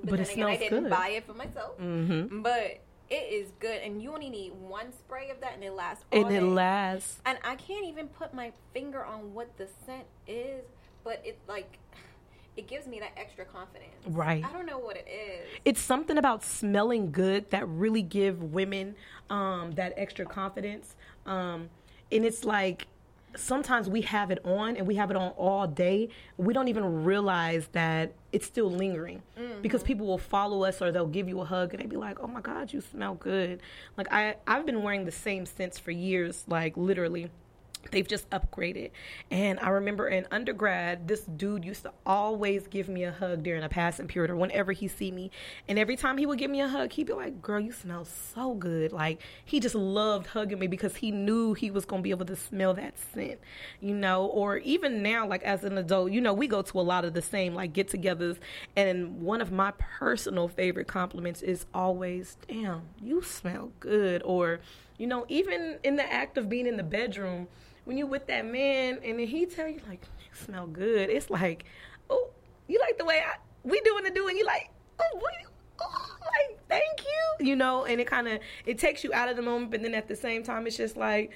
But, 0.00 0.10
but 0.10 0.20
it 0.20 0.22
again, 0.24 0.34
smells 0.34 0.50
I 0.50 0.56
didn't 0.56 0.82
good. 0.84 0.90
buy 0.90 1.08
it 1.08 1.26
for 1.26 1.34
myself. 1.34 1.78
Mm-hmm. 1.78 2.42
But 2.42 2.80
it 3.10 3.14
is 3.14 3.52
good, 3.60 3.82
and 3.82 4.02
you 4.02 4.12
only 4.12 4.30
need 4.30 4.52
one 4.54 4.92
spray 4.92 5.30
of 5.30 5.40
that, 5.40 5.54
and 5.54 5.64
it 5.64 5.72
lasts. 5.72 6.04
All 6.12 6.26
and 6.26 6.34
it 6.34 6.40
day. 6.40 6.46
lasts. 6.46 7.20
And 7.26 7.38
I 7.44 7.56
can't 7.56 7.86
even 7.86 8.08
put 8.08 8.34
my 8.34 8.52
finger 8.72 9.04
on 9.04 9.34
what 9.34 9.56
the 9.56 9.68
scent 9.86 10.04
is, 10.26 10.64
but 11.04 11.20
it 11.24 11.38
like 11.48 11.78
it 12.56 12.68
gives 12.68 12.86
me 12.86 13.00
that 13.00 13.12
extra 13.16 13.44
confidence. 13.44 13.90
Right. 14.06 14.44
I 14.44 14.52
don't 14.52 14.66
know 14.66 14.78
what 14.78 14.96
it 14.96 15.06
is. 15.08 15.46
It's 15.64 15.80
something 15.80 16.18
about 16.18 16.44
smelling 16.44 17.10
good 17.10 17.50
that 17.50 17.68
really 17.68 18.02
give 18.02 18.42
women 18.42 18.94
um, 19.28 19.72
that 19.72 19.92
extra 19.96 20.24
confidence. 20.24 20.94
Um, 21.26 21.68
and 22.12 22.24
it's 22.24 22.44
like 22.44 22.86
sometimes 23.36 23.88
we 23.88 24.02
have 24.02 24.30
it 24.30 24.44
on 24.44 24.76
and 24.76 24.86
we 24.86 24.94
have 24.96 25.10
it 25.10 25.16
on 25.16 25.30
all 25.32 25.66
day. 25.66 26.08
We 26.36 26.54
don't 26.54 26.68
even 26.68 27.04
realize 27.04 27.68
that 27.72 28.12
it's 28.32 28.46
still 28.46 28.70
lingering 28.70 29.22
mm-hmm. 29.38 29.62
because 29.62 29.82
people 29.82 30.06
will 30.06 30.18
follow 30.18 30.64
us 30.64 30.80
or 30.82 30.92
they'll 30.92 31.06
give 31.06 31.28
you 31.28 31.40
a 31.40 31.44
hug 31.44 31.72
and 31.72 31.82
they'd 31.82 31.88
be 31.88 31.96
like, 31.96 32.18
"Oh 32.20 32.26
my 32.26 32.40
God, 32.40 32.72
you 32.72 32.80
smell 32.80 33.14
good." 33.14 33.60
Like 33.96 34.12
I, 34.12 34.36
I've 34.46 34.66
been 34.66 34.82
wearing 34.82 35.04
the 35.04 35.12
same 35.12 35.46
scents 35.46 35.78
for 35.78 35.90
years, 35.90 36.44
like 36.48 36.76
literally 36.76 37.30
they've 37.90 38.06
just 38.06 38.28
upgraded. 38.30 38.90
And 39.30 39.58
I 39.60 39.70
remember 39.70 40.08
in 40.08 40.26
undergrad, 40.30 41.08
this 41.08 41.22
dude 41.22 41.64
used 41.64 41.84
to 41.84 41.92
always 42.04 42.66
give 42.66 42.88
me 42.88 43.04
a 43.04 43.12
hug 43.12 43.42
during 43.42 43.62
a 43.62 43.68
passing 43.68 44.08
period 44.08 44.30
or 44.30 44.36
whenever 44.36 44.72
he 44.72 44.88
see 44.88 45.10
me. 45.10 45.30
And 45.68 45.78
every 45.78 45.96
time 45.96 46.18
he 46.18 46.26
would 46.26 46.38
give 46.38 46.50
me 46.50 46.60
a 46.60 46.68
hug, 46.68 46.92
he'd 46.92 47.06
be 47.06 47.12
like, 47.12 47.40
"Girl, 47.40 47.60
you 47.60 47.72
smell 47.72 48.04
so 48.04 48.54
good." 48.54 48.92
Like 48.92 49.20
he 49.44 49.60
just 49.60 49.74
loved 49.74 50.28
hugging 50.28 50.58
me 50.58 50.66
because 50.66 50.96
he 50.96 51.10
knew 51.10 51.54
he 51.54 51.70
was 51.70 51.86
to 51.86 51.98
be 51.98 52.10
able 52.10 52.26
to 52.26 52.36
smell 52.36 52.74
that 52.74 52.98
scent, 52.98 53.40
you 53.80 53.94
know. 53.94 54.26
Or 54.26 54.58
even 54.58 55.02
now, 55.02 55.26
like 55.26 55.42
as 55.42 55.64
an 55.64 55.78
adult, 55.78 56.12
you 56.12 56.20
know, 56.20 56.32
we 56.32 56.46
go 56.46 56.62
to 56.62 56.80
a 56.80 56.82
lot 56.82 57.04
of 57.04 57.14
the 57.14 57.22
same 57.22 57.54
like 57.54 57.72
get-togethers, 57.72 58.38
and 58.76 59.20
one 59.20 59.40
of 59.40 59.52
my 59.52 59.72
personal 59.72 60.48
favorite 60.48 60.88
compliments 60.88 61.42
is 61.42 61.66
always, 61.72 62.36
"Damn, 62.48 62.82
you 63.02 63.22
smell 63.22 63.72
good," 63.80 64.22
or 64.24 64.60
you 64.98 65.06
know, 65.06 65.24
even 65.28 65.78
in 65.82 65.96
the 65.96 66.12
act 66.12 66.38
of 66.38 66.48
being 66.48 66.66
in 66.66 66.76
the 66.76 66.82
bedroom 66.82 67.48
when 67.84 67.96
you 67.98 68.06
with 68.06 68.26
that 68.26 68.46
man 68.46 68.98
and 69.04 69.18
then 69.18 69.26
he 69.26 69.46
tell 69.46 69.68
you 69.68 69.80
like 69.88 70.02
you 70.18 70.34
smell 70.34 70.66
good, 70.66 71.10
it's 71.10 71.30
like, 71.30 71.64
oh, 72.10 72.30
you 72.66 72.78
like 72.80 72.98
the 72.98 73.04
way 73.04 73.22
I 73.24 73.36
we 73.62 73.80
doing 73.80 74.04
the 74.04 74.10
do, 74.10 74.28
and 74.28 74.36
you 74.36 74.44
like, 74.44 74.70
oh, 75.00 75.18
what, 75.18 75.32
oh, 75.80 76.16
like 76.20 76.58
thank 76.68 77.00
you, 77.04 77.46
you 77.46 77.56
know, 77.56 77.84
and 77.84 78.00
it 78.00 78.06
kind 78.06 78.28
of 78.28 78.40
it 78.66 78.78
takes 78.78 79.04
you 79.04 79.12
out 79.12 79.28
of 79.28 79.36
the 79.36 79.42
moment, 79.42 79.70
but 79.70 79.82
then 79.82 79.94
at 79.94 80.08
the 80.08 80.16
same 80.16 80.42
time, 80.42 80.66
it's 80.66 80.76
just 80.76 80.96
like, 80.96 81.32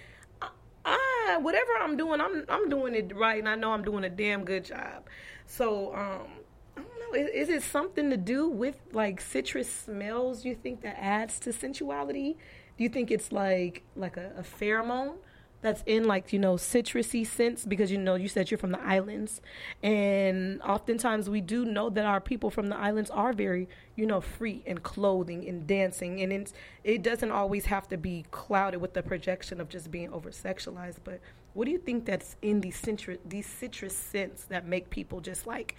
ah, 0.84 1.38
whatever 1.40 1.72
I'm 1.80 1.96
doing, 1.96 2.20
I'm 2.20 2.44
I'm 2.48 2.68
doing 2.68 2.94
it 2.94 3.14
right, 3.14 3.38
and 3.38 3.48
I 3.48 3.54
know 3.54 3.72
I'm 3.72 3.82
doing 3.82 4.04
a 4.04 4.10
damn 4.10 4.44
good 4.44 4.64
job. 4.64 5.04
So, 5.46 5.94
um, 5.94 6.28
I 6.76 6.82
don't 6.82 7.12
know, 7.12 7.18
is, 7.18 7.48
is 7.48 7.48
it 7.48 7.62
something 7.62 8.10
to 8.10 8.16
do 8.16 8.48
with 8.48 8.76
like 8.92 9.20
citrus 9.20 9.70
smells? 9.70 10.44
You 10.44 10.54
think 10.54 10.82
that 10.82 10.96
adds 10.98 11.40
to 11.40 11.52
sensuality? 11.52 12.36
Do 12.76 12.84
you 12.84 12.90
think 12.90 13.10
it's 13.10 13.32
like 13.32 13.82
like 13.96 14.16
a, 14.16 14.32
a 14.36 14.42
pheromone? 14.42 15.16
That's 15.60 15.82
in 15.86 16.04
like 16.04 16.32
you 16.32 16.38
know 16.38 16.54
citrusy 16.54 17.26
scents 17.26 17.64
because 17.64 17.90
you 17.90 17.98
know 17.98 18.14
you 18.14 18.28
said 18.28 18.50
you're 18.50 18.58
from 18.58 18.72
the 18.72 18.80
islands. 18.80 19.40
And 19.82 20.62
oftentimes 20.62 21.28
we 21.28 21.40
do 21.40 21.64
know 21.64 21.90
that 21.90 22.04
our 22.04 22.20
people 22.20 22.50
from 22.50 22.68
the 22.68 22.76
islands 22.76 23.10
are 23.10 23.32
very 23.32 23.68
you 23.96 24.06
know 24.06 24.20
free 24.20 24.62
in 24.66 24.78
clothing 24.78 25.48
and 25.48 25.66
dancing. 25.66 26.20
And 26.20 26.32
it's, 26.32 26.52
it 26.84 27.02
doesn't 27.02 27.30
always 27.30 27.66
have 27.66 27.88
to 27.88 27.96
be 27.96 28.24
clouded 28.30 28.80
with 28.80 28.94
the 28.94 29.02
projection 29.02 29.60
of 29.60 29.68
just 29.68 29.90
being 29.90 30.12
over 30.12 30.30
sexualized. 30.30 30.98
But 31.02 31.20
what 31.54 31.64
do 31.64 31.72
you 31.72 31.78
think 31.78 32.04
that's 32.04 32.36
in 32.40 32.60
these 32.60 32.76
citrus 32.76 33.18
these 33.26 33.46
citrus 33.46 33.96
scents 33.96 34.44
that 34.44 34.66
make 34.66 34.90
people 34.90 35.20
just 35.20 35.46
like 35.46 35.74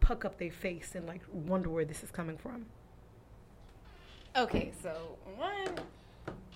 puck 0.00 0.24
up 0.24 0.38
their 0.38 0.50
face 0.50 0.94
and 0.94 1.06
like 1.06 1.20
wonder 1.32 1.68
where 1.68 1.84
this 1.84 2.02
is 2.02 2.10
coming 2.10 2.38
from? 2.38 2.66
Okay, 4.36 4.72
so 4.82 5.16
one, 5.36 5.78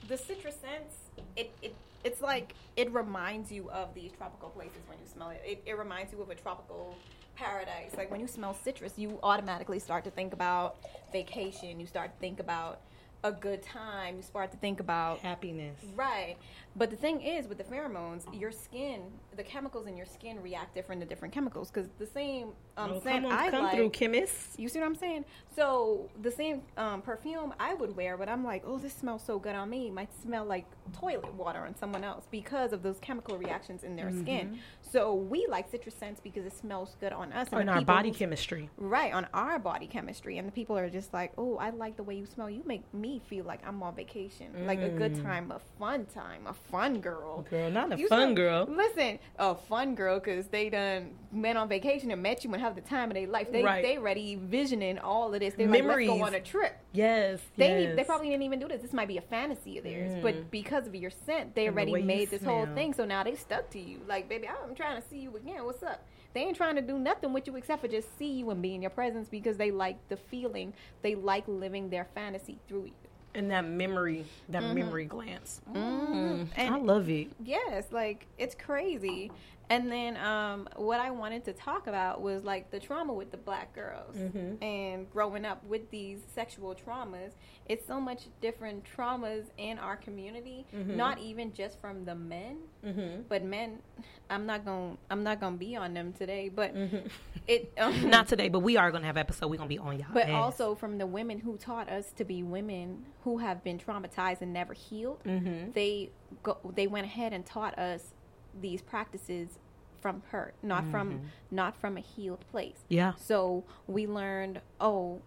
the 0.09 0.16
citrus 0.16 0.57
scents, 0.57 0.96
it, 1.36 1.53
it 1.62 1.74
it's 2.05 2.20
like 2.20 2.55
it 2.76 2.92
reminds 2.92 3.51
you 3.51 3.70
of 3.70 3.94
these 3.94 4.12
tropical 4.12 4.51
places 4.51 4.80
when 4.86 4.99
you 4.99 5.07
smell 5.07 5.30
it. 5.30 5.42
It, 5.44 5.62
it 5.66 5.78
reminds 5.78 6.12
you 6.12 6.20
of 6.22 6.30
a 6.30 6.34
tropical 6.34 6.96
paradise. 7.34 7.92
Like 7.96 8.11
when 8.11 8.20
you 8.20 8.26
smell 8.26 8.55
citrus, 8.55 8.94
you 8.96 9.18
automatically 9.22 9.78
start 9.78 10.05
to 10.05 10.11
think 10.11 10.32
about 10.32 10.76
vacation. 11.12 11.80
You 11.80 11.86
start 11.86 12.12
to 12.12 12.18
think 12.18 12.40
about 12.40 12.80
a 13.24 13.32
good 13.32 13.62
time. 13.62 14.16
You 14.16 14.22
start 14.22 14.50
to 14.52 14.56
think 14.58 14.80
about 14.80 15.18
happiness 15.20 15.78
Right. 15.94 16.36
But 16.76 16.90
the 16.90 16.96
thing 16.96 17.20
is, 17.22 17.48
with 17.48 17.58
the 17.58 17.64
pheromones, 17.64 18.22
your 18.38 18.52
skin, 18.52 19.02
the 19.36 19.42
chemicals 19.42 19.86
in 19.88 19.96
your 19.96 20.06
skin 20.06 20.40
react 20.40 20.74
different 20.76 21.00
to 21.00 21.06
different 21.08 21.34
chemicals. 21.34 21.70
Because 21.70 21.88
the 21.98 22.06
same 22.06 22.50
um, 22.76 22.92
oh, 22.92 23.00
scent 23.00 23.24
come 23.24 23.32
on, 23.32 23.38
I 23.38 23.50
come 23.50 23.64
like, 23.64 23.74
through 23.74 23.90
chemists 23.90 24.56
you 24.58 24.68
see 24.68 24.78
what 24.78 24.86
I'm 24.86 24.94
saying? 24.94 25.24
So 25.56 26.08
the 26.22 26.30
same 26.30 26.62
um, 26.76 27.02
perfume 27.02 27.52
I 27.58 27.74
would 27.74 27.96
wear, 27.96 28.16
but 28.16 28.28
I'm 28.28 28.44
like, 28.44 28.62
oh, 28.66 28.78
this 28.78 28.92
smells 28.94 29.24
so 29.24 29.38
good 29.38 29.54
on 29.56 29.68
me. 29.70 29.90
Might 29.90 30.10
smell 30.22 30.44
like 30.44 30.66
toilet 30.92 31.32
water 31.34 31.60
on 31.60 31.74
someone 31.76 32.04
else 32.04 32.26
because 32.30 32.72
of 32.72 32.82
those 32.82 32.98
chemical 33.00 33.36
reactions 33.38 33.82
in 33.82 33.96
their 33.96 34.06
Mm-hmm. 34.08 34.20
skin. 34.20 34.58
So 34.80 35.14
we 35.14 35.46
like 35.48 35.70
citrus 35.70 35.94
scents 35.96 36.20
because 36.20 36.46
it 36.46 36.56
smells 36.56 36.96
good 37.00 37.12
on 37.12 37.32
us. 37.32 37.48
or 37.52 37.60
in 37.60 37.68
our 37.68 37.80
body 37.82 38.10
chemistry 38.10 38.70
Right, 38.76 39.12
on 39.12 39.26
our 39.34 39.58
body 39.58 39.86
chemistry. 39.86 40.38
And 40.38 40.46
the 40.48 40.52
people 40.52 40.76
are 40.78 40.88
just 40.88 41.12
like, 41.12 41.32
oh, 41.36 41.56
I 41.56 41.70
like 41.70 41.96
the 41.96 42.02
way 42.02 42.14
you 42.16 42.26
smell. 42.26 42.48
You 42.48 42.62
make 42.64 42.82
me 42.94 43.07
feel 43.28 43.44
like 43.44 43.61
I'm 43.66 43.82
on 43.82 43.94
vacation. 43.94 44.48
Like 44.66 44.80
a 44.80 44.88
good 44.90 45.14
time, 45.22 45.50
a 45.50 45.61
fun 45.78 46.06
time, 46.14 46.46
a 46.46 46.52
fun 46.70 47.00
girl. 47.00 47.44
Mm. 47.46 47.50
girl 47.50 47.70
not 47.70 47.92
a 47.92 47.98
You 47.98 48.09
fun 48.09 48.34
smell- 48.34 48.34
girl 48.34 48.68
Listen, 48.70 49.18
a 49.38 49.54
fun 49.54 49.94
girl 49.94 50.18
because 50.20 50.46
they 50.48 50.68
done 50.68 51.12
went 51.32 51.56
on 51.59 51.68
vacation 51.68 52.11
and 52.11 52.22
met 52.22 52.44
you 52.44 52.52
and 52.52 52.61
have 52.62 52.74
the 52.74 52.80
time 52.82 53.09
of 53.11 53.14
their 53.14 53.26
life. 53.26 53.50
They 53.50 53.62
Right. 53.62 53.82
they 53.82 53.98
ready 53.98 54.34
visioning 54.36 54.98
all 54.98 55.32
of 55.32 55.40
this. 55.40 55.54
They're 55.54 55.66
like, 55.68 55.84
let's 55.84 56.06
go 56.06 56.22
on 56.22 56.34
a 56.34 56.40
trip. 56.40 56.74
yes 56.92 57.40
They 57.56 57.82
yes. 57.84 57.96
they 57.96 58.04
probably 58.04 58.28
didn't 58.30 58.42
even 58.44 58.59
do 58.61 58.68
this. 58.68 58.82
This 58.82 58.92
might 58.92 59.09
be 59.09 59.18
a 59.18 59.22
fantasy 59.36 59.78
of 59.78 59.84
theirs, 59.84 60.12
but 60.22 60.50
because 60.50 60.86
of 60.86 60.94
your 60.94 61.11
scent, 61.11 61.54
they 61.54 61.64
Mm. 61.64 61.68
And 61.68 61.76
already 61.76 61.92
you 61.92 62.02
made 62.04 62.30
this 62.30 62.42
whole 62.42 62.66
thing. 62.74 62.92
So 62.94 63.04
now 63.04 63.22
they 63.22 63.34
stuck 63.36 63.70
to 63.70 63.78
you. 63.80 64.00
Like, 64.06 64.28
baby, 64.28 64.48
I'm 64.48 64.74
trying 64.74 65.00
to 65.00 65.06
see 65.09 65.18
you 65.18 65.36
again. 65.36 65.64
What's 65.64 65.82
up? 65.82 66.04
They 66.35 66.41
ain't 66.41 66.57
trying 66.57 66.76
to 66.76 66.83
do 66.83 66.99
nothing 66.99 67.33
with 67.33 67.47
you 67.47 67.57
except 67.57 67.81
for 67.83 67.89
just 67.89 68.16
see 68.18 68.31
you 68.33 68.51
and 68.51 68.61
be 68.62 68.74
in 68.74 68.83
your 68.83 68.91
presence 68.91 69.29
because 69.29 69.57
they 69.57 69.70
like 69.70 69.97
the 70.09 70.16
feeling. 70.16 70.72
They 71.03 71.14
like 71.14 71.45
living 71.47 71.91
their 71.91 72.07
fantasy 72.14 72.59
through 72.68 72.87
you. 72.87 72.93
and 73.35 73.51
that 73.51 73.64
memory, 73.66 74.24
that 74.49 74.62
memory 74.74 75.05
glance. 75.05 75.61
Mm-hmm. 75.72 76.45
And 76.57 76.74
I 76.74 76.79
love 76.79 77.09
it. 77.11 77.29
Yes, 77.45 77.85
like 77.93 78.26
it's 78.39 78.55
crazy. 78.55 79.31
And 79.70 79.92
then 79.92 80.16
um, 80.16 80.68
what 80.76 80.98
I 80.98 81.10
wanted 81.10 81.44
to 81.44 81.52
talk 81.52 81.86
about 81.88 82.22
was 82.22 82.42
like 82.42 82.70
the 82.70 82.80
trauma 82.80 83.12
with 83.12 83.30
the 83.30 83.36
black 83.36 83.74
girls 83.74 84.16
Mm-hmm. 84.16 84.62
and 84.62 85.10
growing 85.10 85.44
up 85.44 85.62
with 85.64 85.90
these 85.90 86.20
sexual 86.34 86.74
traumas. 86.74 87.32
It's 87.66 87.86
so 87.86 88.00
much 88.00 88.22
different 88.40 88.84
traumas 88.96 89.44
in 89.58 89.78
our 89.78 89.96
community, 89.96 90.64
Mm-hmm. 90.74 90.96
not 90.96 91.18
even 91.18 91.52
just 91.52 91.78
from 91.80 92.04
the 92.06 92.14
men, 92.14 92.56
but 93.28 93.44
men. 93.44 93.78
I'm 94.30 94.46
not 94.46 94.64
gonna 94.64 94.96
I'm 95.10 95.22
not 95.22 95.40
gonna 95.40 95.56
be 95.56 95.76
on 95.76 95.92
them 95.94 96.12
today, 96.12 96.48
but 96.48 96.74
it 97.46 97.72
um, 97.78 98.08
Not 98.10 98.28
today, 98.28 98.48
but 98.48 98.60
we 98.60 98.76
are 98.76 98.90
gonna 98.90 99.06
have 99.06 99.16
episode. 99.16 99.48
We're 99.50 99.56
gonna 99.58 99.68
be 99.68 99.78
on 99.78 99.98
y'all. 99.98 100.08
but 100.12 100.24
ass. 100.28 100.34
also 100.34 100.74
from 100.74 100.98
the 100.98 101.06
women 101.06 101.40
who 101.40 101.56
taught 101.56 101.88
us 101.88 102.12
to 102.12 102.24
be 102.24 102.42
women 102.42 103.04
who 103.24 103.38
have 103.38 103.62
been 103.64 103.78
traumatized 103.78 104.40
and 104.42 104.52
never 104.52 104.72
healed. 104.74 105.22
Mm-hmm. 105.24 105.72
They 105.72 106.10
go, 106.42 106.58
they 106.74 106.86
went 106.86 107.06
ahead 107.06 107.32
and 107.32 107.44
taught 107.44 107.78
us 107.78 108.02
these 108.61 108.82
practices 108.82 109.59
from 110.00 110.22
hurt, 110.30 110.54
not 110.62 110.84
from 110.90 111.22
not 111.50 111.76
from 111.76 111.96
a 111.96 112.00
healed 112.00 112.44
place. 112.50 112.84
yeah, 112.88 113.12
So 113.16 113.64
we 113.88 114.06
learned, 114.06 114.61
oh, 114.80 115.22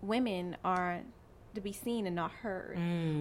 women 0.00 0.56
are 0.64 1.00
to 1.54 1.60
be 1.60 1.72
seen 1.72 2.06
and 2.06 2.16
not 2.16 2.30
heard. 2.32 2.78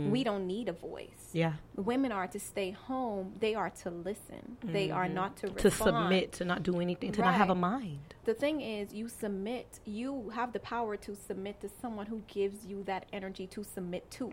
We 0.10 0.24
don't 0.24 0.48
need 0.48 0.70
a 0.70 0.74
voice. 0.74 1.10
Mm. 1.32 1.34
yeah, 1.34 1.54
Women 1.76 2.12
are 2.14 2.28
to 2.28 2.40
stay 2.40 2.72
home. 2.72 3.34
They 3.40 3.54
are 3.56 3.70
to 3.84 3.90
listen. 3.90 4.58
They 4.64 4.90
are 4.90 5.10
not 5.10 5.36
to 5.38 5.48
Mm-hmm. 5.48 5.58
to 5.58 5.72
submit, 5.72 6.32
to 6.34 6.46
not 6.46 6.64
do 6.64 6.80
anything, 6.80 7.12
to 7.12 7.22
not 7.22 7.34
have 7.36 7.50
a 7.50 7.56
mind. 7.56 8.16
the 8.24 8.34
thing 8.34 8.62
is 8.62 8.94
you 8.94 9.10
submit 9.10 9.80
you 9.86 10.30
have 10.34 10.54
the 10.54 10.60
power 10.60 10.96
to 10.98 11.16
submit 11.16 11.60
to 11.62 11.70
someone 11.82 12.06
who 12.06 12.22
gives 12.28 12.66
you 12.66 12.84
that 12.86 13.06
energy 13.12 13.46
to 13.48 13.64
submit 13.64 14.10
to 14.12 14.32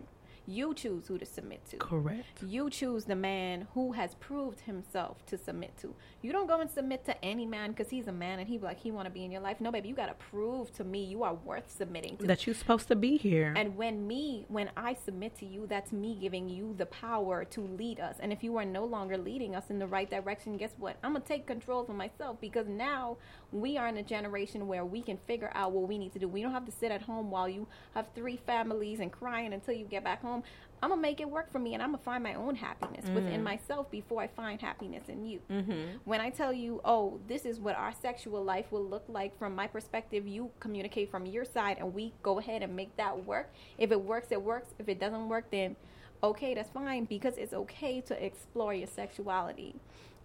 you 0.49 0.73
choose 0.73 1.07
who 1.07 1.17
to 1.19 1.25
submit 1.25 1.63
to 1.69 1.77
Correct. 1.77 2.41
you 2.45 2.69
choose 2.71 3.05
the 3.05 3.15
man 3.15 3.67
who 3.75 3.91
has 3.91 4.15
proved 4.15 4.61
himself 4.61 5.23
to 5.27 5.37
submit 5.37 5.77
to 5.77 5.93
you 6.23 6.31
don't 6.31 6.47
go 6.47 6.59
and 6.59 6.69
submit 6.71 7.05
to 7.05 7.23
any 7.23 7.45
man 7.45 7.69
because 7.71 7.89
he's 7.89 8.07
a 8.07 8.11
man 8.11 8.39
and 8.39 8.47
he 8.47 8.57
like 8.57 8.79
he 8.79 8.89
want 8.89 9.05
to 9.05 9.11
be 9.11 9.23
in 9.23 9.31
your 9.31 9.41
life 9.41 9.61
no 9.61 9.71
baby 9.71 9.87
you 9.89 9.95
got 9.95 10.07
to 10.07 10.25
prove 10.31 10.73
to 10.73 10.83
me 10.83 11.03
you 11.03 11.21
are 11.23 11.35
worth 11.35 11.69
submitting 11.77 12.17
to 12.17 12.25
That 12.25 12.47
you're 12.47 12.55
supposed 12.55 12.87
to 12.87 12.95
be 12.95 13.17
here. 13.17 13.53
and 13.55 13.77
when 13.77 14.07
me, 14.07 14.45
when 14.47 14.71
I 14.75 14.95
submit 14.95 15.37
to 15.39 15.45
you, 15.45 15.67
that's 15.67 15.91
me 15.91 16.17
giving 16.19 16.49
you 16.49 16.73
the 16.77 16.85
power 16.87 17.45
to 17.45 17.61
lead 17.61 17.99
us. 17.99 18.15
And 18.19 18.33
if 18.33 18.43
you 18.43 18.57
are 18.57 18.65
no 18.65 18.85
longer 18.85 19.17
leading 19.17 19.55
us 19.55 19.65
in 19.69 19.77
the 19.79 19.87
right 19.87 20.09
direction, 20.09 20.57
guess 20.57 20.71
what? 20.77 20.97
I'm 21.03 21.13
to 21.13 21.19
take 21.19 21.45
control 21.45 21.83
for 21.83 21.93
myself 21.93 22.39
because 22.41 22.67
now 22.67 23.17
we 23.51 23.77
are 23.77 23.87
in 23.87 23.97
a 23.97 24.03
generation 24.03 24.67
where 24.67 24.85
we 24.85 25.01
can 25.01 25.17
figure 25.27 25.51
out 25.53 25.71
what 25.71 25.87
we 25.87 25.97
need 25.97 26.13
to 26.13 26.19
do. 26.19 26.27
We 26.27 26.41
don't 26.41 26.51
have 26.53 26.65
to 26.65 26.71
sit 26.71 26.91
at 26.91 27.03
home 27.03 27.29
while 27.29 27.47
you 27.49 27.67
have 27.93 28.07
three 28.15 28.37
families 28.45 28.99
and 28.99 29.11
crying 29.11 29.53
until 29.53 29.73
you 29.75 29.85
get 29.85 30.03
back 30.03 30.21
home 30.21 30.38
home, 30.39 30.49
I'm 30.81 30.89
gonna 30.89 31.01
make 31.01 31.19
it 31.19 31.29
work 31.29 31.51
for 31.51 31.59
me, 31.59 31.73
and 31.73 31.83
I'm 31.83 31.91
gonna 31.91 32.03
find 32.03 32.23
my 32.23 32.35
own 32.35 32.55
happiness 32.55 33.05
mm-hmm. 33.05 33.15
within 33.15 33.43
myself 33.43 33.91
before 33.91 34.21
I 34.21 34.27
find 34.27 34.61
happiness 34.61 35.03
in 35.09 35.25
you. 35.25 35.41
Mm-hmm. 35.51 35.97
When 36.05 36.21
I 36.21 36.29
tell 36.29 36.53
you, 36.53 36.79
oh, 36.85 37.19
this 37.27 37.45
is 37.45 37.59
what 37.59 37.75
our 37.75 37.93
sexual 38.01 38.43
life 38.43 38.71
will 38.71 38.85
look 38.85 39.03
like 39.07 39.37
from 39.37 39.55
my 39.55 39.67
perspective, 39.67 40.25
you 40.25 40.51
communicate 40.59 41.11
from 41.11 41.25
your 41.25 41.43
side, 41.43 41.77
and 41.79 41.93
we 41.93 42.13
go 42.23 42.39
ahead 42.39 42.63
and 42.63 42.75
make 42.75 42.95
that 42.97 43.25
work. 43.25 43.51
If 43.77 43.91
it 43.91 44.01
works, 44.01 44.31
it 44.31 44.41
works. 44.41 44.69
If 44.79 44.87
it 44.87 44.99
doesn't 44.99 45.27
work, 45.27 45.51
then 45.51 45.75
okay, 46.23 46.53
that's 46.53 46.69
fine 46.69 47.05
because 47.05 47.37
it's 47.37 47.53
okay 47.53 48.01
to 48.01 48.25
explore 48.25 48.73
your 48.73 48.87
sexuality. 48.87 49.75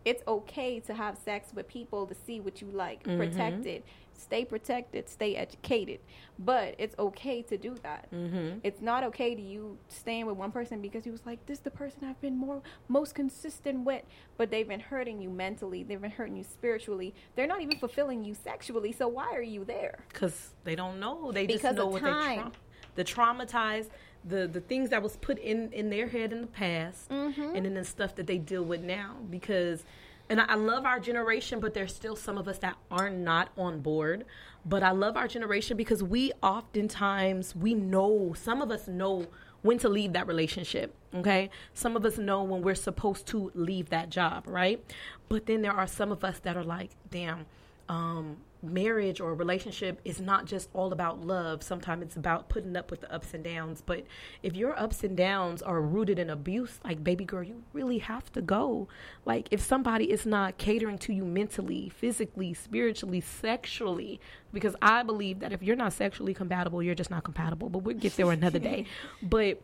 It's 0.05 0.23
okay 0.27 0.81
to 0.81 0.95
have 0.95 1.17
sex 1.19 1.49
with 1.55 1.69
people 1.69 2.07
to 2.07 2.15
see 2.27 2.41
what 2.41 2.61
you 2.61 2.69
like, 2.69 3.03
mm-hmm. 3.05 3.19
protected 3.19 3.83
stay 4.17 4.45
protected, 4.45 5.09
stay 5.09 5.37
educated. 5.37 6.01
But 6.39 6.75
it's 6.79 6.95
okay 6.99 7.43
to 7.43 7.57
do 7.57 7.77
that. 7.83 8.11
Mm-hmm. 8.13 8.59
It's 8.63 8.81
not 8.81 9.05
okay 9.05 9.35
to 9.35 9.43
you 9.43 9.79
staying 9.89 10.27
with 10.27 10.37
one 10.37 10.51
person 10.51 10.81
because 10.81 11.07
you 11.07 11.13
was 11.13 11.25
like, 11.27 11.45
this 11.47 11.59
is 11.59 11.65
the 11.65 11.71
person 11.71 12.05
I've 12.05 12.21
been 12.21 12.37
more 12.37 12.63
most 12.89 13.15
consistent 13.15 13.85
with, 13.85 14.03
but 14.37 14.51
they've 14.51 14.67
been 14.67 14.81
hurting 14.81 15.21
you 15.21 15.31
mentally, 15.31 15.83
they've 15.83 16.01
been 16.01 16.11
hurting 16.11 16.37
you 16.37 16.45
spiritually. 16.45 17.15
They're 17.37 17.47
not 17.47 17.61
even 17.61 17.79
fulfilling 17.79 18.25
you 18.25 18.35
sexually. 18.35 18.93
So 18.93 19.09
why 19.09 19.33
are 19.35 19.43
you 19.43 19.65
there? 19.65 20.05
Because 20.13 20.51
they 20.65 20.75
don't 20.75 20.99
know. 21.01 21.33
They 21.33 21.47
because 21.47 21.63
just 21.63 21.77
know 21.77 21.87
what 21.87 22.03
time. 22.03 22.37
they 22.37 22.43
tra- 22.43 22.53
the 22.97 23.05
traumatized 23.05 23.89
the 24.27 24.47
the 24.47 24.61
things 24.61 24.91
that 24.91 25.03
was 25.03 25.17
put 25.17 25.39
in 25.39 25.73
in 25.73 25.91
their 25.91 26.09
head 26.09 26.33
in 26.33 26.41
the 26.41 26.47
past 26.47 27.11
mm-hmm. 27.11 27.55
and 27.55 27.67
then 27.67 27.75
the 27.75 27.85
stuff 27.85 28.15
that 28.15 28.27
they 28.27 28.39
deal 28.39 28.65
with 28.65 28.81
now 28.81 29.17
because 29.31 29.85
and 30.31 30.41
I, 30.41 30.55
love 30.55 30.87
our 30.87 30.99
generation, 31.01 31.61
but 31.61 31.75
there's 31.75 31.95
still 31.95 32.17
some 32.17 32.39
of 32.39 32.49
us 32.49 32.59
that 32.59 32.77
are 32.91 33.11
not 33.11 33.51
on 33.59 33.81
board. 33.81 34.25
But 34.65 34.83
I 34.83 34.91
love 34.91 35.17
our 35.17 35.29
generation 35.29 35.77
because 35.77 36.03
we 36.03 36.33
oftentimes 36.43 37.55
we 37.55 37.75
know 37.75 38.35
some 38.35 38.63
of 38.63 38.71
us 38.71 38.89
know 38.89 39.27
when 39.61 39.79
to 39.79 39.89
leave 39.89 40.15
that 40.15 40.27
relationship. 40.27 40.95
Okay, 41.15 41.51
some 41.75 41.95
of 41.95 42.05
us 42.07 42.17
know 42.17 42.43
when 42.43 42.63
we're 42.63 42.75
supposed 42.75 43.27
to 43.29 43.53
leave 43.55 43.91
that 43.91 44.09
job, 44.09 44.45
right? 44.47 44.83
But 45.29 45.47
then 45.47 45.61
there 45.61 45.73
are 45.73 45.87
some 45.87 46.11
of 46.11 46.25
us 46.25 46.39
that 46.41 46.57
are 46.57 46.65
like, 46.65 46.91
damn. 47.11 47.47
Um, 47.87 48.39
marriage 48.65 49.21
or 49.21 49.35
relationship 49.35 50.01
is 50.05 50.21
not 50.21 50.47
just 50.47 50.69
all 50.73 50.93
about 50.93 51.21
love. 51.21 51.63
Sometimes 51.63 52.03
it's 52.03 52.17
about 52.17 52.49
putting 52.49 52.77
up 52.77 52.91
with 52.91 53.01
the 53.03 53.13
ups 53.13 53.35
and 53.35 53.45
downs. 53.45 53.83
But 53.85 54.05
if 54.43 54.55
your 54.57 54.79
ups 54.79 55.05
and 55.05 55.17
downs 55.17 55.63
are 55.63 55.81
rooted 55.81 56.19
in 56.19 56.31
abuse, 56.31 56.81
like 56.85 57.05
baby 57.05 57.25
girl, 57.25 57.43
you 57.43 57.63
really 57.73 57.99
have 57.99 58.33
to 58.33 58.43
go. 58.43 58.89
Like 59.25 59.49
if 59.51 59.61
somebody 59.61 60.11
is 60.11 60.27
not 60.27 60.59
catering 60.59 60.99
to 60.99 61.13
you 61.13 61.25
mentally, 61.25 61.89
physically, 61.89 62.55
spiritually, 62.55 63.21
sexually, 63.21 64.21
because 64.53 64.77
I 64.81 65.03
believe 65.03 65.41
that 65.41 65.53
if 65.53 65.63
you're 65.63 65.77
not 65.77 65.93
sexually 65.93 66.35
compatible, 66.35 66.83
you're 66.83 66.95
just 66.95 67.11
not 67.11 67.25
compatible. 67.25 67.69
But 67.69 67.79
we'll 67.81 67.97
get 67.97 68.17
there 68.17 68.31
another 68.31 68.59
day. 68.59 68.87
But 69.23 69.61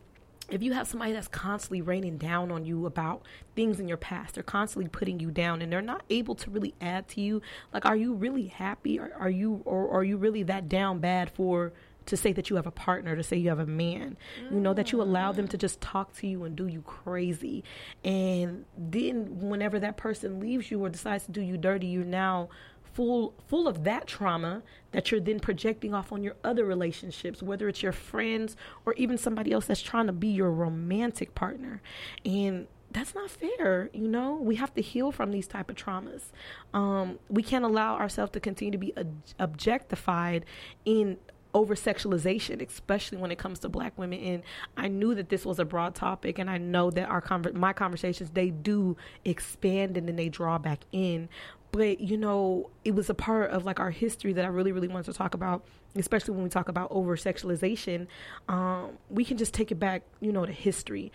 if 0.51 0.61
you 0.61 0.73
have 0.73 0.87
somebody 0.87 1.13
that's 1.13 1.27
constantly 1.27 1.81
raining 1.81 2.17
down 2.17 2.51
on 2.51 2.65
you 2.65 2.85
about 2.85 3.25
things 3.55 3.79
in 3.79 3.87
your 3.87 3.97
past, 3.97 4.35
they're 4.35 4.43
constantly 4.43 4.89
putting 4.89 5.19
you 5.19 5.31
down 5.31 5.61
and 5.61 5.71
they're 5.71 5.81
not 5.81 6.03
able 6.09 6.35
to 6.35 6.49
really 6.49 6.73
add 6.81 7.07
to 7.09 7.21
you, 7.21 7.41
like, 7.73 7.85
are 7.85 7.95
you 7.95 8.13
really 8.13 8.47
happy? 8.47 8.99
Or 8.99 9.11
are 9.17 9.29
you, 9.29 9.61
or, 9.65 9.85
or 9.85 9.99
are 9.99 10.03
you 10.03 10.17
really 10.17 10.43
that 10.43 10.69
down 10.69 10.99
bad 10.99 11.31
for 11.31 11.73
to 12.07 12.17
say 12.17 12.33
that 12.33 12.49
you 12.49 12.55
have 12.55 12.67
a 12.67 12.71
partner, 12.71 13.15
to 13.15 13.23
say 13.23 13.37
you 13.37 13.49
have 13.49 13.59
a 13.59 13.65
man, 13.65 14.17
you 14.49 14.59
know, 14.59 14.73
that 14.73 14.91
you 14.91 15.01
allow 15.01 15.31
them 15.31 15.47
to 15.47 15.57
just 15.57 15.79
talk 15.81 16.15
to 16.17 16.27
you 16.27 16.43
and 16.43 16.55
do 16.55 16.67
you 16.67 16.81
crazy. 16.81 17.63
And 18.03 18.65
then 18.77 19.39
whenever 19.39 19.79
that 19.79 19.97
person 19.97 20.39
leaves 20.39 20.71
you 20.71 20.83
or 20.83 20.89
decides 20.89 21.25
to 21.25 21.31
do 21.31 21.41
you 21.41 21.57
dirty, 21.57 21.87
you're 21.87 22.03
now 22.03 22.49
full 22.93 23.33
full 23.47 23.67
of 23.67 23.83
that 23.83 24.07
trauma 24.07 24.61
that 24.91 25.11
you're 25.11 25.19
then 25.19 25.39
projecting 25.39 25.93
off 25.93 26.11
on 26.11 26.23
your 26.23 26.35
other 26.43 26.65
relationships 26.65 27.41
whether 27.41 27.67
it's 27.67 27.81
your 27.81 27.91
friends 27.91 28.55
or 28.85 28.93
even 28.93 29.17
somebody 29.17 29.51
else 29.51 29.67
that's 29.67 29.81
trying 29.81 30.07
to 30.07 30.13
be 30.13 30.27
your 30.27 30.51
romantic 30.51 31.33
partner. 31.35 31.81
And 32.25 32.67
that's 32.91 33.15
not 33.15 33.29
fair 33.29 33.89
you 33.93 34.07
know? 34.07 34.35
We 34.35 34.55
have 34.55 34.73
to 34.75 34.81
heal 34.81 35.11
from 35.11 35.31
these 35.31 35.47
type 35.47 35.69
of 35.69 35.75
traumas. 35.75 36.31
Um, 36.73 37.19
we 37.29 37.43
can't 37.43 37.65
allow 37.65 37.95
ourselves 37.95 38.31
to 38.33 38.39
continue 38.39 38.71
to 38.71 38.77
be 38.77 38.93
objectified 39.39 40.45
in 40.85 41.17
over 41.53 41.75
sexualization, 41.75 42.65
especially 42.65 43.17
when 43.17 43.31
it 43.31 43.37
comes 43.37 43.59
to 43.59 43.69
black 43.69 43.97
women. 43.97 44.19
And 44.19 44.43
I 44.77 44.87
knew 44.87 45.15
that 45.15 45.29
this 45.29 45.45
was 45.45 45.59
a 45.59 45.65
broad 45.65 45.95
topic, 45.95 46.39
and 46.39 46.49
I 46.49 46.57
know 46.57 46.91
that 46.91 47.09
our 47.09 47.21
conver- 47.21 47.53
my 47.53 47.73
conversations 47.73 48.31
they 48.31 48.49
do 48.49 48.97
expand 49.25 49.97
and 49.97 50.07
then 50.07 50.15
they 50.15 50.29
draw 50.29 50.57
back 50.57 50.81
in 50.91 51.29
but 51.71 51.99
you 51.99 52.17
know 52.17 52.69
it 52.83 52.93
was 52.93 53.09
a 53.09 53.13
part 53.13 53.51
of 53.51 53.65
like 53.65 53.79
our 53.79 53.91
history 53.91 54.33
that 54.33 54.45
i 54.45 54.47
really 54.47 54.71
really 54.71 54.87
wanted 54.87 55.05
to 55.05 55.13
talk 55.13 55.33
about 55.33 55.63
especially 55.95 56.33
when 56.33 56.43
we 56.43 56.49
talk 56.49 56.69
about 56.69 56.87
over 56.91 57.15
sexualization 57.15 58.07
um, 58.47 58.91
we 59.09 59.25
can 59.25 59.37
just 59.37 59.53
take 59.53 59.71
it 59.71 59.79
back 59.79 60.03
you 60.19 60.31
know 60.31 60.45
to 60.45 60.51
history. 60.51 61.11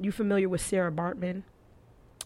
You 0.00 0.12
familiar 0.12 0.48
with 0.48 0.60
Sarah 0.60 0.92
Baartman? 0.92 1.42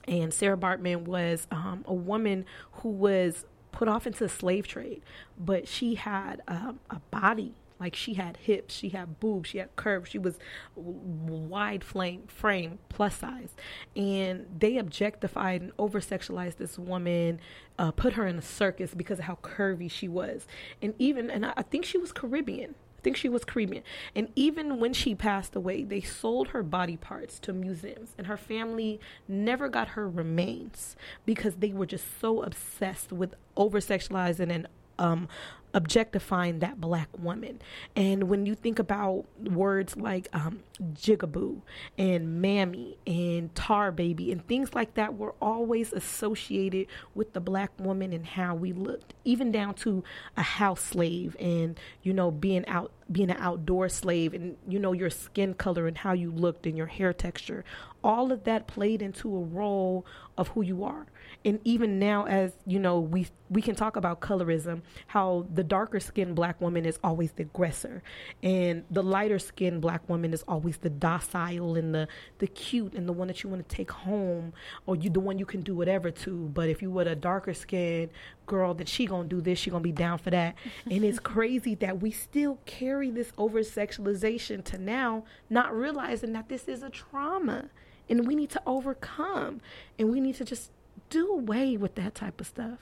And 0.09 0.33
Sarah 0.33 0.57
Baartman 0.57 1.05
was 1.05 1.47
um, 1.51 1.85
a 1.87 1.95
woman 1.95 2.45
who 2.73 2.89
was 2.89 3.45
put 3.73 3.87
off 3.87 4.07
into 4.07 4.21
the 4.21 4.29
slave 4.29 4.67
trade 4.67 5.03
but 5.39 5.69
she 5.69 5.95
had 5.95 6.43
um, 6.49 6.81
a 6.91 7.01
body 7.11 7.55
like 7.81 7.97
she 7.97 8.15
had 8.15 8.37
hips, 8.37 8.75
she 8.75 8.91
had 8.91 9.19
boobs, 9.19 9.49
she 9.49 9.59
had 9.59 9.75
curves, 9.75 10.11
she 10.11 10.19
was 10.19 10.39
wide 10.77 11.83
flame 11.83 12.25
frame, 12.29 12.79
plus 12.91 13.17
size, 13.17 13.55
and 13.97 14.47
they 14.59 14.77
objectified 14.77 15.63
and 15.63 15.73
over 15.79 16.01
sexualized 16.01 16.57
this 16.57 16.79
woman, 16.79 17.41
uh, 17.79 17.91
put 17.91 18.13
her 18.13 18.27
in 18.27 18.39
a 18.39 18.43
circus 18.43 18.95
because 18.95 19.19
of 19.19 19.25
how 19.25 19.39
curvy 19.43 19.91
she 19.91 20.07
was, 20.07 20.47
and 20.83 20.95
even 20.99 21.31
and 21.31 21.47
I, 21.47 21.55
I 21.57 21.63
think 21.63 21.85
she 21.85 21.99
was 21.99 22.13
Caribbean. 22.13 22.75
I 22.99 23.03
think 23.03 23.17
she 23.17 23.31
was 23.31 23.47
Caribbean. 23.47 23.83
And 24.15 24.29
even 24.37 24.79
when 24.79 24.93
she 24.93 25.15
passed 25.15 25.57
away, 25.57 25.85
they 25.85 26.03
sold 26.03 26.49
her 26.49 26.63
body 26.63 26.99
parts 26.99 27.39
to 27.41 27.55
museums, 27.55 28.15
and 28.19 28.27
her 28.27 28.37
family 28.37 29.01
never 29.27 29.71
got 29.71 29.89
her 29.89 30.07
remains 30.07 30.97
because 31.25 31.57
they 31.57 31.73
were 31.73 31.87
just 31.87 32.21
so 32.21 32.43
obsessed 32.43 33.11
with 33.11 33.35
over 33.57 33.81
sexualizing 33.81 34.53
and 34.53 34.67
um, 34.99 35.29
objectifying 35.75 36.59
that 36.61 36.81
black 36.81 37.09
woman. 37.19 37.61
And 37.97 38.25
when 38.25 38.47
you 38.47 38.55
think 38.55 38.79
about 38.79 39.27
words 39.39 39.97
like 39.97 40.29
um, 40.33 40.63
jigaboo 40.95 41.63
and 41.99 42.41
mammy 42.41 42.99
and 43.07 43.55
tar 43.55 43.93
baby 43.93 44.33
and 44.33 44.47
things 44.47 44.75
like 44.75 44.95
that 44.95 45.17
were 45.17 45.35
always 45.41 45.93
associated 45.93 46.87
with 47.15 47.33
the 47.33 47.41
black 47.41 47.71
woman 47.79 48.13
and 48.13 48.27
how 48.27 48.55
we 48.55 48.73
looked, 48.73 49.15
even 49.25 49.53
down 49.53 49.75
to 49.75 50.03
a 50.37 50.43
house 50.43 50.81
slave 50.81 51.37
and, 51.39 51.79
you 52.03 52.13
know, 52.13 52.31
being 52.31 52.67
out 52.67 52.93
being 53.11 53.31
an 53.31 53.37
outdoor 53.41 53.89
slave 53.89 54.35
and 54.35 54.57
you 54.69 54.79
know 54.79 54.93
your 54.93 55.11
skin 55.11 55.53
color 55.55 55.87
and 55.87 55.99
how 55.99 56.13
you 56.13 56.31
looked 56.31 56.67
and 56.67 56.77
your 56.77 56.87
hair 56.87 57.13
texture 57.13 57.65
all 58.05 58.31
of 58.31 58.45
that 58.45 58.67
played 58.67 59.03
into 59.03 59.35
a 59.35 59.41
role 59.41 60.07
of 60.39 60.49
who 60.49 60.63
you 60.63 60.85
are 60.85 61.07
and 61.45 61.59
even 61.65 61.99
now 61.99 62.25
as 62.27 62.53
you 62.67 62.79
know 62.79 63.01
we 63.01 63.27
we 63.49 63.61
can 63.61 63.75
talk 63.75 63.97
about 63.97 64.21
colorism 64.21 64.81
how 65.09 65.47
the 65.53 65.60
darker 65.65 66.01
skinned 66.01 66.35
black 66.35 66.61
woman 66.61 66.85
is 66.85 66.99
always 67.03 67.33
the 67.33 67.43
aggressor 67.43 68.03
and 68.43 68.85
the 68.91 69.03
lighter 69.03 69.39
skinned 69.39 69.81
black 69.81 70.09
woman 70.09 70.33
is 70.33 70.45
always 70.49 70.79
the 70.79 70.91
docile 70.91 71.77
and 71.77 71.95
the 71.95 72.09
the 72.39 72.47
cute 72.47 72.95
and 72.95 73.09
the 73.09 73.13
one 73.13 73.29
that 73.29 73.43
you 73.43 73.51
want 73.51 73.67
to 73.67 73.75
take 73.75 73.91
home 73.91 74.53
or 74.87 74.97
you 74.97 75.11
the 75.11 75.21
one 75.21 75.39
you 75.39 75.47
can 75.47 75.61
do 75.63 75.75
whatever 75.75 76.11
to 76.11 76.49
but 76.55 76.69
if 76.69 76.83
you 76.83 76.91
were 76.91 77.03
a 77.03 77.15
darker 77.15 77.55
skinned 77.55 78.11
girl 78.47 78.75
that 78.75 78.89
she 78.89 79.07
gonna 79.07 79.29
do 79.29 79.41
this 79.41 79.59
she 79.59 79.71
gonna 79.71 79.83
be 79.83 79.93
down 79.93 80.19
for 80.19 80.31
that 80.31 80.55
and 80.91 81.05
it's 81.05 81.19
crazy 81.19 81.75
that 81.75 82.01
we 82.01 82.11
still 82.11 82.59
carry 82.67 83.11
this 83.11 83.33
over 83.39 83.61
sexualization 83.61 84.63
to 84.65 84.79
now 84.79 85.25
not 85.49 85.75
realizing 85.75 86.33
that 86.33 86.49
this 86.49 86.69
is 86.69 86.83
a 86.83 86.91
trauma 86.91 87.69
and 88.09 88.27
we 88.27 88.35
need 88.35 88.51
to 88.51 88.61
overcome 88.67 89.61
and 89.99 90.11
we 90.11 90.21
need 90.21 90.35
to 90.35 90.45
just 90.45 90.73
do 91.09 91.29
away 91.29 91.77
with 91.77 91.95
that 91.95 92.15
type 92.15 92.41
of 92.41 92.47
stuff. 92.47 92.79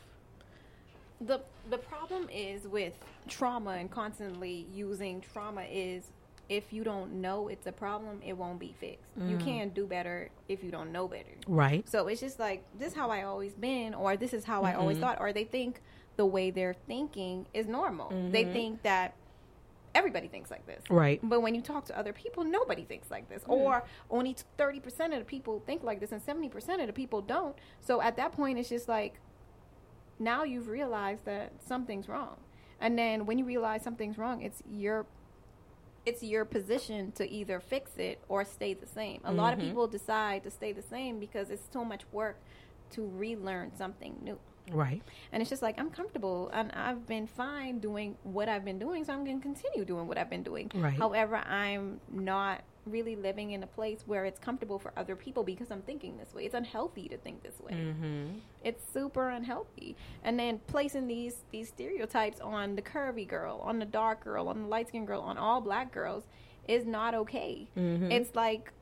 The 1.20 1.40
the 1.70 1.78
problem 1.78 2.28
is 2.30 2.66
with 2.66 2.94
trauma 3.28 3.72
and 3.72 3.90
constantly 3.90 4.66
using 4.72 5.20
trauma 5.20 5.62
is 5.62 6.12
if 6.48 6.72
you 6.72 6.82
don't 6.82 7.12
know 7.12 7.48
it's 7.48 7.66
a 7.66 7.72
problem, 7.72 8.20
it 8.24 8.32
won't 8.36 8.58
be 8.58 8.74
fixed. 8.80 9.18
Mm. 9.18 9.30
You 9.30 9.36
can't 9.36 9.74
do 9.74 9.86
better 9.86 10.30
if 10.48 10.64
you 10.64 10.70
don't 10.70 10.92
know 10.92 11.06
better. 11.06 11.34
Right. 11.46 11.88
So 11.88 12.08
it's 12.08 12.20
just 12.20 12.38
like 12.38 12.64
this 12.78 12.88
is 12.88 12.94
how 12.94 13.10
I 13.10 13.22
always 13.22 13.54
been 13.54 13.94
or 13.94 14.16
this 14.16 14.32
is 14.32 14.44
how 14.44 14.62
mm-hmm. 14.62 14.66
I 14.66 14.74
always 14.74 14.96
mm-hmm. 14.96 15.06
thought 15.06 15.20
or 15.20 15.32
they 15.32 15.44
think 15.44 15.82
the 16.16 16.26
way 16.26 16.50
they're 16.50 16.76
thinking 16.86 17.46
is 17.52 17.66
normal. 17.66 18.08
Mm-hmm. 18.10 18.32
They 18.32 18.44
think 18.44 18.82
that 18.82 19.14
everybody 19.94 20.28
thinks 20.28 20.50
like 20.50 20.66
this. 20.66 20.82
Right. 20.88 21.20
But 21.22 21.42
when 21.42 21.54
you 21.54 21.60
talk 21.60 21.84
to 21.86 21.98
other 21.98 22.12
people, 22.12 22.44
nobody 22.44 22.84
thinks 22.84 23.10
like 23.10 23.28
this. 23.28 23.42
Mm. 23.44 23.50
Or 23.52 23.84
only 24.10 24.36
30% 24.58 25.12
of 25.12 25.18
the 25.18 25.24
people 25.24 25.62
think 25.66 25.82
like 25.82 26.00
this 26.00 26.12
and 26.12 26.24
70% 26.24 26.80
of 26.80 26.86
the 26.86 26.92
people 26.92 27.20
don't. 27.20 27.56
So 27.80 28.00
at 28.00 28.16
that 28.16 28.32
point, 28.32 28.58
it's 28.58 28.68
just 28.68 28.88
like, 28.88 29.20
now 30.18 30.44
you've 30.44 30.68
realized 30.68 31.24
that 31.24 31.52
something's 31.66 32.08
wrong. 32.08 32.36
And 32.80 32.98
then 32.98 33.26
when 33.26 33.38
you 33.38 33.44
realize 33.44 33.82
something's 33.82 34.18
wrong, 34.18 34.42
it's 34.42 34.62
your 34.70 35.06
it's 36.06 36.22
your 36.22 36.44
position 36.44 37.12
to 37.12 37.28
either 37.28 37.60
fix 37.60 37.90
it 37.98 38.22
or 38.28 38.44
stay 38.44 38.72
the 38.72 38.86
same. 38.86 39.20
A 39.24 39.28
mm-hmm. 39.28 39.38
lot 39.38 39.52
of 39.52 39.58
mm-hmm. 39.58 39.68
people 39.68 39.86
decide 39.86 40.42
to 40.44 40.50
stay 40.50 40.72
the 40.72 40.82
same 40.82 41.18
because 41.18 41.50
it's 41.50 41.64
so 41.70 41.84
much 41.84 42.02
work 42.12 42.40
to 42.92 43.06
relearn 43.06 43.76
something 43.76 44.16
new. 44.22 44.38
Right. 44.72 45.02
And 45.32 45.42
it's 45.42 45.50
just 45.50 45.62
like 45.62 45.78
I'm 45.78 45.90
comfortable 45.90 46.50
and 46.52 46.72
I've 46.72 47.06
been 47.06 47.26
fine 47.26 47.78
doing 47.78 48.16
what 48.22 48.48
I've 48.48 48.64
been 48.64 48.78
doing, 48.78 49.04
so 49.04 49.12
I'm 49.12 49.24
going 49.24 49.38
to 49.38 49.42
continue 49.42 49.84
doing 49.84 50.06
what 50.06 50.18
I've 50.18 50.30
been 50.30 50.42
doing. 50.42 50.70
Right. 50.74 50.96
However, 50.96 51.36
I'm 51.36 52.00
not 52.10 52.62
really 52.90 53.16
living 53.16 53.52
in 53.52 53.62
a 53.62 53.66
place 53.66 54.02
where 54.06 54.24
it's 54.24 54.38
comfortable 54.38 54.78
for 54.78 54.92
other 54.96 55.16
people 55.16 55.42
because 55.44 55.70
I'm 55.70 55.82
thinking 55.82 56.16
this 56.16 56.34
way. 56.34 56.44
It's 56.44 56.54
unhealthy 56.54 57.08
to 57.08 57.16
think 57.16 57.42
this 57.42 57.60
way. 57.60 57.72
Mm-hmm. 57.72 58.38
It's 58.64 58.82
super 58.92 59.28
unhealthy. 59.30 59.96
And 60.24 60.38
then 60.38 60.60
placing 60.66 61.06
these 61.06 61.44
these 61.50 61.68
stereotypes 61.68 62.40
on 62.40 62.76
the 62.76 62.82
curvy 62.82 63.26
girl, 63.26 63.60
on 63.64 63.78
the 63.78 63.86
dark 63.86 64.24
girl, 64.24 64.48
on 64.48 64.62
the 64.62 64.68
light 64.68 64.88
skinned 64.88 65.06
girl, 65.06 65.20
on 65.20 65.38
all 65.38 65.60
black 65.60 65.92
girls 65.92 66.24
is 66.66 66.84
not 66.84 67.14
okay. 67.14 67.68
Mhm. 67.76 68.12
It's 68.12 68.34
like 68.34 68.72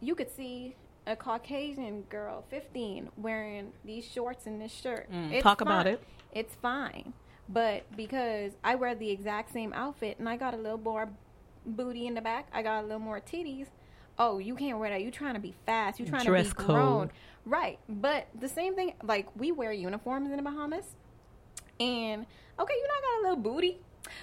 you 0.00 0.14
could 0.14 0.30
see 0.30 0.74
a 1.06 1.14
Caucasian 1.14 2.02
girl, 2.02 2.44
15, 2.50 3.10
wearing 3.16 3.72
these 3.84 4.04
shorts 4.04 4.46
and 4.46 4.60
this 4.60 4.72
shirt. 4.72 5.10
Mm, 5.10 5.40
talk 5.40 5.60
about 5.60 5.86
it. 5.86 6.02
It's 6.32 6.54
fine. 6.56 7.12
But 7.48 7.84
because 7.96 8.52
I 8.64 8.74
wear 8.74 8.94
the 8.96 9.10
exact 9.10 9.52
same 9.52 9.72
outfit 9.72 10.18
and 10.18 10.28
I 10.28 10.36
got 10.36 10.52
a 10.52 10.56
little 10.56 10.78
more 10.78 11.08
booty 11.66 12.06
in 12.06 12.14
the 12.14 12.20
back, 12.20 12.48
I 12.52 12.62
got 12.62 12.82
a 12.82 12.86
little 12.86 13.00
more 13.00 13.20
titties. 13.20 13.66
Oh, 14.18 14.38
you 14.38 14.54
can't 14.54 14.78
wear 14.78 14.90
that. 14.90 15.02
You 15.02 15.10
trying 15.10 15.34
to 15.34 15.40
be 15.40 15.54
fast. 15.66 16.00
You 16.00 16.06
trying 16.06 16.24
Dress 16.24 16.48
to 16.48 16.54
be 16.54 16.56
code. 16.58 16.66
grown. 16.66 17.10
Right. 17.44 17.78
But 17.88 18.28
the 18.38 18.48
same 18.48 18.74
thing, 18.74 18.94
like 19.02 19.28
we 19.36 19.52
wear 19.52 19.72
uniforms 19.72 20.30
in 20.30 20.36
the 20.36 20.42
Bahamas. 20.42 20.96
And 21.78 22.24
okay, 22.58 22.74
you 22.74 22.82
know 22.82 22.94
I 22.94 23.00
got 23.02 23.20
a 23.20 23.22
little 23.22 23.42
booty. 23.42 23.78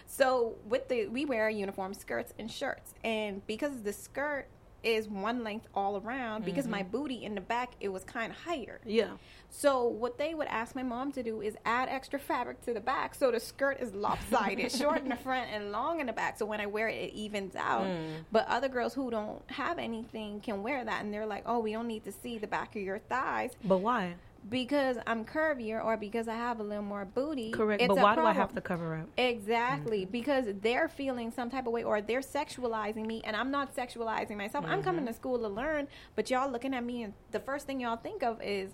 So 0.08 0.56
with 0.68 0.88
the 0.88 1.08
we 1.08 1.26
wear 1.26 1.50
uniform 1.50 1.94
skirts 1.94 2.34
and 2.39 2.50
shirts. 2.50 2.94
And 3.04 3.46
because 3.48 3.82
the 3.84 3.94
skirt 3.94 4.48
is 4.84 5.08
one 5.08 5.44
length 5.44 5.68
all 5.74 5.98
around, 5.98 6.46
because 6.46 6.68
my 6.68 6.82
mm-hmm. 6.82 6.92
booty 6.92 7.24
in 7.24 7.36
the 7.36 7.42
back 7.42 7.72
it 7.80 7.90
was 7.90 8.04
kind 8.04 8.32
of 8.32 8.38
higher. 8.38 8.80
Yeah. 8.86 9.12
So 9.50 9.86
what 9.86 10.18
they 10.18 10.34
would 10.34 10.48
ask 10.48 10.76
my 10.76 10.84
mom 10.84 11.12
to 11.12 11.24
do 11.24 11.42
is 11.42 11.56
add 11.64 11.88
extra 11.88 12.20
fabric 12.20 12.62
to 12.66 12.74
the 12.74 12.80
back 12.80 13.14
so 13.14 13.30
the 13.32 13.40
skirt 13.40 13.80
is 13.80 13.94
lopsided, 13.94 14.72
short 14.80 15.04
in 15.04 15.10
the 15.10 15.16
front 15.16 15.52
and 15.52 15.72
long 15.72 16.00
in 16.00 16.08
the 16.08 16.14
back. 16.14 16.40
So 16.40 16.46
when 16.46 16.60
I 16.60 16.66
wear 16.66 16.88
it, 16.88 16.96
it 16.96 17.14
evens 17.14 17.56
out. 17.56 17.86
Mm. 17.86 18.26
But 18.32 18.48
other 18.48 18.70
girls 18.70 18.94
who 18.94 19.12
don't 19.12 19.42
have 19.52 19.78
anything 19.78 20.42
can 20.42 20.64
wear 20.64 20.84
that, 20.84 21.04
and 21.04 21.14
they're 21.14 21.26
like, 21.26 21.44
"Oh, 21.46 21.60
we 21.60 21.74
don't 21.74 21.88
need 21.88 22.04
to 22.06 22.12
see 22.12 22.38
the 22.38 22.48
back 22.48 22.76
of 22.76 22.82
your 22.82 23.00
thighs 23.00 23.52
But 23.64 23.78
why? 23.78 24.16
Because 24.50 24.98
I'm 25.08 25.26
curvier 25.26 25.84
or 25.84 25.98
because 25.98 26.28
I 26.28 26.36
have 26.36 26.60
a 26.60 26.64
little 26.64 26.84
more 26.84 27.06
booty." 27.06 27.52
Correct. 27.52 27.82
it's 27.82 27.89
but 27.89 28.00
a 28.00 28.04
why 28.04 28.16
do 28.16 28.22
I 28.22 28.34
have 28.34 28.54
to 28.56 28.62
cover 28.62 28.96
up? 28.96 29.10
Exactly, 29.18 30.02
mm-hmm. 30.02 30.12
because 30.12 30.46
they're 30.62 30.88
feeling 30.88 31.32
some 31.32 31.50
type 31.50 31.68
of 31.68 31.74
way 31.74 31.84
or 31.84 32.02
they're 32.02 32.22
sexualizing 32.22 33.06
me, 33.06 33.22
and 33.24 33.36
I'm 33.36 33.52
not 33.52 33.76
sexualizing 33.76 34.38
myself. 34.38 34.66
I'm 34.66 34.84
coming 34.84 35.02
mm-hmm. 35.02 35.08
to 35.08 35.14
school 35.14 35.39
to 35.39 35.48
learn, 35.48 35.88
but 36.16 36.30
y'all 36.30 36.52
looking 36.52 36.74
at 36.74 36.84
me, 36.84 37.04
and 37.04 37.14
the 37.32 37.39
first 37.39 37.68
thing 37.68 37.80
y'all 37.80 37.98
think 37.98 38.24
of 38.24 38.41
is, 38.41 38.72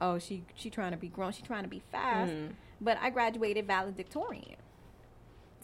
oh, 0.00 0.18
she 0.18 0.44
she 0.54 0.70
trying 0.70 0.92
to 0.92 0.96
be 0.98 1.08
grown, 1.08 1.32
she 1.32 1.42
trying 1.42 1.64
to 1.64 1.70
be 1.70 1.82
fast. 1.90 2.32
Mm-hmm. 2.32 2.52
But 2.80 2.98
I 3.00 3.10
graduated 3.10 3.66
valedictorian. 3.66 4.56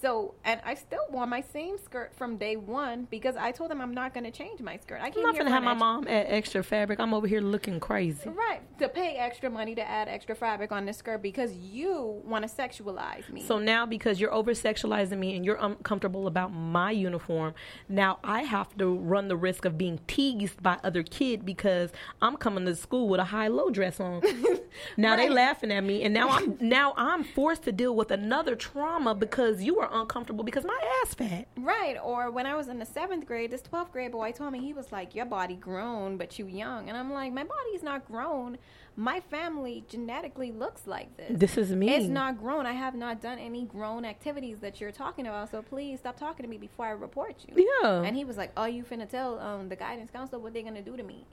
So, 0.00 0.34
and 0.44 0.60
I 0.64 0.74
still 0.74 1.04
wore 1.10 1.26
my 1.26 1.40
same 1.40 1.76
skirt 1.78 2.14
from 2.14 2.36
day 2.36 2.56
one 2.56 3.08
because 3.10 3.36
I 3.36 3.50
told 3.50 3.70
them 3.70 3.80
I'm 3.80 3.94
not 3.94 4.14
going 4.14 4.24
to 4.24 4.30
change 4.30 4.60
my 4.60 4.76
skirt. 4.76 5.00
I 5.00 5.06
I'm 5.06 5.12
came 5.12 5.22
not 5.24 5.34
here 5.34 5.42
gonna 5.42 5.54
have 5.54 5.64
my 5.64 5.74
mom 5.74 6.06
add 6.06 6.26
extra 6.28 6.62
fabric. 6.62 7.00
I'm 7.00 7.12
over 7.12 7.26
here 7.26 7.40
looking 7.40 7.80
crazy. 7.80 8.28
Right, 8.28 8.60
to 8.78 8.88
pay 8.88 9.16
extra 9.16 9.50
money 9.50 9.74
to 9.74 9.88
add 9.88 10.08
extra 10.08 10.34
fabric 10.34 10.70
on 10.70 10.86
this 10.86 10.98
skirt 10.98 11.22
because 11.22 11.52
you 11.56 12.22
want 12.24 12.48
to 12.48 12.54
sexualize 12.54 13.28
me. 13.28 13.42
So 13.42 13.58
now, 13.58 13.86
because 13.86 14.20
you're 14.20 14.32
over 14.32 14.52
sexualizing 14.52 15.18
me 15.18 15.36
and 15.36 15.44
you're 15.44 15.56
uncomfortable 15.56 16.26
about 16.26 16.52
my 16.52 16.90
uniform, 16.90 17.54
now 17.88 18.18
I 18.22 18.42
have 18.42 18.76
to 18.78 18.96
run 18.96 19.28
the 19.28 19.36
risk 19.36 19.64
of 19.64 19.76
being 19.76 20.00
teased 20.06 20.62
by 20.62 20.78
other 20.84 21.02
kid 21.02 21.44
because 21.44 21.90
I'm 22.22 22.36
coming 22.36 22.66
to 22.66 22.76
school 22.76 23.08
with 23.08 23.20
a 23.20 23.24
high 23.24 23.48
low 23.48 23.70
dress 23.70 23.98
on. 23.98 24.22
now 24.96 25.16
they 25.16 25.28
laughing 25.28 25.72
at 25.72 25.82
me, 25.82 26.04
and 26.04 26.14
now 26.14 26.28
I'm 26.28 26.56
now 26.60 26.94
I'm 26.96 27.24
forced 27.24 27.62
to 27.64 27.72
deal 27.72 27.96
with 27.96 28.10
another 28.10 28.54
trauma 28.54 29.14
because 29.14 29.62
you 29.62 29.80
are 29.80 29.87
uncomfortable 29.92 30.44
because 30.44 30.64
my 30.64 30.78
ass 31.02 31.14
fat. 31.14 31.48
Right. 31.56 31.96
Or 32.02 32.30
when 32.30 32.46
I 32.46 32.54
was 32.54 32.68
in 32.68 32.78
the 32.78 32.86
seventh 32.86 33.26
grade, 33.26 33.50
this 33.50 33.62
12th 33.62 33.92
grade 33.92 34.12
boy 34.12 34.32
told 34.32 34.52
me, 34.52 34.60
he 34.60 34.72
was 34.72 34.92
like, 34.92 35.14
Your 35.14 35.26
body 35.26 35.56
grown, 35.56 36.16
but 36.16 36.38
you 36.38 36.46
young. 36.46 36.88
And 36.88 36.96
I'm 36.96 37.12
like, 37.12 37.32
My 37.32 37.44
body's 37.44 37.82
not 37.82 38.06
grown. 38.06 38.58
My 38.96 39.20
family 39.20 39.84
genetically 39.88 40.50
looks 40.50 40.86
like 40.86 41.16
this. 41.16 41.38
This 41.38 41.56
is 41.56 41.70
me. 41.70 41.90
It's 41.94 42.08
not 42.08 42.38
grown. 42.38 42.66
I 42.66 42.72
have 42.72 42.94
not 42.96 43.20
done 43.20 43.38
any 43.38 43.64
grown 43.64 44.04
activities 44.04 44.58
that 44.60 44.80
you're 44.80 44.90
talking 44.92 45.26
about. 45.26 45.50
So 45.50 45.62
please 45.62 46.00
stop 46.00 46.18
talking 46.18 46.44
to 46.44 46.50
me 46.50 46.58
before 46.58 46.86
I 46.86 46.90
report 46.90 47.36
you. 47.46 47.68
Yeah. 47.82 48.02
And 48.02 48.16
he 48.16 48.24
was 48.24 48.36
like, 48.36 48.52
Oh, 48.56 48.66
you 48.66 48.84
finna 48.84 49.08
tell 49.08 49.38
um, 49.38 49.68
the 49.68 49.76
guidance 49.76 50.10
counselor 50.10 50.40
what 50.40 50.52
they're 50.52 50.62
going 50.62 50.74
to 50.74 50.82
do 50.82 50.96
to 50.96 51.02
me. 51.02 51.24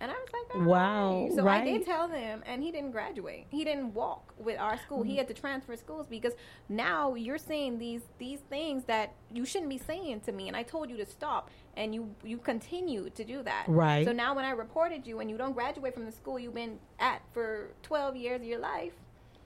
And 0.00 0.10
I 0.10 0.14
was 0.14 0.28
like, 0.32 0.56
"All 0.56 0.62
Wow, 0.62 1.22
right." 1.22 1.32
So 1.32 1.42
I 1.42 1.58
right. 1.58 1.64
did 1.64 1.84
tell 1.84 2.08
them, 2.08 2.42
and 2.46 2.62
he 2.62 2.70
didn't 2.70 2.92
graduate. 2.92 3.46
He 3.50 3.64
didn't 3.64 3.94
walk 3.94 4.34
with 4.38 4.58
our 4.58 4.78
school. 4.78 5.02
He 5.02 5.14
mm. 5.14 5.18
had 5.18 5.28
to 5.28 5.34
transfer 5.34 5.76
schools 5.76 6.06
because 6.06 6.34
now 6.68 7.14
you're 7.14 7.38
saying 7.38 7.78
these 7.78 8.02
these 8.18 8.40
things 8.48 8.84
that 8.84 9.14
you 9.32 9.44
shouldn't 9.44 9.70
be 9.70 9.78
saying 9.78 10.20
to 10.20 10.32
me. 10.32 10.48
And 10.48 10.56
I 10.56 10.62
told 10.62 10.90
you 10.90 10.96
to 10.98 11.06
stop, 11.06 11.50
and 11.76 11.94
you 11.94 12.14
you 12.22 12.38
continue 12.38 13.10
to 13.10 13.24
do 13.24 13.42
that. 13.42 13.64
Right. 13.66 14.06
So 14.06 14.12
now 14.12 14.34
when 14.34 14.44
I 14.44 14.50
reported 14.50 15.06
you, 15.06 15.20
and 15.20 15.30
you 15.30 15.36
don't 15.36 15.52
graduate 15.52 15.94
from 15.94 16.04
the 16.04 16.12
school 16.12 16.38
you've 16.38 16.54
been 16.54 16.78
at 16.98 17.22
for 17.32 17.70
12 17.82 18.16
years 18.16 18.40
of 18.40 18.46
your 18.46 18.60
life, 18.60 18.92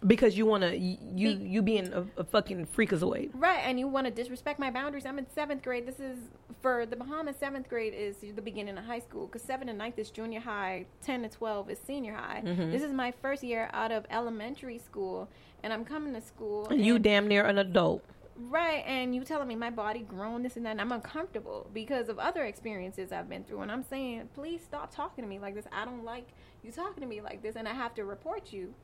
because 0.07 0.37
you 0.37 0.47
want 0.47 0.63
to 0.65 0.77
you 0.77 1.37
Be- 1.37 1.45
you 1.45 1.63
being 1.63 1.93
a, 1.93 2.05
a 2.17 2.25
fucking 2.25 2.67
freakazoid. 2.77 3.31
Right, 3.35 3.61
and 3.65 3.79
you 3.79 3.89
want 3.89 4.07
to 4.07 4.11
disrespect 4.13 4.59
my 4.59 4.71
boundaries. 4.71 5.07
I'm 5.07 5.19
in 5.19 5.27
seventh 5.31 5.63
grade. 5.63 5.87
This 5.87 6.01
is 6.01 6.19
for 6.61 6.87
the 6.87 6.97
Bahamas. 6.97 7.37
Seventh 7.37 7.69
grade 7.69 7.95
is 7.95 8.17
the 8.35 8.43
beginning 8.43 8.79
of 8.79 8.85
high 8.85 9.01
school 9.01 9.27
because 9.27 9.43
seven 9.43 9.69
and 9.69 9.79
ninth 9.79 9.99
is 9.99 10.11
junior 10.11 10.41
high. 10.41 10.87
Ten 11.03 11.23
to 11.23 11.29
twelve 11.29 11.71
is 11.71 11.79
senior 11.87 12.15
high. 12.15 12.43
Mm-hmm. 12.45 12.71
This 12.71 12.83
is 12.83 12.93
my 12.93 13.13
first 13.23 13.43
year 13.43 13.71
out 13.73 13.93
of 13.93 14.05
elementary 14.11 14.79
school, 14.79 15.29
and 15.63 15.73
I'm 15.73 15.85
coming 15.85 16.15
to 16.15 16.21
school. 16.21 16.69
You 16.73 16.97
and- 16.97 17.05
damn 17.05 17.29
near 17.29 17.45
an 17.45 17.59
adult. 17.59 18.03
right, 18.49 18.83
and 18.87 19.15
you 19.15 19.23
telling 19.25 19.47
me 19.47 19.55
my 19.55 19.71
body 19.71 20.01
grown 20.01 20.43
this 20.43 20.57
and 20.57 20.65
that. 20.67 20.71
And 20.71 20.81
I'm 20.81 20.91
uncomfortable 20.93 21.69
because 21.73 22.09
of 22.09 22.19
other 22.19 22.45
experiences 22.45 23.13
I've 23.13 23.29
been 23.29 23.45
through, 23.45 23.61
and 23.61 23.71
I'm 23.71 23.85
saying, 23.85 24.31
please 24.35 24.63
stop 24.65 24.93
talking 24.95 25.23
to 25.23 25.29
me 25.29 25.39
like 25.39 25.55
this. 25.55 25.67
I 25.71 25.85
don't 25.85 26.05
like 26.05 26.29
you 26.65 26.73
talking 26.73 27.03
to 27.03 27.07
me 27.09 27.21
like 27.21 27.43
this, 27.43 27.57
and 27.57 27.69
I 27.69 27.75
have 27.75 27.95
to 27.97 28.05
report 28.05 28.53
you 28.53 28.75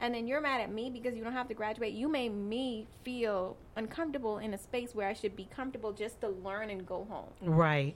and 0.00 0.14
then 0.14 0.26
you're 0.26 0.40
mad 0.40 0.60
at 0.60 0.70
me 0.72 0.90
because 0.90 1.14
you 1.16 1.24
don't 1.24 1.32
have 1.32 1.48
to 1.48 1.54
graduate. 1.54 1.94
You 1.94 2.08
made 2.08 2.34
me 2.34 2.86
feel 3.02 3.56
uncomfortable 3.76 4.38
in 4.38 4.52
a 4.54 4.58
space 4.58 4.94
where 4.94 5.08
I 5.08 5.12
should 5.14 5.36
be 5.36 5.48
comfortable 5.54 5.92
just 5.92 6.20
to 6.20 6.28
learn 6.28 6.70
and 6.70 6.86
go 6.86 7.06
home. 7.08 7.28
Right. 7.40 7.94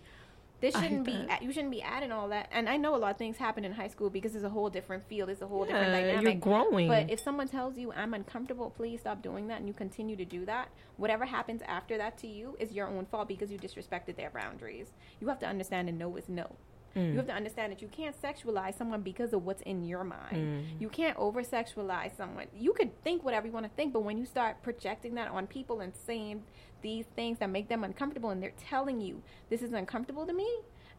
This 0.61 0.75
shouldn't 0.75 1.05
be. 1.05 1.27
You 1.41 1.53
shouldn't 1.53 1.71
be 1.71 1.81
adding 1.81 2.13
all 2.13 2.29
that. 2.29 2.49
And 2.53 2.69
I 2.69 2.77
know 2.77 2.95
a 2.95 2.99
lot 2.99 3.13
of 3.13 3.17
things 3.17 3.39
happen 3.39 3.65
in 3.65 3.73
high 3.73 3.89
school 3.89 4.11
because 4.11 4.35
it's 4.35 4.45
a 4.45 4.51
whole 4.51 4.69
different 4.69 5.09
field. 5.09 5.31
It's 5.31 5.41
a 5.41 5.47
whole 5.47 5.65
different 5.65 5.89
Yeah, 5.89 6.01
dynamic. 6.03 6.23
you're 6.23 6.41
growing. 6.41 6.87
But 6.87 7.11
if 7.11 7.19
someone 7.21 7.49
tells 7.49 7.79
you 7.79 7.93
I'm 7.93 8.13
uncomfortable, 8.13 8.69
please 8.69 9.01
stop 9.01 9.23
doing 9.23 9.49
that, 9.49 9.59
and 9.61 9.69
you 9.69 9.73
continue 9.73 10.17
to 10.17 10.25
do 10.27 10.45
that. 10.45 10.69
Whatever 10.99 11.25
happens 11.25 11.63
after 11.67 11.97
that 11.97 12.19
to 12.19 12.27
you 12.27 12.57
is 12.61 12.73
your 12.73 12.89
own 12.89 13.07
fault 13.07 13.27
because 13.29 13.51
you 13.51 13.59
disrespected 13.59 14.17
their 14.17 14.29
boundaries. 14.29 14.89
You 15.19 15.29
have 15.29 15.39
to 15.39 15.47
understand 15.47 15.89
and 15.89 15.99
know 15.99 16.15
is 16.17 16.29
no. 16.29 16.57
Mm. 16.97 17.13
You 17.13 17.17
have 17.17 17.27
to 17.27 17.35
understand 17.35 17.73
that 17.73 17.81
you 17.81 17.89
can't 17.89 18.21
sexualize 18.21 18.77
someone 18.77 19.03
because 19.03 19.33
of 19.33 19.45
what's 19.45 19.63
in 19.63 19.85
your 19.85 20.05
mind. 20.05 20.33
Mm. 20.33 20.65
You 20.81 20.89
can't 20.89 21.17
over 21.17 21.43
sexualize 21.43 22.17
someone. 22.17 22.47
You 22.57 22.73
could 22.73 23.03
think 23.03 23.25
whatever 23.25 23.47
you 23.47 23.53
want 23.53 23.67
to 23.67 23.73
think, 23.77 23.93
but 23.93 24.01
when 24.01 24.19
you 24.19 24.27
start 24.27 24.63
projecting 24.63 25.15
that 25.15 25.29
on 25.29 25.47
people 25.47 25.81
and 25.81 25.93
saying 25.95 26.43
these 26.83 27.07
things 27.15 27.39
that 27.39 27.51
make 27.51 27.69
them 27.69 27.85
uncomfortable 27.85 28.31
and 28.31 28.43
they're 28.43 28.53
telling 28.59 29.01
you 29.01 29.23
this 29.51 29.63
is 29.63 29.73
uncomfortable 29.73 30.27
to 30.27 30.33
me 30.33 30.49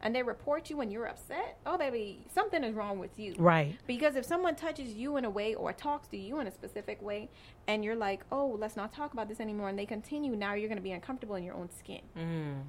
and 0.02 0.14
they 0.14 0.22
report 0.22 0.68
you 0.68 0.80
and 0.80 0.92
you're 0.92 1.06
upset, 1.06 1.58
oh 1.64 1.78
baby, 1.78 2.24
something 2.34 2.64
is 2.64 2.74
wrong 2.74 2.98
with 2.98 3.18
you. 3.18 3.34
Right. 3.38 3.76
Because 3.86 4.16
if 4.16 4.24
someone 4.24 4.56
touches 4.56 4.94
you 4.94 5.16
in 5.16 5.24
a 5.24 5.30
way 5.30 5.54
or 5.54 5.72
talks 5.72 6.08
to 6.08 6.16
you 6.16 6.40
in 6.40 6.46
a 6.46 6.50
specific 6.50 7.00
way 7.00 7.30
and 7.68 7.84
you're 7.84 7.96
like, 7.96 8.22
oh, 8.32 8.56
let's 8.58 8.76
not 8.76 8.92
talk 8.92 9.12
about 9.12 9.28
this 9.28 9.38
anymore, 9.38 9.68
and 9.68 9.78
they 9.78 9.86
continue, 9.86 10.34
now 10.34 10.54
you're 10.54 10.68
going 10.68 10.76
to 10.76 10.82
be 10.82 10.92
uncomfortable 10.92 11.36
in 11.36 11.44
your 11.44 11.54
own 11.54 11.70
skin. 11.70 12.00
Mm. 12.18 12.62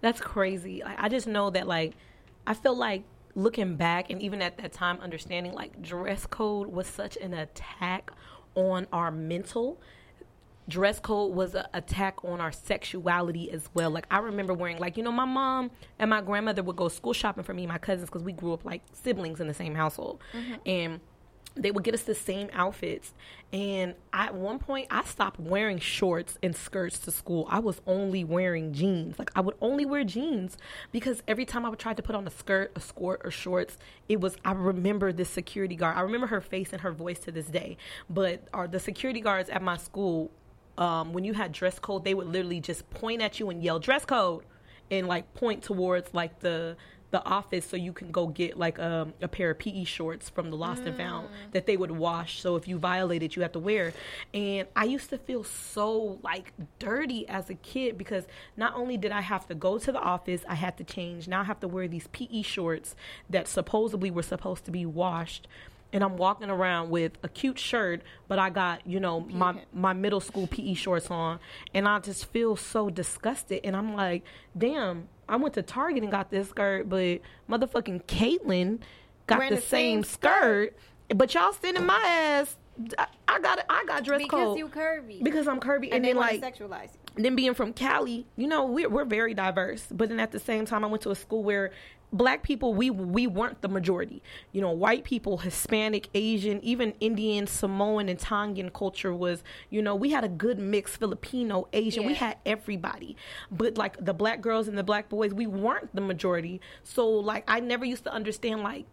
That's 0.00 0.20
crazy. 0.20 0.82
I, 0.82 1.06
I 1.06 1.08
just 1.08 1.26
know 1.26 1.50
that 1.50 1.66
like 1.68 1.94
I 2.46 2.54
feel 2.54 2.76
like 2.76 3.04
looking 3.34 3.76
back 3.76 4.10
and 4.10 4.20
even 4.20 4.42
at 4.42 4.58
that 4.58 4.72
time 4.72 4.98
understanding 5.00 5.52
like 5.52 5.80
dress 5.80 6.26
code 6.26 6.66
was 6.66 6.86
such 6.86 7.16
an 7.16 7.34
attack 7.34 8.10
on 8.54 8.86
our 8.92 9.10
mental. 9.10 9.80
Dress 10.68 11.00
code 11.00 11.34
was 11.34 11.54
an 11.54 11.64
attack 11.74 12.24
on 12.24 12.40
our 12.40 12.52
sexuality 12.52 13.50
as 13.50 13.68
well. 13.74 13.90
Like 13.90 14.06
I 14.10 14.18
remember 14.18 14.54
wearing 14.54 14.78
like 14.78 14.96
you 14.96 15.02
know 15.02 15.12
my 15.12 15.24
mom 15.24 15.70
and 15.98 16.10
my 16.10 16.20
grandmother 16.20 16.62
would 16.62 16.76
go 16.76 16.88
school 16.88 17.12
shopping 17.12 17.44
for 17.44 17.54
me 17.54 17.64
and 17.64 17.72
my 17.72 17.78
cousins 17.78 18.08
because 18.08 18.22
we 18.22 18.32
grew 18.32 18.52
up 18.52 18.64
like 18.64 18.82
siblings 18.92 19.40
in 19.40 19.48
the 19.48 19.54
same 19.54 19.74
household, 19.74 20.20
mm-hmm. 20.32 20.54
and 20.66 21.00
they 21.54 21.70
would 21.70 21.84
get 21.84 21.94
us 21.94 22.02
the 22.02 22.14
same 22.14 22.48
outfits. 22.52 23.12
And 23.52 23.94
I, 24.12 24.26
at 24.26 24.34
one 24.34 24.58
point, 24.58 24.86
I 24.90 25.02
stopped 25.04 25.40
wearing 25.40 25.78
shorts 25.78 26.38
and 26.42 26.54
skirts 26.54 26.98
to 27.00 27.10
school. 27.10 27.46
I 27.50 27.58
was 27.58 27.80
only 27.86 28.22
wearing 28.22 28.72
jeans. 28.72 29.18
Like 29.18 29.30
I 29.34 29.40
would 29.40 29.56
only 29.60 29.84
wear 29.84 30.04
jeans 30.04 30.56
because 30.92 31.22
every 31.26 31.44
time 31.44 31.66
I 31.66 31.68
would 31.68 31.78
try 31.78 31.92
to 31.92 32.02
put 32.02 32.14
on 32.14 32.26
a 32.26 32.30
skirt, 32.30 32.72
a 32.76 32.80
skirt, 32.80 33.20
or 33.24 33.30
shorts, 33.30 33.76
it 34.08 34.20
was. 34.20 34.36
I 34.44 34.52
remember 34.52 35.12
this 35.12 35.28
security 35.28 35.74
guard. 35.74 35.96
I 35.96 36.02
remember 36.02 36.28
her 36.28 36.40
face 36.40 36.72
and 36.72 36.80
her 36.82 36.92
voice 36.92 37.18
to 37.20 37.32
this 37.32 37.46
day. 37.46 37.76
But 38.08 38.46
are 38.54 38.68
the 38.68 38.80
security 38.80 39.20
guards 39.20 39.50
at 39.50 39.62
my 39.62 39.76
school? 39.76 40.30
Um, 40.78 41.12
when 41.12 41.24
you 41.24 41.34
had 41.34 41.52
dress 41.52 41.78
code, 41.78 42.04
they 42.04 42.14
would 42.14 42.28
literally 42.28 42.60
just 42.60 42.88
point 42.90 43.20
at 43.20 43.38
you 43.38 43.50
and 43.50 43.62
yell 43.62 43.78
dress 43.78 44.04
code, 44.04 44.44
and 44.90 45.08
like 45.08 45.34
point 45.34 45.62
towards 45.62 46.14
like 46.14 46.40
the 46.40 46.76
the 47.10 47.24
office 47.24 47.66
so 47.66 47.76
you 47.76 47.92
can 47.92 48.10
go 48.12 48.28
get 48.28 48.56
like 48.58 48.78
a, 48.78 49.08
a 49.20 49.26
pair 49.28 49.50
of 49.50 49.58
PE 49.58 49.84
shorts 49.84 50.28
from 50.28 50.50
the 50.50 50.56
lost 50.56 50.82
and 50.82 50.96
found 50.96 51.28
Mm. 51.28 51.52
that 51.52 51.66
they 51.66 51.76
would 51.76 51.90
wash. 51.90 52.40
So 52.40 52.56
if 52.56 52.68
you 52.68 52.78
violated, 52.78 53.34
you 53.34 53.42
have 53.42 53.52
to 53.52 53.58
wear. 53.58 53.92
And 54.32 54.68
I 54.76 54.84
used 54.84 55.10
to 55.10 55.18
feel 55.18 55.42
so 55.44 56.18
like 56.22 56.52
dirty 56.78 57.28
as 57.28 57.50
a 57.50 57.54
kid 57.54 57.98
because 57.98 58.26
not 58.56 58.74
only 58.76 58.96
did 58.96 59.10
I 59.12 59.20
have 59.22 59.46
to 59.48 59.54
go 59.54 59.78
to 59.78 59.90
the 59.92 59.98
office, 60.00 60.42
I 60.48 60.54
had 60.54 60.76
to 60.78 60.84
change. 60.84 61.26
Now 61.28 61.40
I 61.40 61.44
have 61.44 61.60
to 61.60 61.68
wear 61.68 61.88
these 61.88 62.06
PE 62.08 62.42
shorts 62.42 62.94
that 63.28 63.48
supposedly 63.48 64.10
were 64.10 64.22
supposed 64.22 64.64
to 64.66 64.70
be 64.70 64.86
washed. 64.86 65.48
And 65.92 66.04
I'm 66.04 66.16
walking 66.16 66.50
around 66.50 66.90
with 66.90 67.12
a 67.24 67.28
cute 67.28 67.58
shirt, 67.58 68.02
but 68.28 68.38
I 68.38 68.48
got, 68.50 68.86
you 68.86 69.00
know, 69.00 69.20
my 69.22 69.56
my 69.72 69.92
middle 69.92 70.20
school 70.20 70.46
PE 70.46 70.74
shorts 70.74 71.10
on, 71.10 71.40
and 71.74 71.88
I 71.88 71.98
just 71.98 72.26
feel 72.26 72.54
so 72.54 72.90
disgusted. 72.90 73.62
And 73.64 73.74
I'm 73.74 73.96
like, 73.96 74.22
damn, 74.56 75.08
I 75.30 75.36
went 75.36 75.54
to 75.54 75.62
Target 75.62 76.02
and 76.02 76.10
got 76.10 76.30
this 76.30 76.48
skirt, 76.48 76.88
but 76.88 77.20
motherfucking 77.48 78.04
Caitlyn 78.04 78.80
got 79.26 79.38
Wearing 79.38 79.54
the, 79.54 79.60
the 79.60 79.62
same, 79.62 80.02
same 80.02 80.04
skirt, 80.04 80.76
but 81.14 81.32
y'all 81.32 81.52
sending 81.52 81.86
my 81.86 82.02
ass. 82.04 82.56
I, 82.98 83.06
I 83.28 83.40
got 83.40 83.64
I 83.68 83.84
got 83.86 84.04
dress 84.04 84.22
because 84.22 84.30
code 84.30 84.58
you 84.58 84.68
curvy. 84.68 85.22
because 85.22 85.46
I'm 85.46 85.60
curvy, 85.60 85.84
and, 85.84 85.94
and, 85.94 86.04
then 86.04 86.16
like 86.16 86.40
sexualize 86.40 86.88
you. 87.16 87.22
then 87.22 87.36
being 87.36 87.54
from 87.54 87.72
Cali, 87.72 88.26
you 88.36 88.48
know, 88.48 88.64
we're 88.64 88.88
we're 88.88 89.04
very 89.04 89.34
diverse. 89.34 89.86
But 89.90 90.08
then 90.08 90.18
at 90.18 90.32
the 90.32 90.40
same 90.40 90.66
time, 90.66 90.84
I 90.84 90.88
went 90.88 91.02
to 91.02 91.10
a 91.10 91.14
school 91.14 91.42
where 91.42 91.72
black 92.12 92.42
people 92.42 92.74
we 92.74 92.90
we 92.90 93.26
weren't 93.26 93.60
the 93.62 93.68
majority. 93.68 94.22
You 94.52 94.60
know, 94.60 94.70
white 94.70 95.04
people, 95.04 95.38
Hispanic, 95.38 96.08
Asian, 96.14 96.62
even 96.62 96.94
Indian, 97.00 97.46
Samoan, 97.46 98.08
and 98.08 98.18
Tongan 98.18 98.70
culture 98.70 99.14
was. 99.14 99.42
You 99.70 99.82
know, 99.82 99.94
we 99.94 100.10
had 100.10 100.24
a 100.24 100.28
good 100.28 100.58
mix. 100.58 100.96
Filipino, 100.96 101.68
Asian, 101.72 102.06
we 102.06 102.14
had 102.14 102.36
everybody. 102.44 103.16
But 103.50 103.78
like 103.78 104.04
the 104.04 104.14
black 104.14 104.40
girls 104.40 104.68
and 104.68 104.76
the 104.76 104.82
black 104.82 105.08
boys, 105.08 105.32
we 105.32 105.46
weren't 105.46 105.94
the 105.94 106.00
majority. 106.00 106.60
So 106.84 107.08
like, 107.08 107.44
I 107.48 107.60
never 107.60 107.84
used 107.84 108.04
to 108.04 108.12
understand 108.12 108.62
like 108.62 108.86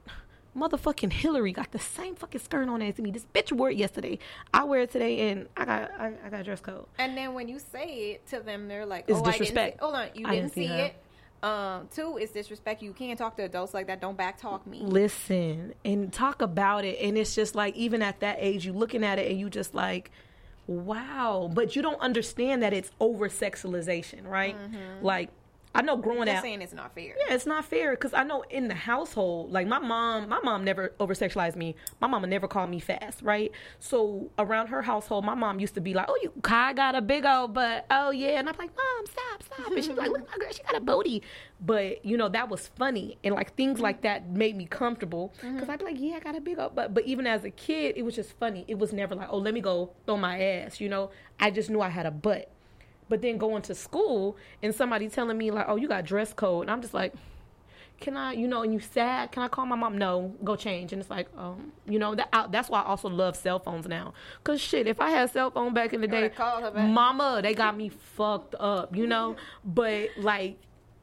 motherfucking 0.57 1.13
Hillary 1.13 1.51
got 1.51 1.72
the 1.72 1.80
same 1.80 2.15
fucking 2.15 2.41
skirt 2.41 2.68
on 2.68 2.82
as 2.82 2.97
me. 2.97 3.11
This 3.11 3.26
bitch 3.34 3.51
wore 3.51 3.70
it 3.70 3.78
yesterday. 3.78 4.20
I 4.53 4.63
wear 4.63 4.82
it 4.82 4.91
today, 4.91 5.30
and 5.30 5.47
I 5.55 5.65
got 5.65 5.91
I, 5.99 6.13
I 6.26 6.30
got 6.30 6.45
dress 6.45 6.59
code. 6.59 6.86
And 6.97 7.15
then 7.18 7.34
when 7.34 7.47
you 7.47 7.59
say 7.59 8.11
it 8.11 8.28
to 8.28 8.39
them, 8.39 8.68
they're 8.68 8.86
like, 8.86 9.05
It's 9.07 9.20
"Oh, 9.20 9.24
I 9.24 9.38
didn't 9.38 9.55
see, 9.55 9.74
hold 9.80 9.95
on, 9.95 10.07
you 10.13 10.26
didn't 10.26 10.32
didn't 10.32 10.53
see 10.53 10.68
see 10.68 10.74
it." 10.74 10.95
Um, 11.44 11.88
two 11.94 12.18
is 12.18 12.32
disrespect. 12.32 12.82
You 12.82 12.94
can't 12.94 13.18
talk 13.18 13.36
to 13.38 13.44
adults 13.44 13.74
like 13.74 13.88
that. 13.88 14.02
Don't 14.02 14.18
backtalk 14.18 14.66
me. 14.66 14.80
listen 14.82 15.74
and 15.86 16.12
talk 16.12 16.42
about 16.42 16.84
it 16.84 16.98
and 17.00 17.18
it's 17.18 17.36
just 17.36 17.54
like 17.56 17.76
even 17.76 18.02
at 18.02 18.20
that 18.22 18.38
age 18.40 18.66
you 18.66 18.74
looking 18.74 19.04
at 19.04 19.20
it 19.20 19.30
and 19.30 19.40
you 19.40 19.50
just 19.50 19.76
like 19.76 20.10
wow 20.66 21.50
but 21.54 21.76
you 21.76 21.82
don't 21.82 22.00
understand 22.02 22.62
that 22.64 22.74
it's 22.74 22.92
over 23.00 23.30
sexualization 23.30 24.28
right 24.28 24.56
like 25.02 25.30
i 25.78 25.82
know 25.82 25.95
growing 25.97 26.28
up, 26.28 26.41
saying 26.41 26.61
it's 26.61 26.73
not 26.73 26.93
fair. 26.93 27.15
yeah, 27.19 27.34
it's 27.34 27.45
not 27.45 27.65
fair 27.65 27.91
because 27.91 28.13
I 28.13 28.23
know 28.23 28.43
in 28.49 28.67
the 28.67 28.75
household, 28.75 29.51
like 29.51 29.67
my 29.67 29.80
mom, 29.80 30.28
my 30.30 30.39
mom 30.43 30.63
never 30.63 30.93
over 30.99 31.13
sexualized 31.13 31.55
me. 31.55 31.75
My 32.01 32.07
mama 32.07 32.28
never 32.28 32.47
called 32.47 32.69
me 32.69 32.80
fast, 32.80 33.21
right? 33.21 33.51
So 33.80 34.30
around 34.38 34.67
her 34.67 34.82
household, 34.82 35.23
my 35.25 35.36
mom 35.36 35.59
used 35.59 35.75
to 35.75 35.82
be 35.82 35.93
like, 35.93 36.07
"Oh, 36.09 36.17
you 36.21 36.34
Kai 36.41 36.73
got 36.73 36.95
a 36.95 37.01
big 37.01 37.25
old 37.25 37.53
butt." 37.53 37.86
Oh 37.91 38.11
yeah, 38.11 38.39
and 38.39 38.49
I'm 38.49 38.55
like, 38.57 38.71
"Mom, 38.75 39.05
stop, 39.05 39.43
stop!" 39.43 39.71
And 39.71 39.84
she's 39.84 39.95
like, 39.95 40.09
"Look, 40.09 40.28
my 40.30 40.38
girl, 40.38 40.51
she 40.51 40.63
got 40.63 40.75
a 40.75 40.82
booty." 40.82 41.21
But 41.59 42.05
you 42.05 42.17
know 42.17 42.30
that 42.30 42.49
was 42.49 42.67
funny, 42.75 43.17
and 43.23 43.34
like 43.34 43.55
things 43.55 43.80
like 43.80 44.01
that 44.01 44.30
made 44.30 44.55
me 44.55 44.65
comfortable 44.65 45.34
because 45.41 45.69
I'd 45.69 45.80
be 45.80 45.86
like, 45.86 45.99
"Yeah, 45.99 46.15
I 46.15 46.19
got 46.19 46.36
a 46.36 46.41
big 46.41 46.59
old 46.59 46.75
butt." 46.75 46.93
But 46.93 47.05
even 47.05 47.25
as 47.28 47.43
a 47.43 47.49
kid, 47.49 47.97
it 47.97 48.03
was 48.03 48.15
just 48.15 48.34
funny. 48.39 48.65
It 48.67 48.78
was 48.78 48.93
never 48.93 49.15
like, 49.15 49.30
"Oh, 49.32 49.38
let 49.38 49.53
me 49.53 49.61
go 49.61 49.91
throw 50.05 50.17
my 50.17 50.41
ass," 50.41 50.80
you 50.82 50.89
know. 50.89 51.11
I 51.39 51.51
just 51.51 51.69
knew 51.69 51.82
I 51.82 51.89
had 51.89 52.05
a 52.05 52.11
butt. 52.11 52.49
But 53.10 53.22
then 53.22 53.38
going 53.38 53.62
to 53.64 53.76
school 53.76 54.38
and 54.62 54.74
somebody 54.74 55.08
telling 55.10 55.38
me 55.38 55.51
like, 55.51 55.66
"Oh, 55.68 55.76
you 55.76 55.88
got 55.88 56.05
dress 56.05 56.34
code," 56.34 56.64
and 56.64 56.72
I'm 56.72 56.82
just 56.82 56.93
like, 56.93 57.14
"Can 57.99 58.18
I, 58.18 58.34
you 58.34 58.47
know?" 58.47 58.64
And 58.64 58.74
you 58.74 58.80
sad? 58.80 59.32
Can 59.32 59.43
I 59.43 59.47
call 59.47 59.66
my 59.66 59.76
mom? 59.76 59.97
No, 59.97 60.36
go 60.43 60.55
change. 60.55 60.91
And 60.93 61.01
it's 61.01 61.10
like, 61.10 61.28
um, 61.38 61.72
you 61.88 61.99
know, 61.99 62.16
that 62.16 62.30
I, 62.34 62.47
that's 62.47 62.70
why 62.70 62.82
I 62.82 62.86
also 62.86 63.10
love 63.10 63.36
cell 63.36 63.60
phones 63.60 63.88
now. 63.88 64.14
Cause 64.43 64.60
shit, 64.60 64.88
if 64.88 64.99
I 64.99 65.10
had 65.10 65.30
a 65.30 65.32
cell 65.32 65.51
phone 65.51 65.74
back 65.74 65.93
in 65.93 66.01
the 66.01 66.08
day, 66.08 66.30
call 66.30 66.62
her 66.62 66.72
back. 66.72 66.89
mama, 66.89 67.39
they 67.41 67.53
got 67.53 67.78
me 67.78 67.89
fucked 67.89 68.55
up, 68.60 68.95
you 68.95 69.08
know. 69.08 69.36
But 69.64 70.10
like. 70.18 70.58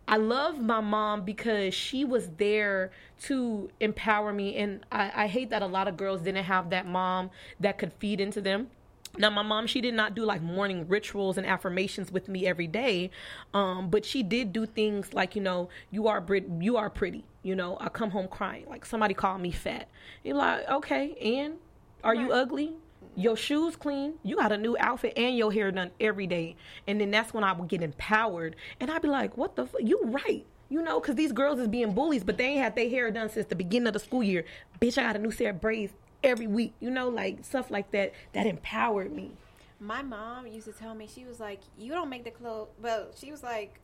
I 0.07 0.19
love 0.19 0.61
my 0.61 0.81
mom 0.81 1.25
because 1.25 1.73
she 1.73 2.05
was 2.05 2.29
there 2.37 2.91
to 3.23 3.71
empower 3.81 4.35
me, 4.35 4.55
and 4.57 4.85
I, 4.93 5.25
I 5.25 5.27
hate 5.29 5.49
that 5.49 5.63
a 5.63 5.67
lot 5.67 5.89
of 5.89 5.97
girls 5.97 6.21
didn't 6.21 6.45
have 6.45 6.69
that 6.71 6.87
mom 6.87 7.31
that 7.61 7.79
could 7.79 7.91
feed 7.95 8.21
into 8.21 8.43
them. 8.43 8.69
Now, 9.17 9.31
my 9.31 9.43
mom, 9.43 9.67
she 9.67 9.81
did 9.81 9.95
not 9.95 10.15
do 10.15 10.25
like 10.25 10.43
morning 10.43 10.87
rituals 10.89 11.39
and 11.39 11.47
affirmations 11.47 12.11
with 12.11 12.29
me 12.29 12.47
every 12.47 12.67
day, 12.67 13.11
um, 13.53 13.89
but 13.89 14.05
she 14.05 14.23
did 14.23 14.53
do 14.53 14.67
things 14.67 15.15
like, 15.15 15.37
you 15.37 15.43
know, 15.43 15.69
you 15.91 16.09
are 16.09 16.21
Brit- 16.21 16.49
you 16.61 16.77
are 16.77 16.91
pretty. 16.91 17.25
You 17.43 17.55
know, 17.55 17.77
I 17.81 17.91
come 17.91 18.11
home 18.11 18.29
crying. 18.29 18.67
Like 18.69 18.85
somebody 18.85 19.15
called 19.15 19.41
me 19.41 19.51
fat. 19.51 19.89
You're 20.25 20.37
like, 20.37 20.69
okay, 20.69 21.15
and 21.21 21.55
are 22.03 22.15
you 22.15 22.33
ugly? 22.33 22.75
Your 23.17 23.37
shoes 23.37 23.77
clean. 23.77 24.15
You 24.25 24.37
got 24.37 24.51
a 24.51 24.57
new 24.57 24.77
outfit 24.81 25.13
and 25.17 25.37
your 25.37 25.53
hair 25.53 25.71
done 25.71 25.93
every 26.01 26.27
day. 26.27 26.57
And 26.89 27.01
then 27.01 27.11
that's 27.13 27.33
when 27.33 27.45
I 27.45 27.53
would 27.53 27.69
get 27.69 27.83
empowered, 27.83 28.57
and 28.81 28.91
I'd 28.91 29.03
be 29.03 29.09
like, 29.09 29.37
what 29.37 29.55
the? 29.55 29.65
F- 29.65 29.75
you 29.81 30.01
right? 30.05 30.45
You 30.71 30.83
know, 30.83 30.99
because 30.99 31.15
these 31.15 31.31
girls 31.31 31.61
is 31.61 31.69
being 31.69 31.93
bullies, 31.93 32.25
but 32.25 32.39
they 32.39 32.47
ain't 32.47 32.63
had 32.63 32.75
their 32.75 32.89
hair 32.89 33.11
done 33.11 33.29
since 33.29 33.47
the 33.47 33.55
beginning 33.55 33.87
of 33.87 33.93
the 33.93 34.01
school 34.01 34.23
year. 34.23 34.45
Bitch, 34.81 34.99
I 34.99 35.03
got 35.03 35.17
a 35.17 35.19
new 35.21 35.31
set 35.31 35.47
of 35.47 35.61
braids 35.61 35.93
every 36.25 36.47
week. 36.47 36.75
You 36.81 36.91
know, 36.91 37.09
like 37.09 37.45
stuff 37.45 37.71
like 37.71 37.91
that. 37.93 38.13
That 38.33 38.47
empowered 38.47 39.13
me. 39.13 39.33
My 39.81 40.03
mom 40.03 40.47
used 40.47 40.67
to 40.67 40.73
tell 40.73 40.95
me 40.95 41.09
she 41.13 41.25
was 41.25 41.41
like, 41.41 41.61
"You 41.79 41.93
don't 41.93 42.09
make 42.09 42.25
the 42.25 42.31
clothes." 42.31 42.69
Well, 42.81 43.09
she 43.17 43.31
was 43.31 43.43
like, 43.43 43.81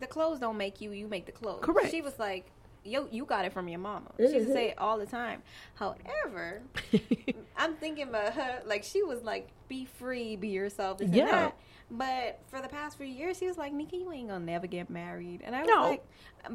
"The 0.00 0.06
clothes 0.06 0.38
don't 0.40 0.56
make 0.56 0.80
you. 0.80 0.92
You 0.92 1.06
make 1.08 1.26
the 1.26 1.32
clothes." 1.32 1.62
Correct. 1.62 1.90
She 1.90 2.00
was 2.00 2.18
like, 2.18 2.50
"Yo, 2.84 3.08
you 3.10 3.24
got 3.24 3.44
it 3.44 3.52
from 3.52 3.68
your 3.68 3.80
mama." 3.80 4.10
She 4.16 4.22
used 4.22 4.34
to 4.34 4.40
mm-hmm. 4.40 4.52
say 4.52 4.68
it 4.70 4.78
all 4.78 4.98
the 4.98 5.06
time. 5.06 5.42
However, 5.74 6.62
I'm 7.56 7.74
thinking 7.74 8.08
about 8.08 8.34
her 8.34 8.62
like 8.64 8.84
she 8.84 9.02
was 9.02 9.22
like, 9.22 9.48
"Be 9.68 9.84
free, 9.84 10.36
be 10.36 10.48
yourself." 10.48 11.00
Yeah. 11.00 11.50
But 11.90 12.40
for 12.48 12.60
the 12.60 12.68
past 12.68 12.98
few 12.98 13.06
years, 13.06 13.38
she 13.38 13.46
was 13.46 13.56
like, 13.56 13.72
"Nikki, 13.72 13.96
you 13.98 14.12
ain't 14.12 14.28
gonna 14.28 14.44
never 14.44 14.66
get 14.66 14.90
married," 14.90 15.40
and 15.42 15.56
I 15.56 15.60
was 15.62 15.68
No. 15.68 15.82
like, 15.88 16.04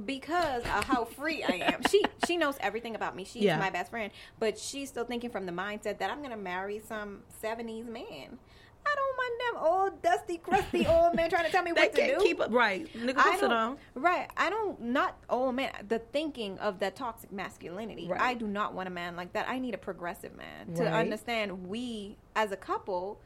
because 0.06 0.64
of 0.64 0.84
how 0.84 1.06
free 1.06 1.44
I 1.44 1.56
am. 1.74 1.82
She 1.90 2.04
she 2.28 2.38
knows 2.38 2.56
everything 2.60 2.96
about 2.96 3.16
me. 3.16 3.24
She's 3.26 3.44
Yeah. 3.44 3.58
my 3.58 3.70
best 3.72 3.90
friend, 3.90 4.12
but 4.40 4.60
she's 4.60 4.90
still 4.90 5.06
thinking 5.06 5.32
from 5.32 5.46
the 5.48 5.52
mindset 5.52 5.98
that 5.98 6.12
I'm 6.12 6.22
gonna 6.22 6.38
marry 6.38 6.80
some 6.80 7.24
'70s 7.42 7.86
man. 7.88 8.38
I 8.86 8.96
don't 8.96 9.18
want 9.18 9.40
them 9.56 9.64
old, 9.66 10.02
dusty, 10.02 10.38
crusty 10.38 10.86
old 10.86 11.16
men 11.16 11.30
trying 11.30 11.46
to 11.46 11.52
tell 11.52 11.64
me 11.64 11.72
what 11.74 11.96
to 11.96 12.16
do. 12.16 12.20
keep 12.22 12.40
up 12.42 12.52
right. 12.52 12.86
Nigga, 12.94 13.14
I 13.18 13.38
don't, 13.40 13.80
right. 13.96 14.30
I 14.36 14.50
don't 14.50 14.80
not 14.82 15.18
old 15.30 15.56
man. 15.56 15.72
The 15.88 16.00
thinking 16.00 16.60
of 16.60 16.80
that 16.80 16.96
toxic 16.98 17.32
masculinity. 17.32 18.08
Right. 18.08 18.22
I 18.22 18.34
do 18.34 18.46
not 18.46 18.74
want 18.74 18.88
a 18.88 18.92
man 18.92 19.16
like 19.16 19.34
that. 19.34 19.48
I 19.50 19.58
need 19.58 19.74
a 19.74 19.78
progressive 19.80 20.36
man 20.36 20.74
to 20.76 20.84
understand 20.92 21.68
we 21.68 22.18
as 22.36 22.52
a 22.52 22.58
couple 22.58 23.20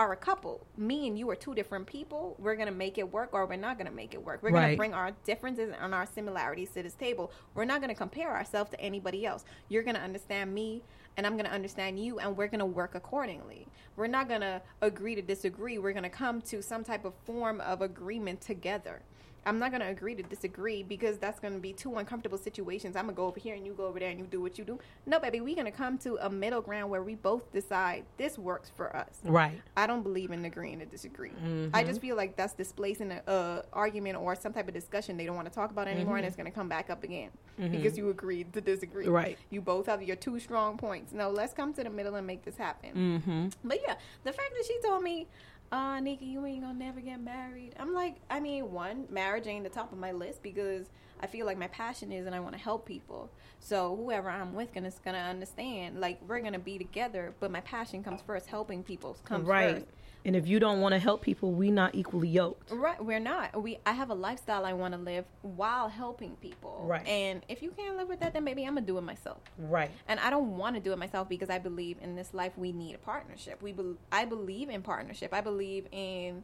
are 0.00 0.12
a 0.12 0.16
couple. 0.16 0.66
Me 0.78 1.06
and 1.06 1.18
you 1.18 1.28
are 1.28 1.36
two 1.36 1.54
different 1.54 1.86
people. 1.86 2.34
We're 2.38 2.56
gonna 2.56 2.70
make 2.70 2.96
it 2.96 3.12
work, 3.12 3.30
or 3.34 3.44
we're 3.44 3.56
not 3.56 3.76
gonna 3.76 3.90
make 3.90 4.14
it 4.14 4.24
work. 4.24 4.42
We're 4.42 4.50
gonna 4.50 4.76
bring 4.76 4.94
our 4.94 5.10
differences 5.24 5.74
and 5.78 5.94
our 5.94 6.06
similarities 6.06 6.70
to 6.70 6.82
this 6.82 6.94
table. 6.94 7.30
We're 7.54 7.66
not 7.66 7.82
gonna 7.82 7.94
compare 7.94 8.34
ourselves 8.34 8.70
to 8.70 8.80
anybody 8.80 9.26
else. 9.26 9.44
You're 9.68 9.82
gonna 9.82 9.98
understand 9.98 10.54
me, 10.54 10.82
and 11.18 11.26
I'm 11.26 11.36
gonna 11.36 11.50
understand 11.50 12.02
you, 12.02 12.18
and 12.18 12.34
we're 12.34 12.48
gonna 12.48 12.64
work 12.64 12.94
accordingly. 12.94 13.66
We're 13.96 14.06
not 14.06 14.26
gonna 14.26 14.62
agree 14.80 15.14
to 15.16 15.22
disagree. 15.22 15.76
We're 15.76 15.92
gonna 15.92 16.08
come 16.08 16.40
to 16.42 16.62
some 16.62 16.82
type 16.82 17.04
of 17.04 17.12
form 17.26 17.60
of 17.60 17.82
agreement 17.82 18.40
together. 18.40 19.02
I'm 19.46 19.58
not 19.58 19.72
gonna 19.72 19.88
agree 19.88 20.14
to 20.14 20.22
disagree 20.22 20.82
because 20.82 21.18
that's 21.18 21.40
gonna 21.40 21.58
be 21.58 21.72
two 21.72 21.96
uncomfortable 21.96 22.38
situations. 22.38 22.96
I'm 22.96 23.04
gonna 23.04 23.14
go 23.14 23.26
over 23.26 23.40
here 23.40 23.54
and 23.54 23.66
you 23.66 23.72
go 23.72 23.86
over 23.86 23.98
there 23.98 24.10
and 24.10 24.18
you 24.18 24.26
do 24.26 24.40
what 24.40 24.58
you 24.58 24.64
do. 24.64 24.78
No, 25.06 25.18
baby, 25.18 25.40
we're 25.40 25.56
gonna 25.56 25.70
come 25.72 25.98
to 25.98 26.18
a 26.20 26.30
middle 26.30 26.60
ground 26.60 26.90
where 26.90 27.02
we 27.02 27.14
both 27.14 27.52
decide 27.52 28.04
this 28.16 28.38
works 28.38 28.70
for 28.74 28.94
us. 28.94 29.18
Right. 29.24 29.60
I 29.76 29.86
don't 29.86 30.02
believe 30.02 30.30
in 30.30 30.44
agreeing 30.44 30.80
to 30.80 30.86
disagree. 30.86 31.30
Mm-hmm. 31.30 31.74
I 31.74 31.84
just 31.84 32.00
feel 32.00 32.16
like 32.16 32.36
that's 32.36 32.52
displacing 32.52 33.12
an 33.12 33.62
argument 33.72 34.16
or 34.16 34.34
some 34.34 34.52
type 34.52 34.68
of 34.68 34.74
discussion 34.74 35.16
they 35.16 35.26
don't 35.26 35.36
want 35.36 35.48
to 35.48 35.54
talk 35.54 35.70
about 35.70 35.88
anymore, 35.88 36.16
and 36.16 36.26
it's 36.26 36.36
going 36.36 36.46
to 36.46 36.52
come 36.52 36.68
back 36.68 36.90
up 36.90 37.04
again 37.04 37.30
because 37.58 37.96
you 37.98 38.10
agreed 38.10 38.52
to 38.52 38.60
disagree. 38.60 39.04
Mm-hmm. 39.04 39.12
Right. 39.12 39.38
You 39.50 39.60
both 39.60 39.86
have 39.86 40.02
your 40.02 40.16
two 40.16 40.38
strong 40.40 40.76
points. 40.76 41.12
No, 41.12 41.30
let's 41.30 41.52
come 41.52 41.72
to 41.74 41.84
the 41.84 41.90
middle 41.90 42.14
and 42.14 42.26
make 42.26 42.44
this 42.44 42.56
happen. 42.56 42.90
Mm-hmm. 42.94 43.48
But 43.68 43.80
yeah, 43.86 43.96
the 44.24 44.32
fact 44.32 44.52
that 44.56 44.66
she 44.66 44.78
told 44.80 45.02
me, 45.02 45.28
uh, 45.72 46.00
Nikki, 46.00 46.26
you 46.26 46.44
ain't 46.46 46.62
gonna 46.62 46.78
never 46.78 47.00
get 47.00 47.20
married. 47.20 47.74
I'm 47.78 47.94
like, 47.94 48.16
I 48.28 48.40
mean, 48.40 48.72
one, 48.72 49.06
marriage 49.10 49.46
ain't 49.46 49.64
the 49.64 49.70
top 49.70 49.92
of 49.92 49.98
my 49.98 50.10
list 50.12 50.42
because 50.42 50.86
I 51.20 51.26
feel 51.26 51.46
like 51.46 51.58
my 51.58 51.68
passion 51.68 52.10
is 52.10 52.26
and 52.26 52.34
I 52.34 52.40
want 52.40 52.54
to 52.54 52.60
help 52.60 52.86
people. 52.86 53.30
So 53.60 53.94
whoever 53.94 54.30
I'm 54.30 54.54
with 54.54 54.72
gonna, 54.74 54.88
is 54.88 54.98
gonna 55.04 55.18
understand. 55.18 56.00
Like 56.00 56.18
we're 56.26 56.40
gonna 56.40 56.58
be 56.58 56.78
together, 56.78 57.34
but 57.38 57.50
my 57.50 57.60
passion 57.60 58.02
comes 58.02 58.20
first. 58.22 58.46
Helping 58.46 58.82
people 58.82 59.16
comes 59.24 59.46
Right. 59.46 59.76
first. 59.76 59.86
And 60.24 60.36
if 60.36 60.46
you 60.46 60.60
don't 60.60 60.80
want 60.80 60.92
to 60.92 60.98
help 60.98 61.22
people, 61.22 61.52
we 61.52 61.70
not 61.70 61.94
equally 61.94 62.28
yoked. 62.28 62.70
Right, 62.70 63.02
we're 63.02 63.20
not. 63.20 63.62
We 63.62 63.78
I 63.86 63.92
have 63.92 64.10
a 64.10 64.14
lifestyle 64.14 64.64
I 64.64 64.72
want 64.72 64.94
to 64.94 65.00
live 65.00 65.24
while 65.42 65.88
helping 65.88 66.36
people. 66.36 66.84
Right. 66.86 67.06
And 67.06 67.42
if 67.48 67.62
you 67.62 67.70
can't 67.70 67.96
live 67.96 68.08
with 68.08 68.20
that, 68.20 68.32
then 68.32 68.44
maybe 68.44 68.64
I'm 68.64 68.74
gonna 68.74 68.86
do 68.86 68.98
it 68.98 69.02
myself. 69.02 69.38
Right. 69.58 69.90
And 70.08 70.20
I 70.20 70.30
don't 70.30 70.56
want 70.56 70.76
to 70.76 70.80
do 70.80 70.92
it 70.92 70.98
myself 70.98 71.28
because 71.28 71.48
I 71.48 71.58
believe 71.58 71.96
in 72.02 72.16
this 72.16 72.34
life 72.34 72.52
we 72.56 72.72
need 72.72 72.94
a 72.94 72.98
partnership. 72.98 73.62
We 73.62 73.72
be, 73.72 73.94
I 74.12 74.24
believe 74.24 74.68
in 74.68 74.82
partnership. 74.82 75.32
I 75.32 75.40
believe 75.40 75.86
in 75.90 76.42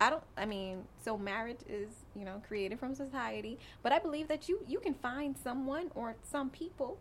I 0.00 0.10
don't. 0.10 0.22
I 0.36 0.44
mean, 0.44 0.84
so 1.02 1.16
marriage 1.16 1.60
is 1.68 1.88
you 2.14 2.24
know 2.24 2.42
created 2.46 2.78
from 2.78 2.94
society, 2.94 3.58
but 3.82 3.92
I 3.92 3.98
believe 3.98 4.28
that 4.28 4.48
you 4.48 4.60
you 4.66 4.78
can 4.78 4.94
find 4.94 5.36
someone 5.36 5.90
or 5.94 6.16
some 6.22 6.50
people 6.50 6.98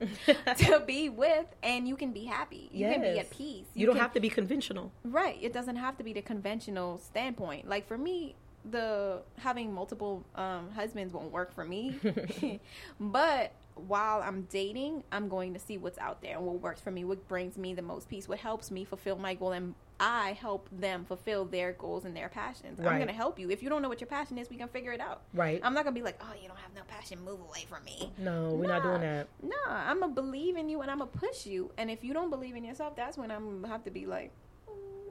to 0.56 0.82
be 0.86 1.08
with 1.08 1.46
and 1.62 1.86
you 1.86 1.96
can 1.96 2.12
be 2.12 2.24
happy. 2.24 2.68
You 2.72 2.86
yes. 2.86 2.94
can 2.94 3.02
be 3.02 3.18
at 3.18 3.30
peace. 3.30 3.66
You, 3.74 3.80
you 3.80 3.86
don't 3.86 3.96
can, 3.96 4.02
have 4.02 4.12
to 4.14 4.20
be 4.20 4.30
conventional. 4.30 4.92
Right. 5.04 5.38
It 5.40 5.52
doesn't 5.52 5.76
have 5.76 5.96
to 5.98 6.04
be 6.04 6.12
the 6.12 6.22
conventional 6.22 6.98
standpoint. 6.98 7.68
Like 7.68 7.86
for 7.86 7.98
me 7.98 8.34
the 8.70 9.22
having 9.38 9.72
multiple 9.72 10.24
um, 10.34 10.70
husbands 10.72 11.14
won't 11.14 11.32
work 11.32 11.54
for 11.54 11.64
me. 11.64 11.98
But 13.00 13.52
while 13.86 14.22
I'm 14.22 14.42
dating, 14.50 15.04
I'm 15.12 15.28
going 15.28 15.54
to 15.54 15.60
see 15.60 15.78
what's 15.78 15.98
out 15.98 16.22
there 16.22 16.36
and 16.36 16.46
what 16.46 16.60
works 16.60 16.80
for 16.80 16.90
me, 16.90 17.04
what 17.04 17.26
brings 17.28 17.56
me 17.56 17.74
the 17.74 17.82
most 17.82 18.08
peace, 18.08 18.28
what 18.28 18.38
helps 18.38 18.70
me 18.70 18.84
fulfill 18.84 19.16
my 19.16 19.34
goal, 19.34 19.52
and 19.52 19.74
I 20.00 20.32
help 20.32 20.68
them 20.72 21.04
fulfill 21.04 21.44
their 21.44 21.72
goals 21.72 22.06
and 22.06 22.16
their 22.16 22.30
passions. 22.30 22.78
Right. 22.78 22.88
I'm 22.88 22.96
going 22.96 23.08
to 23.08 23.14
help 23.14 23.38
you. 23.38 23.50
If 23.50 23.62
you 23.62 23.68
don't 23.68 23.82
know 23.82 23.88
what 23.88 24.00
your 24.00 24.08
passion 24.08 24.38
is, 24.38 24.48
we 24.48 24.56
can 24.56 24.68
figure 24.68 24.92
it 24.92 25.00
out. 25.00 25.22
Right. 25.34 25.60
I'm 25.62 25.74
not 25.74 25.84
going 25.84 25.94
to 25.94 26.00
be 26.00 26.04
like, 26.04 26.18
oh, 26.22 26.32
you 26.40 26.48
don't 26.48 26.58
have 26.58 26.74
no 26.74 26.82
passion, 26.88 27.22
move 27.22 27.40
away 27.40 27.66
from 27.68 27.84
me. 27.84 28.10
No, 28.16 28.54
we're 28.54 28.66
nah, 28.66 28.78
not 28.78 28.82
doing 28.82 29.00
that. 29.02 29.28
Nah, 29.42 29.56
I'm 29.68 30.00
going 30.00 30.14
to 30.14 30.20
believe 30.20 30.56
in 30.56 30.70
you 30.70 30.80
and 30.80 30.90
I'm 30.90 30.98
going 30.98 31.10
to 31.10 31.18
push 31.18 31.44
you. 31.44 31.70
And 31.76 31.90
if 31.90 32.02
you 32.02 32.14
don't 32.14 32.30
believe 32.30 32.56
in 32.56 32.64
yourself, 32.64 32.96
that's 32.96 33.18
when 33.18 33.30
I'm 33.30 33.44
going 33.44 33.62
to 33.62 33.68
have 33.68 33.84
to 33.84 33.90
be 33.90 34.06
like, 34.06 34.32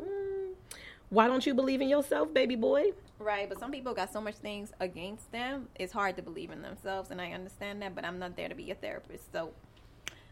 mm, 0.01 0.38
why 1.09 1.27
don't 1.27 1.45
you 1.45 1.53
believe 1.53 1.81
in 1.81 1.89
yourself, 1.89 2.33
baby 2.33 2.55
boy? 2.55 2.91
Right, 3.17 3.49
but 3.49 3.59
some 3.59 3.71
people 3.71 3.93
got 3.93 4.13
so 4.13 4.21
much 4.21 4.35
things 4.35 4.71
against 4.79 5.31
them. 5.31 5.67
It's 5.75 5.91
hard 5.91 6.15
to 6.17 6.21
believe 6.21 6.51
in 6.51 6.61
themselves, 6.61 7.11
and 7.11 7.19
I 7.19 7.31
understand 7.31 7.81
that. 7.81 7.95
But 7.95 8.05
I'm 8.05 8.19
not 8.19 8.37
there 8.37 8.47
to 8.47 8.55
be 8.55 8.71
a 8.71 8.75
therapist, 8.75 9.31
so. 9.31 9.51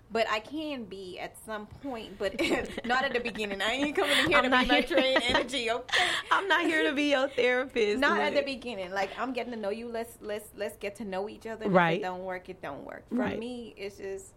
But 0.09 0.25
I 0.29 0.39
can 0.39 0.85
be 0.85 1.19
at 1.19 1.35
some 1.45 1.65
point, 1.83 2.17
but 2.17 2.39
not 2.85 3.03
at 3.03 3.11
the 3.11 3.19
beginning. 3.19 3.61
I 3.61 3.73
ain't 3.73 3.93
coming 3.93 4.17
in 4.19 4.27
here 4.27 4.37
I'm 4.37 4.49
to 4.49 4.57
be 4.57 4.65
my 4.65 4.79
trained 4.79 5.21
energy. 5.27 5.69
Okay, 5.69 6.03
I'm 6.31 6.47
not 6.47 6.61
here 6.61 6.83
to 6.83 6.95
be 6.95 7.09
your 7.11 7.27
therapist. 7.27 7.99
Not 7.99 8.21
at 8.21 8.33
the 8.33 8.41
beginning. 8.41 8.91
Like 8.91 9.09
I'm 9.19 9.33
getting 9.33 9.51
to 9.51 9.59
know 9.59 9.69
you. 9.69 9.89
Let's 9.89 10.17
let's 10.21 10.47
let's 10.55 10.77
get 10.77 10.95
to 10.97 11.05
know 11.05 11.27
each 11.27 11.45
other. 11.45 11.67
Right. 11.67 11.95
If 11.95 11.99
it 11.99 12.03
don't 12.03 12.23
work. 12.23 12.47
It 12.47 12.61
don't 12.61 12.85
work. 12.85 13.03
For 13.09 13.15
right. 13.15 13.37
me, 13.37 13.73
it's 13.75 13.97
just 13.97 14.31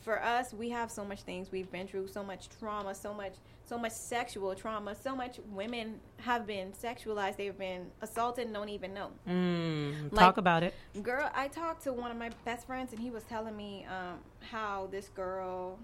for 0.00 0.22
us. 0.22 0.52
We 0.52 0.70
have 0.70 0.90
so 0.90 1.04
much 1.04 1.22
things 1.22 1.50
we've 1.50 1.70
been 1.70 1.86
through, 1.86 2.08
so 2.08 2.22
much 2.22 2.48
trauma, 2.58 2.94
so 2.94 3.12
much 3.12 3.34
so 3.68 3.76
much 3.76 3.92
sexual 3.92 4.54
trauma. 4.54 4.94
So 4.94 5.14
much 5.14 5.38
women 5.52 6.00
have 6.18 6.46
been 6.46 6.72
sexualized. 6.72 7.36
They've 7.36 7.56
been 7.56 7.86
assaulted 8.00 8.46
and 8.46 8.54
don't 8.54 8.70
even 8.70 8.94
know. 8.94 9.10
Mm, 9.28 10.10
like, 10.10 10.20
talk 10.20 10.38
about 10.38 10.62
it. 10.62 10.74
Girl, 11.02 11.30
I 11.34 11.48
talked 11.48 11.84
to 11.84 11.92
one 11.92 12.10
of 12.10 12.16
my 12.16 12.30
best 12.44 12.66
friends 12.66 12.92
and 12.92 13.00
he 13.00 13.10
was 13.10 13.24
telling 13.24 13.56
me 13.56 13.86
um, 13.86 14.20
how 14.40 14.88
this 14.90 15.08
girl, 15.08 15.78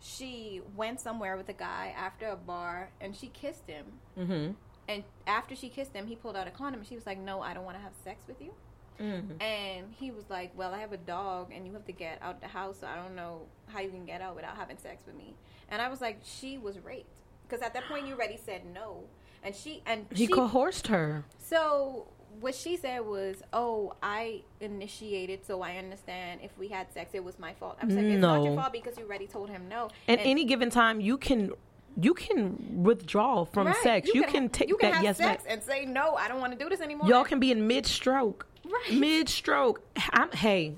she 0.00 0.62
went 0.74 1.00
somewhere 1.00 1.36
with 1.36 1.48
a 1.50 1.54
guy 1.54 1.94
after 1.96 2.28
a 2.28 2.36
bar 2.36 2.88
and 3.00 3.14
she 3.14 3.26
kissed 3.28 3.68
him. 3.68 3.84
Mm-hmm. 4.18 4.52
And 4.88 5.04
after 5.26 5.54
she 5.54 5.68
kissed 5.68 5.92
him, 5.94 6.06
he 6.06 6.16
pulled 6.16 6.36
out 6.36 6.46
a 6.46 6.50
condom 6.50 6.80
and 6.80 6.88
she 6.88 6.94
was 6.94 7.06
like, 7.06 7.18
No, 7.18 7.40
I 7.40 7.54
don't 7.54 7.64
want 7.64 7.76
to 7.76 7.82
have 7.82 7.92
sex 8.02 8.24
with 8.26 8.40
you. 8.40 8.52
Mm-hmm. 9.00 9.40
And 9.40 9.86
he 9.98 10.10
was 10.10 10.24
like, 10.30 10.52
"Well, 10.56 10.72
I 10.72 10.78
have 10.78 10.92
a 10.92 10.98
dog, 10.98 11.52
and 11.52 11.66
you 11.66 11.72
have 11.72 11.84
to 11.86 11.92
get 11.92 12.18
out 12.22 12.40
the 12.40 12.48
house. 12.48 12.78
So 12.80 12.86
I 12.86 12.96
don't 12.96 13.16
know 13.16 13.42
how 13.66 13.80
you 13.80 13.90
can 13.90 14.04
get 14.04 14.20
out 14.20 14.36
without 14.36 14.56
having 14.56 14.78
sex 14.78 15.04
with 15.06 15.16
me." 15.16 15.34
And 15.68 15.82
I 15.82 15.88
was 15.88 16.00
like, 16.00 16.20
"She 16.22 16.58
was 16.58 16.78
raped," 16.78 17.22
because 17.46 17.62
at 17.62 17.74
that 17.74 17.84
point 17.84 18.06
you 18.06 18.14
already 18.14 18.36
said 18.36 18.62
no, 18.72 19.04
and 19.42 19.54
she 19.54 19.82
and 19.86 20.06
he 20.10 20.26
she, 20.26 20.32
coerced 20.32 20.88
her. 20.88 21.24
So 21.38 22.06
what 22.40 22.54
she 22.54 22.76
said 22.76 23.00
was, 23.00 23.42
"Oh, 23.52 23.94
I 24.02 24.42
initiated, 24.60 25.44
so 25.46 25.62
I 25.62 25.76
understand 25.76 26.40
if 26.42 26.56
we 26.58 26.68
had 26.68 26.92
sex, 26.92 27.10
it 27.14 27.24
was 27.24 27.38
my 27.38 27.52
fault." 27.54 27.78
I'm 27.82 27.90
saying 27.90 28.08
no. 28.08 28.14
it's 28.14 28.22
not 28.22 28.44
your 28.44 28.54
fault 28.56 28.72
because 28.72 28.98
you 28.98 29.04
already 29.04 29.26
told 29.26 29.50
him 29.50 29.68
no. 29.68 29.86
At 30.08 30.18
and 30.18 30.20
any 30.20 30.44
given 30.44 30.70
time, 30.70 31.00
you 31.00 31.18
can 31.18 31.52
you 32.00 32.14
can 32.14 32.82
withdraw 32.82 33.44
from 33.44 33.68
right. 33.68 33.76
sex. 33.82 34.08
You, 34.08 34.20
you 34.20 34.22
can, 34.24 34.32
can, 34.32 34.48
take 34.48 34.68
you 34.68 34.76
can 34.76 34.92
that 34.92 35.02
yes 35.02 35.18
sex 35.18 35.44
and 35.48 35.62
say 35.62 35.84
no. 35.84 36.14
I 36.14 36.28
don't 36.28 36.40
want 36.40 36.52
to 36.52 36.58
do 36.58 36.68
this 36.68 36.80
anymore. 36.80 37.08
Y'all 37.08 37.24
can 37.24 37.40
be 37.40 37.50
in 37.50 37.66
mid 37.66 37.86
stroke. 37.86 38.46
Right. 38.64 38.98
Mid 38.98 39.28
stroke. 39.28 39.82
I'm 40.12 40.30
hey, 40.32 40.74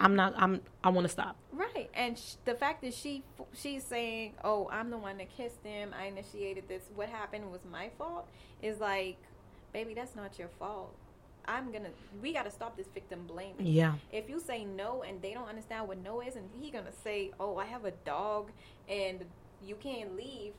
I'm 0.00 0.16
not. 0.16 0.34
I'm. 0.36 0.60
I 0.82 0.90
want 0.90 1.06
to 1.06 1.08
stop. 1.08 1.36
Right, 1.52 1.90
and 1.94 2.16
sh- 2.16 2.34
the 2.44 2.54
fact 2.54 2.82
that 2.82 2.94
she 2.94 3.24
she's 3.52 3.82
saying, 3.82 4.34
"Oh, 4.44 4.68
I'm 4.70 4.90
the 4.90 4.98
one 4.98 5.18
that 5.18 5.28
kissed 5.36 5.64
him. 5.64 5.94
I 5.98 6.06
initiated 6.06 6.68
this. 6.68 6.82
What 6.94 7.08
happened 7.08 7.50
was 7.50 7.60
my 7.70 7.90
fault." 7.98 8.28
Is 8.62 8.80
like, 8.80 9.16
baby, 9.72 9.94
that's 9.94 10.14
not 10.14 10.38
your 10.38 10.48
fault. 10.58 10.94
I'm 11.46 11.72
gonna. 11.72 11.90
We 12.22 12.32
got 12.32 12.44
to 12.44 12.50
stop 12.50 12.76
this 12.76 12.86
victim 12.92 13.26
blaming. 13.26 13.66
Yeah. 13.66 13.94
If 14.12 14.28
you 14.28 14.38
say 14.38 14.64
no 14.64 15.02
and 15.02 15.20
they 15.22 15.32
don't 15.32 15.48
understand 15.48 15.88
what 15.88 15.98
no 16.02 16.20
is, 16.20 16.36
and 16.36 16.48
he 16.60 16.70
gonna 16.70 16.92
say, 17.02 17.32
"Oh, 17.40 17.56
I 17.56 17.64
have 17.64 17.84
a 17.84 17.92
dog 18.04 18.50
and 18.88 19.24
you 19.64 19.76
can't 19.76 20.16
leave," 20.16 20.54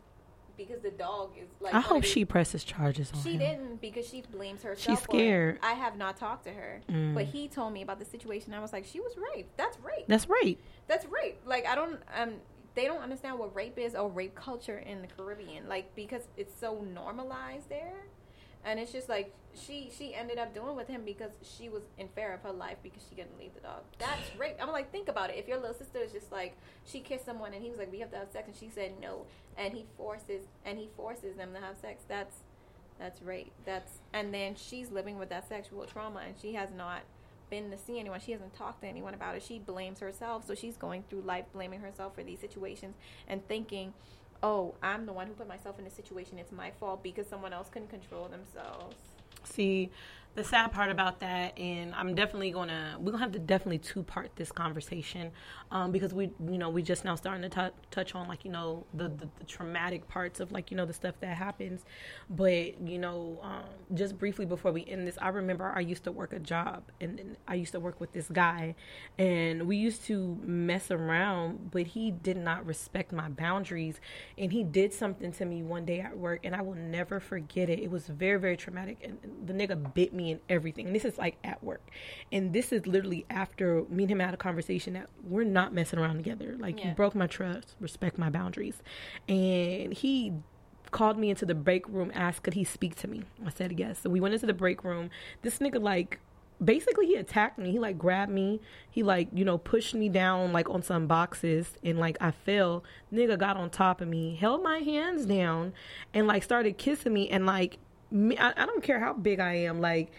because 0.57 0.81
the 0.81 0.91
dog 0.91 1.31
is 1.39 1.47
like. 1.59 1.73
I 1.73 1.79
hope 1.79 2.03
she 2.03 2.25
presses 2.25 2.63
charges 2.63 3.11
on 3.13 3.21
she 3.21 3.33
him. 3.33 3.39
didn't 3.39 3.81
because 3.81 4.07
she 4.07 4.21
blames 4.21 4.63
herself. 4.63 4.99
She's 4.99 5.03
scared. 5.03 5.59
I 5.63 5.73
have 5.73 5.97
not 5.97 6.17
talked 6.17 6.45
to 6.45 6.51
her, 6.51 6.81
mm. 6.89 7.13
but 7.13 7.25
he 7.25 7.47
told 7.47 7.73
me 7.73 7.81
about 7.81 7.99
the 7.99 8.05
situation. 8.05 8.53
I 8.53 8.59
was 8.59 8.73
like, 8.73 8.85
she 8.85 8.99
was 8.99 9.13
raped. 9.33 9.57
That's 9.57 9.77
rape. 9.79 10.05
That's 10.07 10.27
rape. 10.29 10.61
That's 10.87 11.05
rape. 11.05 11.39
Like 11.45 11.65
I 11.65 11.75
don't 11.75 11.99
um. 12.15 12.33
They 12.75 12.85
don't 12.85 13.01
understand 13.01 13.39
what 13.39 13.53
rape 13.55 13.77
is 13.77 13.95
or 13.95 14.09
rape 14.09 14.35
culture 14.35 14.77
in 14.77 15.01
the 15.01 15.07
Caribbean, 15.07 15.67
like 15.67 15.93
because 15.95 16.21
it's 16.37 16.57
so 16.57 16.85
normalized 16.93 17.67
there 17.67 18.05
and 18.65 18.79
it's 18.79 18.91
just 18.91 19.09
like 19.09 19.33
she 19.53 19.91
she 19.95 20.13
ended 20.13 20.37
up 20.37 20.53
doing 20.53 20.75
with 20.75 20.87
him 20.87 21.03
because 21.05 21.31
she 21.41 21.69
was 21.69 21.83
in 21.97 22.07
fear 22.09 22.33
of 22.33 22.41
her 22.41 22.51
life 22.51 22.77
because 22.83 23.01
she 23.09 23.15
couldn't 23.15 23.37
leave 23.39 23.53
the 23.53 23.61
dog. 23.61 23.83
That's 23.97 24.21
rape. 24.37 24.55
I'm 24.61 24.71
like, 24.71 24.91
think 24.91 25.07
about 25.07 25.29
it. 25.29 25.37
If 25.37 25.47
your 25.47 25.57
little 25.57 25.75
sister 25.75 25.99
is 25.99 26.11
just 26.11 26.31
like 26.31 26.57
she 26.85 26.99
kissed 26.99 27.25
someone 27.25 27.53
and 27.53 27.63
he 27.63 27.69
was 27.69 27.79
like, 27.79 27.91
we 27.91 27.99
have 27.99 28.11
to 28.11 28.17
have 28.17 28.31
sex, 28.31 28.47
and 28.47 28.55
she 28.55 28.69
said 28.69 28.93
no, 29.01 29.25
and 29.57 29.73
he 29.73 29.85
forces 29.97 30.45
and 30.65 30.77
he 30.77 30.89
forces 30.95 31.35
them 31.35 31.53
to 31.53 31.59
have 31.59 31.77
sex. 31.77 32.03
That's 32.07 32.35
that's 32.99 33.21
rape. 33.21 33.51
That's 33.65 33.99
and 34.13 34.33
then 34.33 34.55
she's 34.55 34.91
living 34.91 35.17
with 35.17 35.29
that 35.29 35.47
sexual 35.47 35.85
trauma 35.85 36.21
and 36.25 36.35
she 36.39 36.53
has 36.53 36.69
not 36.71 37.01
been 37.49 37.71
to 37.71 37.77
see 37.77 37.99
anyone. 37.99 38.19
She 38.19 38.31
hasn't 38.31 38.53
talked 38.53 38.81
to 38.81 38.87
anyone 38.87 39.13
about 39.13 39.35
it. 39.35 39.43
She 39.43 39.57
blames 39.57 39.99
herself. 39.99 40.45
So 40.45 40.53
she's 40.53 40.77
going 40.77 41.03
through 41.09 41.21
life 41.21 41.45
blaming 41.53 41.79
herself 41.79 42.13
for 42.13 42.23
these 42.23 42.39
situations 42.39 42.95
and 43.27 43.45
thinking 43.47 43.93
oh, 44.43 44.75
I'm 44.81 45.05
the 45.05 45.13
one 45.13 45.27
who 45.27 45.33
put 45.33 45.47
myself 45.47 45.77
in 45.79 45.85
this 45.85 45.93
situation. 45.93 46.37
It's 46.39 46.51
my 46.51 46.71
fault 46.79 47.03
because 47.03 47.27
someone 47.27 47.53
else 47.53 47.69
couldn't 47.69 47.89
control 47.89 48.27
themselves. 48.27 48.95
See, 49.43 49.89
the 50.35 50.43
sad 50.43 50.71
part 50.71 50.89
about 50.89 51.19
that, 51.19 51.57
and 51.57 51.93
I'm 51.95 52.15
definitely 52.15 52.51
gonna 52.51 52.95
we're 52.99 53.11
gonna 53.11 53.23
have 53.23 53.33
to 53.33 53.39
definitely 53.39 53.79
two 53.79 54.03
part 54.03 54.31
this 54.35 54.51
conversation 54.51 55.31
um, 55.71 55.91
because 55.91 56.13
we 56.13 56.31
you 56.47 56.57
know 56.57 56.69
we 56.69 56.81
just 56.81 57.03
now 57.03 57.15
starting 57.15 57.49
to 57.49 57.49
t- 57.49 57.75
touch 57.91 58.15
on 58.15 58.27
like 58.27 58.45
you 58.45 58.51
know 58.51 58.85
the, 58.93 59.09
the, 59.09 59.27
the 59.39 59.45
traumatic 59.45 60.07
parts 60.07 60.39
of 60.39 60.51
like 60.51 60.71
you 60.71 60.77
know 60.77 60.85
the 60.85 60.93
stuff 60.93 61.15
that 61.21 61.35
happens, 61.35 61.83
but 62.29 62.79
you 62.87 62.99
know 62.99 63.39
um, 63.41 63.63
just 63.95 64.17
briefly 64.17 64.45
before 64.45 64.71
we 64.71 64.85
end 64.85 65.07
this, 65.07 65.17
I 65.21 65.29
remember 65.29 65.73
I 65.75 65.81
used 65.81 66.03
to 66.05 66.11
work 66.11 66.31
a 66.31 66.39
job 66.39 66.83
and, 67.01 67.19
and 67.19 67.35
I 67.47 67.55
used 67.55 67.71
to 67.73 67.79
work 67.79 67.99
with 67.99 68.13
this 68.13 68.29
guy, 68.29 68.75
and 69.17 69.67
we 69.67 69.77
used 69.77 70.03
to 70.05 70.37
mess 70.43 70.91
around, 70.91 71.71
but 71.71 71.87
he 71.87 72.11
did 72.11 72.37
not 72.37 72.65
respect 72.65 73.11
my 73.11 73.29
boundaries, 73.29 73.99
and 74.37 74.51
he 74.53 74.63
did 74.63 74.93
something 74.93 75.31
to 75.33 75.45
me 75.45 75.63
one 75.63 75.85
day 75.85 75.99
at 75.99 76.17
work, 76.17 76.41
and 76.43 76.55
I 76.55 76.61
will 76.61 76.75
never 76.75 77.19
forget 77.19 77.67
it. 77.69 77.79
It 77.79 77.89
was 77.91 78.07
very 78.07 78.39
very 78.39 78.55
traumatic, 78.55 78.99
and 79.03 79.17
the 79.45 79.53
nigga 79.53 79.93
bit 79.93 80.13
me 80.13 80.18
me 80.19 80.31
and 80.31 80.41
everything. 80.49 80.87
And 80.87 80.95
this 80.95 81.05
is 81.05 81.17
like 81.17 81.37
at 81.43 81.63
work. 81.63 81.81
And 82.31 82.53
this 82.53 82.71
is 82.71 82.85
literally 82.85 83.25
after 83.29 83.83
me 83.89 84.03
and 84.03 84.11
him 84.11 84.19
had 84.19 84.33
a 84.33 84.37
conversation 84.37 84.93
that 84.93 85.09
we're 85.23 85.45
not 85.45 85.73
messing 85.73 85.97
around 85.97 86.17
together. 86.17 86.55
Like 86.59 86.79
yeah. 86.79 86.89
you 86.89 86.95
broke 86.95 87.15
my 87.15 87.27
trust, 87.27 87.75
respect 87.79 88.17
my 88.17 88.29
boundaries. 88.29 88.81
And 89.27 89.93
he 89.93 90.33
called 90.91 91.17
me 91.17 91.29
into 91.29 91.45
the 91.45 91.55
break 91.55 91.87
room, 91.87 92.11
asked 92.13 92.43
could 92.43 92.53
he 92.53 92.63
speak 92.63 92.95
to 92.97 93.07
me. 93.07 93.23
I 93.45 93.49
said 93.49 93.79
yes. 93.79 93.99
So 93.99 94.09
we 94.09 94.19
went 94.19 94.33
into 94.33 94.45
the 94.45 94.53
break 94.53 94.83
room. 94.83 95.09
This 95.41 95.59
nigga 95.59 95.81
like 95.81 96.19
basically 96.63 97.07
he 97.07 97.15
attacked 97.15 97.57
me. 97.57 97.71
He 97.71 97.79
like 97.79 97.97
grabbed 97.97 98.31
me. 98.31 98.59
He 98.89 99.03
like, 99.03 99.29
you 99.33 99.45
know, 99.45 99.57
pushed 99.57 99.93
me 99.95 100.09
down 100.09 100.51
like 100.51 100.69
on 100.69 100.81
some 100.81 101.07
boxes 101.07 101.73
and 101.83 101.99
like 101.99 102.17
I 102.19 102.31
fell. 102.31 102.83
Nigga 103.13 103.37
got 103.37 103.57
on 103.57 103.69
top 103.69 104.01
of 104.01 104.07
me, 104.07 104.35
held 104.35 104.63
my 104.63 104.79
hands 104.79 105.25
down 105.25 105.73
and 106.13 106.27
like 106.27 106.43
started 106.43 106.77
kissing 106.77 107.13
me 107.13 107.29
and 107.29 107.45
like 107.45 107.77
I, 108.11 108.53
I, 108.55 108.65
don't 108.65 108.83
care 108.83 108.99
how 108.99 109.13
big 109.13 109.39
I 109.39 109.53
am. 109.53 109.81
Like 109.81 110.11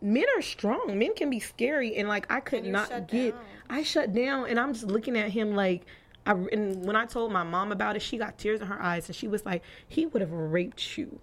men 0.00 0.24
are 0.36 0.42
strong. 0.42 0.98
Men 0.98 1.14
can 1.14 1.30
be 1.30 1.40
scary, 1.40 1.96
and 1.96 2.08
like 2.08 2.26
I 2.30 2.40
could 2.40 2.64
not 2.64 3.08
get. 3.08 3.34
Down. 3.34 3.44
I 3.68 3.82
shut 3.82 4.12
down, 4.12 4.48
and 4.48 4.58
I'm 4.58 4.72
just 4.72 4.86
looking 4.86 5.16
at 5.16 5.30
him 5.30 5.54
like. 5.54 5.82
I, 6.28 6.32
and 6.32 6.84
when 6.84 6.96
I 6.96 7.06
told 7.06 7.30
my 7.30 7.44
mom 7.44 7.70
about 7.70 7.94
it, 7.94 8.02
she 8.02 8.18
got 8.18 8.36
tears 8.36 8.60
in 8.60 8.66
her 8.66 8.82
eyes, 8.82 9.06
and 9.08 9.14
she 9.14 9.28
was 9.28 9.46
like, 9.46 9.62
"He 9.88 10.06
would 10.06 10.20
have 10.22 10.32
raped 10.32 10.98
you." 10.98 11.20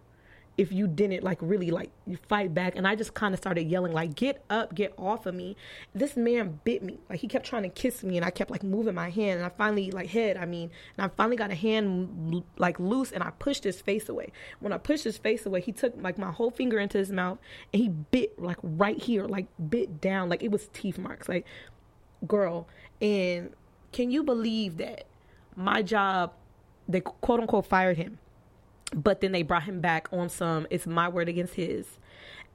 If 0.58 0.72
you 0.72 0.88
didn't 0.88 1.24
like 1.24 1.40
really 1.42 1.72
like 1.72 1.90
you 2.06 2.18
fight 2.30 2.54
back. 2.54 2.76
And 2.76 2.88
i 2.88 2.96
just 2.96 3.14
kind 3.14 3.34
of 3.34 3.40
started 3.40 3.64
yelling 3.64 3.92
like 3.92 4.16
get 4.16 4.44
up 4.50 4.76
get 4.76 4.94
off 4.98 5.26
of 5.26 5.34
me. 5.34 5.56
This 5.96 6.16
man 6.16 6.60
bit 6.64 6.84
me. 6.84 7.00
Like 7.10 7.20
he 7.20 7.28
kept 7.28 7.46
trying 7.46 7.64
to 7.64 7.70
kiss 7.70 8.04
me 8.04 8.18
and 8.18 8.26
i 8.26 8.30
kept 8.30 8.52
like 8.52 8.64
moving 8.64 8.94
my 8.94 9.10
hand 9.10 9.38
and 9.38 9.46
i 9.46 9.50
finally 9.50 9.92
like 9.92 10.10
head 10.10 10.38
i 10.38 10.46
mean 10.46 10.70
and 10.98 11.06
i 11.06 11.08
finally 11.16 11.38
got 11.38 11.52
a 11.52 11.56
hand 11.56 12.44
like 12.58 12.80
loose 12.80 13.12
and 13.12 13.24
i 13.24 13.32
pushed 13.32 13.64
his 13.64 13.82
face 13.82 14.10
away. 14.10 14.32
When 14.60 14.74
i 14.74 14.78
pushed 14.78 15.04
his 15.04 15.18
face 15.18 15.46
away 15.46 15.62
he 15.62 15.72
took 15.72 15.94
like 15.98 16.18
my 16.18 16.32
whole 16.32 16.52
finger 16.52 16.80
into 16.80 16.98
his 16.98 17.12
mouth 17.12 17.40
and 17.74 17.82
he 17.82 17.90
bit 17.90 18.40
like 18.40 18.58
right 18.62 18.98
here 18.98 19.26
like 19.26 19.48
bit 19.70 20.00
down. 20.02 20.30
Like 20.30 20.44
it 20.44 20.52
was 20.52 20.70
teeth 20.74 20.98
marks 20.98 21.28
like 21.28 21.46
girl. 22.28 22.68
And 23.02 23.52
can 23.92 24.12
you 24.12 24.24
believe 24.24 24.78
that 24.78 25.06
my 25.56 25.82
job 25.82 26.34
they 26.88 27.02
quote 27.02 27.40
unquote 27.40 27.66
fired 27.66 27.98
him 27.98 28.20
but 28.96 29.22
then 29.22 29.32
they 29.32 29.44
brought 29.44 29.64
him 29.64 29.82
back 29.82 30.08
on 30.12 30.30
some 30.30 30.68
it's 30.70 30.86
my 30.86 31.08
word 31.08 31.30
against 31.30 31.56
his 31.56 32.00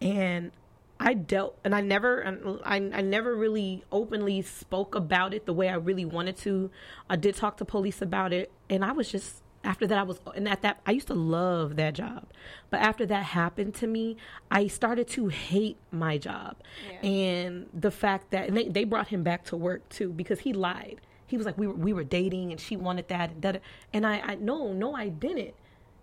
and 0.00 0.52
I 1.00 1.14
dealt 1.14 1.58
and 1.64 1.74
I 1.74 1.80
never 1.80 2.60
I, 2.64 2.76
I 2.76 3.00
never 3.02 3.34
really 3.34 3.84
openly 3.92 4.42
spoke 4.42 4.94
about 4.94 5.32
it 5.32 5.46
the 5.46 5.52
way 5.52 5.68
I 5.68 5.74
really 5.74 6.04
wanted 6.04 6.36
to. 6.38 6.70
I 7.08 7.16
did 7.16 7.36
talk 7.36 7.56
to 7.58 7.64
police 7.64 8.02
about 8.02 8.32
it 8.32 8.50
and 8.68 8.84
I 8.84 8.92
was 8.92 9.10
just 9.10 9.42
after 9.62 9.86
that 9.86 9.98
I 9.98 10.02
was 10.02 10.20
and 10.34 10.48
at 10.48 10.62
that 10.62 10.80
I 10.86 10.92
used 10.92 11.06
to 11.08 11.14
love 11.14 11.76
that 11.76 11.94
job. 11.94 12.26
But 12.70 12.80
after 12.80 13.06
that 13.06 13.24
happened 13.26 13.74
to 13.76 13.86
me, 13.86 14.16
I 14.50 14.66
started 14.66 15.06
to 15.08 15.28
hate 15.28 15.76
my 15.92 16.18
job. 16.18 16.56
Yeah. 16.90 17.08
And 17.08 17.66
the 17.72 17.92
fact 17.92 18.32
that 18.32 18.48
and 18.48 18.56
they, 18.56 18.68
they 18.68 18.84
brought 18.84 19.08
him 19.08 19.22
back 19.22 19.44
to 19.46 19.56
work 19.56 19.88
too 19.88 20.12
because 20.12 20.40
he 20.40 20.52
lied. 20.52 21.00
He 21.28 21.36
was 21.36 21.46
like 21.46 21.58
we 21.58 21.68
were 21.68 21.74
we 21.74 21.92
were 21.92 22.04
dating 22.04 22.50
and 22.50 22.60
she 22.60 22.76
wanted 22.76 23.06
that 23.08 23.30
and 23.30 23.42
that 23.42 23.62
and 23.92 24.04
I, 24.04 24.18
I 24.18 24.34
no, 24.34 24.72
no 24.72 24.96
I 24.96 25.08
didn't 25.08 25.54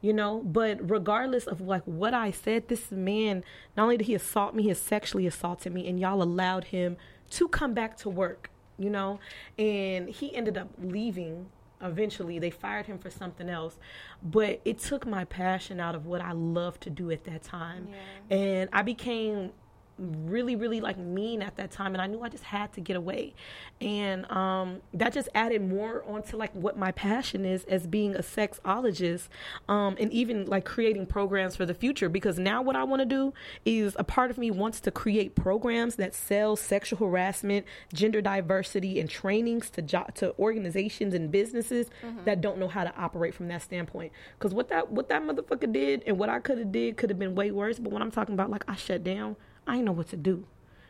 you 0.01 0.13
know? 0.13 0.41
But 0.43 0.89
regardless 0.89 1.45
of 1.47 1.61
like 1.61 1.83
what 1.85 2.13
i 2.13 2.31
said 2.31 2.67
this 2.67 2.91
man 2.91 3.43
not 3.75 3.83
only 3.83 3.97
did 3.97 4.07
he 4.07 4.15
assault 4.15 4.53
me 4.55 4.63
he 4.63 4.73
sexually 4.73 5.25
assaulted 5.25 5.73
me 5.73 5.87
and 5.87 5.99
y'all 5.99 6.21
allowed 6.21 6.65
him 6.65 6.97
to 7.31 7.47
come 7.47 7.73
back 7.73 7.97
to 7.97 8.09
work 8.09 8.49
you 8.77 8.89
know? 8.89 9.19
And 9.57 10.09
he 10.09 10.35
ended 10.35 10.57
up 10.57 10.69
leaving 10.81 11.47
eventually. 11.81 12.39
They 12.39 12.49
fired 12.49 12.85
him 12.85 12.97
for 12.97 13.09
something 13.09 13.49
else. 13.49 13.77
But 14.23 14.61
it 14.65 14.79
took 14.79 15.05
my 15.05 15.25
passion 15.25 15.79
out 15.79 15.95
of 15.95 16.05
what 16.05 16.21
i 16.21 16.31
loved 16.31 16.81
to 16.81 16.89
do 16.89 17.11
at 17.11 17.23
that 17.25 17.43
time. 17.43 17.89
Yeah. 18.29 18.37
and 18.37 18.69
i 18.73 18.81
became 18.81 19.51
really 19.97 20.55
really 20.55 20.81
like 20.81 20.97
mean 20.97 21.41
at 21.41 21.55
that 21.55 21.71
time 21.71 21.93
and 21.93 22.01
i 22.01 22.07
knew 22.07 22.21
i 22.21 22.27
just 22.27 22.43
had 22.43 22.71
to 22.73 22.81
get 22.81 22.97
away 22.97 23.33
and 23.81 24.29
um, 24.31 24.81
that 24.93 25.13
just 25.13 25.27
added 25.35 25.61
more 25.61 26.03
onto 26.07 26.37
like 26.37 26.51
what 26.53 26.77
my 26.77 26.91
passion 26.91 27.45
is 27.45 27.63
as 27.65 27.87
being 27.87 28.15
a 28.15 28.19
sexologist 28.19 29.27
um, 29.69 29.95
and 29.99 30.11
even 30.11 30.45
like 30.45 30.65
creating 30.65 31.05
programs 31.05 31.55
for 31.55 31.65
the 31.65 31.73
future 31.73 32.09
because 32.09 32.37
now 32.37 32.61
what 32.61 32.75
i 32.75 32.83
want 32.83 33.01
to 33.01 33.05
do 33.05 33.33
is 33.63 33.95
a 33.97 34.03
part 34.03 34.29
of 34.29 34.37
me 34.37 34.51
wants 34.51 34.81
to 34.81 34.91
create 34.91 35.33
programs 35.33 35.95
that 35.95 36.13
sell 36.13 36.55
sexual 36.55 36.99
harassment 36.99 37.65
gender 37.93 38.21
diversity 38.21 38.99
and 38.99 39.09
trainings 39.09 39.69
to 39.69 39.81
jo- 39.81 40.07
to 40.13 40.33
organizations 40.39 41.13
and 41.13 41.31
businesses 41.31 41.89
mm-hmm. 42.03 42.23
that 42.25 42.41
don't 42.41 42.57
know 42.57 42.67
how 42.67 42.83
to 42.83 42.93
operate 42.97 43.33
from 43.33 43.47
that 43.47 43.61
standpoint 43.61 44.11
because 44.37 44.53
what 44.53 44.67
that 44.67 44.91
what 44.91 45.07
that 45.07 45.21
motherfucker 45.21 45.71
did 45.71 46.03
and 46.05 46.17
what 46.17 46.27
i 46.27 46.39
could 46.39 46.57
have 46.57 46.71
did 46.71 46.97
could 46.97 47.09
have 47.09 47.19
been 47.19 47.33
way 47.33 47.51
worse 47.51 47.79
but 47.79 47.93
when 47.93 48.01
i'm 48.01 48.11
talking 48.11 48.33
about 48.33 48.49
like 48.49 48.63
i 48.67 48.75
shut 48.75 49.03
down 49.03 49.37
I 49.67 49.81
know 49.81 49.91
what 49.91 50.09
to 50.09 50.17
do, 50.17 50.45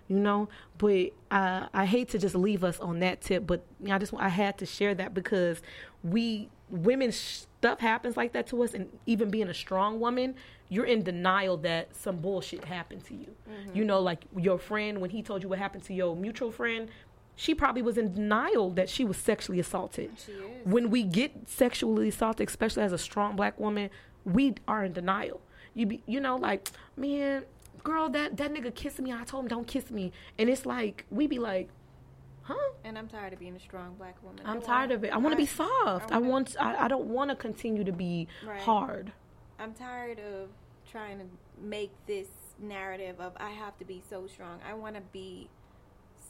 you 0.07 0.19
know. 0.19 0.49
But 0.77 1.11
I 1.31 1.67
I 1.73 1.85
hate 1.85 2.09
to 2.09 2.17
just 2.17 2.35
leave 2.35 2.63
us 2.63 2.79
on 2.79 2.99
that 2.99 3.21
tip, 3.21 3.47
but 3.47 3.63
I 3.89 3.97
just 3.97 4.13
I 4.13 4.29
had 4.29 4.57
to 4.59 4.65
share 4.65 4.95
that 4.95 5.13
because 5.13 5.61
we 6.03 6.49
women 6.69 7.11
stuff 7.11 7.79
happens 7.79 8.17
like 8.17 8.33
that 8.33 8.47
to 8.47 8.63
us, 8.63 8.73
and 8.73 8.89
even 9.05 9.29
being 9.29 9.49
a 9.49 9.53
strong 9.53 9.99
woman, 9.99 10.35
you're 10.69 10.85
in 10.85 11.03
denial 11.03 11.57
that 11.57 11.95
some 11.95 12.17
bullshit 12.17 12.65
happened 12.65 13.05
to 13.05 13.13
you. 13.13 13.35
Mm-hmm. 13.49 13.77
You 13.77 13.85
know, 13.85 13.99
like 13.99 14.25
your 14.35 14.57
friend 14.57 15.01
when 15.01 15.09
he 15.09 15.21
told 15.21 15.43
you 15.43 15.49
what 15.49 15.59
happened 15.59 15.83
to 15.83 15.93
your 15.93 16.15
mutual 16.15 16.51
friend. 16.51 16.89
She 17.37 17.53
probably 17.53 17.81
was 17.81 17.97
in 17.97 18.13
denial 18.13 18.69
that 18.71 18.87
she 18.87 19.03
was 19.03 19.17
sexually 19.17 19.59
assaulted. 19.59 20.09
When 20.63 20.89
we 20.89 21.03
get 21.03 21.49
sexually 21.49 22.07
assaulted, 22.07 22.47
especially 22.47 22.83
as 22.83 22.93
a 22.93 22.97
strong 22.97 23.35
black 23.35 23.59
woman, 23.59 23.89
we 24.23 24.53
are 24.69 24.85
in 24.85 24.93
denial. 24.93 25.41
You 25.73 25.85
be, 25.85 26.01
you 26.05 26.21
know, 26.21 26.37
like, 26.37 26.69
man, 26.95 27.43
girl, 27.85 28.09
that 28.09 28.35
that 28.35 28.53
nigga 28.53 28.75
kissed 28.75 28.99
me. 28.99 29.13
I 29.13 29.23
told 29.23 29.45
him 29.45 29.47
don't 29.47 29.67
kiss 29.67 29.89
me, 29.89 30.11
and 30.37 30.49
it's 30.49 30.65
like 30.65 31.05
we 31.09 31.27
be 31.27 31.39
like, 31.39 31.69
huh? 32.41 32.55
And 32.83 32.97
I'm 32.97 33.07
tired 33.07 33.31
of 33.31 33.39
being 33.39 33.55
a 33.55 33.59
strong 33.59 33.95
black 33.95 34.21
woman. 34.21 34.41
I'm 34.43 34.61
tired 34.61 34.91
of 34.91 35.05
it. 35.05 35.13
I 35.13 35.17
want 35.17 35.31
to 35.31 35.37
be 35.37 35.45
soft. 35.45 36.11
I, 36.11 36.15
I 36.15 36.17
want. 36.17 36.57
I, 36.59 36.85
I 36.85 36.87
don't 36.89 37.05
want 37.05 37.29
to 37.29 37.37
continue 37.37 37.85
to 37.85 37.93
be 37.93 38.27
right. 38.45 38.59
hard. 38.59 39.13
I'm 39.57 39.73
tired 39.73 40.19
of 40.19 40.49
trying 40.91 41.19
to 41.19 41.25
make 41.61 41.91
this 42.05 42.27
narrative 42.59 43.21
of 43.21 43.31
I 43.37 43.51
have 43.51 43.77
to 43.77 43.85
be 43.85 44.03
so 44.09 44.27
strong. 44.27 44.59
I 44.69 44.73
want 44.73 44.95
to 44.95 45.01
be 45.13 45.49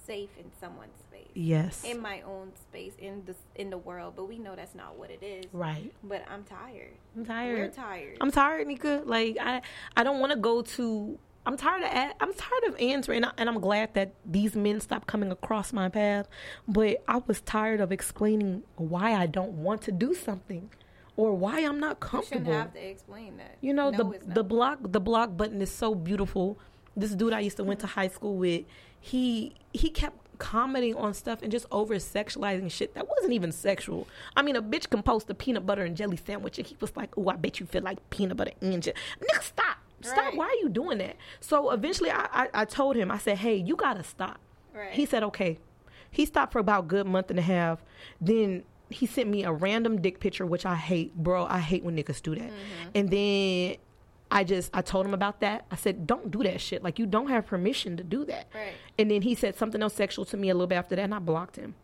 safe 0.06 0.30
in 0.38 0.46
someone's 0.60 1.00
space. 1.00 1.32
Yes. 1.34 1.84
In 1.84 2.00
my 2.00 2.22
own 2.22 2.52
space 2.56 2.94
in 3.00 3.24
the 3.26 3.36
in 3.56 3.70
the 3.70 3.78
world, 3.78 4.14
but 4.16 4.26
we 4.28 4.38
know 4.38 4.56
that's 4.56 4.76
not 4.76 4.98
what 4.98 5.10
it 5.10 5.24
is. 5.24 5.46
Right. 5.52 5.92
But 6.04 6.26
I'm 6.30 6.44
tired. 6.44 6.94
I'm 7.16 7.26
tired. 7.26 7.58
We're 7.58 7.68
tired. 7.70 8.18
I'm 8.22 8.32
tired, 8.32 8.68
Nika. 8.68 9.02
Like 9.06 9.38
I 9.42 9.62
I 9.96 10.04
don't 10.04 10.20
want 10.20 10.32
to 10.34 10.38
go 10.38 10.62
to 10.62 11.18
I'm 11.46 11.58
tired 11.58 11.84
of 11.84 11.90
I'm 12.20 12.34
tired 12.34 12.64
of 12.68 12.76
answering, 12.80 13.24
and 13.38 13.50
I'm 13.50 13.60
glad 13.60 13.94
that 13.94 14.14
these 14.26 14.56
men 14.56 14.80
stopped 14.82 15.08
coming 15.08 15.32
across 15.32 15.72
my 15.74 15.90
path. 15.90 16.28
But 16.68 17.04
I 17.08 17.18
was 17.28 17.42
tired 17.42 17.82
of 17.82 17.92
explaining 17.92 18.64
why 18.76 19.14
I 19.14 19.28
don't 19.28 19.52
want 19.54 19.82
to 19.84 19.92
do 19.92 20.14
something, 20.14 20.70
or 21.18 21.34
why 21.34 21.60
I'm 21.60 21.80
not 21.80 22.00
comfortable. 22.00 22.40
You 22.40 22.46
shouldn't 22.46 22.64
have 22.64 22.74
to 22.74 22.90
explain 22.90 23.38
that. 23.38 23.58
You 23.62 23.74
know, 23.74 23.90
no, 23.90 23.98
the 23.98 24.20
the 24.26 24.44
block 24.44 24.80
the 24.82 25.00
block 25.00 25.38
button 25.38 25.62
is 25.62 25.72
so 25.72 25.94
beautiful. 25.94 26.58
This 26.98 27.12
dude 27.12 27.34
I 27.34 27.42
used 27.42 27.58
to 27.58 27.64
went 27.64 27.82
to 27.82 27.88
high 27.88 28.08
school 28.08 28.38
with, 28.38 28.66
he 29.00 29.54
he 29.74 29.90
kept 29.90 30.18
commenting 30.38 30.96
on 30.96 31.14
stuff 31.14 31.42
and 31.42 31.52
just 31.52 31.66
over 31.72 31.96
sexualizing 31.96 32.70
shit 32.70 32.94
that 32.96 33.08
wasn't 33.08 33.34
even 33.34 33.52
sexual. 33.52 34.08
I 34.36 34.42
mean, 34.42 34.56
a 34.56 34.62
bitch 34.62 34.90
can 34.90 35.04
post 35.04 35.30
a 35.30 35.34
peanut 35.34 35.66
butter 35.66 35.84
and 35.84 35.96
jelly 35.96 36.18
sandwich 36.18 36.58
and 36.58 36.68
he 36.68 36.76
was 36.80 36.96
like, 36.96 37.18
"Oh, 37.18 37.30
I 37.30 37.36
bet 37.36 37.60
you 37.60 37.66
feel 37.66 37.84
like 37.84 38.10
peanut 38.10 38.38
butter 38.38 38.52
and 38.62 38.82
jelly." 38.82 38.98
Nigga, 39.22 39.44
stop. 39.44 39.78
Stop. 40.06 40.26
Right. 40.26 40.38
Why 40.38 40.46
are 40.46 40.62
you 40.62 40.70
doing 40.70 40.98
that? 41.00 41.18
So 41.40 41.72
eventually 41.72 42.12
I, 42.12 42.28
I, 42.32 42.50
I 42.54 42.66
told 42.66 42.96
him, 42.96 43.12
I 43.12 43.18
said, 43.18 43.38
hey, 43.38 43.56
you 43.56 43.76
got 43.76 43.94
to 43.96 44.04
stop. 44.04 44.40
Right. 44.74 44.92
He 44.92 45.06
said, 45.06 45.24
okay. 45.24 45.60
He 46.12 46.26
stopped 46.26 46.54
for 46.54 46.60
about 46.60 46.86
a 46.86 46.88
good 46.88 47.08
month 47.08 47.30
and 47.30 47.40
a 47.40 47.44
half. 47.44 47.84
Then 48.22 48.64
he 48.90 49.06
sent 49.06 49.30
me 49.30 49.44
a 49.44 49.52
random 49.52 50.02
dick 50.02 50.20
picture, 50.20 50.46
which 50.46 50.66
I 50.66 50.76
hate, 50.76 51.16
bro. 51.16 51.46
I 51.46 51.60
hate 51.60 51.84
when 51.84 51.98
niggas 51.98 52.22
do 52.22 52.36
that. 52.36 52.50
Mm-hmm. 52.50 52.90
And 52.94 53.10
then 53.10 53.76
I 54.32 54.44
just 54.44 54.70
I 54.74 54.82
told 54.82 55.06
him 55.06 55.14
about 55.14 55.42
that. 55.42 55.66
I 55.72 55.76
said, 55.76 56.08
"Don't 56.08 56.32
do 56.32 56.44
that 56.44 56.60
shit. 56.62 56.84
Like 56.84 57.00
you 57.00 57.06
don't 57.06 57.28
have 57.28 57.46
permission 57.46 57.98
to 57.98 58.04
do 58.04 58.26
that." 58.26 58.48
Right. 58.54 58.74
And 58.98 59.10
then 59.12 59.22
he 59.22 59.36
said 59.36 59.56
something 59.56 59.82
else 59.82 59.94
sexual 59.94 60.26
to 60.26 60.38
me 60.38 60.50
a 60.50 60.54
little 60.54 60.68
bit 60.68 60.76
after 60.76 60.96
that, 60.96 61.04
and 61.04 61.14
I 61.14 61.20
blocked 61.20 61.58
him. 61.58 61.76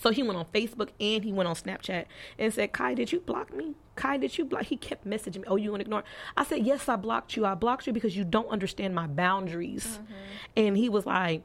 So 0.00 0.10
he 0.10 0.22
went 0.22 0.38
on 0.38 0.46
Facebook 0.46 0.90
and 1.00 1.24
he 1.24 1.32
went 1.32 1.48
on 1.48 1.54
Snapchat 1.54 2.06
and 2.38 2.52
said, 2.52 2.72
Kai, 2.72 2.94
did 2.94 3.12
you 3.12 3.20
block 3.20 3.54
me? 3.54 3.74
Kai, 3.94 4.16
did 4.16 4.38
you 4.38 4.44
block? 4.44 4.64
He 4.64 4.76
kept 4.76 5.06
messaging 5.06 5.38
me. 5.38 5.44
Oh, 5.46 5.56
you 5.56 5.70
want 5.70 5.80
to 5.80 5.86
ignore? 5.86 6.04
I 6.36 6.44
said, 6.44 6.64
yes, 6.64 6.88
I 6.88 6.96
blocked 6.96 7.36
you. 7.36 7.44
I 7.44 7.54
blocked 7.54 7.86
you 7.86 7.92
because 7.92 8.16
you 8.16 8.24
don't 8.24 8.48
understand 8.48 8.94
my 8.94 9.06
boundaries. 9.06 9.98
Mm-hmm. 10.02 10.12
And 10.56 10.76
he 10.76 10.88
was 10.88 11.04
like, 11.04 11.42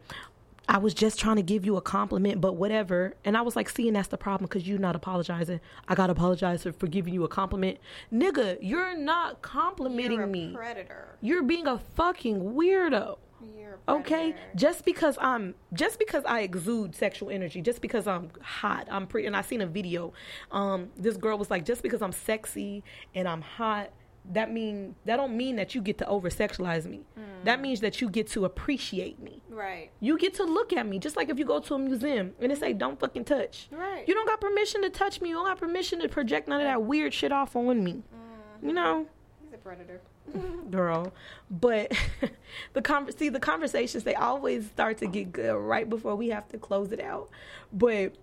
I 0.70 0.80
was 0.80 0.94
just 0.94 1.18
trying 1.18 1.38
to 1.38 1.42
give 1.42 1.66
you 1.66 1.78
a 1.78 1.82
compliment, 1.82 2.42
but 2.42 2.54
whatever. 2.54 3.14
And 3.24 3.38
I 3.38 3.42
was 3.42 3.56
like, 3.56 3.70
seeing 3.70 3.94
that's 3.94 4.10
the 4.10 4.18
problem 4.18 4.48
because 4.48 4.68
you're 4.68 4.80
not 4.80 4.98
apologizing. 4.98 5.62
I 5.88 5.96
got 5.96 6.08
to 6.08 6.12
apologize 6.12 6.64
for, 6.64 6.74
for 6.74 6.88
giving 6.88 7.14
you 7.14 7.24
a 7.24 7.30
compliment. 7.30 7.78
Nigga, 8.14 8.58
you're 8.62 8.98
not 8.98 9.42
complimenting 9.42 10.20
you're 10.20 10.28
me. 10.28 10.54
predator. 10.54 11.16
You're 11.22 11.44
being 11.44 11.68
a 11.68 11.80
fucking 11.96 12.42
weirdo 12.42 13.18
okay 13.88 14.36
just 14.56 14.86
because 14.86 15.18
i'm 15.22 15.56
just 15.74 16.00
because 16.00 16.24
i 16.26 16.42
exude 16.42 16.96
sexual 16.96 17.30
energy 17.30 17.62
just 17.62 17.82
because 17.82 18.08
i'm 18.08 18.30
hot 18.42 18.88
i'm 18.90 19.08
pretty 19.08 19.28
and 19.28 19.36
i 19.36 19.42
seen 19.42 19.62
a 19.62 19.68
video 19.68 20.14
um 20.52 20.90
this 20.98 21.18
girl 21.18 21.38
was 21.38 21.50
like 21.52 21.66
just 21.66 21.84
because 21.84 22.02
i'm 22.02 22.12
sexy 22.12 22.84
and 23.14 23.28
i'm 23.28 23.42
hot 23.42 23.92
that 24.34 24.52
mean 24.52 24.96
that 25.06 25.18
don't 25.18 25.36
mean 25.36 25.56
that 25.56 25.74
you 25.74 25.82
get 25.82 25.98
to 26.00 26.08
over 26.08 26.30
sexualize 26.30 26.86
me. 26.86 27.02
Mm. 27.18 27.46
that 27.46 27.62
means 27.62 27.80
that 27.82 28.02
you 28.02 28.10
get 28.10 28.28
to 28.28 28.46
appreciate 28.46 29.20
me. 29.20 29.42
Right. 29.50 29.90
You 30.00 30.18
get 30.18 30.34
to 30.36 30.44
look 30.44 30.74
at 30.74 30.86
me 30.86 31.00
just 31.00 31.16
like 31.16 31.30
if 31.30 31.40
you 31.40 31.46
go 31.46 31.60
to 31.60 31.76
a 31.76 31.80
museum 31.80 32.34
and 32.42 32.52
they 32.52 32.56
say 32.56 32.74
don't 32.74 33.00
fucking 33.00 33.26
touch. 33.26 33.70
Right. 33.72 34.04
You 34.08 34.14
don't 34.14 34.28
got 34.28 34.42
permission 34.42 34.82
to 34.82 34.90
touch 34.90 35.22
me. 35.22 35.30
You 35.30 35.36
don't 35.36 35.46
got 35.46 35.58
permission 35.58 36.00
to 36.00 36.10
project 36.10 36.48
none 36.48 36.60
of 36.60 36.66
that 36.68 36.84
weird 36.84 37.14
shit 37.14 37.32
off 37.32 37.56
on 37.56 37.84
me. 37.84 37.94
Mm-hmm. 37.94 38.68
you 38.68 38.74
know? 38.74 39.08
He's 39.44 39.54
a 39.54 39.58
predator 39.58 40.02
girl. 40.72 41.14
But 41.50 41.92
the 42.74 42.82
con- 42.82 43.12
see 43.18 43.30
the 43.30 43.40
conversations 43.40 44.04
they 44.04 44.16
always 44.16 44.68
start 44.68 44.98
to 45.00 45.08
get 45.08 45.32
good 45.32 45.56
right 45.56 45.90
before 45.90 46.16
we 46.16 46.30
have 46.30 46.48
to 46.50 46.58
close 46.58 46.92
it 46.92 47.00
out. 47.00 47.30
But 47.72 48.16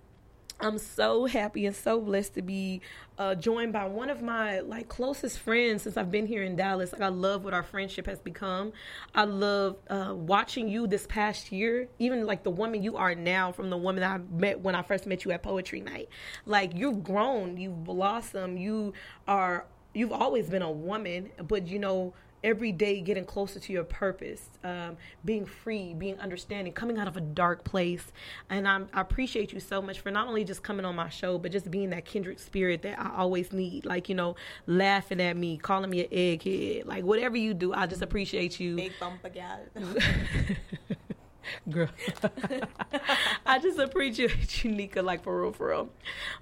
I'm 0.60 0.78
so 0.78 1.26
happy 1.26 1.66
and 1.66 1.74
so 1.74 2.00
blessed 2.00 2.34
to 2.34 2.42
be 2.42 2.80
uh, 3.18 3.34
joined 3.34 3.72
by 3.72 3.86
one 3.86 4.08
of 4.08 4.22
my 4.22 4.60
like 4.60 4.88
closest 4.88 5.40
friends 5.40 5.82
since 5.82 5.96
I've 5.96 6.12
been 6.12 6.26
here 6.26 6.44
in 6.44 6.54
Dallas. 6.54 6.92
Like 6.92 7.02
I 7.02 7.08
love 7.08 7.44
what 7.44 7.52
our 7.52 7.64
friendship 7.64 8.06
has 8.06 8.20
become. 8.20 8.72
I 9.14 9.24
love 9.24 9.76
uh, 9.90 10.14
watching 10.14 10.68
you 10.68 10.86
this 10.86 11.06
past 11.08 11.50
year, 11.50 11.88
even 11.98 12.24
like 12.24 12.44
the 12.44 12.50
woman 12.50 12.82
you 12.82 12.96
are 12.96 13.14
now 13.14 13.50
from 13.50 13.68
the 13.68 13.76
woman 13.76 14.04
I 14.04 14.18
met 14.18 14.60
when 14.60 14.74
I 14.74 14.82
first 14.82 15.06
met 15.06 15.24
you 15.24 15.32
at 15.32 15.42
Poetry 15.42 15.80
Night. 15.80 16.08
Like 16.46 16.72
you've 16.74 17.02
grown, 17.02 17.56
you've 17.56 17.82
blossomed, 17.84 18.58
you 18.58 18.94
are 19.26 19.66
you've 19.94 20.12
always 20.12 20.48
been 20.48 20.62
a 20.62 20.70
woman, 20.70 21.30
but 21.48 21.66
you 21.66 21.78
know, 21.78 22.12
every 22.44 22.70
day 22.70 23.00
getting 23.00 23.24
closer 23.24 23.58
to 23.58 23.72
your 23.72 23.84
purpose, 23.84 24.50
um, 24.62 24.96
being 25.24 25.46
free, 25.46 25.94
being 25.94 26.20
understanding, 26.20 26.72
coming 26.72 26.98
out 26.98 27.08
of 27.08 27.16
a 27.16 27.20
dark 27.20 27.64
place. 27.64 28.12
And 28.50 28.68
I'm, 28.68 28.88
i 28.92 29.00
appreciate 29.00 29.52
you 29.52 29.60
so 29.60 29.80
much 29.80 30.00
for 30.00 30.10
not 30.10 30.28
only 30.28 30.44
just 30.44 30.62
coming 30.62 30.84
on 30.84 30.94
my 30.94 31.08
show, 31.08 31.38
but 31.38 31.50
just 31.50 31.70
being 31.70 31.90
that 31.90 32.04
kindred 32.04 32.38
spirit 32.38 32.82
that 32.82 33.00
I 33.00 33.16
always 33.16 33.52
need. 33.52 33.86
Like, 33.86 34.10
you 34.10 34.14
know, 34.14 34.36
laughing 34.66 35.20
at 35.20 35.36
me, 35.36 35.56
calling 35.56 35.90
me 35.90 36.04
an 36.04 36.10
egghead, 36.10 36.86
like 36.86 37.02
whatever 37.02 37.36
you 37.36 37.54
do, 37.54 37.72
I 37.72 37.86
just 37.86 38.02
appreciate 38.02 38.60
you. 38.60 38.76
Big 38.76 38.92
bump 39.00 39.24
again. 39.24 39.60
Girl, 41.70 41.88
I 43.46 43.58
just 43.58 43.78
appreciate 43.78 44.64
you, 44.64 44.70
Nika, 44.70 45.02
like 45.02 45.22
for 45.22 45.42
real, 45.42 45.52
for 45.52 45.68
real. 45.68 45.90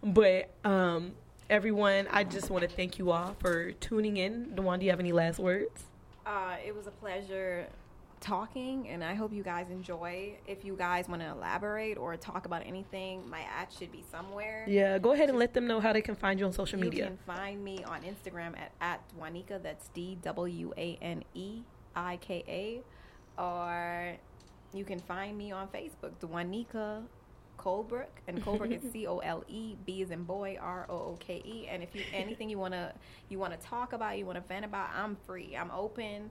But 0.02 0.50
um, 0.64 1.12
everyone, 1.50 2.08
I 2.10 2.24
just 2.24 2.50
want 2.50 2.62
to 2.62 2.68
thank 2.68 2.98
you 2.98 3.10
all 3.10 3.36
for 3.38 3.72
tuning 3.72 4.16
in. 4.16 4.54
Dewan, 4.54 4.80
do 4.80 4.84
you 4.86 4.90
have 4.90 5.00
any 5.00 5.12
last 5.12 5.38
words? 5.38 5.84
Uh, 6.24 6.56
it 6.64 6.74
was 6.74 6.86
a 6.86 6.90
pleasure 6.90 7.66
talking, 8.20 8.88
and 8.88 9.02
I 9.02 9.14
hope 9.14 9.32
you 9.32 9.42
guys 9.42 9.66
enjoy. 9.70 10.34
If 10.46 10.64
you 10.64 10.76
guys 10.76 11.08
want 11.08 11.20
to 11.22 11.28
elaborate 11.28 11.98
or 11.98 12.16
talk 12.16 12.46
about 12.46 12.62
anything, 12.64 13.28
my 13.28 13.40
ad 13.40 13.68
should 13.76 13.90
be 13.90 14.04
somewhere. 14.10 14.64
Yeah, 14.68 14.98
go 14.98 15.12
ahead 15.12 15.28
and 15.28 15.38
let 15.38 15.52
them 15.52 15.66
know 15.66 15.80
how 15.80 15.92
they 15.92 16.02
can 16.02 16.14
find 16.14 16.38
you 16.38 16.46
on 16.46 16.52
social 16.52 16.78
media. 16.78 17.04
You 17.04 17.08
can 17.10 17.18
find 17.26 17.64
me 17.64 17.84
on 17.84 18.02
Instagram 18.02 18.56
at, 18.56 18.72
at 18.80 19.00
Dwaneika, 19.16 19.62
that's 19.62 19.88
D 19.88 20.18
W 20.22 20.72
A 20.76 20.98
N 21.02 21.24
E 21.34 21.62
I 21.96 22.16
K 22.18 22.44
A, 22.46 23.42
or 23.42 24.16
you 24.72 24.84
can 24.84 25.00
find 25.00 25.36
me 25.36 25.52
on 25.52 25.68
Facebook, 25.68 26.12
Dwaneika 26.20 27.02
Colebrooke, 27.62 28.20
and 28.26 28.42
Colebrooke 28.42 28.84
is 28.84 28.92
C 28.92 29.06
O 29.06 29.18
L 29.18 29.44
E 29.48 29.76
B 29.84 30.02
is 30.02 30.10
in 30.10 30.24
boy 30.24 30.58
R 30.60 30.86
O 30.88 30.94
O 30.94 31.18
K 31.20 31.42
E. 31.44 31.66
And 31.68 31.82
if 31.82 31.94
you 31.94 32.02
anything 32.12 32.50
you 32.50 32.58
wanna 32.58 32.92
you 33.28 33.38
wanna 33.38 33.58
talk 33.58 33.92
about, 33.92 34.18
you 34.18 34.26
wanna 34.26 34.42
vent 34.46 34.64
about, 34.64 34.90
I'm 34.94 35.16
free. 35.26 35.56
I'm 35.56 35.70
open, 35.70 36.30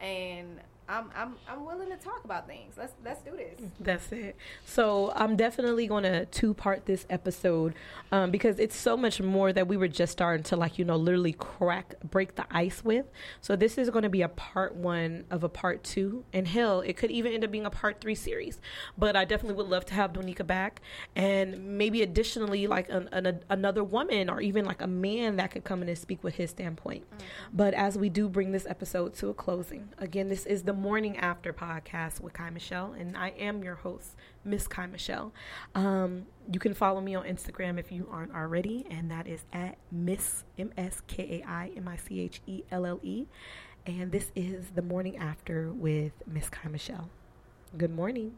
and 0.00 0.60
I'm 0.88 1.10
I'm 1.14 1.34
I'm 1.48 1.64
willing 1.64 1.90
to 1.90 1.96
talk 1.96 2.24
about 2.24 2.46
things. 2.46 2.74
Let's 2.76 2.92
let's 3.04 3.22
do 3.22 3.30
this. 3.30 3.60
That's 3.80 4.12
it. 4.12 4.36
So 4.66 5.12
I'm 5.14 5.36
definitely 5.36 5.86
going 5.86 6.02
to 6.02 6.26
two 6.26 6.54
part 6.54 6.86
this 6.86 7.06
episode 7.08 7.74
um, 8.10 8.30
because 8.30 8.58
it's 8.58 8.76
so 8.76 8.96
much 8.96 9.20
more 9.20 9.52
that 9.52 9.68
we 9.68 9.76
were 9.76 9.88
just 9.88 10.12
starting 10.12 10.42
to 10.44 10.56
like 10.56 10.78
you 10.78 10.84
know 10.84 10.96
literally 10.96 11.32
crack 11.32 11.94
break 12.02 12.34
the 12.34 12.44
ice 12.50 12.84
with. 12.84 13.06
So 13.40 13.56
this 13.56 13.78
is 13.78 13.90
going 13.90 14.02
to 14.02 14.08
be 14.08 14.22
a 14.22 14.28
part 14.28 14.74
one 14.74 15.24
of 15.30 15.44
a 15.44 15.48
part 15.48 15.84
two, 15.84 16.24
and 16.32 16.48
hell, 16.48 16.80
it 16.80 16.96
could 16.96 17.10
even 17.10 17.32
end 17.32 17.44
up 17.44 17.50
being 17.50 17.66
a 17.66 17.70
part 17.70 18.00
three 18.00 18.14
series. 18.14 18.60
But 18.98 19.16
I 19.16 19.24
definitely 19.24 19.56
would 19.56 19.70
love 19.70 19.86
to 19.86 19.94
have 19.94 20.12
Donika 20.12 20.46
back, 20.46 20.82
and 21.14 21.78
maybe 21.78 22.02
additionally 22.02 22.66
like 22.66 22.88
an, 22.90 23.08
an, 23.12 23.44
another 23.48 23.84
woman 23.84 24.28
or 24.28 24.40
even 24.40 24.64
like 24.64 24.82
a 24.82 24.86
man 24.86 25.36
that 25.36 25.52
could 25.52 25.64
come 25.64 25.82
in 25.82 25.88
and 25.88 25.98
speak 25.98 26.22
with 26.24 26.34
his 26.34 26.50
standpoint. 26.50 27.04
Mm-hmm. 27.08 27.26
But 27.54 27.74
as 27.74 27.96
we 27.96 28.08
do 28.08 28.28
bring 28.28 28.52
this 28.52 28.66
episode 28.66 29.14
to 29.14 29.28
a 29.28 29.34
closing, 29.34 29.88
again, 29.98 30.28
this 30.28 30.44
is 30.44 30.64
the 30.64 30.71
the 30.72 30.78
Morning 30.78 31.18
After 31.18 31.52
podcast 31.52 32.22
with 32.22 32.32
Kai 32.32 32.48
Michelle, 32.48 32.94
and 32.98 33.14
I 33.14 33.34
am 33.38 33.62
your 33.62 33.74
host, 33.74 34.16
Miss 34.42 34.66
Kai 34.66 34.86
Michelle. 34.86 35.30
Um, 35.74 36.24
you 36.50 36.58
can 36.58 36.72
follow 36.72 37.02
me 37.02 37.14
on 37.14 37.26
Instagram 37.26 37.78
if 37.78 37.92
you 37.92 38.08
aren't 38.10 38.34
already, 38.34 38.86
and 38.88 39.10
that 39.10 39.26
is 39.26 39.44
at 39.52 39.76
Miss 39.90 40.44
M 40.58 40.72
S 40.78 41.02
K 41.06 41.42
A 41.44 41.46
I 41.46 41.72
M 41.76 41.88
I 41.88 41.98
C 41.98 42.20
H 42.20 42.40
E 42.46 42.62
L 42.70 42.86
L 42.86 43.00
E. 43.02 43.26
And 43.84 44.12
this 44.12 44.32
is 44.34 44.68
the 44.74 44.80
Morning 44.80 45.18
After 45.18 45.70
with 45.70 46.12
Miss 46.26 46.48
Kai 46.48 46.70
Michelle. 46.70 47.10
Good 47.76 47.94
morning. 47.94 48.32